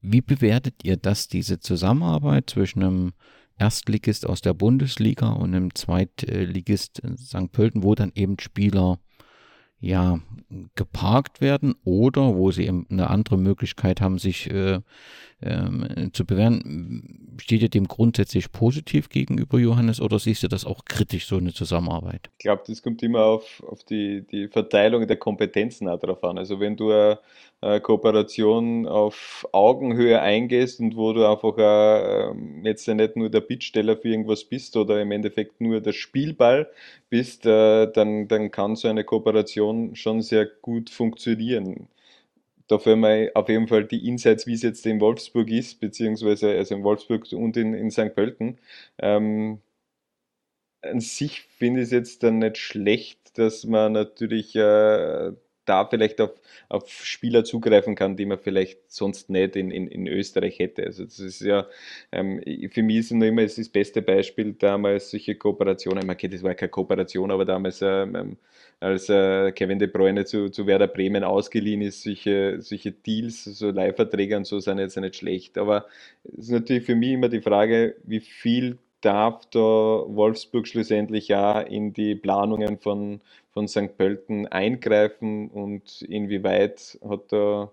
Wie 0.00 0.20
bewertet 0.20 0.76
ihr 0.82 0.96
das, 0.96 1.28
diese 1.28 1.60
Zusammenarbeit 1.60 2.50
zwischen 2.50 2.82
einem 2.82 3.12
Erstligist 3.58 4.26
aus 4.26 4.40
der 4.40 4.54
Bundesliga 4.54 5.28
und 5.30 5.54
einem 5.54 5.74
Zweitligist 5.74 7.02
St. 7.18 7.52
Pölten, 7.52 7.82
wo 7.82 7.94
dann 7.94 8.12
eben 8.14 8.38
Spieler 8.40 8.98
ja 9.80 10.20
geparkt 10.74 11.40
werden 11.40 11.74
oder 11.84 12.34
wo 12.34 12.50
sie 12.50 12.66
eben 12.66 12.86
eine 12.90 13.10
andere 13.10 13.36
Möglichkeit 13.36 14.00
haben, 14.00 14.18
sich 14.18 14.50
äh, 14.50 14.80
ähm, 15.42 16.10
zu 16.12 16.24
bewähren. 16.24 17.36
Steht 17.40 17.62
ihr 17.62 17.68
dem 17.68 17.88
grundsätzlich 17.88 18.52
positiv 18.52 19.08
gegenüber, 19.08 19.58
Johannes, 19.58 20.00
oder 20.00 20.18
siehst 20.18 20.42
du 20.42 20.48
das 20.48 20.64
auch 20.64 20.84
kritisch, 20.84 21.26
so 21.26 21.36
eine 21.36 21.54
Zusammenarbeit? 21.54 22.28
Ich 22.38 22.44
glaube, 22.44 22.62
das 22.66 22.82
kommt 22.82 23.02
immer 23.02 23.24
auf, 23.24 23.62
auf 23.66 23.82
die, 23.84 24.22
die 24.30 24.48
Verteilung 24.48 25.06
der 25.06 25.16
Kompetenzen 25.16 25.88
auch 25.88 25.98
drauf 25.98 26.22
an. 26.24 26.36
Also 26.36 26.60
wenn 26.60 26.76
du 26.76 26.90
eine, 26.90 27.18
eine 27.62 27.80
Kooperation 27.80 28.86
auf 28.86 29.46
Augenhöhe 29.52 30.20
eingehst 30.20 30.80
und 30.80 30.96
wo 30.96 31.12
du 31.12 31.24
einfach 31.24 31.56
auch, 31.56 32.32
ähm, 32.32 32.64
jetzt 32.64 32.86
ja 32.86 32.94
nicht 32.94 33.16
nur 33.16 33.30
der 33.30 33.40
Bittsteller 33.40 33.96
für 33.96 34.08
irgendwas 34.08 34.44
bist 34.44 34.76
oder 34.76 35.00
im 35.00 35.10
Endeffekt 35.10 35.60
nur 35.60 35.80
der 35.80 35.92
Spielball 35.92 36.68
bist, 37.08 37.46
äh, 37.46 37.90
dann, 37.90 38.28
dann 38.28 38.50
kann 38.50 38.76
so 38.76 38.88
eine 38.88 39.04
Kooperation 39.04 39.96
schon 39.96 40.20
sehr 40.20 40.46
gut 40.46 40.90
funktionieren 40.90 41.88
dafür 42.70 42.96
mal 42.96 43.30
auf 43.34 43.48
jeden 43.48 43.68
Fall 43.68 43.84
die 43.84 44.06
Insights, 44.08 44.46
wie 44.46 44.54
es 44.54 44.62
jetzt 44.62 44.86
in 44.86 45.00
Wolfsburg 45.00 45.50
ist, 45.50 45.80
beziehungsweise 45.80 46.50
also 46.52 46.74
in 46.74 46.84
Wolfsburg 46.84 47.26
und 47.32 47.56
in, 47.56 47.74
in 47.74 47.90
St. 47.90 48.14
Pölten. 48.14 48.58
Ähm, 48.98 49.60
an 50.82 51.00
sich 51.00 51.42
finde 51.42 51.80
ich 51.80 51.86
es 51.86 51.90
jetzt 51.92 52.22
dann 52.22 52.38
nicht 52.38 52.58
schlecht, 52.58 53.38
dass 53.38 53.64
man 53.64 53.92
natürlich 53.92 54.54
äh, 54.56 55.32
da 55.70 55.86
vielleicht 55.86 56.20
auf, 56.20 56.32
auf 56.68 56.90
Spieler 56.90 57.44
zugreifen 57.44 57.94
kann, 57.94 58.16
die 58.16 58.26
man 58.26 58.38
vielleicht 58.38 58.90
sonst 58.90 59.30
nicht 59.30 59.54
in, 59.54 59.70
in, 59.70 59.86
in 59.86 60.08
Österreich 60.08 60.58
hätte. 60.58 60.84
Also 60.84 61.04
das 61.04 61.20
ist 61.20 61.40
ja, 61.40 61.66
ähm, 62.10 62.42
für 62.72 62.82
mich 62.82 62.96
ist 62.96 63.12
noch 63.12 63.26
immer 63.26 63.42
das 63.42 63.68
beste 63.68 64.02
Beispiel 64.02 64.54
damals 64.54 65.10
solche 65.10 65.36
Kooperationen, 65.36 66.16
kennt, 66.16 66.34
das 66.34 66.42
war 66.42 66.54
keine 66.54 66.70
Kooperation, 66.70 67.30
aber 67.30 67.44
damals 67.44 67.80
ähm, 67.82 68.16
ähm, 68.16 68.36
als 68.80 69.08
äh, 69.08 69.52
Kevin 69.52 69.78
De 69.78 69.86
Bruyne 69.86 70.24
zu, 70.24 70.48
zu 70.50 70.66
Werder 70.66 70.88
Bremen 70.88 71.22
ausgeliehen 71.22 71.82
ist, 71.82 72.02
solche, 72.02 72.60
solche 72.60 72.92
Deals, 72.92 73.44
so 73.44 73.70
Leihverträge 73.70 74.36
und 74.36 74.46
so 74.46 74.58
sind 74.58 74.78
jetzt 74.78 74.96
nicht 74.96 75.16
schlecht. 75.16 75.56
Aber 75.56 75.86
es 76.24 76.46
ist 76.46 76.50
natürlich 76.50 76.84
für 76.84 76.96
mich 76.96 77.12
immer 77.12 77.28
die 77.28 77.42
Frage, 77.42 77.96
wie 78.04 78.20
viel 78.20 78.78
darf 79.00 79.46
da 79.50 79.60
Wolfsburg 79.60 80.66
schlussendlich 80.66 81.28
ja 81.28 81.60
in 81.60 81.92
die 81.92 82.14
Planungen 82.14 82.78
von, 82.78 83.20
von 83.52 83.68
St. 83.68 83.96
Pölten 83.96 84.46
eingreifen 84.46 85.48
und 85.48 86.02
inwieweit 86.02 86.98
hat 87.08 87.32
da 87.32 87.70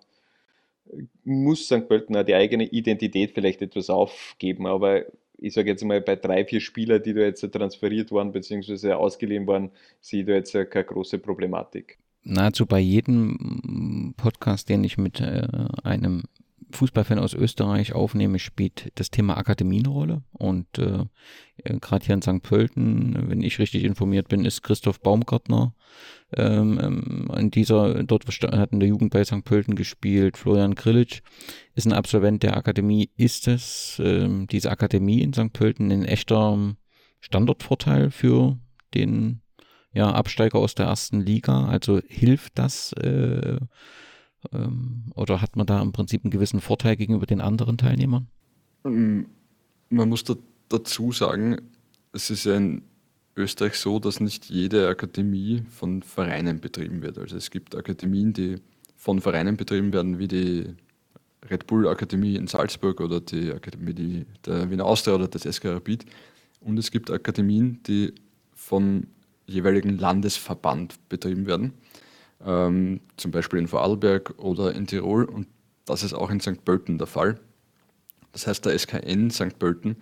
muss 1.23 1.65
St. 1.65 1.87
Pölten 1.87 2.15
auch 2.15 2.23
die 2.23 2.35
eigene 2.35 2.65
Identität 2.65 3.31
vielleicht 3.31 3.61
etwas 3.61 3.89
aufgeben, 3.89 4.67
aber 4.67 5.05
ich 5.37 5.53
sage 5.53 5.69
jetzt 5.69 5.83
mal, 5.83 6.01
bei 6.01 6.15
drei, 6.15 6.45
vier 6.45 6.61
Spielern, 6.61 7.03
die 7.03 7.13
da 7.13 7.21
jetzt 7.21 7.41
transferiert 7.51 8.11
waren 8.11 8.31
bzw. 8.31 8.93
ausgeliehen 8.93 9.45
waren, 9.45 9.69
sehe 10.01 10.21
ich 10.21 10.25
da 10.25 10.33
jetzt 10.33 10.53
keine 10.53 10.85
große 10.85 11.19
Problematik. 11.19 11.99
Nahezu 12.23 12.65
bei 12.65 12.79
jedem 12.79 14.13
Podcast, 14.17 14.69
den 14.69 14.83
ich 14.83 14.97
mit 14.97 15.21
äh, 15.21 15.47
einem 15.83 16.23
Fußballfan 16.71 17.19
aus 17.19 17.33
Österreich 17.33 17.93
aufnehme, 17.93 18.39
spielt 18.39 18.91
das 18.95 19.09
Thema 19.09 19.37
Akademie 19.37 19.79
eine 19.79 19.89
Rolle. 19.89 20.23
Und 20.33 20.77
äh, 20.77 21.05
gerade 21.63 22.05
hier 22.05 22.15
in 22.15 22.21
St. 22.21 22.41
Pölten, 22.43 23.29
wenn 23.29 23.41
ich 23.41 23.59
richtig 23.59 23.83
informiert 23.83 24.27
bin, 24.27 24.45
ist 24.45 24.63
Christoph 24.63 24.99
Baumgartner 24.99 25.73
ähm, 26.35 26.79
ähm 26.81 27.31
in 27.37 27.51
dieser, 27.51 28.03
dort 28.03 28.25
hat 28.25 28.71
in 28.71 28.79
der 28.79 28.89
Jugend 28.89 29.11
bei 29.11 29.23
St. 29.23 29.43
Pölten 29.43 29.75
gespielt. 29.75 30.37
Florian 30.37 30.75
Grillitsch 30.75 31.21
ist 31.73 31.85
ein 31.85 31.93
Absolvent 31.93 32.43
der 32.43 32.57
Akademie. 32.57 33.11
Ist 33.15 33.47
es 33.47 34.01
ähm, 34.03 34.47
diese 34.47 34.71
Akademie 34.71 35.21
in 35.21 35.33
St. 35.33 35.53
Pölten 35.53 35.91
ein 35.91 36.05
echter 36.05 36.75
Standortvorteil 37.21 38.11
für 38.11 38.57
den 38.93 39.41
ja, 39.93 40.11
Absteiger 40.11 40.59
aus 40.59 40.75
der 40.75 40.87
ersten 40.87 41.21
Liga? 41.21 41.65
Also 41.67 42.01
hilft 42.07 42.59
das 42.59 42.91
äh, 42.93 43.57
ähm, 44.53 45.03
oder 45.15 45.41
hat 45.41 45.55
man 45.55 45.65
da 45.65 45.81
im 45.81 45.91
Prinzip 45.91 46.23
einen 46.23 46.31
gewissen 46.31 46.61
Vorteil 46.61 46.95
gegenüber 46.95 47.25
den 47.25 47.41
anderen 47.41 47.77
Teilnehmern? 47.77 48.27
Ähm, 48.85 49.27
man 49.89 50.09
muss 50.09 50.23
da 50.23 50.35
dazu 50.69 51.11
sagen, 51.11 51.57
es 52.13 52.29
ist 52.29 52.45
ja 52.45 52.55
in 52.55 52.83
Österreich 53.35 53.75
so, 53.75 53.99
dass 53.99 54.19
nicht 54.19 54.45
jede 54.45 54.87
Akademie 54.87 55.63
von 55.69 56.01
Vereinen 56.01 56.59
betrieben 56.59 57.01
wird. 57.01 57.17
Also 57.17 57.37
es 57.37 57.51
gibt 57.51 57.75
Akademien, 57.75 58.33
die 58.33 58.55
von 58.95 59.21
Vereinen 59.21 59.57
betrieben 59.57 59.93
werden, 59.93 60.17
wie 60.19 60.27
die 60.27 60.75
Red 61.49 61.67
Bull 61.67 61.87
Akademie 61.87 62.35
in 62.35 62.47
Salzburg 62.47 62.99
oder 62.99 63.21
die 63.21 63.51
Akademie 63.51 64.25
der 64.45 64.69
Wiener 64.69 64.85
Austria 64.85 65.15
oder 65.15 65.27
des 65.27 65.43
SK 65.43 65.65
Rapid. 65.65 66.05
Und 66.61 66.77
es 66.79 66.89
gibt 66.91 67.11
Akademien, 67.11 67.79
die 67.87 68.13
vom 68.53 69.03
jeweiligen 69.45 69.97
Landesverband 69.97 70.95
betrieben 71.07 71.45
werden 71.45 71.73
ähm, 72.45 73.01
zum 73.17 73.31
Beispiel 73.31 73.59
in 73.59 73.67
Vorarlberg 73.67 74.35
oder 74.37 74.73
in 74.73 74.87
Tirol 74.87 75.25
und 75.25 75.47
das 75.85 76.03
ist 76.03 76.13
auch 76.13 76.29
in 76.29 76.39
St. 76.39 76.63
Pölten 76.65 76.97
der 76.97 77.07
Fall. 77.07 77.39
Das 78.33 78.45
heißt, 78.45 78.65
der 78.65 78.77
SKN 78.77 79.31
St. 79.31 79.57
Pölten 79.57 79.97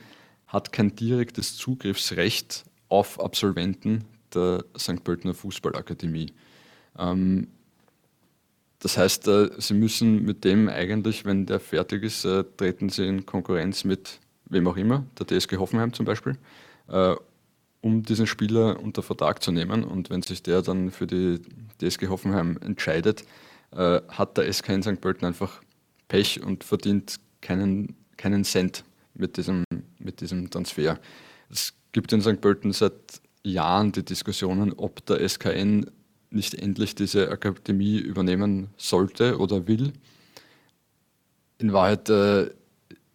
hat 0.47 0.71
kein 0.71 0.95
direktes 0.95 1.55
Zugriffsrecht 1.55 2.65
auf 2.89 3.19
Absolventen 3.19 4.05
der 4.33 4.65
St. 4.77 5.03
Pöltener 5.03 5.33
Fußballakademie. 5.33 6.33
Ähm, 6.97 7.47
das 8.79 8.97
heißt, 8.97 9.27
äh, 9.27 9.49
sie 9.57 9.73
müssen 9.73 10.23
mit 10.23 10.43
dem 10.43 10.69
eigentlich, 10.69 11.25
wenn 11.25 11.45
der 11.45 11.59
fertig 11.59 12.03
ist, 12.03 12.25
äh, 12.25 12.43
treten 12.57 12.89
sie 12.89 13.07
in 13.07 13.25
Konkurrenz 13.25 13.83
mit 13.83 14.19
wem 14.45 14.67
auch 14.67 14.77
immer, 14.77 15.05
der 15.17 15.27
TSG 15.27 15.57
Hoffenheim 15.57 15.93
zum 15.93 16.05
Beispiel, 16.05 16.37
äh, 16.89 17.15
um 17.85 18.01
diesen 18.01 18.25
Spieler 18.25 18.81
unter 18.81 19.03
Vertrag 19.03 19.43
zu 19.43 19.51
nehmen. 19.51 19.83
Und 19.83 20.09
wenn 20.09 20.23
sich 20.23 20.41
der 20.41 20.63
dann 20.63 20.89
für 20.89 21.05
die 21.05 21.39
DSG 21.79 22.07
Hoffenheim 22.07 22.57
entscheidet, 22.59 23.23
äh, 23.69 24.01
hat 24.09 24.37
der 24.37 24.51
SK 24.51 24.69
in 24.69 24.81
St. 24.81 24.99
Pölten 24.99 25.27
einfach 25.27 25.61
Pech 26.07 26.41
und 26.41 26.63
verdient 26.63 27.19
keinen, 27.41 27.95
keinen 28.17 28.43
Cent 28.43 28.83
mit 29.13 29.37
diesem, 29.37 29.63
mit 29.99 30.19
diesem 30.21 30.49
Transfer. 30.49 30.99
Es 31.51 31.75
gibt 31.91 32.11
in 32.11 32.21
St. 32.21 32.41
Pölten 32.41 32.73
seit 32.73 33.21
Jahren 33.43 33.91
die 33.91 34.03
Diskussionen, 34.03 34.73
ob 34.73 35.05
der 35.05 35.19
SKN 35.29 35.85
nicht 36.31 36.55
endlich 36.55 36.95
diese 36.95 37.29
Akademie 37.29 37.99
übernehmen 37.99 38.69
sollte 38.77 39.37
oder 39.37 39.67
will. 39.67 39.93
In 41.59 41.71
Wahrheit 41.71 42.09
äh, 42.09 42.49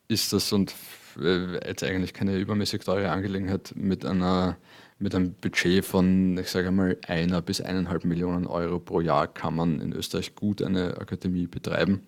ist 0.06 0.32
das 0.32 0.52
und 0.52 0.72
jetzt 1.16 1.82
eigentlich 1.82 2.14
keine 2.14 2.38
übermäßig 2.38 2.84
teure 2.84 3.10
Angelegenheit 3.10 3.72
mit 3.74 4.04
einer 4.04 4.56
mit 5.00 5.14
einem 5.14 5.32
Budget 5.32 5.84
von, 5.84 6.36
ich 6.36 6.48
sage 6.48 6.70
mal, 6.70 6.98
einer 7.06 7.40
bis 7.40 7.62
eineinhalb 7.62 8.04
Millionen 8.04 8.46
Euro 8.46 8.78
pro 8.78 9.00
Jahr 9.00 9.26
kann 9.26 9.56
man 9.56 9.80
in 9.80 9.92
Österreich 9.94 10.34
gut 10.34 10.62
eine 10.62 10.98
Akademie 10.98 11.46
betreiben. 11.46 12.02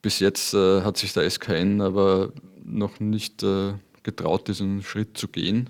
Bis 0.00 0.20
jetzt 0.20 0.54
äh, 0.54 0.82
hat 0.82 0.96
sich 0.96 1.12
der 1.12 1.28
SKN 1.28 1.80
aber 1.80 2.32
noch 2.64 3.00
nicht 3.00 3.42
äh, 3.42 3.74
getraut, 4.04 4.46
diesen 4.46 4.82
Schritt 4.82 5.18
zu 5.18 5.26
gehen, 5.26 5.68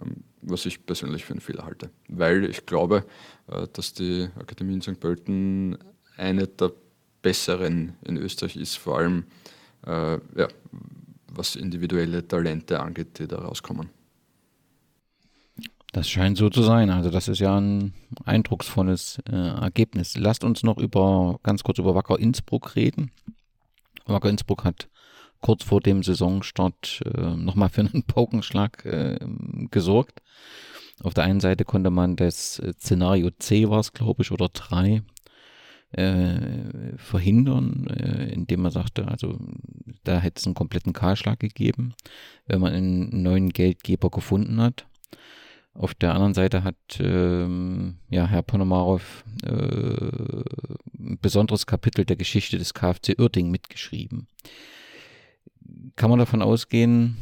ähm, 0.00 0.16
was 0.42 0.66
ich 0.66 0.84
persönlich 0.84 1.24
für 1.24 1.32
einen 1.32 1.40
Fehler 1.40 1.64
halte. 1.64 1.88
Weil 2.08 2.44
ich 2.44 2.66
glaube, 2.66 3.06
äh, 3.48 3.66
dass 3.72 3.94
die 3.94 4.28
Akademie 4.38 4.74
in 4.74 4.82
St. 4.82 5.00
Pölten 5.00 5.78
eine 6.18 6.46
der 6.48 6.72
besseren 7.22 7.94
in 8.04 8.18
Österreich 8.18 8.56
ist, 8.56 8.76
vor 8.76 8.98
allem 8.98 9.24
äh, 9.86 10.18
ja, 10.36 10.48
was 11.34 11.56
individuelle 11.56 12.26
Talente 12.26 12.80
angeht, 12.80 13.18
die 13.18 13.26
da 13.26 13.38
rauskommen. 13.38 13.90
Das 15.92 16.08
scheint 16.08 16.38
so 16.38 16.50
zu 16.50 16.62
sein. 16.62 16.90
Also 16.90 17.10
das 17.10 17.26
ist 17.28 17.40
ja 17.40 17.58
ein 17.58 17.94
eindrucksvolles 18.24 19.18
äh, 19.28 19.34
Ergebnis. 19.34 20.16
Lasst 20.16 20.44
uns 20.44 20.62
noch 20.62 20.78
über 20.78 21.40
ganz 21.42 21.64
kurz 21.64 21.78
über 21.78 21.94
Wacker 21.94 22.18
Innsbruck 22.18 22.76
reden. 22.76 23.10
Wacker 24.06 24.28
Innsbruck 24.28 24.64
hat 24.64 24.88
kurz 25.40 25.64
vor 25.64 25.80
dem 25.80 26.02
Saisonstart 26.02 27.02
äh, 27.04 27.34
nochmal 27.36 27.70
für 27.70 27.80
einen 27.80 28.02
Paukenschlag 28.06 28.84
äh, 28.84 29.18
gesorgt. 29.70 30.22
Auf 31.02 31.14
der 31.14 31.24
einen 31.24 31.40
Seite 31.40 31.64
konnte 31.64 31.90
man 31.90 32.16
das 32.16 32.58
äh, 32.60 32.72
Szenario 32.74 33.30
C 33.38 33.68
war 33.68 33.80
es, 33.80 33.92
glaube 33.92 34.22
ich, 34.22 34.30
oder 34.30 34.48
3 34.48 35.02
äh, 35.92 36.96
verhindern, 36.96 37.86
äh, 37.88 38.32
indem 38.32 38.62
man 38.62 38.72
sagte, 38.72 39.08
also 39.08 39.38
da 40.04 40.20
hätte 40.20 40.38
es 40.38 40.46
einen 40.46 40.54
kompletten 40.54 40.92
Kahlschlag 40.92 41.40
gegeben, 41.40 41.94
wenn 42.46 42.60
man 42.60 42.72
einen 42.72 43.22
neuen 43.22 43.50
Geldgeber 43.50 44.10
gefunden 44.10 44.60
hat. 44.60 44.86
Auf 45.72 45.94
der 45.94 46.14
anderen 46.14 46.34
Seite 46.34 46.64
hat 46.64 46.76
ähm, 46.98 47.98
ja, 48.08 48.26
Herr 48.26 48.42
Ponomarov 48.42 49.24
äh, 49.44 49.48
ein 50.98 51.18
besonderes 51.20 51.66
Kapitel 51.66 52.04
der 52.04 52.16
Geschichte 52.16 52.58
des 52.58 52.74
KfC 52.74 53.18
Uerding 53.18 53.50
mitgeschrieben. 53.50 54.26
Kann 55.96 56.10
man 56.10 56.18
davon 56.18 56.42
ausgehen, 56.42 57.16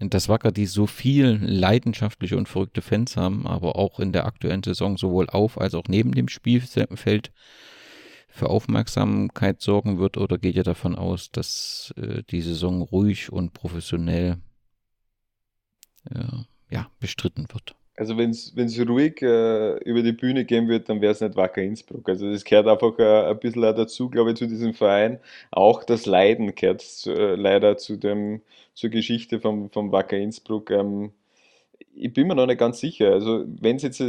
dass 0.00 0.28
Wacker, 0.28 0.50
die 0.50 0.66
so 0.66 0.86
viel 0.86 1.38
leidenschaftliche 1.42 2.36
und 2.36 2.48
verrückte 2.48 2.82
Fans 2.82 3.16
haben, 3.16 3.46
aber 3.46 3.76
auch 3.76 4.00
in 4.00 4.12
der 4.12 4.26
aktuellen 4.26 4.62
Saison 4.62 4.96
sowohl 4.96 5.28
auf 5.28 5.60
als 5.60 5.74
auch 5.74 5.84
neben 5.88 6.12
dem 6.12 6.28
Spielfeld 6.28 7.30
für 8.38 8.48
Aufmerksamkeit 8.48 9.60
sorgen 9.60 9.98
wird 9.98 10.16
oder 10.16 10.38
geht 10.38 10.56
ihr 10.56 10.62
davon 10.62 10.94
aus, 10.94 11.30
dass 11.30 11.92
äh, 11.96 12.22
die 12.30 12.40
Saison 12.40 12.82
ruhig 12.82 13.32
und 13.32 13.52
professionell 13.52 14.38
ja, 16.14 16.44
ja, 16.70 16.90
bestritten 17.00 17.46
wird. 17.52 17.74
Also 17.96 18.16
wenn 18.16 18.30
es 18.30 18.78
ruhig 18.88 19.20
äh, 19.22 19.76
über 19.78 20.02
die 20.02 20.12
Bühne 20.12 20.44
gehen 20.44 20.68
wird, 20.68 20.88
dann 20.88 21.00
wäre 21.00 21.12
es 21.12 21.20
nicht 21.20 21.34
Wacker 21.34 21.62
Innsbruck. 21.62 22.08
Also 22.08 22.30
das 22.30 22.44
gehört 22.44 22.68
einfach 22.68 22.96
äh, 23.00 23.30
ein 23.30 23.38
bisschen 23.40 23.62
dazu, 23.62 24.08
glaube 24.08 24.30
ich, 24.30 24.36
zu 24.36 24.46
diesem 24.46 24.72
Verein. 24.72 25.18
Auch 25.50 25.82
das 25.82 26.06
Leiden 26.06 26.54
gehört 26.54 26.84
äh, 27.06 27.34
leider 27.34 27.76
zu 27.76 27.96
dem, 27.96 28.40
zur 28.74 28.90
Geschichte 28.90 29.40
vom, 29.40 29.70
vom 29.70 29.90
Wacker 29.90 30.16
Innsbruck. 30.16 30.70
Ähm, 30.70 31.10
ich 32.00 32.12
bin 32.12 32.28
mir 32.28 32.34
noch 32.34 32.46
nicht 32.46 32.58
ganz 32.58 32.80
sicher. 32.80 33.12
Also 33.12 33.44
wenn 33.46 33.76
es 33.76 33.82
jetzt 33.82 34.00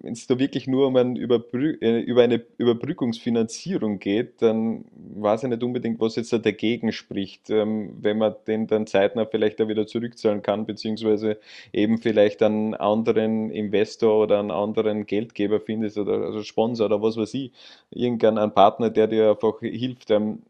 wenn 0.00 0.12
es 0.12 0.26
da 0.26 0.38
wirklich 0.38 0.66
nur 0.66 0.86
um 0.88 0.96
ein 0.96 1.16
Überbrü 1.16 1.78
äh, 1.80 2.00
über 2.00 2.22
eine 2.22 2.44
Überbrückungsfinanzierung 2.58 3.98
geht, 3.98 4.42
dann 4.42 4.84
weiß 5.14 5.44
ich 5.44 5.50
nicht 5.50 5.62
unbedingt, 5.62 6.00
was 6.00 6.16
jetzt 6.16 6.32
da 6.32 6.38
dagegen 6.38 6.92
spricht, 6.92 7.50
ähm, 7.50 7.96
wenn 8.00 8.18
man 8.18 8.34
den 8.46 8.66
dann 8.66 8.86
zeitnah 8.86 9.26
vielleicht 9.26 9.60
auch 9.60 9.68
wieder 9.68 9.86
zurückzahlen 9.86 10.42
kann, 10.42 10.66
beziehungsweise 10.66 11.38
eben 11.72 11.98
vielleicht 11.98 12.42
einen 12.42 12.74
anderen 12.74 13.50
Investor 13.50 14.22
oder 14.22 14.40
einen 14.40 14.50
anderen 14.50 15.06
Geldgeber 15.06 15.60
findet 15.60 15.96
oder 15.96 16.22
also 16.24 16.42
Sponsor 16.42 16.86
oder 16.86 17.02
was 17.02 17.16
weiß 17.16 17.34
ich, 17.34 17.52
irgendeinen 17.90 18.52
Partner, 18.52 18.90
der 18.90 19.06
dir 19.06 19.30
einfach 19.30 19.60
hilft. 19.60 20.10
Ähm, 20.10 20.42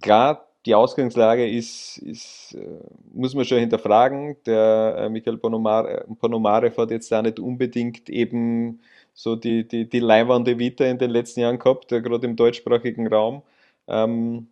klar, 0.00 0.47
die 0.66 0.74
Ausgangslage 0.74 1.48
ist, 1.48 1.98
ist 1.98 2.54
äh, 2.54 2.80
muss 3.12 3.34
man 3.34 3.44
schon 3.44 3.58
hinterfragen. 3.58 4.36
Der 4.46 4.96
äh, 4.98 5.08
Michael 5.08 5.38
Ponomare, 5.38 6.06
Ponomarev 6.18 6.76
hat 6.76 6.90
jetzt 6.90 7.10
da 7.12 7.22
nicht 7.22 7.38
unbedingt 7.40 8.08
eben 8.10 8.80
so 9.14 9.36
die, 9.36 9.66
die, 9.66 9.88
die 9.88 10.00
leibende 10.00 10.58
Vita 10.58 10.84
in 10.84 10.98
den 10.98 11.10
letzten 11.10 11.40
Jahren 11.40 11.58
gehabt, 11.58 11.92
äh, 11.92 12.00
gerade 12.02 12.26
im 12.26 12.36
deutschsprachigen 12.36 13.06
Raum. 13.08 13.42
Ähm, 13.88 14.48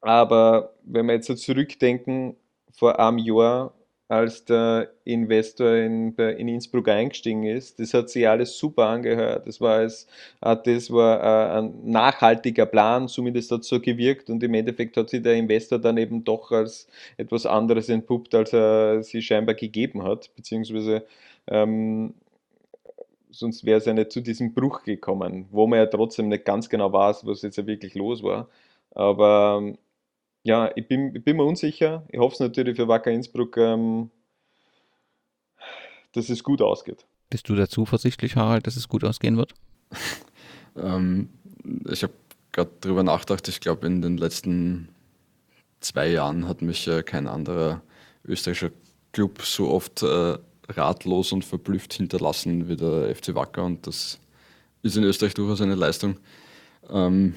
aber 0.00 0.74
wenn 0.84 1.06
wir 1.06 1.14
jetzt 1.14 1.26
so 1.26 1.34
zurückdenken, 1.34 2.36
vor 2.72 2.98
einem 3.00 3.18
Jahr 3.18 3.72
als 4.08 4.44
der 4.44 4.90
Investor 5.04 5.74
in, 5.74 6.14
in 6.14 6.48
Innsbruck 6.48 6.88
eingestiegen 6.88 7.42
ist. 7.44 7.80
Das 7.80 7.92
hat 7.92 8.08
sich 8.08 8.28
alles 8.28 8.56
super 8.56 8.86
angehört. 8.86 9.46
Das 9.46 9.60
war, 9.60 9.78
als, 9.78 10.06
das 10.40 10.90
war 10.92 11.20
äh, 11.20 11.58
ein 11.58 11.90
nachhaltiger 11.90 12.66
Plan, 12.66 13.08
zumindest 13.08 13.50
hat 13.50 13.62
es 13.62 13.68
so 13.68 13.80
gewirkt 13.80 14.30
und 14.30 14.42
im 14.44 14.54
Endeffekt 14.54 14.96
hat 14.96 15.10
sich 15.10 15.22
der 15.22 15.34
Investor 15.34 15.78
dann 15.80 15.96
eben 15.96 16.22
doch 16.22 16.52
als 16.52 16.88
etwas 17.16 17.46
anderes 17.46 17.88
entpuppt, 17.88 18.34
als 18.34 18.52
er 18.52 19.02
sie 19.02 19.22
scheinbar 19.22 19.56
gegeben 19.56 20.04
hat, 20.04 20.30
beziehungsweise 20.36 21.04
ähm, 21.48 22.14
sonst 23.30 23.64
wäre 23.64 23.78
es 23.78 23.86
ja 23.86 23.92
nicht 23.92 24.12
zu 24.12 24.20
diesem 24.20 24.54
Bruch 24.54 24.82
gekommen, 24.84 25.46
wo 25.50 25.66
man 25.66 25.80
ja 25.80 25.86
trotzdem 25.86 26.28
nicht 26.28 26.44
ganz 26.44 26.68
genau 26.68 26.92
weiß, 26.92 27.26
was 27.26 27.42
jetzt 27.42 27.56
ja 27.56 27.66
wirklich 27.66 27.94
los 27.94 28.22
war. 28.22 28.48
Aber 28.92 29.74
ja, 30.46 30.70
ich 30.76 30.86
bin, 30.86 31.14
ich 31.14 31.24
bin 31.24 31.36
mir 31.36 31.42
unsicher. 31.42 32.04
Ich 32.08 32.20
hoffe 32.20 32.34
es 32.34 32.40
natürlich 32.40 32.76
für 32.76 32.86
Wacker 32.86 33.10
Innsbruck, 33.10 33.56
ähm, 33.56 34.10
dass 36.12 36.28
es 36.28 36.44
gut 36.44 36.62
ausgeht. 36.62 37.04
Bist 37.28 37.48
du 37.48 37.56
da 37.56 37.68
zuversichtlich, 37.68 38.36
Harald, 38.36 38.66
dass 38.68 38.76
es 38.76 38.88
gut 38.88 39.02
ausgehen 39.02 39.36
wird? 39.36 39.54
ähm, 40.76 41.30
ich 41.90 42.04
habe 42.04 42.12
gerade 42.52 42.70
darüber 42.80 43.02
nachgedacht. 43.02 43.48
Ich 43.48 43.58
glaube, 43.58 43.88
in 43.88 44.00
den 44.02 44.18
letzten 44.18 44.88
zwei 45.80 46.10
Jahren 46.10 46.46
hat 46.46 46.62
mich 46.62 46.86
äh, 46.86 47.02
kein 47.02 47.26
anderer 47.26 47.82
österreichischer 48.24 48.70
Club 49.10 49.42
so 49.42 49.70
oft 49.70 50.04
äh, 50.04 50.38
ratlos 50.68 51.32
und 51.32 51.44
verblüfft 51.44 51.92
hinterlassen 51.94 52.68
wie 52.68 52.76
der 52.76 53.12
FC 53.16 53.34
Wacker. 53.34 53.64
Und 53.64 53.84
das 53.88 54.20
ist 54.82 54.96
in 54.96 55.02
Österreich 55.02 55.34
durchaus 55.34 55.60
eine 55.60 55.74
Leistung. 55.74 56.18
Ähm, 56.88 57.34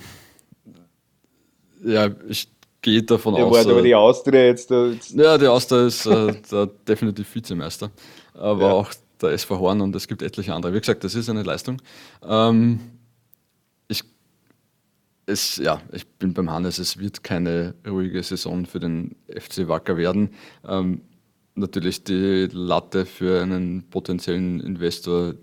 ja, 1.83 2.11
ich 2.27 2.49
geht 2.81 3.11
davon 3.11 3.35
ja, 3.35 3.45
aus. 3.45 3.53
War 3.53 3.71
aber 3.71 3.79
äh, 3.79 3.83
die 3.83 3.95
Austria 3.95 4.45
jetzt, 4.45 4.69
jetzt 4.69 5.11
Ja, 5.11 5.37
die 5.37 5.47
Austria 5.47 5.87
ist 5.87 6.05
äh, 6.05 6.33
der 6.51 6.67
definitiv 6.87 7.33
Vizemeister. 7.33 7.91
Aber 8.33 8.67
Ja. 8.67 8.73
auch 8.73 8.93
der 9.21 9.31
SV 9.31 9.59
Horn 9.59 9.81
und 9.81 9.95
es 9.95 10.07
gibt 10.07 10.21
etliche 10.21 10.53
andere. 10.53 10.73
Wie 10.73 10.79
gesagt, 10.79 11.03
das 11.03 11.15
ist 11.15 11.29
eine 11.29 11.43
Leistung. 11.43 11.81
Ähm, 12.23 12.79
ich, 13.87 14.03
es, 15.25 15.57
ja, 15.57 15.81
ich 15.91 16.07
bin 16.07 16.33
beim 16.33 16.49
Hannes, 16.49 16.79
es 16.79 16.97
wird 16.97 17.23
keine 17.23 17.75
ruhige 17.87 18.23
Saison 18.23 18.65
für 18.65 18.79
den 18.79 19.15
FC 19.27 19.67
Wacker 19.67 19.97
werden. 19.97 20.29
Ähm, 20.67 21.01
natürlich 21.55 22.03
die 22.05 22.47
Latte 22.51 23.05
für 23.05 23.41
einen 23.41 23.83
potenziellen 23.89 24.61
Investor 24.61 25.33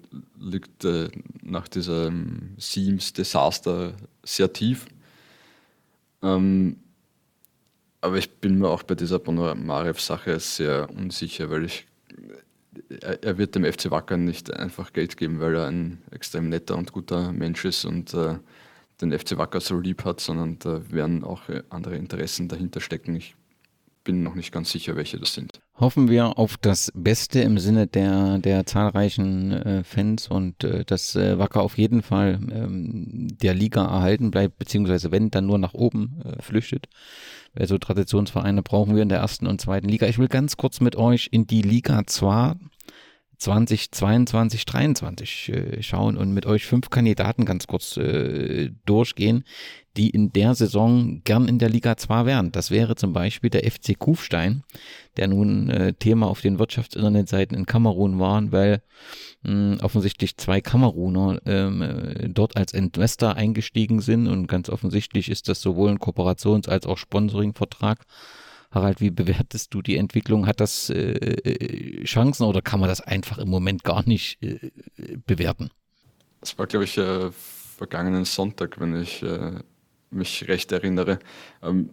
liegt 0.41 0.85
äh, 0.85 1.09
nach 1.43 1.69
diesem 1.69 2.55
Seams-Desaster 2.57 3.93
sehr 4.25 4.53
tief. 4.53 4.87
Ähm, 6.23 6.77
aber 8.07 8.19
ich 8.19 8.31
bin 8.39 8.59
mir 8.59 8.69
auch 8.69 8.85
bei 8.85 8.95
dieser 8.95 9.19
Ponomarev-Sache 9.19 10.39
sehr 10.39 10.89
unsicher, 10.91 11.51
weil 11.51 11.65
ich, 11.65 11.87
er, 13.01 13.23
er 13.23 13.39
wird 13.39 13.55
dem 13.55 13.65
FC 13.65 13.91
Wacker 13.91 14.17
nicht 14.17 14.55
einfach 14.55 14.93
Geld 14.93 15.17
geben, 15.17 15.41
weil 15.41 15.57
er 15.57 15.67
ein 15.67 16.03
extrem 16.13 16.49
netter 16.49 16.77
und 16.77 16.93
guter 16.93 17.33
Mensch 17.33 17.65
ist 17.65 17.85
und 17.85 18.15
äh, 18.15 18.39
den 19.01 19.17
FC 19.17 19.37
Wacker 19.37 19.61
so 19.61 19.79
lieb 19.79 20.05
hat, 20.05 20.21
sondern 20.21 20.59
da 20.61 20.81
werden 20.91 21.25
auch 21.25 21.43
andere 21.69 21.97
Interessen 21.97 22.49
dahinter 22.49 22.81
stecken. 22.81 23.17
Ich 23.17 23.35
bin 24.07 24.23
noch 24.23 24.37
nicht 24.37 24.53
ganz 24.53 24.71
sicher, 24.71 24.97
welche 24.97 25.19
das 25.19 25.35
sind. 25.35 25.61
Hoffen 25.79 26.09
wir 26.09 26.39
auf 26.39 26.57
das 26.57 26.91
Beste 26.95 27.41
im 27.41 27.59
Sinne 27.59 27.87
der, 27.87 28.39
der 28.39 28.65
zahlreichen 28.65 29.53
äh, 29.53 29.85
Fans 29.85 30.29
und 30.29 30.65
äh, 30.65 30.85
dass 30.85 31.15
äh, 31.17 31.39
Wacker 31.39 31.61
auf 31.61 31.77
jeden 31.77 32.03
Fall 32.03 32.39
ähm, 32.51 33.29
der 33.43 33.53
Liga 33.53 33.85
erhalten 33.85 34.31
bleibt, 34.31 34.59
beziehungsweise 34.59 35.11
wenn, 35.11 35.31
dann 35.31 35.47
nur 35.47 35.59
nach 35.59 35.75
oben 35.75 36.23
äh, 36.25 36.41
flüchtet. 36.41 36.87
Weil 37.57 37.67
so 37.67 37.79
Traditionsvereine 37.79 38.63
brauchen 38.63 38.95
wir 38.95 39.03
in 39.03 39.09
der 39.09 39.19
ersten 39.19 39.47
und 39.47 39.61
zweiten 39.61 39.89
Liga. 39.89 40.07
Ich 40.07 40.19
will 40.19 40.29
ganz 40.29 40.57
kurz 40.57 40.81
mit 40.81 40.97
euch 40.97 41.29
in 41.33 41.47
die 41.47 41.63
Liga 41.63 42.07
zwar 42.07 42.57
2022, 43.39 44.65
23 44.65 45.49
äh, 45.49 45.83
schauen 45.83 46.17
und 46.17 46.33
mit 46.33 46.47
euch 46.47 46.67
fünf 46.67 46.91
Kandidaten 46.91 47.45
ganz 47.45 47.67
kurz 47.67 47.97
äh, 47.97 48.71
durchgehen, 48.85 49.45
die 49.97 50.11
in 50.11 50.33
der 50.33 50.55
Saison 50.55 51.23
gern 51.25 51.49
in 51.49 51.59
der 51.59 51.69
Liga 51.69 51.97
2 51.97 52.27
wären. 52.27 52.53
Das 52.53 52.71
wäre 52.71 52.97
zum 52.97 53.13
Beispiel 53.13 53.51
der 53.51 53.71
FC 53.71 53.99
Kufstein, 53.99 54.63
der 55.17 55.29
nun 55.29 55.71
äh, 55.71 55.95
Thema 55.95 56.27
auf 56.27 56.41
den 56.41 56.59
Wirtschaftsinternetseiten 56.59 57.57
in 57.57 57.67
Kamerun 57.67 58.19
war, 58.19 58.53
weil 58.53 58.83
mh, 59.43 59.83
offensichtlich 59.83 60.37
zwei 60.37 60.61
Kameruner 60.61 61.41
ähm, 61.47 61.83
äh, 61.83 62.29
dort 62.29 62.57
als 62.57 62.73
Investor 62.73 63.35
eingestiegen 63.35 64.01
sind 64.01 64.29
und 64.29 64.47
ganz 64.47 64.69
offensichtlich 64.69 65.31
ist 65.31 65.49
das 65.49 65.61
sowohl 65.61 65.91
ein 65.91 65.99
Kooperations- 65.99 66.69
als 66.69 66.87
auch 66.87 66.99
Sponsoringvertrag. 66.99 68.05
Harald, 68.77 69.01
wie 69.01 69.11
bewertest 69.11 69.73
du 69.73 69.81
die 69.81 69.97
Entwicklung? 69.97 70.47
Hat 70.47 70.61
das 70.61 70.91
äh, 70.91 71.13
äh, 71.13 72.05
Chancen 72.05 72.45
oder 72.45 72.61
kann 72.61 72.79
man 72.79 72.91
das 72.91 73.01
einfach 73.01 73.39
im 73.39 73.49
Moment 73.49 73.85
gar 73.85 74.07
nicht 74.07 74.43
äh, 74.43 74.71
bewerten? 75.27 75.71
Das 76.41 76.59
war, 76.59 76.67
glaube 76.67 76.85
ich, 76.85 76.99
äh, 76.99 77.31
vergangenen 77.31 78.27
Sonntag, 78.27 78.79
wenn 78.79 79.01
ich 79.01 79.23
äh, 79.23 79.53
mich 80.11 80.47
recht 80.47 80.73
erinnere. 80.73 81.21
Ähm, 81.63 81.89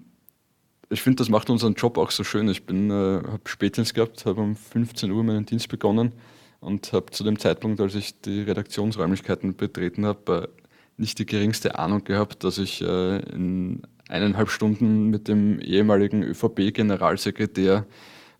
ich 0.89 1.01
finde, 1.01 1.17
das 1.17 1.29
macht 1.29 1.49
unseren 1.49 1.75
Job 1.75 1.97
auch 1.97 2.11
so 2.11 2.25
schön. 2.25 2.49
Ich 2.49 2.65
bin, 2.65 2.91
äh, 2.91 2.93
habe 2.93 3.41
Spätdienst 3.45 3.93
gehabt, 3.93 4.25
habe 4.25 4.41
um 4.41 4.57
15 4.57 5.09
Uhr 5.09 5.23
meinen 5.23 5.45
Dienst 5.45 5.69
begonnen 5.69 6.11
und 6.59 6.91
habe 6.91 7.11
zu 7.11 7.23
dem 7.23 7.39
Zeitpunkt, 7.39 7.79
als 7.79 7.95
ich 7.95 8.19
die 8.19 8.41
Redaktionsräumlichkeiten 8.41 9.55
betreten 9.55 10.05
habe, 10.05 10.49
nicht 10.97 11.17
die 11.17 11.25
geringste 11.25 11.79
Ahnung 11.79 12.03
gehabt, 12.03 12.43
dass 12.43 12.57
ich 12.57 12.81
in 12.81 13.81
eineinhalb 14.13 14.49
Stunden 14.49 15.09
mit 15.09 15.27
dem 15.27 15.59
ehemaligen 15.59 16.23
ÖVP-Generalsekretär, 16.23 17.87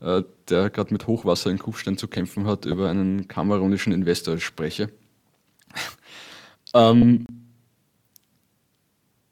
äh, 0.02 0.24
der 0.48 0.70
gerade 0.70 0.94
mit 0.94 1.08
Hochwasser 1.08 1.50
in 1.50 1.58
Kufstein 1.58 1.98
zu 1.98 2.08
kämpfen 2.08 2.46
hat, 2.46 2.66
über 2.66 2.90
einen 2.90 3.28
kamerunischen 3.28 3.92
Investor 3.92 4.38
spreche. 4.40 4.90
ähm, 6.76 7.26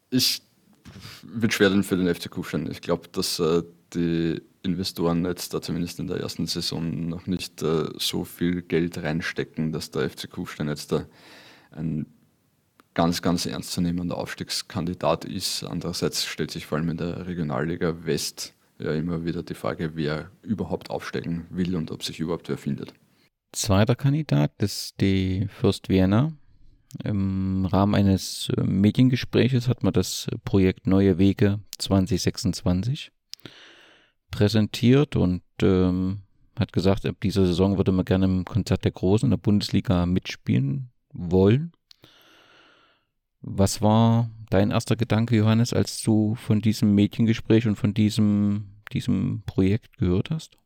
ich 0.10 0.42
wird 1.22 1.54
schwer 1.54 1.72
für 1.84 1.96
den 1.96 2.14
FC 2.14 2.30
Kufstein. 2.30 2.70
Ich 2.70 2.82
glaube, 2.82 3.08
dass 3.10 3.40
äh, 3.40 3.62
die 3.94 4.42
Investoren 4.64 5.24
jetzt 5.26 5.54
da 5.54 5.62
zumindest 5.62 6.00
in 6.00 6.08
der 6.08 6.18
ersten 6.18 6.48
Saison 6.48 7.08
noch 7.08 7.28
nicht 7.28 7.62
äh, 7.62 7.86
so 7.98 8.26
viel 8.26 8.64
Geld 8.64 8.98
reinstecken, 8.98 9.72
dass 9.72 9.92
der 9.92 10.10
FC 10.10 10.30
Kufstein 10.30 10.68
jetzt 10.68 10.92
da 10.92 11.06
ein 11.72 12.08
ganz, 12.94 13.22
ganz 13.22 13.46
ernstzunehmender 13.46 14.18
Aufstiegskandidat 14.18 15.26
ist. 15.26 15.64
Andererseits 15.64 16.26
stellt 16.26 16.52
sich 16.52 16.66
vor 16.66 16.78
allem 16.78 16.90
in 16.90 16.98
der 16.98 17.28
Regionalliga 17.28 18.06
West 18.06 18.54
ja 18.80 18.92
immer 18.94 19.26
wieder 19.26 19.44
die 19.44 19.54
Frage, 19.54 19.92
wer 19.96 20.32
überhaupt 20.42 20.90
aufsteigen 20.90 21.46
will 21.50 21.76
und 21.76 21.92
ob 21.92 22.04
sich 22.04 22.20
überhaupt 22.20 22.50
wer 22.50 22.58
findet. 22.58 22.94
Zweiter 23.54 23.96
Kandidat 23.96 24.52
ist 24.62 25.00
die 25.02 25.48
Fürst 25.50 25.90
Vienna. 25.90 26.34
Im 27.04 27.66
Rahmen 27.66 27.96
eines 27.96 28.50
äh, 28.58 28.64
Mediengespräches 28.64 29.68
hat 29.68 29.84
man 29.84 29.94
das 29.94 30.28
Projekt 30.44 30.88
Neue 30.88 31.18
Wege 31.18 31.60
2026 31.78 33.12
präsentiert 34.30 35.16
und 35.16 35.44
ähm, 35.62 36.22
hat 36.60 36.74
gesagt, 36.74 37.06
ab 37.06 37.16
dieser 37.24 37.46
Saison 37.46 37.78
würde 37.78 37.92
man 37.92 38.06
gerne 38.06 38.26
im 38.26 38.46
Konzert 38.46 38.84
der 38.84 38.92
Großen 38.92 39.28
in 39.28 39.32
der 39.32 39.38
Bundesliga 39.38 40.06
mitspielen 40.06 40.90
wollen. 41.14 41.72
Was 43.42 43.82
war 43.82 44.30
dein 44.50 44.72
erster 44.72 44.96
Gedanke, 44.96 45.36
Johannes, 45.36 45.74
als 45.74 46.04
du 46.04 46.36
von 46.36 46.62
diesem 46.62 46.94
Mediengespräch 46.94 47.68
und 47.68 47.76
von 47.76 47.94
diesem, 47.94 48.66
diesem 48.94 49.42
Projekt 49.46 49.98
gehört 49.98 50.30
hast? 50.30 50.58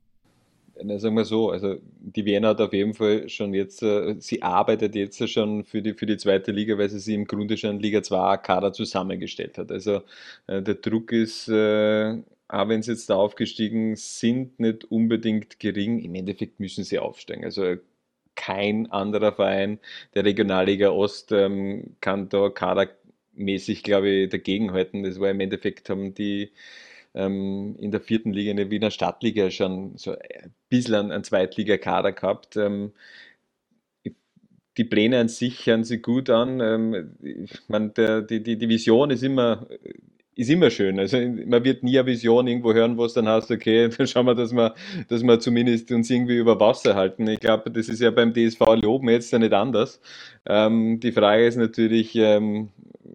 Na, 0.84 1.00
sagen 1.00 1.16
wir 1.16 1.24
so, 1.24 1.52
also 1.52 1.78
die 2.00 2.26
Vienna 2.26 2.50
hat 2.50 2.60
auf 2.60 2.74
jeden 2.74 2.94
Fall 2.94 3.30
schon 3.30 3.54
jetzt, 3.54 3.82
äh, 3.82 4.16
sie 4.20 4.42
arbeitet 4.42 4.94
jetzt 4.94 5.30
schon 5.30 5.64
für 5.64 5.82
die, 5.82 5.94
für 5.94 6.06
die 6.06 6.18
zweite 6.18 6.52
Liga, 6.52 6.78
weil 6.78 6.90
sie 6.90 7.00
sich 7.00 7.16
im 7.16 7.26
Grunde 7.26 7.56
schon 7.56 7.80
Liga 7.80 8.04
2 8.04 8.38
Kader 8.38 8.74
zusammengestellt 8.74 9.58
hat. 9.58 9.72
Also 9.72 10.02
äh, 10.48 10.62
der 10.62 10.76
Druck 10.76 11.14
ist, 11.14 11.48
äh, 11.48 12.18
auch 12.50 12.68
wenn 12.68 12.82
sie 12.82 12.92
jetzt 12.92 13.10
da 13.10 13.16
aufgestiegen 13.16 13.96
sind, 13.96 14.60
nicht 14.60 14.84
unbedingt 14.92 15.60
gering. 15.60 16.00
Im 16.00 16.14
Endeffekt 16.14 16.60
müssen 16.60 16.84
sie 16.84 17.00
aufsteigen. 17.00 17.46
Also 17.46 17.76
kein 18.36 18.91
anderer 18.91 19.34
Verein 19.34 19.80
der 20.14 20.26
Regionalliga 20.26 20.90
Ost 20.90 21.32
ähm, 21.32 21.95
kann 22.02 22.30
da 22.30 22.49
kadermäßig, 22.49 23.84
glaube 23.84 24.10
ich, 24.10 24.30
dagegenhalten. 24.30 25.03
Das 25.03 25.20
war 25.20 25.30
im 25.32 25.40
Endeffekt, 25.40 25.90
haben 25.90 26.14
die 26.14 26.52
ähm, 27.14 27.76
in 27.80 27.91
der 27.91 28.02
vierten 28.02 28.34
Liga, 28.34 28.52
in 28.52 28.57
der 28.57 28.72
Wiener 28.72 28.91
Stadtliga 28.91 29.49
schon 29.52 29.98
so 29.98 30.12
ein 30.12 30.53
bisschen 30.70 31.12
einen, 31.12 31.24
Zweitligakader 31.24 32.12
gehabt. 32.12 32.57
Ähm, 32.57 32.94
die 34.78 34.84
Pläne 34.84 35.20
an 35.20 35.30
sich 35.30 35.66
hören 35.66 35.84
sich 35.84 36.03
gut 36.03 36.30
an. 36.30 36.60
Ähm, 36.60 37.16
ich 37.22 37.60
meine, 37.70 37.91
die, 38.30 38.44
die, 38.44 38.57
die 38.57 38.70
Vision 38.70 39.10
ist 39.12 39.24
immer 39.24 39.68
ist 40.36 40.49
immer 40.49 40.70
schön. 40.70 40.99
Also 40.99 41.18
man 41.18 41.64
wird 41.64 41.84
nie 41.84 41.98
eine 41.98 42.07
Vision 42.07 42.48
irgendwo 42.48 42.74
hören, 42.74 42.98
wo 42.98 43.06
es 43.06 43.14
dann 43.14 43.28
heißt, 43.28 43.52
okay, 43.52 43.90
dann 43.98 44.07
schauen 44.07 44.26
wir, 44.26 44.36
dass 44.36 44.53
wir, 44.53 44.76
dass 45.07 45.24
wir 45.24 45.40
zumindest 45.40 45.91
uns 45.91 46.10
irgendwie 46.10 46.38
über 46.38 46.60
Wasser 46.60 46.95
halten. 46.95 47.28
Ich 47.28 47.40
glaube, 47.40 47.72
das 47.72 47.88
ist 47.88 48.02
ja 48.02 48.12
beim 48.12 48.34
DSV 48.34 48.60
Loben 48.82 49.10
jetzt 49.10 49.32
ja 49.32 49.40
nicht 49.40 49.53
anders. 49.53 50.02
Ähm, 50.45 50.99
die 50.99 51.12
Frage 51.12 51.45
ist 51.45 51.56
natürlich, 51.57 52.16
ähm, 52.16 52.70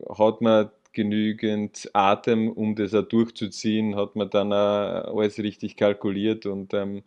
hat 0.09 0.40
man 0.40 0.70
genügend 0.92 1.88
Atem, 1.92 2.51
um 2.51 2.74
das 2.74 2.94
auch 2.94 3.06
durchzuziehen? 3.06 3.97
Hat 3.97 4.16
man 4.16 4.30
dann 4.30 4.52
auch 4.52 5.16
alles 5.16 5.38
richtig 5.38 5.76
kalkuliert 5.76 6.47
und 6.47 6.74
ähm, 6.74 7.02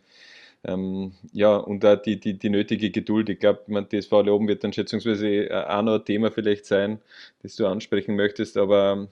ähm, 0.66 1.12
ja, 1.32 1.56
und 1.56 1.84
auch 1.84 1.96
die, 1.96 2.18
die, 2.18 2.38
die 2.38 2.48
nötige 2.48 2.90
Geduld. 2.90 3.28
Ich 3.28 3.38
glaube, 3.38 3.60
man, 3.66 3.88
DSV 3.88 4.10
Loben 4.12 4.48
wird 4.48 4.64
dann 4.64 4.72
schätzungsweise 4.72 5.48
auch 5.68 5.82
noch 5.82 5.96
ein 5.96 6.04
Thema 6.06 6.30
vielleicht 6.30 6.64
sein, 6.66 7.00
das 7.42 7.56
du 7.56 7.66
ansprechen 7.66 8.16
möchtest, 8.16 8.56
aber 8.56 9.08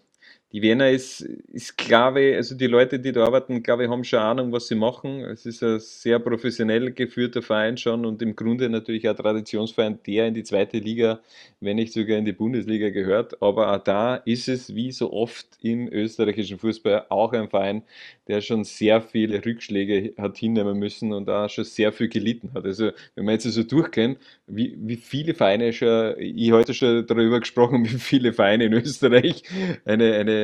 die 0.52 0.60
Wiener 0.60 0.90
ist, 0.90 1.22
ist 1.22 1.78
glaube 1.78 2.34
also 2.36 2.54
die 2.54 2.66
Leute, 2.66 2.98
die 2.98 3.10
da 3.10 3.24
arbeiten, 3.24 3.62
glaube 3.62 3.84
ich, 3.84 3.90
haben 3.90 4.04
schon 4.04 4.18
Ahnung, 4.18 4.52
was 4.52 4.68
sie 4.68 4.74
machen. 4.74 5.20
Es 5.24 5.46
ist 5.46 5.62
ein 5.62 5.80
sehr 5.80 6.18
professionell 6.18 6.92
geführter 6.92 7.40
Verein 7.40 7.78
schon 7.78 8.04
und 8.04 8.20
im 8.20 8.36
Grunde 8.36 8.68
natürlich 8.68 9.08
ein 9.08 9.16
Traditionsverein, 9.16 10.00
der 10.06 10.28
in 10.28 10.34
die 10.34 10.44
zweite 10.44 10.78
Liga, 10.78 11.20
wenn 11.60 11.76
nicht 11.76 11.94
sogar 11.94 12.18
in 12.18 12.26
die 12.26 12.32
Bundesliga 12.32 12.90
gehört. 12.90 13.40
Aber 13.42 13.72
auch 13.74 13.82
da 13.82 14.16
ist 14.16 14.48
es, 14.48 14.74
wie 14.74 14.92
so 14.92 15.12
oft 15.12 15.46
im 15.62 15.88
österreichischen 15.88 16.58
Fußball, 16.58 17.06
auch 17.08 17.32
ein 17.32 17.48
Verein, 17.48 17.82
der 18.28 18.42
schon 18.42 18.64
sehr 18.64 19.00
viele 19.00 19.44
Rückschläge 19.44 20.12
hat 20.18 20.36
hinnehmen 20.36 20.78
müssen 20.78 21.14
und 21.14 21.26
da 21.26 21.48
schon 21.48 21.64
sehr 21.64 21.92
viel 21.92 22.08
gelitten 22.08 22.50
hat. 22.54 22.66
Also, 22.66 22.90
wenn 23.14 23.24
wir 23.24 23.32
jetzt 23.32 23.44
so 23.44 23.48
also 23.48 23.62
durchgehen, 23.62 24.16
wie, 24.46 24.76
wie 24.78 24.96
viele 24.96 25.34
Vereine 25.34 25.72
schon, 25.72 26.14
ich 26.18 26.52
heute 26.52 26.74
schon 26.74 27.06
darüber 27.06 27.40
gesprochen, 27.40 27.84
wie 27.90 27.98
viele 27.98 28.34
Vereine 28.34 28.64
in 28.66 28.74
Österreich 28.74 29.44
eine, 29.86 30.14
eine 30.14 30.41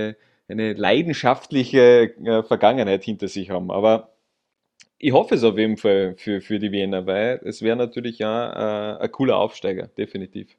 eine, 0.49 0.73
leidenschaftliche 0.73 2.15
äh, 2.25 2.43
Vergangenheit 2.43 3.05
hinter 3.05 3.29
sich 3.29 3.51
haben. 3.51 3.71
Aber 3.71 4.15
ich 4.99 5.13
hoffe 5.13 5.35
es 5.35 5.45
auf 5.45 5.59
jeden 5.59 5.77
Fall 5.77 6.15
für, 6.17 6.41
für 6.41 6.59
die 6.59 6.73
Wiener, 6.73 7.07
weil 7.07 7.41
es 7.45 7.63
wäre 7.63 7.77
natürlich 7.77 8.19
ja 8.19 8.97
äh, 8.97 9.05
ein 9.05 9.13
cooler 9.13 9.37
Aufsteiger, 9.37 9.89
definitiv. 9.89 10.57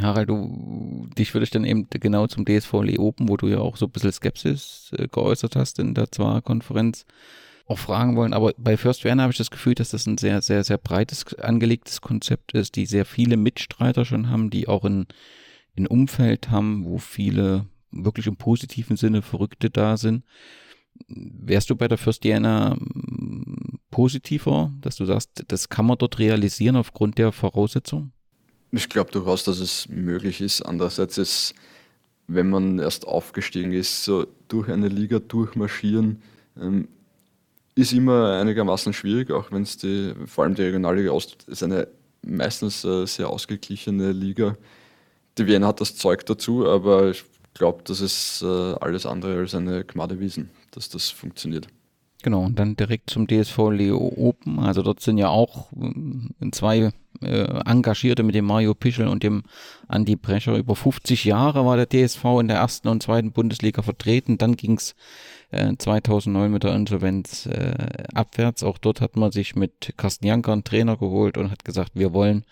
Harald, 0.00 0.28
du, 0.28 1.08
dich 1.18 1.34
würde 1.34 1.44
ich 1.44 1.50
dann 1.50 1.64
eben 1.64 1.88
genau 1.90 2.28
zum 2.28 2.44
DSV 2.44 2.72
Leoben, 2.82 3.28
wo 3.28 3.36
du 3.36 3.48
ja 3.48 3.58
auch 3.58 3.76
so 3.76 3.86
ein 3.86 3.90
bisschen 3.90 4.12
Skepsis 4.12 4.92
äh, 4.96 5.08
geäußert 5.08 5.56
hast 5.56 5.80
in 5.80 5.94
der 5.94 6.12
Zwar-Konferenz, 6.12 7.06
auch 7.66 7.78
fragen 7.78 8.14
wollen. 8.14 8.34
Aber 8.34 8.52
bei 8.56 8.76
First 8.76 9.04
Werner 9.04 9.24
habe 9.24 9.32
ich 9.32 9.38
das 9.38 9.50
Gefühl, 9.50 9.74
dass 9.74 9.90
das 9.90 10.06
ein 10.06 10.18
sehr, 10.18 10.42
sehr, 10.42 10.62
sehr 10.62 10.78
breites 10.78 11.34
angelegtes 11.34 12.00
Konzept 12.00 12.52
ist, 12.52 12.76
die 12.76 12.86
sehr 12.86 13.04
viele 13.04 13.36
Mitstreiter 13.36 14.04
schon 14.04 14.30
haben, 14.30 14.50
die 14.50 14.68
auch 14.68 14.84
ein, 14.84 15.06
ein 15.76 15.88
Umfeld 15.88 16.50
haben, 16.50 16.84
wo 16.84 16.98
viele 16.98 17.66
wirklich 17.94 18.26
im 18.26 18.36
positiven 18.36 18.96
Sinne 18.96 19.22
Verrückte 19.22 19.70
da 19.70 19.96
sind. 19.96 20.24
Wärst 21.08 21.70
du 21.70 21.76
bei 21.76 21.88
der 21.88 21.98
First 21.98 22.24
Diana 22.24 22.76
hm, 22.76 23.78
positiver, 23.90 24.72
dass 24.80 24.96
du 24.96 25.04
sagst, 25.04 25.44
das 25.48 25.68
kann 25.68 25.86
man 25.86 25.98
dort 25.98 26.18
realisieren 26.18 26.76
aufgrund 26.76 27.18
der 27.18 27.32
Voraussetzungen? 27.32 28.12
Ich 28.70 28.88
glaube 28.88 29.10
durchaus, 29.10 29.44
dass 29.44 29.60
es 29.60 29.88
möglich 29.88 30.40
ist. 30.40 30.62
Andererseits 30.62 31.18
ist, 31.18 31.54
wenn 32.26 32.50
man 32.50 32.78
erst 32.78 33.06
aufgestiegen 33.06 33.72
ist, 33.72 34.04
so 34.04 34.26
durch 34.48 34.68
eine 34.68 34.88
Liga 34.88 35.18
durchmarschieren, 35.20 36.22
ähm, 36.60 36.88
ist 37.76 37.92
immer 37.92 38.38
einigermaßen 38.38 38.92
schwierig, 38.92 39.30
auch 39.30 39.50
wenn 39.50 39.62
es 39.62 39.76
die, 39.76 40.14
vor 40.26 40.44
allem 40.44 40.54
die 40.54 40.62
Regionalliga 40.62 41.10
Ost 41.10 41.44
ist 41.48 41.62
eine 41.62 41.88
meistens 42.22 42.84
äh, 42.84 43.06
sehr 43.06 43.28
ausgeglichene 43.28 44.12
Liga. 44.12 44.56
Die 45.38 45.46
Wiener 45.46 45.68
hat 45.68 45.80
das 45.80 45.96
Zeug 45.96 46.24
dazu, 46.26 46.66
aber 46.66 47.10
ich 47.10 47.24
glaube, 47.54 47.82
das 47.84 48.00
ist 48.00 48.42
äh, 48.42 48.46
alles 48.46 49.06
andere 49.06 49.38
als 49.38 49.54
eine 49.54 49.84
Gmadewiesen, 49.84 50.50
dass 50.72 50.88
das 50.88 51.10
funktioniert. 51.10 51.68
Genau, 52.24 52.42
und 52.42 52.58
dann 52.58 52.74
direkt 52.74 53.10
zum 53.10 53.26
DSV 53.26 53.58
Leo 53.70 53.98
Open. 54.16 54.58
Also 54.58 54.80
dort 54.80 55.00
sind 55.00 55.18
ja 55.18 55.28
auch 55.28 55.70
äh, 55.72 56.50
zwei 56.52 56.90
äh, 57.20 57.60
Engagierte 57.66 58.22
mit 58.22 58.34
dem 58.34 58.46
Mario 58.46 58.74
Pischel 58.74 59.08
und 59.08 59.22
dem 59.22 59.42
Andi 59.88 60.16
Brecher. 60.16 60.56
Über 60.56 60.74
50 60.74 61.24
Jahre 61.24 61.66
war 61.66 61.76
der 61.76 61.86
DSV 61.86 62.24
in 62.40 62.48
der 62.48 62.56
ersten 62.56 62.88
und 62.88 63.02
zweiten 63.02 63.32
Bundesliga 63.32 63.82
vertreten. 63.82 64.38
Dann 64.38 64.56
ging 64.56 64.78
es 64.78 64.94
äh, 65.54 65.76
2009 65.76 66.50
mit 66.50 66.62
der 66.64 66.74
Insolvenz 66.74 67.46
äh, 67.46 68.04
abwärts. 68.12 68.62
Auch 68.62 68.78
dort 68.78 69.00
hat 69.00 69.16
man 69.16 69.32
sich 69.32 69.54
mit 69.54 69.94
Carsten 69.96 70.26
Janker 70.26 70.52
einen 70.52 70.64
Trainer 70.64 70.96
geholt 70.96 71.38
und 71.38 71.50
hat 71.50 71.64
gesagt, 71.64 71.92
wir 71.94 72.12
wollen 72.12 72.44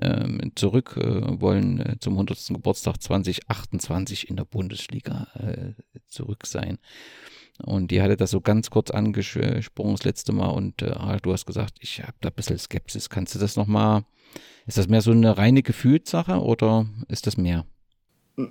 ähm, 0.00 0.52
zurück, 0.54 0.96
äh, 0.96 1.40
wollen 1.40 1.80
äh, 1.80 1.96
zum 2.00 2.14
100. 2.14 2.48
Geburtstag 2.48 3.02
2028 3.02 4.28
in 4.28 4.36
der 4.36 4.44
Bundesliga 4.44 5.28
äh, 5.34 5.72
zurück 6.08 6.46
sein. 6.46 6.78
Und 7.62 7.90
die 7.90 8.00
hatte 8.00 8.16
das 8.16 8.30
so 8.30 8.40
ganz 8.40 8.70
kurz 8.70 8.90
angesprochen 8.90 9.92
das 9.92 10.04
letzte 10.04 10.32
Mal 10.32 10.48
und 10.48 10.82
äh, 10.82 11.18
du 11.22 11.32
hast 11.32 11.46
gesagt, 11.46 11.78
ich 11.80 12.02
habe 12.02 12.14
da 12.20 12.28
ein 12.28 12.34
bisschen 12.34 12.58
Skepsis. 12.58 13.10
Kannst 13.10 13.34
du 13.34 13.38
das 13.38 13.56
nochmal, 13.56 14.04
ist 14.66 14.78
das 14.78 14.88
mehr 14.88 15.02
so 15.02 15.10
eine 15.10 15.36
reine 15.36 15.62
Gefühlssache 15.62 16.40
oder 16.40 16.86
ist 17.08 17.26
das 17.26 17.36
mehr? 17.36 17.66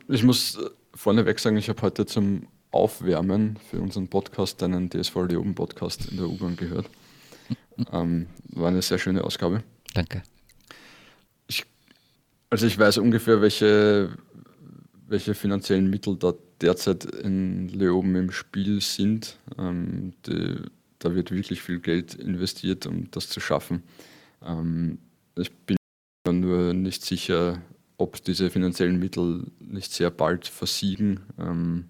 Ich 0.07 0.23
muss 0.23 0.57
äh, 0.57 0.69
vorneweg 0.93 1.39
sagen, 1.39 1.57
ich 1.57 1.69
habe 1.69 1.81
heute 1.81 2.05
zum 2.05 2.47
Aufwärmen 2.71 3.57
für 3.69 3.79
unseren 3.81 4.07
Podcast 4.07 4.61
einen 4.63 4.89
DSV 4.89 5.15
Leoben 5.27 5.55
Podcast 5.55 6.11
in 6.11 6.17
der 6.17 6.27
U-Bahn 6.27 6.55
gehört. 6.55 6.89
ähm, 7.91 8.27
war 8.49 8.67
eine 8.67 8.81
sehr 8.81 8.99
schöne 8.99 9.23
Ausgabe. 9.23 9.63
Danke. 9.93 10.21
Ich, 11.47 11.65
also 12.49 12.67
ich 12.67 12.77
weiß 12.77 12.99
ungefähr, 12.99 13.41
welche, 13.41 14.15
welche 15.07 15.33
finanziellen 15.33 15.89
Mittel 15.89 16.15
da 16.17 16.33
derzeit 16.61 17.05
in 17.05 17.69
Leoben 17.69 18.15
im 18.15 18.31
Spiel 18.31 18.81
sind. 18.81 19.37
Ähm, 19.57 20.13
die, 20.27 20.57
da 20.99 21.15
wird 21.15 21.31
wirklich 21.31 21.61
viel 21.61 21.79
Geld 21.79 22.13
investiert, 22.15 22.85
um 22.85 23.09
das 23.11 23.29
zu 23.29 23.39
schaffen. 23.39 23.83
Ähm, 24.45 24.99
ich 25.35 25.51
bin 25.65 25.77
nur 26.27 26.73
nicht 26.73 27.03
sicher, 27.03 27.61
ob 27.97 28.23
diese 28.23 28.49
finanziellen 28.49 28.99
Mittel 28.99 29.47
nicht 29.59 29.91
sehr 29.91 30.11
bald 30.11 30.47
versiegen 30.47 31.21
ähm, 31.39 31.85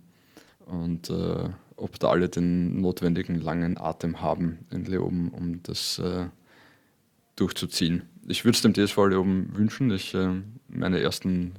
und 0.69 1.09
äh, 1.09 1.49
ob 1.75 1.99
da 1.99 2.09
alle 2.09 2.29
den 2.29 2.81
notwendigen 2.81 3.39
langen 3.39 3.77
Atem 3.77 4.21
haben 4.21 4.59
in 4.71 4.85
Leoben, 4.85 5.29
um 5.29 5.63
das 5.63 5.99
äh, 5.99 6.25
durchzuziehen. 7.35 8.03
Ich 8.27 8.45
würde 8.45 8.55
es 8.55 8.61
dem 8.61 8.73
DSV 8.73 8.97
Leoben 8.97 9.55
wünschen. 9.55 9.91
Ich, 9.91 10.13
äh, 10.13 10.41
meine 10.67 10.99
ersten 10.99 11.53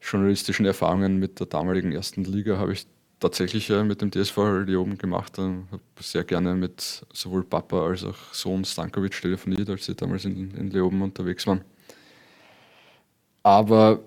journalistischen 0.00 0.66
Erfahrungen 0.66 1.18
mit 1.18 1.40
der 1.40 1.46
damaligen 1.46 1.92
ersten 1.92 2.24
Liga 2.24 2.58
habe 2.58 2.74
ich 2.74 2.86
tatsächlich 3.18 3.70
äh, 3.70 3.82
mit 3.82 4.02
dem 4.02 4.10
DSV 4.10 4.36
Leoben 4.66 4.98
gemacht. 4.98 5.32
Ich 5.38 5.42
habe 5.42 5.82
sehr 6.00 6.24
gerne 6.24 6.54
mit 6.54 7.04
sowohl 7.12 7.44
Papa 7.44 7.86
als 7.86 8.04
auch 8.04 8.32
Sohn 8.32 8.64
Stankovic 8.64 9.20
telefoniert, 9.20 9.70
als 9.70 9.86
sie 9.86 9.94
damals 9.94 10.26
in, 10.26 10.50
in 10.52 10.70
Leoben 10.70 11.00
unterwegs 11.02 11.46
waren. 11.46 11.62
Aber 13.42 14.00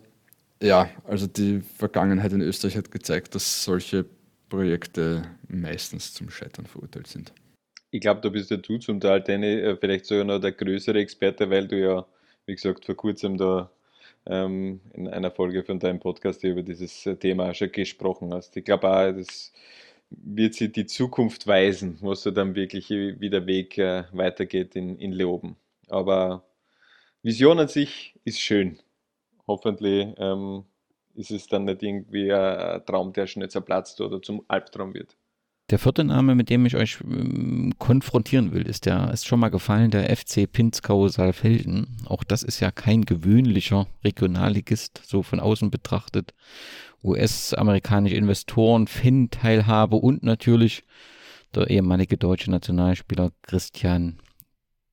ja, 0.61 0.89
also 1.03 1.27
die 1.27 1.61
Vergangenheit 1.61 2.33
in 2.33 2.41
Österreich 2.41 2.77
hat 2.77 2.91
gezeigt, 2.91 3.35
dass 3.35 3.63
solche 3.63 4.05
Projekte 4.49 5.23
meistens 5.47 6.13
zum 6.13 6.29
Scheitern 6.29 6.65
verurteilt 6.65 7.07
sind. 7.07 7.33
Ich 7.91 8.01
glaube, 8.01 8.21
da 8.21 8.29
bist 8.29 8.51
ja 8.51 8.57
du 8.57 8.77
zum 8.77 8.99
Teil 8.99 9.21
deine, 9.21 9.61
äh, 9.61 9.77
vielleicht 9.77 10.05
sogar 10.05 10.25
noch 10.25 10.39
der 10.39 10.51
größere 10.51 10.99
Experte, 10.99 11.49
weil 11.49 11.67
du 11.67 11.79
ja, 11.79 12.05
wie 12.45 12.55
gesagt, 12.55 12.85
vor 12.85 12.95
kurzem 12.95 13.37
da 13.37 13.71
ähm, 14.25 14.81
in 14.93 15.07
einer 15.07 15.31
Folge 15.31 15.63
von 15.63 15.79
deinem 15.79 15.99
Podcast 15.99 16.43
über 16.43 16.63
dieses 16.63 17.07
Thema 17.19 17.53
schon 17.53 17.71
gesprochen 17.71 18.33
hast. 18.33 18.55
Ich 18.57 18.65
glaube 18.65 18.89
auch, 18.89 19.11
das 19.13 19.53
wird 20.09 20.53
sie 20.53 20.71
die 20.71 20.85
Zukunft 20.85 21.47
weisen, 21.47 21.97
wo 22.01 22.13
so 22.13 22.31
dann 22.31 22.55
wirklich 22.55 22.89
wie 22.89 23.29
der 23.29 23.45
Weg 23.45 23.77
äh, 23.77 24.03
weitergeht 24.11 24.75
in, 24.75 24.97
in 24.97 25.11
Leoben. 25.11 25.55
Aber 25.87 26.45
Vision 27.23 27.59
an 27.59 27.67
sich 27.67 28.15
ist 28.23 28.39
schön. 28.39 28.79
Hoffentlich 29.47 30.13
ähm, 30.17 30.65
ist 31.15 31.31
es 31.31 31.47
dann 31.47 31.65
nicht 31.65 31.81
irgendwie 31.81 32.31
ein 32.31 32.85
Traum, 32.85 33.13
der 33.13 33.27
schnell 33.27 33.49
zerplatzt 33.49 34.01
oder 34.01 34.21
zum 34.21 34.43
Albtraum 34.47 34.93
wird. 34.93 35.15
Der 35.69 35.79
vierte 35.79 36.05
Name, 36.05 36.33
mit 36.33 36.49
dem 36.49 36.65
ich 36.65 36.77
euch 36.77 36.99
ähm, 37.01 37.73
konfrontieren 37.77 38.53
will, 38.53 38.65
ist 38.67 38.85
der, 38.85 39.11
ist 39.11 39.27
schon 39.27 39.41
mal 39.41 39.49
gefallen, 39.49 39.91
der 39.91 40.15
FC 40.15 40.49
Pinzgau 40.49 41.09
Saalfelden. 41.09 41.97
Auch 42.05 42.23
das 42.23 42.43
ist 42.43 42.61
ja 42.61 42.71
kein 42.71 43.03
gewöhnlicher 43.03 43.87
Regionalligist, 44.03 45.01
so 45.05 45.23
von 45.23 45.41
außen 45.41 45.69
betrachtet. 45.69 46.33
US-amerikanische 47.03 48.15
Investoren, 48.15 48.87
Fan-Teilhabe 48.87 49.97
und 49.97 50.23
natürlich 50.23 50.83
der 51.53 51.69
ehemalige 51.69 52.17
deutsche 52.17 52.49
Nationalspieler 52.49 53.31
Christian 53.41 54.19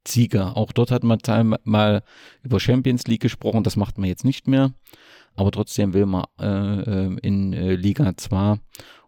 Zieger. 0.05 0.56
Auch 0.56 0.72
dort 0.72 0.90
hat 0.90 1.05
man 1.05 1.18
mal 1.64 2.02
über 2.43 2.60
Champions 2.60 3.06
League 3.06 3.22
gesprochen, 3.22 3.64
das 3.64 3.76
macht 3.76 3.98
man 3.98 4.09
jetzt 4.09 4.24
nicht 4.24 4.47
mehr. 4.47 4.72
Aber 5.36 5.51
trotzdem 5.51 5.94
will 5.94 6.06
man 6.06 6.24
äh, 6.39 6.47
äh 6.47 7.16
in 7.22 7.52
äh, 7.52 7.74
Liga 7.74 8.16
2 8.16 8.59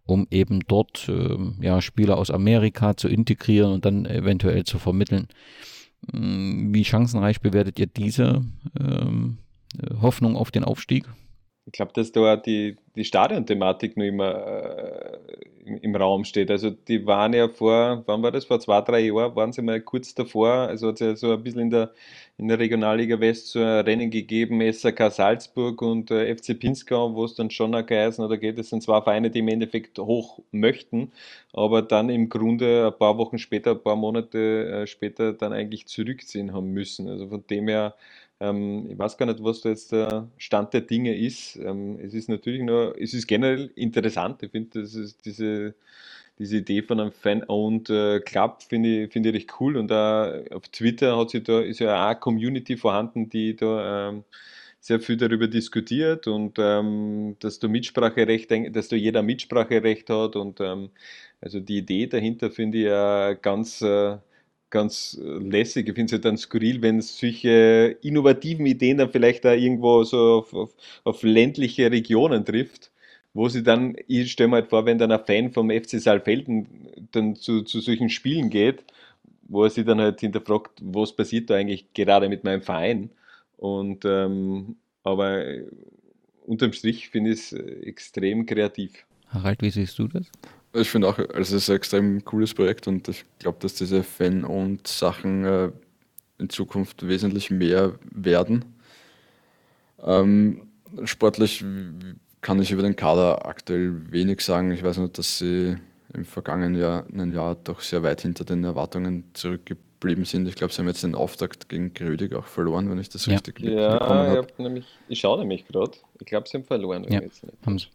um 0.07 0.27
eben 0.31 0.61
dort 0.67 1.09
äh, 1.09 1.37
ja, 1.61 1.83
Spieler 1.83 2.17
aus 2.17 2.31
Amerika 2.31 2.97
zu 2.97 3.09
integrieren 3.09 3.73
und 3.73 3.85
dann 3.85 4.07
eventuell 4.07 4.65
zu 4.65 4.79
vermitteln. 4.79 5.27
Hm, 6.13 6.73
wie 6.73 6.85
chancenreich 6.85 7.41
bewertet 7.41 7.79
ihr 7.79 7.87
diese 7.87 8.45
ähm, 8.79 9.39
Hoffnung 10.01 10.37
auf 10.37 10.51
den 10.51 10.65
Aufstieg? 10.65 11.07
Ich 11.67 11.73
glaube, 11.73 11.93
dass 11.95 12.13
da 12.13 12.37
die, 12.37 12.77
die 12.95 13.05
Stadionthematik 13.05 13.97
noch 13.97 14.05
immer 14.05 14.35
äh, 14.35 15.19
im, 15.65 15.79
im, 15.79 15.97
Raum 15.97 16.25
steht. 16.25 16.49
Also 16.49 16.71
die 16.71 17.05
waren 17.07 17.33
ja 17.33 17.49
vor, 17.49 18.05
wann 18.07 18.23
war 18.23 18.31
das? 18.31 18.45
Vor 18.45 18.61
zwei, 18.61 18.81
drei 18.83 19.01
Jahren 19.01 19.35
waren 19.35 19.53
sie 19.53 19.63
mal 19.63 19.81
kurz 19.81 20.15
davor. 20.15 20.49
Also 20.49 20.89
hat 20.89 20.95
es 20.95 21.01
ja 21.01 21.17
so 21.17 21.33
ein 21.33 21.43
bisschen 21.43 21.63
in 21.63 21.71
der, 21.71 21.93
in 22.39 22.47
der 22.47 22.61
Regionalliga 22.61 23.19
West 23.19 23.49
so 23.49 23.59
ein 23.59 23.85
Rennen 23.85 24.11
gegeben, 24.11 24.61
SAK 24.73 25.11
Salzburg 25.11 25.83
und 25.83 26.13
äh, 26.13 26.33
FC 26.37 26.57
Pinzgau, 26.57 27.13
wo 27.17 27.25
es 27.25 27.35
dann 27.35 27.51
schon 27.51 27.73
geheißen 27.73 28.25
oder 28.25 28.39
geht. 28.39 28.59
Das 28.59 28.69
sind 28.69 28.85
zwei 28.85 29.01
Vereine, 29.01 29.31
die 29.31 29.41
im 29.41 29.49
Endeffekt 29.49 29.99
hoch 29.99 30.39
möchten, 30.53 31.11
aber 31.53 31.83
dann 31.83 32.11
im 32.11 32.29
Grunde 32.29 32.93
ein 32.93 32.99
paar 32.99 33.19
Wochen 33.19 33.39
später, 33.39 33.73
ein 33.73 33.83
paar 33.83 33.97
Monate 33.97 34.83
äh, 34.83 34.87
später 34.87 35.33
dann 35.33 35.53
eigentlich 35.53 35.89
zurückziehen 35.89 36.53
haben 36.53 36.71
müssen. 36.73 37.09
Also 37.09 37.27
von 37.29 37.45
dem 37.49 37.67
her 37.67 37.97
ähm, 38.41 38.91
ich 38.91 38.99
weiß 38.99 39.17
gar 39.17 39.27
nicht, 39.27 39.43
was 39.43 39.61
da 39.63 39.71
jetzt 39.71 39.93
der 39.93 40.29
Stand 40.37 40.75
der 40.75 40.83
Dinge 40.83 41.17
ist. 41.17 41.57
Ähm, 41.57 41.99
es 42.01 42.15
ist 42.15 42.29
natürlich 42.29 42.63
nur, 42.63 42.95
es 43.01 43.15
ist 43.15 43.27
generell 43.27 43.71
interessant. 43.77 44.43
Ich 44.43 44.51
finde, 44.51 44.83
diese, 45.25 45.75
diese 46.39 46.57
Idee 46.59 46.83
von 46.83 47.01
einem 47.01 47.13
Fan-owned 47.13 47.91
äh, 47.91 48.21
Club 48.21 48.63
finde 48.63 49.05
ich, 49.05 49.13
finde 49.13 49.31
ich 49.31 49.35
recht 49.37 49.61
cool. 49.61 49.77
Und 49.77 49.91
auch 49.93 50.33
auf 50.53 50.69
Twitter 50.69 51.17
hat 51.19 51.31
sich 51.31 51.45
da, 51.45 51.61
ist 51.61 51.81
ja 51.81 51.95
auch 51.97 52.11
eine 52.11 52.21
Community 52.21 52.77
vorhanden, 52.77 53.29
die 53.29 53.57
da 53.57 54.11
ähm, 54.11 54.25
sehr 54.81 55.01
viel 55.01 55.17
darüber 55.17 55.49
diskutiert 55.49 56.29
und 56.29 56.59
ähm, 56.61 57.37
dass 57.41 57.59
du 57.59 57.69
Mitspracherecht, 57.69 58.51
dass 58.75 58.89
da 58.89 58.97
jeder 58.97 59.23
Mitspracherecht 59.23 60.09
hat 60.11 60.37
und 60.37 60.61
ähm, 60.61 60.91
also 61.41 61.59
die 61.61 61.79
Idee 61.79 62.07
dahinter 62.07 62.51
finde 62.53 62.79
ich 62.79 62.85
ja 62.85 63.35
ganz 63.35 63.83
äh, 63.83 64.19
ganz 64.71 65.19
äh, 65.23 65.27
lässig. 65.27 65.89
Ich 65.89 65.95
finde 65.95 66.07
es 66.07 66.13
ja 66.13 66.19
dann 66.19 66.37
skurril, 66.37 66.83
wenn 66.83 67.01
solche 67.01 67.97
innovativen 68.03 68.67
Ideen 68.67 68.99
dann 68.99 69.11
vielleicht 69.11 69.45
da 69.45 69.55
irgendwo 69.55 70.05
so 70.05 70.39
auf, 70.39 70.55
auf, 70.55 70.75
auf 71.05 71.23
ländliche 71.23 71.91
Regionen 71.91 72.45
trifft, 72.45 72.91
wo 73.35 73.49
sie 73.49 73.63
dann, 73.63 73.97
ich 74.09 74.33
stelle 74.33 74.49
mir 74.49 74.57
halt 74.57 74.69
vor, 74.69 74.87
wenn 74.87 74.99
dann 74.99 75.13
ein 75.13 75.25
Fan 75.25 75.53
vom 75.53 75.71
FC 75.71 76.01
Saalfelden 76.01 76.67
dann 77.13 77.37
zu, 77.37 77.63
zu 77.63 77.81
solchen 77.81 78.09
Spielen 78.09 78.51
geht, 78.51 78.85
wo 79.49 79.65
er 79.65 79.71
sich 79.71 79.85
dann 79.85 80.01
halt 80.01 80.21
hinterfragt, 80.21 80.81
was 80.83 81.15
passiert 81.15 81.51
da 81.51 81.55
eigentlich 81.55 81.93
gerade 81.95 82.29
mit 82.29 82.45
meinem 82.45 82.63
Verein. 82.63 83.11
Und 83.57 84.05
ähm, 84.05 84.77
aber 85.03 85.45
unterm 86.47 86.73
Strich 86.73 87.09
finde 87.09 87.31
ich 87.31 87.39
es 87.39 87.53
äh, 87.53 87.63
extrem 87.83 88.47
kreativ. 88.47 89.05
Harald, 89.29 89.63
wie 89.63 89.71
siehst 89.71 89.99
du 89.99 90.09
das? 90.09 90.31
Ich 90.77 90.91
finde 90.91 91.09
auch, 91.09 91.19
also 91.19 91.39
es 91.39 91.53
ist 91.53 91.71
ein 91.71 91.77
extrem 91.77 92.25
cooles 92.25 92.55
Projekt 92.55 92.87
und 92.87 93.09
ich 93.09 93.25
glaube, 93.39 93.59
dass 93.61 93.75
diese 93.75 94.03
Fan- 94.03 94.45
und 94.45 94.87
Sachen 94.87 95.45
äh, 95.45 95.71
in 96.39 96.49
Zukunft 96.51 97.07
wesentlich 97.07 97.51
mehr 97.51 97.95
werden. 98.11 98.65
Ähm, 100.03 100.69
sportlich 101.05 101.65
kann 102.41 102.61
ich 102.61 102.71
über 102.71 102.83
den 102.83 102.97
Kader 102.97 103.47
aktuell 103.47 104.13
wenig 104.13 104.41
sagen. 104.41 104.71
Ich 104.71 104.83
weiß 104.83 104.99
nur, 104.99 105.09
dass 105.09 105.39
sie 105.39 105.77
im 106.15 106.25
vergangenen 106.25 106.77
Jahr, 106.79 107.05
Jahr 107.11 107.57
doch 107.57 107.81
sehr 107.81 108.03
weit 108.03 108.21
hinter 108.23 108.45
den 108.45 108.65
Erwartungen 108.65 109.25
zurückgeblieben 109.35 110.25
sind. 110.25 110.47
Ich 110.47 110.55
glaube, 110.55 110.73
sie 110.73 110.79
haben 110.79 110.89
jetzt 110.89 111.03
den 111.03 111.15
Auftakt 111.15 111.69
gegen 111.69 111.93
Grödig 111.95 112.35
auch 112.35 112.47
verloren, 112.47 112.91
wenn 112.91 112.99
ich 112.99 113.09
das 113.09 113.27
ja. 113.27 113.35
richtig 113.35 113.61
ja, 113.61 113.91
mitbekommen 113.93 114.29
habe. 114.29 114.49
Nämlich, 114.59 114.87
ich 115.09 115.21
schaue 115.21 115.41
nämlich 115.41 115.67
gerade. 115.67 115.93
Ich 116.21 116.27
glaube, 116.27 116.49
sie 116.49 116.59
haben 116.59 116.65
verloren. 116.65 117.05
Ja, 117.09 117.21
haben 117.67 117.79
sie. 117.79 117.89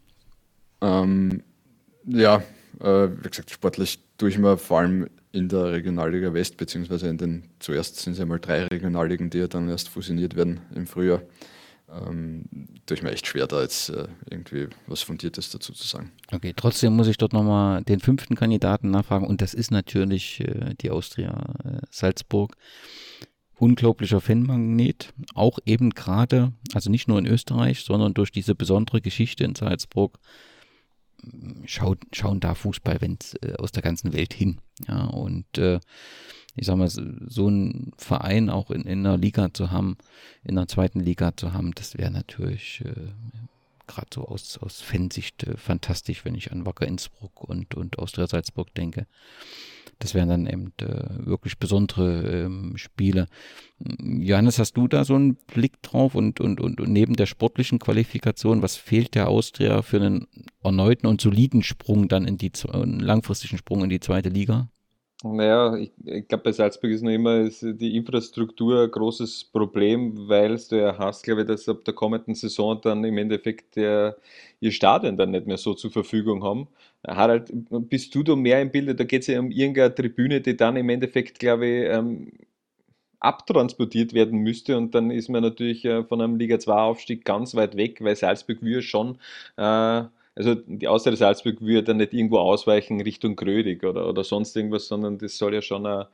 Ähm, 0.80 1.42
ja, 2.04 2.42
äh, 2.82 3.08
wie 3.22 3.28
gesagt, 3.28 3.50
sportlich 3.50 4.00
tue 4.18 4.28
ich 4.28 4.38
mir 4.38 4.58
vor 4.58 4.80
allem 4.80 5.08
in 5.32 5.48
der 5.48 5.72
Regionalliga 5.72 6.34
West, 6.34 6.56
beziehungsweise 6.56 7.08
in 7.08 7.16
den, 7.16 7.44
zuerst 7.58 7.96
sind 7.96 8.14
es 8.14 8.18
ja 8.18 8.26
mal 8.26 8.38
drei 8.38 8.64
Regionalligen, 8.64 9.30
die 9.30 9.38
ja 9.38 9.46
dann 9.46 9.68
erst 9.68 9.88
fusioniert 9.88 10.36
werden 10.36 10.60
im 10.74 10.86
Frühjahr, 10.86 11.22
ähm, 11.90 12.44
tue 12.86 12.96
ich 12.96 13.02
mir 13.02 13.12
echt 13.12 13.26
schwer, 13.26 13.46
da 13.46 13.62
jetzt 13.62 13.90
äh, 13.90 14.08
irgendwie 14.30 14.68
was 14.86 15.02
Fundiertes 15.02 15.50
dazu 15.50 15.72
zu 15.72 15.86
sagen. 15.86 16.12
Okay, 16.32 16.52
trotzdem 16.54 16.94
muss 16.94 17.08
ich 17.08 17.16
dort 17.18 17.32
nochmal 17.32 17.82
den 17.82 18.00
fünften 18.00 18.34
Kandidaten 18.34 18.90
nachfragen 18.90 19.26
und 19.26 19.40
das 19.40 19.54
ist 19.54 19.70
natürlich 19.70 20.40
äh, 20.40 20.74
die 20.80 20.90
Austria 20.90 21.54
äh, 21.64 21.78
Salzburg. 21.90 22.56
Unglaublicher 23.54 24.20
Fanmagnet, 24.20 25.14
auch 25.34 25.60
eben 25.66 25.90
gerade, 25.90 26.52
also 26.74 26.90
nicht 26.90 27.06
nur 27.06 27.20
in 27.20 27.26
Österreich, 27.26 27.84
sondern 27.84 28.12
durch 28.12 28.32
diese 28.32 28.56
besondere 28.56 29.00
Geschichte 29.00 29.44
in 29.44 29.54
Salzburg 29.54 30.18
schaut, 31.66 31.98
schauen 32.12 32.40
da 32.40 32.54
Fußballfans 32.54 33.34
äh, 33.42 33.54
aus 33.58 33.72
der 33.72 33.82
ganzen 33.82 34.12
Welt 34.12 34.34
hin. 34.34 34.60
Ja, 34.86 35.04
und 35.04 35.58
äh, 35.58 35.80
ich 36.54 36.66
sag 36.66 36.76
mal, 36.76 36.88
so 36.88 37.46
einen 37.46 37.92
Verein 37.96 38.50
auch 38.50 38.70
in, 38.70 38.82
in 38.82 39.06
einer 39.06 39.16
Liga 39.16 39.52
zu 39.54 39.70
haben, 39.70 39.96
in 40.44 40.58
einer 40.58 40.68
zweiten 40.68 41.00
Liga 41.00 41.36
zu 41.36 41.52
haben, 41.52 41.72
das 41.72 41.96
wäre 41.96 42.10
natürlich 42.10 42.82
äh, 42.84 43.12
gerade 43.86 44.08
so 44.12 44.26
aus, 44.26 44.58
aus 44.58 44.80
Fansicht 44.80 45.44
äh, 45.44 45.56
fantastisch, 45.56 46.24
wenn 46.24 46.34
ich 46.34 46.52
an 46.52 46.66
Wacker 46.66 46.86
Innsbruck 46.86 47.42
und, 47.42 47.74
und 47.74 47.98
Austria 47.98 48.26
Salzburg 48.26 48.74
denke. 48.74 49.06
Das 50.02 50.14
wären 50.14 50.28
dann 50.28 50.46
eben 50.48 50.72
äh, 50.80 51.26
wirklich 51.26 51.58
besondere 51.58 52.46
ähm, 52.46 52.72
Spiele. 52.76 53.28
Johannes, 53.78 54.58
hast 54.58 54.76
du 54.76 54.88
da 54.88 55.04
so 55.04 55.14
einen 55.14 55.36
Blick 55.36 55.80
drauf 55.80 56.16
und, 56.16 56.40
und, 56.40 56.60
und, 56.60 56.80
und 56.80 56.92
neben 56.92 57.14
der 57.14 57.26
sportlichen 57.26 57.78
Qualifikation, 57.78 58.62
was 58.62 58.74
fehlt 58.74 59.14
der 59.14 59.28
Austria 59.28 59.82
für 59.82 59.98
einen 59.98 60.26
erneuten 60.64 61.06
und 61.06 61.20
soliden 61.20 61.62
Sprung 61.62 62.08
dann 62.08 62.26
in 62.26 62.36
die, 62.36 62.50
einen 62.72 62.98
langfristigen 62.98 63.58
Sprung 63.58 63.84
in 63.84 63.90
die 63.90 64.00
zweite 64.00 64.28
Liga? 64.28 64.68
Naja, 65.24 65.76
ich, 65.76 65.92
ich 66.04 66.26
glaube, 66.26 66.44
bei 66.44 66.52
Salzburg 66.52 66.90
ist 66.90 67.02
noch 67.02 67.12
immer 67.12 67.42
ist 67.42 67.62
die 67.62 67.96
Infrastruktur 67.96 68.82
ein 68.82 68.90
großes 68.90 69.44
Problem, 69.52 70.28
weil 70.28 70.58
du 70.68 70.80
ja 70.80 70.98
hast, 70.98 71.22
glaube 71.22 71.42
ich, 71.42 71.46
dass 71.46 71.68
ab 71.68 71.84
der 71.84 71.94
kommenden 71.94 72.34
Saison 72.34 72.80
dann 72.82 73.04
im 73.04 73.18
Endeffekt 73.18 73.76
der, 73.76 74.16
ihr 74.58 74.72
Stadion 74.72 75.16
dann 75.16 75.30
nicht 75.30 75.46
mehr 75.46 75.58
so 75.58 75.74
zur 75.74 75.92
Verfügung 75.92 76.42
haben. 76.42 76.66
Harald, 77.06 77.50
bist 77.88 78.14
du 78.14 78.22
da 78.22 78.36
mehr 78.36 78.60
im 78.60 78.70
Bilde? 78.70 78.94
Da 78.94 79.04
geht 79.04 79.22
es 79.22 79.26
ja 79.26 79.40
um 79.40 79.50
irgendeine 79.50 79.94
Tribüne, 79.94 80.40
die 80.40 80.56
dann 80.56 80.76
im 80.76 80.88
Endeffekt, 80.88 81.38
glaube 81.38 81.66
ich, 81.66 81.90
ähm, 81.90 82.32
abtransportiert 83.18 84.14
werden 84.14 84.40
müsste 84.40 84.76
und 84.76 84.94
dann 84.94 85.10
ist 85.12 85.28
man 85.28 85.42
natürlich 85.42 85.84
äh, 85.84 86.02
von 86.04 86.20
einem 86.20 86.36
Liga 86.36 86.58
2 86.58 86.72
Aufstieg 86.72 87.24
ganz 87.24 87.54
weit 87.54 87.76
weg, 87.76 88.02
weil 88.02 88.16
Salzburg 88.16 88.58
wir 88.62 88.82
schon 88.82 89.18
äh, 89.56 90.02
also 90.34 90.54
die 90.54 90.88
Austria 90.88 91.16
Salzburg 91.16 91.60
würde 91.60 91.84
dann 91.84 91.98
nicht 91.98 92.14
irgendwo 92.14 92.38
ausweichen 92.38 93.00
Richtung 93.00 93.36
Grödig 93.36 93.84
oder, 93.84 94.08
oder 94.08 94.24
sonst 94.24 94.56
irgendwas, 94.56 94.86
sondern 94.86 95.18
das 95.18 95.36
soll 95.36 95.54
ja 95.54 95.62
schon 95.62 95.84
äh, 95.84 96.04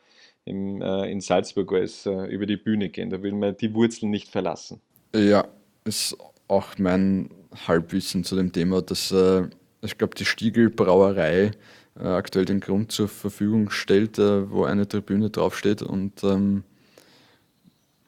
im, 0.44 0.82
äh, 0.82 1.10
in 1.10 1.20
Salzburg 1.20 1.72
alles 1.72 2.06
äh, 2.06 2.26
über 2.26 2.46
die 2.46 2.56
Bühne 2.56 2.88
gehen. 2.88 3.10
Da 3.10 3.22
will 3.22 3.32
man 3.32 3.56
die 3.56 3.72
Wurzeln 3.74 4.10
nicht 4.10 4.28
verlassen. 4.28 4.80
Ja, 5.14 5.46
ist 5.84 6.16
auch 6.48 6.78
mein 6.78 7.30
Halbwissen 7.66 8.24
zu 8.24 8.34
dem 8.34 8.52
Thema, 8.52 8.82
dass 8.82 9.12
äh, 9.12 9.48
ich 9.82 9.98
glaube, 9.98 10.14
die 10.14 10.24
Stiegel 10.24 10.70
Brauerei 10.70 11.52
äh, 11.98 12.06
aktuell 12.06 12.44
den 12.44 12.60
Grund 12.60 12.92
zur 12.92 13.08
Verfügung 13.08 13.70
stellt, 13.70 14.18
äh, 14.18 14.50
wo 14.50 14.64
eine 14.64 14.88
Tribüne 14.88 15.30
draufsteht 15.30 15.82
und 15.82 16.22
ähm, 16.24 16.64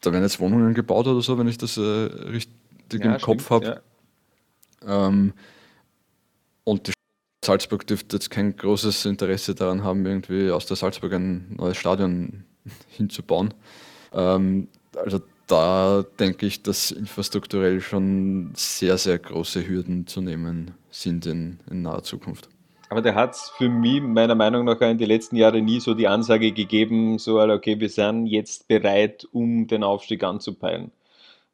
da 0.01 0.13
werden 0.13 0.23
jetzt 0.23 0.41
Wohnungen 0.41 0.75
gebaut 0.75 1.07
oder 1.07 1.21
so, 1.21 1.39
wenn 1.39 1.49
ich 1.49 1.59
das 1.59 1.77
richtig 1.77 2.55
ja, 2.95 3.15
im 3.15 3.21
Kopf 3.21 3.51
habe. 3.51 3.83
Ja. 4.87 5.09
Ähm, 5.09 5.35
und 6.65 6.87
die 6.89 6.93
Salzburg 7.45 7.87
dürfte 7.87 8.17
jetzt 8.17 8.31
kein 8.31 8.57
großes 8.57 9.05
Interesse 9.07 9.55
daran 9.55 9.83
haben, 9.83 10.07
irgendwie 10.07 10.51
aus 10.51 10.67
der 10.67 10.77
Salzburg 10.77 11.13
ein 11.13 11.55
neues 11.57 11.77
Stadion 11.77 12.45
hinzubauen. 12.89 13.55
Ähm, 14.13 14.69
also 14.97 15.21
da 15.51 16.05
denke 16.19 16.47
ich, 16.47 16.63
dass 16.63 16.91
infrastrukturell 16.91 17.81
schon 17.81 18.53
sehr, 18.55 18.99
sehr 18.99 19.19
große 19.19 19.67
Hürden 19.67 20.07
zu 20.07 20.21
nehmen 20.21 20.73
sind 20.91 21.27
in, 21.27 21.59
in 21.71 21.83
naher 21.83 22.03
Zukunft. 22.03 22.49
Aber 22.89 23.03
der 23.03 23.15
hat 23.15 23.35
es 23.35 23.53
für 23.57 23.69
mich 23.69 24.03
meiner 24.03 24.35
Meinung 24.35 24.65
nach 24.65 24.81
in 24.81 24.99
den 24.99 25.09
letzten 25.09 25.37
Jahren 25.37 25.65
nie 25.65 25.79
so 25.79 25.95
die 25.95 26.09
Ansage 26.09 26.53
gegeben, 26.53 27.19
so, 27.19 27.41
okay, 27.41 27.79
wir 27.79 27.89
sind 27.89 28.27
jetzt 28.27 28.67
bereit, 28.67 29.27
um 29.33 29.69
den 29.69 29.85
Aufstieg 29.85 30.25
anzupeilen. 30.25 30.91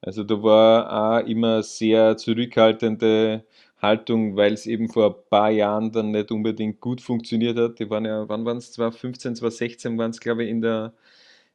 Also 0.01 0.25
da 0.25 0.43
war 0.43 1.21
auch 1.21 1.27
immer 1.27 1.63
sehr 1.63 2.17
zurückhaltende 2.17 3.45
Haltung, 3.83 4.37
weil 4.37 4.55
es 4.55 4.67
eben 4.67 4.89
vor 4.89 5.07
ein 5.09 5.31
paar 5.31 5.51
Jahren 5.51 5.93
dann 5.93 6.11
nicht 6.11 6.31
unbedingt 6.31 6.81
gut 6.81 7.01
funktioniert 7.01 7.59
hat. 7.59 7.79
Die 7.79 7.91
waren 7.91 8.05
ja, 8.07 8.29
wann 8.29 8.45
waren 8.45 8.59
es? 8.59 8.73
2015, 8.73 9.37
2016 9.37 9.99
waren 9.99 10.11
es, 10.11 10.21
glaube 10.21 10.45
ich, 10.45 10.51
in 10.51 10.63
der, 10.63 10.95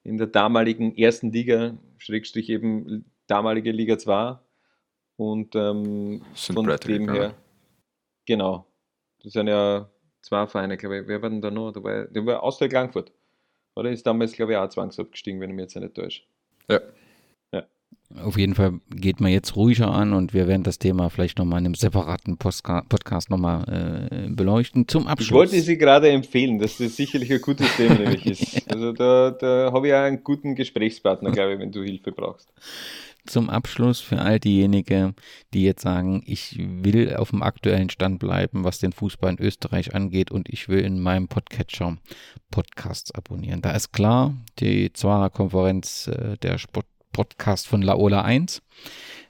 in 0.04 0.18
der 0.18 0.28
damaligen 0.28 0.96
ersten 0.98 1.32
Liga, 1.32 1.78
Schrägstrich 1.98 2.50
eben 2.50 3.06
damalige 3.28 3.72
Liga 3.72 3.98
2. 3.98 4.38
Und 5.18 5.56
ähm, 5.56 6.24
von 6.34 6.66
dem 6.66 7.12
her, 7.12 7.36
genau, 8.26 8.66
das 9.24 9.34
sind 9.34 9.48
ja 9.48 9.90
zwei 10.22 10.48
Vereine, 10.48 10.78
glaube 10.78 11.00
ich. 11.00 11.08
Wer 11.08 11.22
war 11.22 11.30
denn 11.30 11.42
da 11.42 11.52
noch 11.52 11.72
dabei? 11.72 12.08
Der 12.10 12.26
war 12.26 12.42
Austria 12.42 12.68
Klangfurt. 12.68 13.12
Oder 13.76 13.92
ist 13.92 14.06
damals, 14.06 14.34
glaube 14.34 14.54
ich, 14.54 14.58
auch 14.58 14.68
zwangsabgestiegen, 14.68 15.40
wenn 15.40 15.52
ich 15.52 15.56
mich 15.56 15.64
jetzt 15.64 15.76
nicht 15.76 15.96
täusche. 15.96 16.24
Ja. 16.70 16.80
Auf 18.24 18.38
jeden 18.38 18.56
Fall 18.56 18.80
geht 18.90 19.20
man 19.20 19.32
jetzt 19.32 19.56
ruhiger 19.56 19.92
an 19.92 20.14
und 20.14 20.34
wir 20.34 20.48
werden 20.48 20.64
das 20.64 20.80
Thema 20.80 21.10
vielleicht 21.10 21.38
nochmal 21.38 21.60
in 21.60 21.66
einem 21.66 21.76
separaten 21.76 22.38
Postka 22.38 22.82
Podcast 22.88 23.30
nochmal 23.30 24.10
äh, 24.12 24.30
beleuchten. 24.30 24.88
Zum 24.88 25.08
Abschluss. 25.08 25.28
Ich 25.28 25.34
wollte 25.34 25.62
Sie 25.62 25.78
gerade 25.78 26.10
empfehlen, 26.10 26.60
dass 26.60 26.78
das 26.78 26.96
sicherlich 26.96 27.32
ein 27.32 27.42
gutes 27.42 27.76
Thema 27.76 27.96
nämlich 27.96 28.26
ist. 28.26 28.62
Also 28.72 28.94
da, 28.94 29.32
da 29.32 29.72
habe 29.74 29.88
ich 29.88 29.94
auch 29.94 29.98
einen 29.98 30.24
guten 30.24 30.56
Gesprächspartner, 30.56 31.32
glaube 31.32 31.54
ich, 31.54 31.60
wenn 31.60 31.72
du 31.72 31.84
Hilfe 31.84 32.12
brauchst. 32.12 32.54
zum 33.26 33.50
Abschluss 33.50 34.00
für 34.00 34.20
all 34.20 34.40
diejenigen, 34.40 35.16
die 35.54 35.64
jetzt 35.64 35.82
sagen, 35.82 36.24
ich 36.26 36.58
will 36.58 37.16
auf 37.16 37.32
dem 37.32 37.44
aktuellen 37.44 37.90
Stand 37.90 38.20
bleiben, 38.20 38.64
was 38.64 38.80
den 38.80 38.94
Fußball 38.94 39.32
in 39.32 39.40
Österreich 39.40 39.94
angeht 39.94 40.32
und 40.32 40.50
ich 40.50 40.70
will 40.70 40.80
in 40.80 41.00
meinem 41.00 41.28
Podcatcher 41.28 41.98
Podcasts 42.50 43.14
abonnieren. 43.14 43.62
Da 43.62 43.72
ist 43.72 43.92
klar, 43.92 44.34
die 44.60 44.92
Zwarer 44.94 45.30
Konferenz, 45.30 46.08
äh, 46.08 46.38
der 46.38 46.58
Sport 46.58 46.86
Podcast 47.12 47.68
von 47.68 47.82
Laola 47.82 48.22
1. 48.22 48.62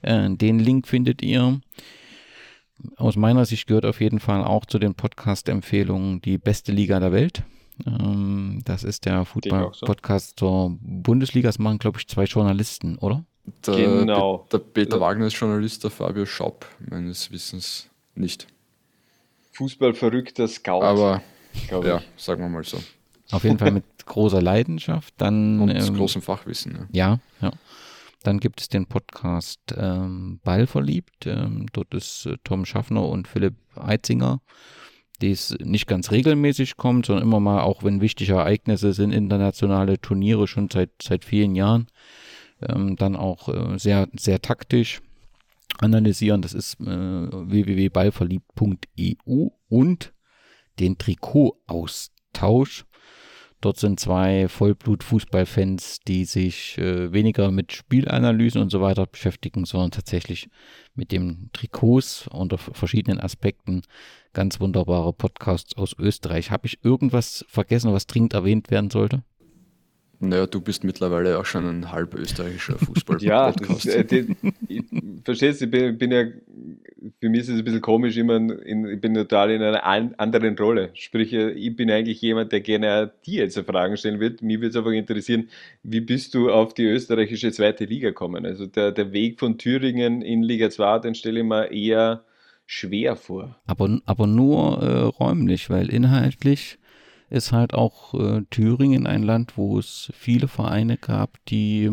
Äh, 0.01 0.29
den 0.31 0.59
Link 0.59 0.87
findet 0.87 1.21
ihr. 1.21 1.61
Aus 2.97 3.15
meiner 3.15 3.45
Sicht 3.45 3.67
gehört 3.67 3.85
auf 3.85 4.01
jeden 4.01 4.19
Fall 4.19 4.43
auch 4.43 4.65
zu 4.65 4.79
den 4.79 4.95
Podcast-Empfehlungen 4.95 6.21
die 6.21 6.37
beste 6.37 6.71
Liga 6.71 6.99
der 6.99 7.11
Welt. 7.11 7.43
Ähm, 7.85 8.61
das 8.65 8.83
ist 8.83 9.05
der 9.05 9.25
Football-Podcast 9.25 10.39
so. 10.39 10.45
zur 10.45 10.77
Bundesliga. 10.81 11.49
Das 11.49 11.59
machen, 11.59 11.79
glaube 11.79 11.99
ich, 11.99 12.07
zwei 12.07 12.25
Journalisten, 12.25 12.97
oder? 12.97 13.23
Der, 13.65 13.75
genau. 13.75 14.47
Der 14.51 14.59
Peter 14.59 14.99
Wagner 14.99 15.27
ist 15.27 15.33
Journalist, 15.33 15.83
der 15.83 15.91
Fabio 15.91 16.25
Schaub 16.25 16.65
meines 16.89 17.31
Wissens 17.31 17.89
nicht. 18.15 18.47
Fußballverrückter 19.53 20.47
Scout. 20.47 20.81
Aber 20.81 21.21
ja, 21.69 22.01
sagen 22.17 22.41
wir 22.41 22.49
mal 22.49 22.63
so. 22.63 22.81
Auf 23.31 23.43
jeden 23.43 23.57
Fall 23.57 23.71
mit 23.71 23.90
großer 24.05 24.41
Leidenschaft. 24.41 25.13
Dann, 25.17 25.59
Und 25.59 25.69
ähm, 25.69 25.95
großem 25.95 26.21
Fachwissen. 26.21 26.87
Ja, 26.91 27.19
ja. 27.41 27.41
ja. 27.41 27.51
Dann 28.23 28.39
gibt 28.39 28.61
es 28.61 28.69
den 28.69 28.85
Podcast 28.85 29.59
ähm, 29.75 30.39
Ball 30.43 30.67
verliebt. 30.67 31.25
Ähm, 31.25 31.65
dort 31.73 31.91
ist 31.93 32.27
äh, 32.27 32.37
Tom 32.43 32.65
Schaffner 32.65 33.07
und 33.07 33.27
Philipp 33.27 33.55
Eitzinger, 33.75 34.41
die 35.21 35.31
es 35.31 35.55
nicht 35.59 35.87
ganz 35.87 36.11
regelmäßig 36.11 36.77
kommt, 36.77 37.07
sondern 37.07 37.23
immer 37.23 37.39
mal, 37.39 37.61
auch 37.61 37.83
wenn 37.83 38.01
wichtige 38.01 38.33
Ereignisse 38.33 38.93
sind, 38.93 39.11
internationale 39.11 39.99
Turniere 39.99 40.47
schon 40.47 40.69
seit, 40.69 40.91
seit 41.01 41.25
vielen 41.25 41.55
Jahren, 41.55 41.87
ähm, 42.61 42.95
dann 42.95 43.15
auch 43.15 43.49
äh, 43.49 43.79
sehr, 43.79 44.07
sehr 44.13 44.39
taktisch 44.39 45.01
analysieren. 45.79 46.43
Das 46.43 46.53
ist 46.53 46.79
äh, 46.79 46.85
www.ballverliebt.eu 46.85 49.47
und 49.67 50.13
den 50.79 50.97
Trikotaustausch. 50.97 52.85
Dort 53.61 53.77
sind 53.77 53.99
zwei 53.99 54.47
Vollblut-Fußballfans, 54.47 55.99
die 56.07 56.25
sich 56.25 56.79
äh, 56.79 57.13
weniger 57.13 57.51
mit 57.51 57.71
Spielanalysen 57.71 58.59
und 58.59 58.71
so 58.71 58.81
weiter 58.81 59.05
beschäftigen, 59.05 59.65
sondern 59.65 59.91
tatsächlich 59.91 60.49
mit 60.95 61.11
dem 61.11 61.51
Trikots 61.53 62.27
unter 62.27 62.57
verschiedenen 62.57 63.19
Aspekten. 63.19 63.83
Ganz 64.33 64.59
wunderbare 64.59 65.13
Podcasts 65.13 65.77
aus 65.77 65.93
Österreich. 65.99 66.49
Habe 66.49 66.65
ich 66.65 66.83
irgendwas 66.83 67.45
vergessen, 67.47 67.93
was 67.93 68.07
dringend 68.07 68.33
erwähnt 68.33 68.71
werden 68.71 68.89
sollte? 68.89 69.23
Naja, 70.21 70.45
du 70.45 70.61
bist 70.61 70.83
mittlerweile 70.83 71.39
auch 71.39 71.45
schon 71.45 71.67
ein 71.67 71.91
halb 71.91 72.13
österreichischer 72.13 72.77
Fußball-Podcast. 72.77 73.23
ja, 73.23 73.51
das, 73.51 73.85
äh, 73.85 74.05
die, 74.05 74.35
ich, 74.67 74.83
verstehst 75.23 75.61
du, 75.61 75.65
ich 75.65 75.71
bin, 75.71 75.97
bin, 75.97 76.11
ja, 76.11 76.25
für 77.19 77.29
mich 77.29 77.41
ist 77.41 77.49
es 77.49 77.59
ein 77.59 77.63
bisschen 77.63 77.81
komisch, 77.81 78.17
immer 78.17 78.35
in, 78.35 78.87
ich 78.87 79.01
bin 79.01 79.15
total 79.15 79.51
in 79.51 79.63
einer 79.63 79.83
anderen 79.83 80.57
Rolle. 80.57 80.91
Sprich, 80.93 81.33
äh, 81.33 81.51
ich 81.51 81.75
bin 81.75 81.89
eigentlich 81.89 82.21
jemand, 82.21 82.51
der 82.51 82.61
gerne 82.61 83.11
dir 83.25 83.43
jetzt 83.43 83.59
Fragen 83.59 83.97
stellen 83.97 84.19
wird. 84.19 84.41
Mir 84.41 84.59
würde 84.59 84.69
es 84.69 84.75
einfach 84.75 84.91
interessieren, 84.91 85.49
wie 85.83 86.01
bist 86.01 86.35
du 86.35 86.51
auf 86.51 86.73
die 86.73 86.85
österreichische 86.85 87.51
zweite 87.51 87.85
Liga 87.85 88.09
gekommen? 88.09 88.45
Also 88.45 88.67
der, 88.67 88.91
der 88.91 89.11
Weg 89.13 89.39
von 89.39 89.57
Thüringen 89.57 90.21
in 90.21 90.43
Liga 90.43 90.69
2, 90.69 90.99
den 90.99 91.15
stelle 91.15 91.39
ich 91.39 91.45
mir 91.45 91.71
eher 91.71 92.23
schwer 92.67 93.15
vor. 93.15 93.59
Aber, 93.65 93.99
aber 94.05 94.27
nur 94.27 94.81
äh, 94.81 95.01
räumlich, 95.01 95.69
weil 95.69 95.89
inhaltlich 95.89 96.77
ist 97.31 97.51
halt 97.51 97.73
auch 97.73 98.13
äh, 98.13 98.41
Thüringen 98.49 99.07
ein 99.07 99.23
Land, 99.23 99.57
wo 99.57 99.79
es 99.79 100.11
viele 100.13 100.47
Vereine 100.47 100.97
gab, 100.97 101.37
die 101.45 101.89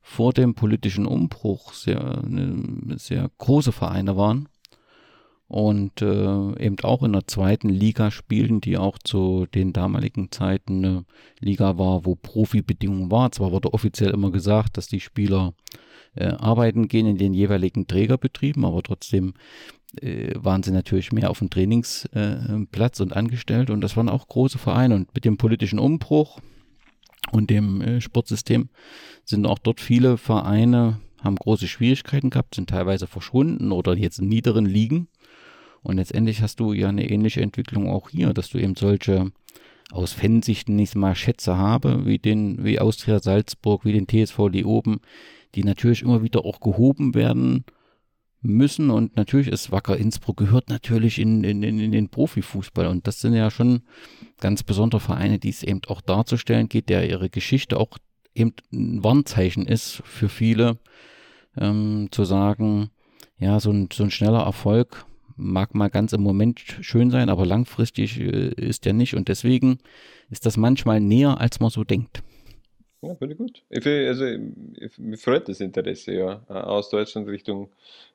vor 0.00 0.32
dem 0.32 0.54
politischen 0.54 1.06
Umbruch 1.06 1.72
sehr, 1.72 2.22
ne, 2.26 2.98
sehr 2.98 3.30
große 3.38 3.72
Vereine 3.72 4.16
waren 4.16 4.48
und 5.46 6.02
äh, 6.02 6.64
eben 6.64 6.76
auch 6.82 7.02
in 7.02 7.12
der 7.12 7.26
zweiten 7.26 7.68
Liga 7.68 8.10
spielen, 8.10 8.60
die 8.60 8.76
auch 8.76 8.98
zu 8.98 9.46
den 9.54 9.72
damaligen 9.72 10.30
Zeiten 10.30 10.84
eine 10.84 11.04
Liga 11.38 11.78
war, 11.78 12.04
wo 12.04 12.14
Profibedingungen 12.14 13.10
war. 13.10 13.32
Zwar 13.32 13.52
wurde 13.52 13.72
offiziell 13.72 14.10
immer 14.10 14.30
gesagt, 14.30 14.76
dass 14.76 14.86
die 14.86 15.00
Spieler 15.00 15.54
äh, 16.14 16.26
arbeiten 16.26 16.88
gehen 16.88 17.06
in 17.06 17.18
den 17.18 17.34
jeweiligen 17.34 17.86
Trägerbetrieben, 17.86 18.64
aber 18.64 18.82
trotzdem 18.82 19.34
waren 19.92 20.62
sie 20.62 20.70
natürlich 20.70 21.12
mehr 21.12 21.30
auf 21.30 21.40
dem 21.40 21.50
Trainingsplatz 21.50 23.00
äh, 23.00 23.02
und 23.02 23.12
angestellt. 23.12 23.70
Und 23.70 23.80
das 23.80 23.96
waren 23.96 24.08
auch 24.08 24.28
große 24.28 24.58
Vereine. 24.58 24.94
Und 24.94 25.14
mit 25.14 25.24
dem 25.24 25.36
politischen 25.36 25.78
Umbruch 25.78 26.40
und 27.32 27.50
dem 27.50 27.80
äh, 27.80 28.00
Sportsystem 28.00 28.68
sind 29.24 29.46
auch 29.46 29.58
dort 29.58 29.80
viele 29.80 30.16
Vereine, 30.16 31.00
haben 31.22 31.36
große 31.36 31.68
Schwierigkeiten 31.68 32.30
gehabt, 32.30 32.54
sind 32.54 32.70
teilweise 32.70 33.06
verschwunden 33.06 33.72
oder 33.72 33.96
jetzt 33.96 34.20
in 34.20 34.28
niederen 34.28 34.64
Ligen. 34.64 35.08
Und 35.82 35.96
letztendlich 35.96 36.42
hast 36.42 36.60
du 36.60 36.72
ja 36.72 36.88
eine 36.88 37.10
ähnliche 37.10 37.40
Entwicklung 37.40 37.88
auch 37.88 38.10
hier, 38.10 38.32
dass 38.32 38.50
du 38.50 38.58
eben 38.58 38.76
solche 38.76 39.32
aus 39.90 40.12
Fansicht 40.12 40.68
nicht 40.68 40.94
mal 40.94 41.16
Schätze 41.16 41.56
habe, 41.56 42.06
wie 42.06 42.18
den, 42.18 42.62
wie 42.64 42.78
Austria 42.78 43.18
Salzburg, 43.18 43.84
wie 43.84 43.92
den 43.92 44.06
TSV 44.06 44.38
Leoben, 44.48 45.00
die 45.56 45.64
natürlich 45.64 46.02
immer 46.02 46.22
wieder 46.22 46.44
auch 46.44 46.60
gehoben 46.60 47.14
werden 47.14 47.64
müssen. 48.42 48.90
Und 48.90 49.16
natürlich 49.16 49.48
ist 49.48 49.72
Wacker 49.72 49.96
Innsbruck 49.96 50.36
gehört 50.36 50.68
natürlich 50.68 51.18
in, 51.18 51.44
in, 51.44 51.62
in 51.62 51.92
den 51.92 52.08
Profifußball. 52.08 52.86
Und 52.86 53.06
das 53.06 53.20
sind 53.20 53.34
ja 53.34 53.50
schon 53.50 53.82
ganz 54.40 54.62
besondere 54.62 55.00
Vereine, 55.00 55.38
die 55.38 55.50
es 55.50 55.62
eben 55.62 55.80
auch 55.88 56.00
darzustellen 56.00 56.68
geht, 56.68 56.88
der 56.88 57.08
ihre 57.08 57.30
Geschichte 57.30 57.78
auch 57.78 57.98
eben 58.34 58.54
ein 58.72 59.02
Warnzeichen 59.02 59.66
ist 59.66 60.02
für 60.04 60.28
viele, 60.28 60.78
ähm, 61.56 62.08
zu 62.10 62.24
sagen, 62.24 62.90
ja, 63.38 63.58
so 63.60 63.70
ein, 63.70 63.88
so 63.92 64.04
ein 64.04 64.10
schneller 64.10 64.42
Erfolg 64.42 65.04
mag 65.36 65.74
mal 65.74 65.88
ganz 65.88 66.12
im 66.12 66.22
Moment 66.22 66.60
schön 66.80 67.10
sein, 67.10 67.28
aber 67.28 67.46
langfristig 67.46 68.20
äh, 68.20 68.50
ist 68.50 68.84
der 68.84 68.92
nicht. 68.92 69.14
Und 69.14 69.28
deswegen 69.28 69.78
ist 70.28 70.46
das 70.46 70.56
manchmal 70.56 71.00
näher, 71.00 71.40
als 71.40 71.60
man 71.60 71.70
so 71.70 71.82
denkt. 71.82 72.22
Ja, 73.02 73.16
ich 73.18 73.36
gut. 73.36 73.62
Ich 73.70 73.86
also, 73.86 74.26
ich, 74.26 74.98
mich 74.98 75.22
freut 75.22 75.48
das 75.48 75.60
Interesse 75.60 76.12
ja 76.12 76.44
äh, 76.50 76.52
aus 76.52 76.90
Deutschland 76.90 77.28
Richtung, 77.28 77.70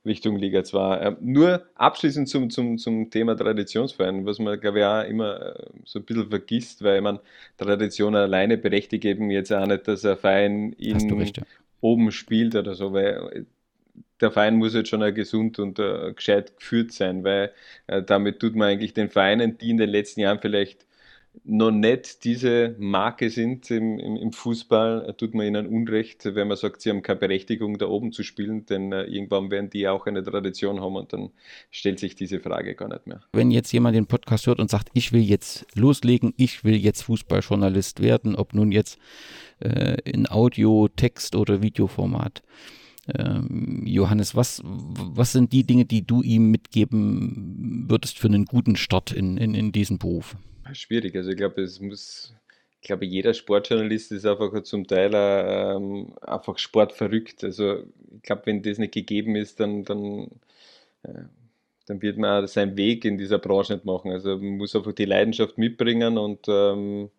Richtung 0.06 0.38
Liga 0.38 0.64
2. 0.64 0.99
Ähm, 0.99 1.18
nur 1.22 1.66
abschließend 1.74 2.30
zum, 2.30 2.52
zum, 2.52 2.78
zum 2.78 3.10
Thema 3.10 3.36
Traditionsverein, 3.36 4.28
was 4.28 4.38
man, 4.38 4.60
glaube 4.60 4.80
ich, 4.80 4.86
auch 4.86 5.03
immer 5.03 5.56
äh, 5.56 5.66
so 5.86 5.98
ein 5.98 6.06
bisschen 6.06 6.30
vergisst, 6.30 6.84
weil 6.84 7.02
man 7.02 7.20
Tradition 7.57 8.16
alleine 8.16 8.60
berechtigt 8.60 9.06
eben 9.06 9.32
jetzt 9.32 9.52
auch 9.52 9.66
nicht, 9.66 9.88
dass 9.88 10.06
ein 10.06 10.18
Verein 10.18 10.74
in 10.74 11.12
recht, 11.18 11.38
ja. 11.38 11.44
oben 11.82 12.12
spielt 12.12 12.56
oder 12.56 12.76
so, 12.76 12.94
weil 12.94 13.48
der 14.22 14.32
Verein 14.32 14.56
muss 14.56 14.76
jetzt 14.76 14.90
schon 14.90 15.03
auch 15.03 15.14
gesund 15.14 15.57
und 15.57 15.80
uh, 15.80 16.14
gescheit 16.14 16.57
geführt 16.57 16.91
sein, 16.91 17.24
weil 17.24 17.52
uh, 17.91 18.02
damit 18.02 18.40
tut 18.40 18.56
man 18.56 18.70
eigentlich 18.70 18.94
den 18.94 19.10
Vereinen, 19.10 19.57
die 19.57 19.72
in 19.72 19.78
den 19.78 19.90
letzten 19.90 20.22
Jahren 20.22 20.40
vielleicht 20.40 20.86
noch 21.44 21.72
nicht 21.72 22.24
diese 22.24 22.76
Marke 22.80 23.30
sind 23.30 23.70
im, 23.72 23.99
im, 23.99 24.16
im, 24.16 24.32
Fußball, 24.32 25.14
tut 25.18 25.34
man 25.34 25.45
ihnen 25.45 25.68
Unrecht, 25.68 26.24
wenn 26.26 26.48
man 26.48 26.57
sagt, 26.57 26.82
sie 26.82 26.90
haben 26.90 27.02
keine 27.02 27.20
Berechtigung, 27.20 27.78
da 27.78 27.88
oben 27.88 28.12
zu 28.12 28.24
spielen, 28.24 28.66
denn 28.66 28.91
äh, 28.91 29.03
irgendwann 29.03 29.52
werden 29.52 29.70
die 29.70 29.88
auch 29.88 30.06
eine 30.06 30.24
Tradition 30.24 30.82
haben 30.82 30.95
und 30.95 31.14
dann 31.14 31.32
stellt 31.72 31.99
sich 31.99 32.16
diese 32.16 32.40
Frage 32.40 32.76
gar 32.76 32.90
nicht 32.90 33.07
mehr. 33.07 33.22
Wenn 33.34 33.52
jetzt 33.52 33.72
jemand 33.72 33.95
den 33.95 34.07
Podcast 34.07 34.48
hört 34.48 34.60
und 34.60 34.70
sagt, 34.70 34.90
ich 34.94 35.12
will 35.12 35.22
jetzt 35.22 35.66
loslegen, 35.76 36.34
ich 36.38 36.64
will 36.64 36.76
jetzt 36.76 37.03
Fußballjournalist 37.03 38.02
werden, 38.02 38.36
ob 38.36 38.53
nun 38.53 38.72
jetzt 38.72 38.98
äh, 39.60 39.98
in 40.03 40.30
Audio, 40.30 40.88
Text 40.88 41.36
oder 41.36 41.62
Videoformat. 41.62 42.44
Ähm, 43.07 43.84
Johannes, 43.86 44.36
was, 44.36 44.62
was 44.64 45.32
sind 45.32 45.53
die 45.53 45.64
Dinge, 45.64 45.86
die 45.86 46.06
du 46.06 46.24
ihm 46.24 46.49
mitgeben 46.49 47.86
würdest 47.88 48.18
für 48.18 48.28
einen 48.28 48.45
guten 48.45 48.76
Start 48.76 49.12
in, 49.12 49.38
in, 49.38 49.53
in 49.53 49.72
diesen 49.72 49.99
Beruf? 49.99 50.36
Schwierig. 50.74 51.16
Also 51.16 51.32
ich 51.32 51.38
glaube, 51.38 51.62
es 51.62 51.80
muss, 51.80 52.34
ich 52.82 52.88
glaube, 52.88 53.06
jeder 53.06 53.34
Sportjournalist 53.34 54.12
ist 54.12 54.26
einfach 54.26 54.62
zum 54.64 54.88
Teil 54.88 55.12
ähm, 55.14 56.14
einfach 56.22 56.58
sportverrückt. 56.58 57.44
Also 57.44 57.84
ich 58.16 58.24
glaube, 58.24 58.44
wenn 58.46 58.64
das 58.64 58.78
nicht 58.78 58.94
gegeben 58.94 59.36
ist, 59.36 59.60
dann, 59.60 59.84
dann, 59.84 60.32
äh, 61.04 61.24
dann 61.86 62.02
wird 62.02 62.18
man 62.18 62.48
seinen 62.48 62.78
Weg 62.78 63.06
in 63.06 63.18
dieser 63.18 63.38
Branche 63.38 63.74
nicht 63.74 63.86
machen. 63.86 64.12
Also 64.12 64.38
man 64.38 64.58
muss 64.58 64.76
einfach 64.76 64.94
die 64.94 65.06
Leidenschaft 65.06 65.58
mitbringen 65.58 66.18
und 66.18 66.48
ähm, 66.48 67.10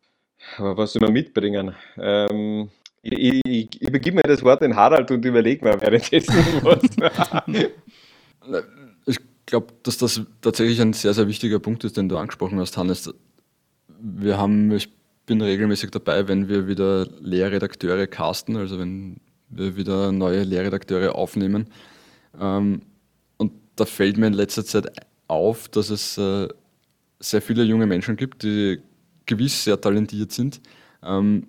aber 0.59 0.77
was 0.77 0.93
soll 0.93 1.03
man 1.03 1.13
mitbringen? 1.13 1.75
Ähm, 1.99 2.71
ich, 3.03 3.41
ich, 3.47 3.81
übergebe 3.81 4.17
mir 4.17 4.23
das 4.23 4.43
Wort 4.43 4.63
an 4.63 4.75
Harald 4.75 5.11
und 5.11 5.25
überlege 5.25 5.65
mir 5.65 5.81
währenddessen 5.81 6.35
was. 6.63 6.83
ich 9.07 9.19
glaube, 9.47 9.69
dass 9.83 9.99
das 9.99 10.21
tatsächlich 10.41 10.81
ein 10.81 10.93
sehr, 10.93 11.15
sehr 11.15 11.29
wichtiger 11.29 11.61
Punkt 11.61 11.85
ist, 11.85 11.97
den 11.97 12.09
du 12.09 12.17
angesprochen 12.17 12.59
hast, 12.59 12.77
Hannes 12.77 13.15
wir 14.01 14.39
haben, 14.39 14.71
ich 14.73 14.89
bin 15.27 15.41
regelmäßig 15.41 15.91
dabei, 15.91 16.29
wenn 16.29 16.49
wir 16.49 16.69
wieder 16.69 17.07
Lehrredakteure 17.21 18.07
casten, 18.07 18.57
also 18.57 18.79
wenn 18.79 19.21
wir 19.49 19.77
wieder 19.77 20.13
neue 20.13 20.43
Lehrredakteure 20.45 21.15
aufnehmen. 21.15 21.67
Ähm, 22.41 22.83
und 23.37 23.53
da 23.77 23.85
fällt 23.85 24.17
mir 24.17 24.29
in 24.29 24.33
letzter 24.33 24.65
Zeit 24.65 24.87
auf, 25.29 25.69
dass 25.69 25.91
es 25.91 26.17
äh, 26.19 26.49
sehr 27.19 27.43
viele 27.43 27.65
junge 27.65 27.87
Menschen 27.87 28.17
gibt, 28.17 28.43
die 28.43 28.81
gewiss 29.27 29.65
sehr 29.65 29.81
talentiert 29.81 30.33
sind, 30.33 30.61
ähm, 31.03 31.49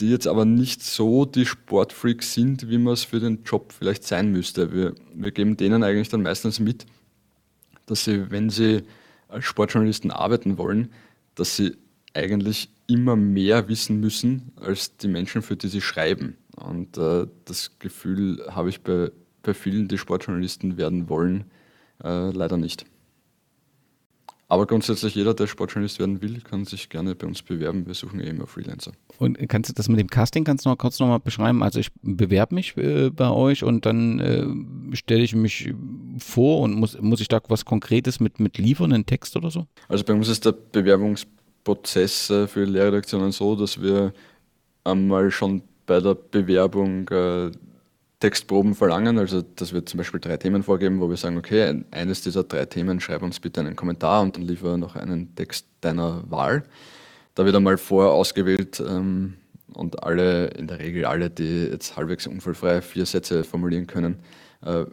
die 0.00 0.10
jetzt 0.10 0.26
aber 0.26 0.44
nicht 0.44 0.82
so 0.82 1.24
die 1.24 1.46
Sportfreaks 1.46 2.34
sind, 2.34 2.68
wie 2.68 2.78
man 2.78 2.94
es 2.94 3.04
für 3.04 3.20
den 3.20 3.42
Job 3.44 3.72
vielleicht 3.72 4.04
sein 4.04 4.30
müsste. 4.30 4.72
Wir, 4.72 4.94
wir 5.14 5.32
geben 5.32 5.56
denen 5.56 5.82
eigentlich 5.82 6.08
dann 6.08 6.22
meistens 6.22 6.60
mit, 6.60 6.86
dass 7.86 8.04
sie, 8.04 8.30
wenn 8.30 8.50
sie 8.50 8.82
als 9.28 9.44
Sportjournalisten 9.44 10.10
arbeiten 10.10 10.58
wollen, 10.58 10.90
dass 11.38 11.56
sie 11.56 11.76
eigentlich 12.14 12.70
immer 12.86 13.16
mehr 13.16 13.68
wissen 13.68 14.00
müssen 14.00 14.52
als 14.56 14.96
die 14.96 15.08
Menschen, 15.08 15.42
für 15.42 15.56
die 15.56 15.68
sie 15.68 15.80
schreiben. 15.80 16.36
Und 16.56 16.96
äh, 16.98 17.26
das 17.44 17.78
Gefühl 17.78 18.44
habe 18.50 18.70
ich 18.70 18.80
bei, 18.82 19.10
bei 19.42 19.54
vielen, 19.54 19.88
die 19.88 19.98
Sportjournalisten 19.98 20.76
werden 20.76 21.08
wollen, 21.08 21.44
äh, 22.02 22.30
leider 22.30 22.56
nicht. 22.56 22.86
Aber 24.50 24.66
grundsätzlich 24.66 25.14
jeder, 25.14 25.34
der 25.34 25.46
Sportjournalist 25.46 25.98
werden 25.98 26.22
will, 26.22 26.40
kann 26.40 26.64
sich 26.64 26.88
gerne 26.88 27.14
bei 27.14 27.26
uns 27.26 27.42
bewerben. 27.42 27.86
Wir 27.86 27.92
suchen 27.92 28.18
eh 28.18 28.30
immer 28.30 28.46
Freelancer. 28.46 28.92
Und 29.18 29.36
kannst 29.46 29.68
du 29.68 29.74
das 29.74 29.90
mit 29.90 30.00
dem 30.00 30.08
Casting 30.08 30.44
ganz 30.44 30.64
noch 30.64 30.78
kurz 30.78 30.98
nochmal 30.98 31.20
beschreiben? 31.20 31.62
Also 31.62 31.80
ich 31.80 31.90
bewerbe 32.00 32.54
mich 32.54 32.74
äh, 32.78 33.10
bei 33.10 33.28
euch 33.28 33.62
und 33.62 33.84
dann 33.84 34.18
äh, 34.20 34.96
stelle 34.96 35.22
ich 35.22 35.34
mich 35.34 35.74
vor 36.18 36.62
und 36.62 36.72
muss, 36.72 36.98
muss 36.98 37.20
ich 37.20 37.28
da 37.28 37.40
was 37.48 37.66
Konkretes 37.66 38.20
mit, 38.20 38.40
mit 38.40 38.56
liefern, 38.56 38.94
einen 38.94 39.04
Text 39.04 39.36
oder 39.36 39.50
so? 39.50 39.66
Also 39.86 40.02
bei 40.04 40.14
uns 40.14 40.28
ist 40.28 40.46
der 40.46 40.52
Bewerbungsprozess 40.52 42.30
äh, 42.30 42.46
für 42.46 42.64
Lehrredaktionen 42.64 43.32
so, 43.32 43.54
dass 43.54 43.82
wir 43.82 44.14
einmal 44.82 45.30
schon 45.30 45.62
bei 45.84 46.00
der 46.00 46.14
Bewerbung 46.14 47.06
äh, 47.10 47.50
Textproben 48.20 48.74
verlangen. 48.74 49.18
Also, 49.18 49.42
dass 49.42 49.72
wir 49.72 49.84
zum 49.86 49.98
Beispiel 49.98 50.20
drei 50.20 50.36
Themen 50.36 50.62
vorgeben, 50.62 51.00
wo 51.00 51.08
wir 51.08 51.16
sagen, 51.16 51.36
okay, 51.36 51.84
eines 51.90 52.22
dieser 52.22 52.44
drei 52.44 52.66
Themen, 52.66 53.00
schreib 53.00 53.22
uns 53.22 53.40
bitte 53.40 53.60
einen 53.60 53.76
Kommentar 53.76 54.22
und 54.22 54.36
dann 54.36 54.42
liefere 54.42 54.78
noch 54.78 54.96
einen 54.96 55.34
Text 55.34 55.66
deiner 55.80 56.28
Wahl. 56.30 56.64
Da 57.34 57.44
wird 57.44 57.54
einmal 57.54 57.78
vorher 57.78 58.12
ausgewählt 58.12 58.80
ähm, 58.80 59.34
und 59.72 60.02
alle, 60.02 60.48
in 60.48 60.66
der 60.66 60.80
Regel 60.80 61.04
alle, 61.04 61.30
die 61.30 61.66
jetzt 61.66 61.96
halbwegs 61.96 62.26
unfallfrei 62.26 62.82
vier 62.82 63.06
Sätze 63.06 63.44
formulieren 63.44 63.86
können, 63.86 64.16
äh, 64.62 64.84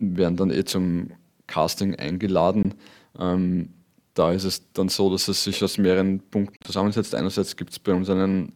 werden 0.00 0.36
dann 0.36 0.50
eh 0.50 0.64
zum 0.64 1.12
Casting 1.46 1.94
eingeladen. 1.94 2.74
Ähm, 3.18 3.70
da 4.14 4.32
ist 4.32 4.44
es 4.44 4.72
dann 4.72 4.88
so, 4.88 5.10
dass 5.10 5.28
es 5.28 5.44
sich 5.44 5.62
aus 5.62 5.78
mehreren 5.78 6.20
Punkten 6.30 6.56
zusammensetzt. 6.64 7.14
Einerseits 7.14 7.56
gibt 7.56 7.70
es 7.70 7.78
bei 7.78 7.94
uns 7.94 8.10
einen 8.10 8.52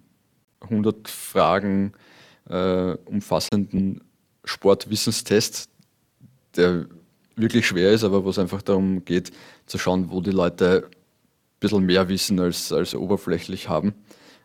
100 0.61 1.09
Fragen 1.09 1.93
äh, 2.49 2.97
umfassenden 3.05 4.01
Sportwissenstest, 4.47 5.69
der 6.57 6.87
wirklich 7.37 7.67
schwer 7.67 7.93
ist, 7.93 8.05
aber 8.05 8.25
wo 8.25 8.31
es 8.31 8.39
einfach 8.39 8.63
darum 8.63 9.05
geht, 9.05 9.31
zu 9.67 9.79
schauen, 9.79 10.11
wo 10.11 10.21
die 10.21 10.31
Leute 10.31 10.85
ein 10.87 11.61
bisschen 11.61 11.85
mehr 11.85 12.09
wissen 12.09 12.41
als, 12.41 12.73
als 12.73 12.95
oberflächlich 12.95 13.69
haben, 13.69 13.95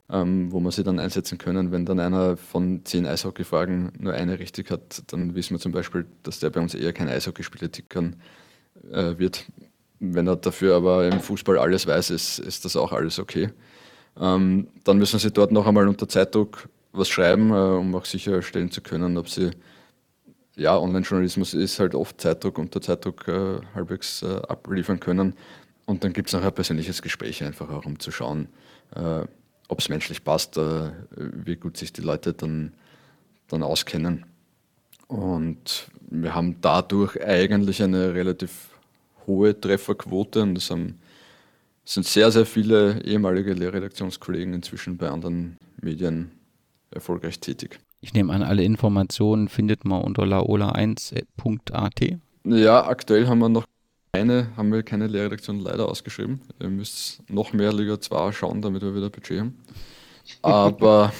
ähm, 0.10 0.52
wo 0.52 0.60
man 0.60 0.72
sie 0.72 0.84
dann 0.84 1.00
einsetzen 1.00 1.38
können. 1.38 1.72
Wenn 1.72 1.86
dann 1.86 2.00
einer 2.00 2.36
von 2.36 2.84
zehn 2.84 3.06
Eishockey-Fragen 3.06 3.94
nur 4.00 4.14
eine 4.14 4.40
richtig 4.40 4.72
hat, 4.72 5.04
dann 5.08 5.36
wissen 5.36 5.56
wir 5.56 5.60
zum 5.60 5.72
Beispiel, 5.72 6.06
dass 6.24 6.40
der 6.40 6.50
bei 6.50 6.60
uns 6.60 6.74
eher 6.74 6.92
kein 6.92 7.08
Eishockeyspieler 7.08 7.72
tickern 7.72 8.18
äh, 8.92 9.18
wird. 9.18 9.46
Wenn 10.00 10.28
er 10.28 10.36
dafür 10.36 10.76
aber 10.76 11.08
im 11.08 11.20
Fußball 11.20 11.58
alles 11.58 11.88
weiß, 11.88 12.10
ist, 12.10 12.40
ist 12.40 12.66
das 12.66 12.76
auch 12.76 12.92
alles 12.92 13.20
okay. 13.20 13.50
Ähm, 14.20 14.68
dann 14.84 14.98
müssen 14.98 15.20
sie 15.20 15.32
dort 15.32 15.52
noch 15.52 15.68
einmal 15.68 15.88
unter 15.88 16.10
Zeitdruck 16.10 16.68
was 16.92 17.08
schreiben, 17.08 17.52
äh, 17.52 17.54
um 17.54 17.96
auch 17.96 18.06
sicherstellen 18.06 18.72
zu 18.72 18.82
können, 18.82 19.18
ob 19.18 19.30
sie 19.30 19.52
ja, 20.56 20.78
Online-Journalismus 20.78 21.54
ist 21.54 21.80
halt 21.80 21.96
oft 21.96 22.20
Zeitdruck 22.20 22.58
unter 22.58 22.82
Zeitdruck 22.82 23.28
äh, 23.28 23.60
halbwegs 23.74 24.22
äh, 24.22 24.36
abliefern 24.48 25.00
können. 25.00 25.34
Und 25.86 26.04
dann 26.04 26.14
gibt 26.14 26.30
es 26.30 26.36
ein 26.36 26.54
persönliches 26.54 27.02
Gespräch, 27.02 27.44
einfach 27.44 27.70
auch 27.70 27.86
um 27.86 28.00
zu 28.00 28.12
schauen, 28.12 28.48
äh, 28.96 29.24
ob 29.68 29.80
es 29.80 29.90
menschlich 29.90 30.24
passt, 30.24 30.58
äh, 30.58 30.92
wie 31.16 31.56
gut 31.56 31.78
sich 31.78 31.94
die 31.94 32.02
Leute 32.02 32.34
dann, 32.34 32.74
dann 33.48 33.64
auskennen. 33.64 34.26
Und 35.08 35.90
wir 36.10 36.36
haben 36.36 36.58
dadurch 36.62 37.22
eigentlich 37.22 37.82
eine 37.82 38.14
relativ 38.14 38.70
hohe 39.28 39.60
Trefferquote 39.60 40.42
und 40.42 40.58
es 40.58 40.68
sind 40.68 42.06
sehr, 42.06 42.32
sehr 42.32 42.46
viele 42.46 43.02
ehemalige 43.04 43.54
Lehrredaktionskollegen 43.54 44.54
inzwischen 44.54 44.98
bei 44.98 45.10
anderen 45.10 45.58
Medien 45.82 46.32
erfolgreich 46.92 47.40
tätig. 47.40 47.80
Ich 48.02 48.14
nehme 48.14 48.34
an, 48.34 48.42
alle 48.42 48.64
Informationen 48.64 49.48
findet 49.48 49.86
man 49.86 50.02
unter 50.02 50.24
laola1.at. 50.24 52.20
Ja, 52.44 52.88
aktuell 52.88 53.28
haben 53.28 53.40
wir 53.40 53.50
noch 53.50 53.66
keine, 54.14 54.56
haben 54.58 54.74
wir 54.74 54.82
keine 54.82 55.06
Lehrredaktion 55.06 55.60
leider 55.60 55.88
ausgeschrieben. 55.88 56.42
Ihr 56.60 56.70
müsst 56.70 57.22
noch 57.30 57.54
mehr 57.54 57.72
Liga 57.72 58.02
2 58.02 58.32
schauen, 58.32 58.62
damit 58.62 58.82
wir 58.82 58.96
wieder 58.96 59.12
Budget 59.12 59.42
haben. 59.42 59.58
Aber, 60.42 61.14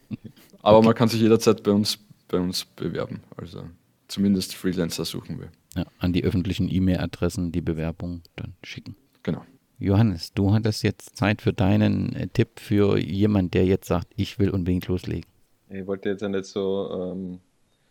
aber 0.62 0.78
okay. 0.78 0.86
man 0.86 0.94
kann 0.94 1.08
sich 1.08 1.20
jederzeit 1.20 1.62
bei 1.62 1.70
uns, 1.70 1.98
bei 2.28 2.38
uns 2.38 2.66
bewerben. 2.66 3.20
Also 3.36 3.62
zumindest 4.06 4.54
Freelancer 4.54 5.06
suchen 5.06 5.40
wir. 5.40 5.48
Ja, 5.76 5.86
an 5.98 6.12
die 6.12 6.24
öffentlichen 6.24 6.68
E-Mail-Adressen 6.68 7.52
die 7.52 7.62
Bewerbung 7.62 8.22
dann 8.36 8.54
schicken. 8.62 8.96
Genau. 9.22 9.44
Johannes, 9.78 10.32
du 10.34 10.52
hattest 10.52 10.82
jetzt 10.82 11.16
Zeit 11.16 11.40
für 11.40 11.52
deinen 11.52 12.14
äh, 12.14 12.28
Tipp 12.28 12.60
für 12.60 12.98
jemanden, 12.98 13.52
der 13.52 13.64
jetzt 13.64 13.86
sagt, 13.86 14.08
ich 14.16 14.38
will 14.38 14.50
unbedingt 14.50 14.88
loslegen. 14.88 15.30
Ich 15.70 15.86
wollte 15.86 16.10
jetzt 16.10 16.22
ja 16.22 16.28
nicht 16.28 16.46
so, 16.46 16.90
ähm, 16.92 17.40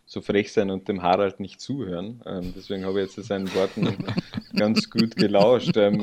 so 0.06 0.20
frech 0.20 0.52
sein 0.52 0.70
und 0.70 0.88
dem 0.88 1.02
Harald 1.02 1.38
nicht 1.38 1.60
zuhören. 1.60 2.22
Ähm, 2.26 2.52
deswegen 2.56 2.84
habe 2.84 3.02
ich 3.02 3.14
jetzt 3.14 3.26
seinen 3.26 3.52
Worten 3.54 3.96
ganz 4.56 4.90
gut 4.90 5.16
gelauscht. 5.16 5.76
Ähm, 5.76 6.02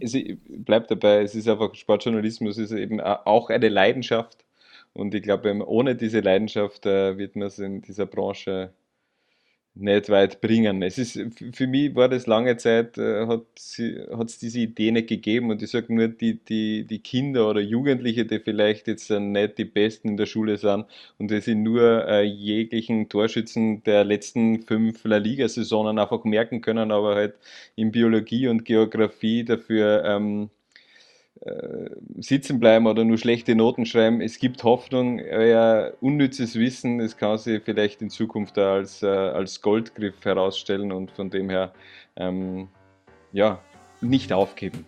es 0.00 0.16
bleibt 0.48 0.90
dabei, 0.90 1.22
es 1.22 1.34
ist 1.34 1.48
einfach 1.48 1.74
Sportjournalismus, 1.74 2.58
ist 2.58 2.72
eben 2.72 3.00
auch 3.00 3.50
eine 3.50 3.68
Leidenschaft. 3.68 4.44
Und 4.92 5.14
ich 5.14 5.22
glaube, 5.22 5.54
ohne 5.66 5.96
diese 5.96 6.20
Leidenschaft 6.20 6.84
äh, 6.86 7.16
wird 7.16 7.36
man 7.36 7.48
es 7.48 7.58
in 7.58 7.80
dieser 7.80 8.06
Branche 8.06 8.72
nicht 9.74 10.10
weit 10.10 10.40
bringen. 10.40 10.82
Es 10.82 10.98
ist, 10.98 11.18
für 11.54 11.66
mich 11.66 11.94
war 11.94 12.08
das 12.08 12.26
lange 12.26 12.56
Zeit, 12.58 12.98
äh, 12.98 13.26
hat 13.26 13.42
es 13.56 14.38
diese 14.38 14.60
Idee 14.60 14.90
nicht 14.90 15.08
gegeben 15.08 15.50
und 15.50 15.62
ich 15.62 15.70
sage 15.70 15.94
nur, 15.94 16.08
die, 16.08 16.38
die, 16.44 16.84
die 16.86 16.98
Kinder 16.98 17.48
oder 17.48 17.60
Jugendliche, 17.60 18.26
die 18.26 18.38
vielleicht 18.38 18.86
jetzt 18.86 19.10
nicht 19.10 19.58
die 19.58 19.64
Besten 19.64 20.08
in 20.10 20.16
der 20.18 20.26
Schule 20.26 20.58
sind 20.58 20.86
und 21.18 21.30
die 21.30 21.40
sich 21.40 21.56
nur 21.56 22.06
äh, 22.06 22.22
jeglichen 22.22 23.08
Torschützen 23.08 23.82
der 23.84 24.04
letzten 24.04 24.62
fünf 24.62 25.04
La 25.04 25.16
Liga-Saisonen 25.16 25.98
einfach 25.98 26.24
merken 26.24 26.60
können, 26.60 26.90
aber 26.92 27.14
halt 27.14 27.34
in 27.74 27.92
Biologie 27.92 28.48
und 28.48 28.64
Geografie 28.64 29.44
dafür 29.44 30.04
ähm, 30.04 30.44
äh, 30.44 30.61
sitzen 32.18 32.60
bleiben 32.60 32.86
oder 32.86 33.04
nur 33.04 33.18
schlechte 33.18 33.54
Noten 33.54 33.84
schreiben. 33.84 34.20
Es 34.20 34.38
gibt 34.38 34.62
Hoffnung, 34.62 35.20
euer 35.20 35.92
unnützes 36.00 36.56
Wissen, 36.56 37.00
es 37.00 37.16
kann 37.16 37.36
sich 37.38 37.62
vielleicht 37.64 38.00
in 38.00 38.10
Zukunft 38.10 38.58
als, 38.58 39.02
äh, 39.02 39.06
als 39.06 39.60
Goldgriff 39.60 40.24
herausstellen 40.24 40.92
und 40.92 41.10
von 41.10 41.30
dem 41.30 41.50
her 41.50 41.72
ähm, 42.16 42.68
ja, 43.32 43.60
nicht 44.00 44.32
aufgeben. 44.32 44.86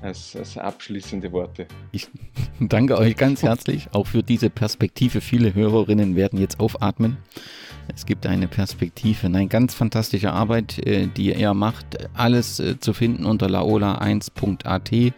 Als, 0.00 0.36
als, 0.36 0.58
abschließende 0.58 1.32
Worte. 1.32 1.66
Ich 1.92 2.08
danke 2.60 2.98
euch 2.98 3.16
ganz 3.16 3.42
herzlich, 3.42 3.88
auch 3.92 4.06
für 4.06 4.22
diese 4.22 4.50
Perspektive. 4.50 5.20
Viele 5.20 5.54
Hörerinnen 5.54 6.14
werden 6.16 6.38
jetzt 6.38 6.60
aufatmen. 6.60 7.16
Es 7.94 8.06
gibt 8.06 8.26
eine 8.26 8.48
Perspektive, 8.48 9.26
eine 9.26 9.46
ganz 9.46 9.74
fantastische 9.74 10.32
Arbeit, 10.32 10.78
äh, 10.86 11.06
die 11.06 11.34
ihr 11.34 11.54
macht. 11.54 12.08
Alles 12.14 12.62
zu 12.80 12.92
finden 12.92 13.24
unter 13.24 13.46
laola1.at. 13.46 15.14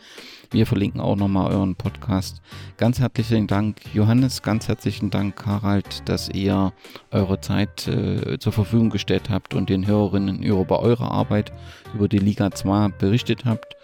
Wir 0.51 0.66
verlinken 0.66 1.01
auch 1.01 1.16
nochmal 1.16 1.53
euren 1.53 1.74
Podcast. 1.74 2.40
Ganz 2.77 3.01
herzlichen 3.01 3.47
Dank, 3.47 3.77
Johannes. 3.93 4.43
Ganz 4.43 4.69
herzlichen 4.69 5.11
Dank, 5.11 5.44
Harald, 5.44 6.09
dass 6.09 6.28
ihr 6.28 6.73
eure 7.11 7.40
Zeit 7.40 7.89
äh, 7.89 8.39
zur 8.39 8.53
Verfügung 8.53 8.90
gestellt 8.90 9.28
habt 9.28 9.55
und 9.55 9.69
den 9.69 9.86
Hörerinnen 9.86 10.43
über 10.43 10.81
eure 10.81 11.11
Arbeit 11.11 11.53
über 11.94 12.09
die 12.09 12.19
Liga 12.19 12.51
2 12.51 12.89
berichtet 12.89 13.44
habt. 13.44 13.77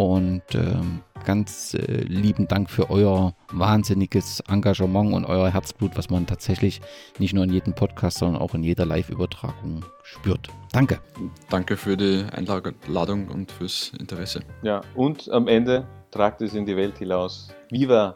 Und 0.00 0.42
ähm, 0.54 1.02
ganz 1.26 1.74
äh, 1.74 2.04
lieben 2.04 2.48
Dank 2.48 2.70
für 2.70 2.88
euer 2.88 3.34
wahnsinniges 3.52 4.40
Engagement 4.48 5.12
und 5.12 5.26
euer 5.26 5.50
Herzblut, 5.50 5.90
was 5.94 6.08
man 6.08 6.26
tatsächlich 6.26 6.80
nicht 7.18 7.34
nur 7.34 7.44
in 7.44 7.52
jedem 7.52 7.74
Podcast, 7.74 8.16
sondern 8.16 8.40
auch 8.40 8.54
in 8.54 8.62
jeder 8.62 8.86
Live-Übertragung 8.86 9.84
spürt. 10.02 10.48
Danke. 10.72 11.00
Danke 11.50 11.76
für 11.76 11.98
die 11.98 12.24
Einladung 12.32 13.28
und 13.28 13.52
fürs 13.52 13.92
Interesse. 14.00 14.40
Ja, 14.62 14.80
und 14.94 15.30
am 15.32 15.48
Ende 15.48 15.86
tragt 16.10 16.40
es 16.40 16.54
in 16.54 16.64
die 16.64 16.78
Welt 16.78 16.96
hinaus. 16.96 17.50
Viva 17.68 18.14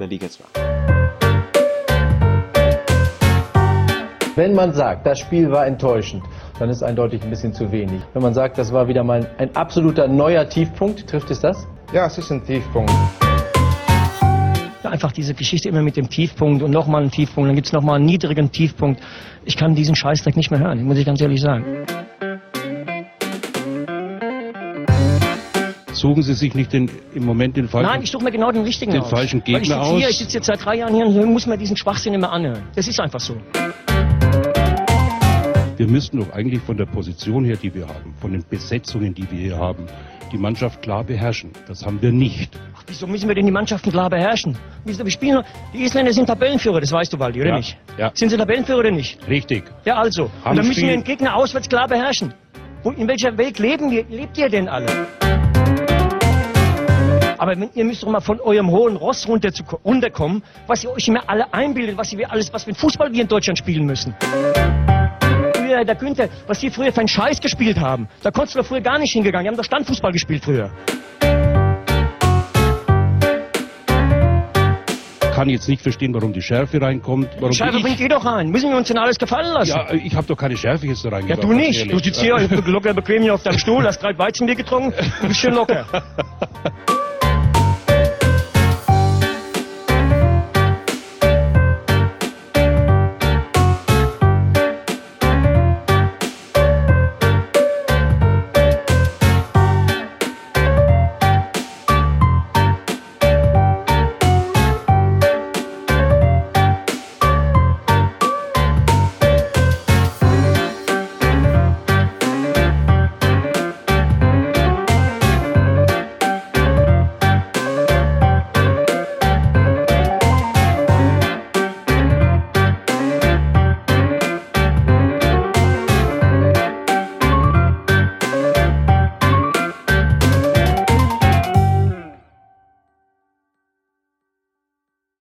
la 0.00 0.06
Liga 0.06 0.28
2. 0.28 0.86
Wenn 4.36 4.54
man 4.54 4.74
sagt, 4.74 5.06
das 5.06 5.20
Spiel 5.20 5.50
war 5.50 5.66
enttäuschend, 5.66 6.22
dann 6.58 6.70
ist 6.70 6.82
eindeutig 6.82 7.22
ein 7.22 7.30
bisschen 7.30 7.52
zu 7.52 7.70
wenig. 7.70 8.00
Wenn 8.14 8.22
man 8.22 8.34
sagt, 8.34 8.58
das 8.58 8.72
war 8.72 8.88
wieder 8.88 9.04
mal 9.04 9.28
ein 9.38 9.54
absoluter 9.56 10.08
neuer 10.08 10.48
Tiefpunkt, 10.48 11.06
trifft 11.06 11.30
es 11.30 11.40
das? 11.40 11.66
Ja, 11.92 12.06
es 12.06 12.18
ist 12.18 12.30
ein 12.30 12.44
Tiefpunkt. 12.44 12.90
Einfach 14.82 15.10
diese 15.12 15.34
Geschichte 15.34 15.68
immer 15.68 15.82
mit 15.82 15.96
dem 15.96 16.08
Tiefpunkt 16.08 16.62
und 16.62 16.70
nochmal 16.70 17.02
einen 17.02 17.10
Tiefpunkt, 17.10 17.48
dann 17.48 17.56
gibt 17.56 17.66
es 17.66 17.72
nochmal 17.72 17.96
einen 17.96 18.06
niedrigen 18.06 18.52
Tiefpunkt. 18.52 19.02
Ich 19.44 19.56
kann 19.56 19.74
diesen 19.74 19.96
Scheißdreck 19.96 20.36
nicht 20.36 20.50
mehr 20.50 20.60
hören, 20.60 20.84
muss 20.84 20.96
ich 20.96 21.04
ganz 21.04 21.20
ehrlich 21.20 21.40
sagen. 21.40 21.64
Suchen 25.92 26.22
Sie 26.22 26.34
sich 26.34 26.54
nicht 26.54 26.72
den, 26.72 26.90
im 27.14 27.24
Moment 27.24 27.56
den 27.56 27.68
falschen, 27.68 27.90
Nein, 27.90 28.02
ich 28.02 28.10
suche 28.10 28.22
mir 28.22 28.30
genau 28.30 28.52
den 28.52 28.62
richtigen 28.62 28.92
den 28.92 29.00
aus. 29.00 29.10
falschen 29.10 29.40
Weil 29.46 29.54
ich 29.56 29.62
Gegner 29.62 29.84
sitze 29.84 29.96
hier, 29.96 30.06
aus. 30.06 30.12
ich 30.12 30.18
sitze 30.18 30.36
jetzt 30.36 30.46
seit 30.46 30.64
drei 30.64 30.76
Jahren 30.76 30.94
hier 30.94 31.06
und 31.06 31.32
muss 31.32 31.46
mir 31.46 31.56
diesen 31.56 31.76
Schwachsinn 31.76 32.14
immer 32.14 32.30
anhören. 32.30 32.62
Das 32.74 32.86
ist 32.86 33.00
einfach 33.00 33.20
so. 33.20 33.34
Wir 35.76 35.86
müssten 35.86 36.18
doch 36.18 36.32
eigentlich 36.32 36.62
von 36.62 36.76
der 36.76 36.86
Position 36.86 37.44
her, 37.44 37.56
die 37.56 37.74
wir 37.74 37.86
haben, 37.86 38.14
von 38.20 38.32
den 38.32 38.42
Besetzungen, 38.48 39.12
die 39.12 39.30
wir 39.30 39.38
hier 39.38 39.56
haben, 39.58 39.86
die 40.32 40.38
Mannschaft 40.38 40.80
klar 40.80 41.04
beherrschen. 41.04 41.50
Das 41.68 41.84
haben 41.84 42.00
wir 42.00 42.12
nicht. 42.12 42.58
Wieso 42.86 43.06
müssen 43.06 43.28
wir 43.28 43.34
denn 43.34 43.44
die 43.44 43.52
Mannschaften 43.52 43.90
klar 43.90 44.08
beherrschen? 44.08 44.56
Wieso, 44.86 45.04
wir 45.04 45.10
spielen, 45.10 45.42
die 45.74 45.84
Isländer 45.84 46.12
sind 46.14 46.26
Tabellenführer, 46.26 46.80
das 46.80 46.92
weißt 46.92 47.12
du, 47.12 47.18
Waldi, 47.18 47.40
oder 47.42 47.50
Ja, 47.50 47.56
nicht? 47.58 47.76
ja. 47.98 48.10
Sind 48.14 48.30
sie 48.30 48.36
Tabellenführer 48.38 48.78
oder 48.78 48.90
nicht? 48.90 49.18
Richtig. 49.28 49.64
Ja, 49.84 49.96
also. 49.96 50.24
Und 50.24 50.44
Haben 50.44 50.56
dann 50.56 50.66
müssen 50.66 50.82
wir 50.82 50.90
den 50.92 51.04
Gegner 51.04 51.36
auswärts 51.36 51.68
klar 51.68 51.88
beherrschen. 51.88 52.32
Wo, 52.82 52.90
in 52.92 53.06
welcher 53.06 53.36
Welt 53.36 53.58
leben 53.58 53.90
wir, 53.90 54.04
lebt 54.08 54.38
ihr 54.38 54.48
denn 54.48 54.68
alle? 54.68 54.86
Aber 57.38 57.50
wenn, 57.52 57.68
ihr 57.74 57.84
müsst 57.84 58.02
doch 58.02 58.08
mal 58.08 58.20
von 58.20 58.40
eurem 58.40 58.70
hohen 58.70 58.96
Ross 58.96 59.28
runter 59.28 59.52
zu, 59.52 59.62
runterkommen, 59.84 60.42
was 60.66 60.82
ihr 60.84 60.90
euch 60.90 61.06
immer 61.06 61.28
alle 61.28 61.52
einbildet, 61.52 61.98
was 61.98 62.12
ihr 62.14 62.30
alles, 62.32 62.50
was 62.52 62.64
für 62.64 62.70
ein 62.70 62.74
Fußball 62.76 63.12
wir 63.12 63.20
in 63.20 63.28
Deutschland 63.28 63.58
spielen 63.58 63.84
müssen. 63.84 64.14
Früher, 65.76 65.84
der 65.84 65.94
Günther, 65.94 66.28
was 66.46 66.60
die 66.60 66.70
früher 66.70 66.90
für 66.90 67.00
einen 67.00 67.08
Scheiß 67.08 67.38
gespielt 67.40 67.78
haben, 67.78 68.08
da 68.22 68.30
konntest 68.30 68.56
du 68.56 68.62
früher 68.62 68.80
gar 68.80 68.98
nicht 68.98 69.12
hingegangen. 69.12 69.44
Die 69.44 69.48
haben 69.50 69.56
doch 69.58 69.64
Standfußball 69.64 70.10
gespielt 70.10 70.42
früher. 70.42 70.70
Kann 75.34 75.50
jetzt 75.50 75.68
nicht 75.68 75.82
verstehen, 75.82 76.14
warum 76.14 76.32
die 76.32 76.40
Schärfe 76.40 76.80
reinkommt. 76.80 77.28
Warum 77.40 77.50
ich, 77.50 77.82
bringt 77.82 78.00
ihr 78.00 78.08
doch 78.08 78.24
rein. 78.24 78.48
Müssen 78.48 78.70
wir 78.70 78.78
uns 78.78 78.88
denn 78.88 78.96
alles 78.96 79.18
gefallen 79.18 79.52
lassen? 79.52 79.68
ja, 79.76 79.92
ich 79.92 80.14
habe 80.14 80.26
doch 80.26 80.36
keine 80.38 80.56
Schärfe 80.56 80.86
jetzt 80.86 81.04
da 81.04 81.10
Ja, 81.10 81.16
reingebracht. 81.16 81.42
du 81.44 81.48
ganz 81.48 81.60
nicht. 81.60 81.78
ehrlich. 81.80 81.92
Du 81.92 81.98
sitzt 81.98 82.20
hier 82.22 82.38
locker 82.66 82.94
bequem 82.94 83.22
hier 83.22 83.34
auf 83.34 83.42
deinem 83.42 83.58
Stuhl, 83.58 83.84
hast 83.84 84.02
drei 84.02 84.16
Weizenbier 84.16 84.54
getrunken 84.56 84.94
und 85.20 85.28
bist 85.28 85.40
schön 85.40 85.52
locker. 85.52 85.84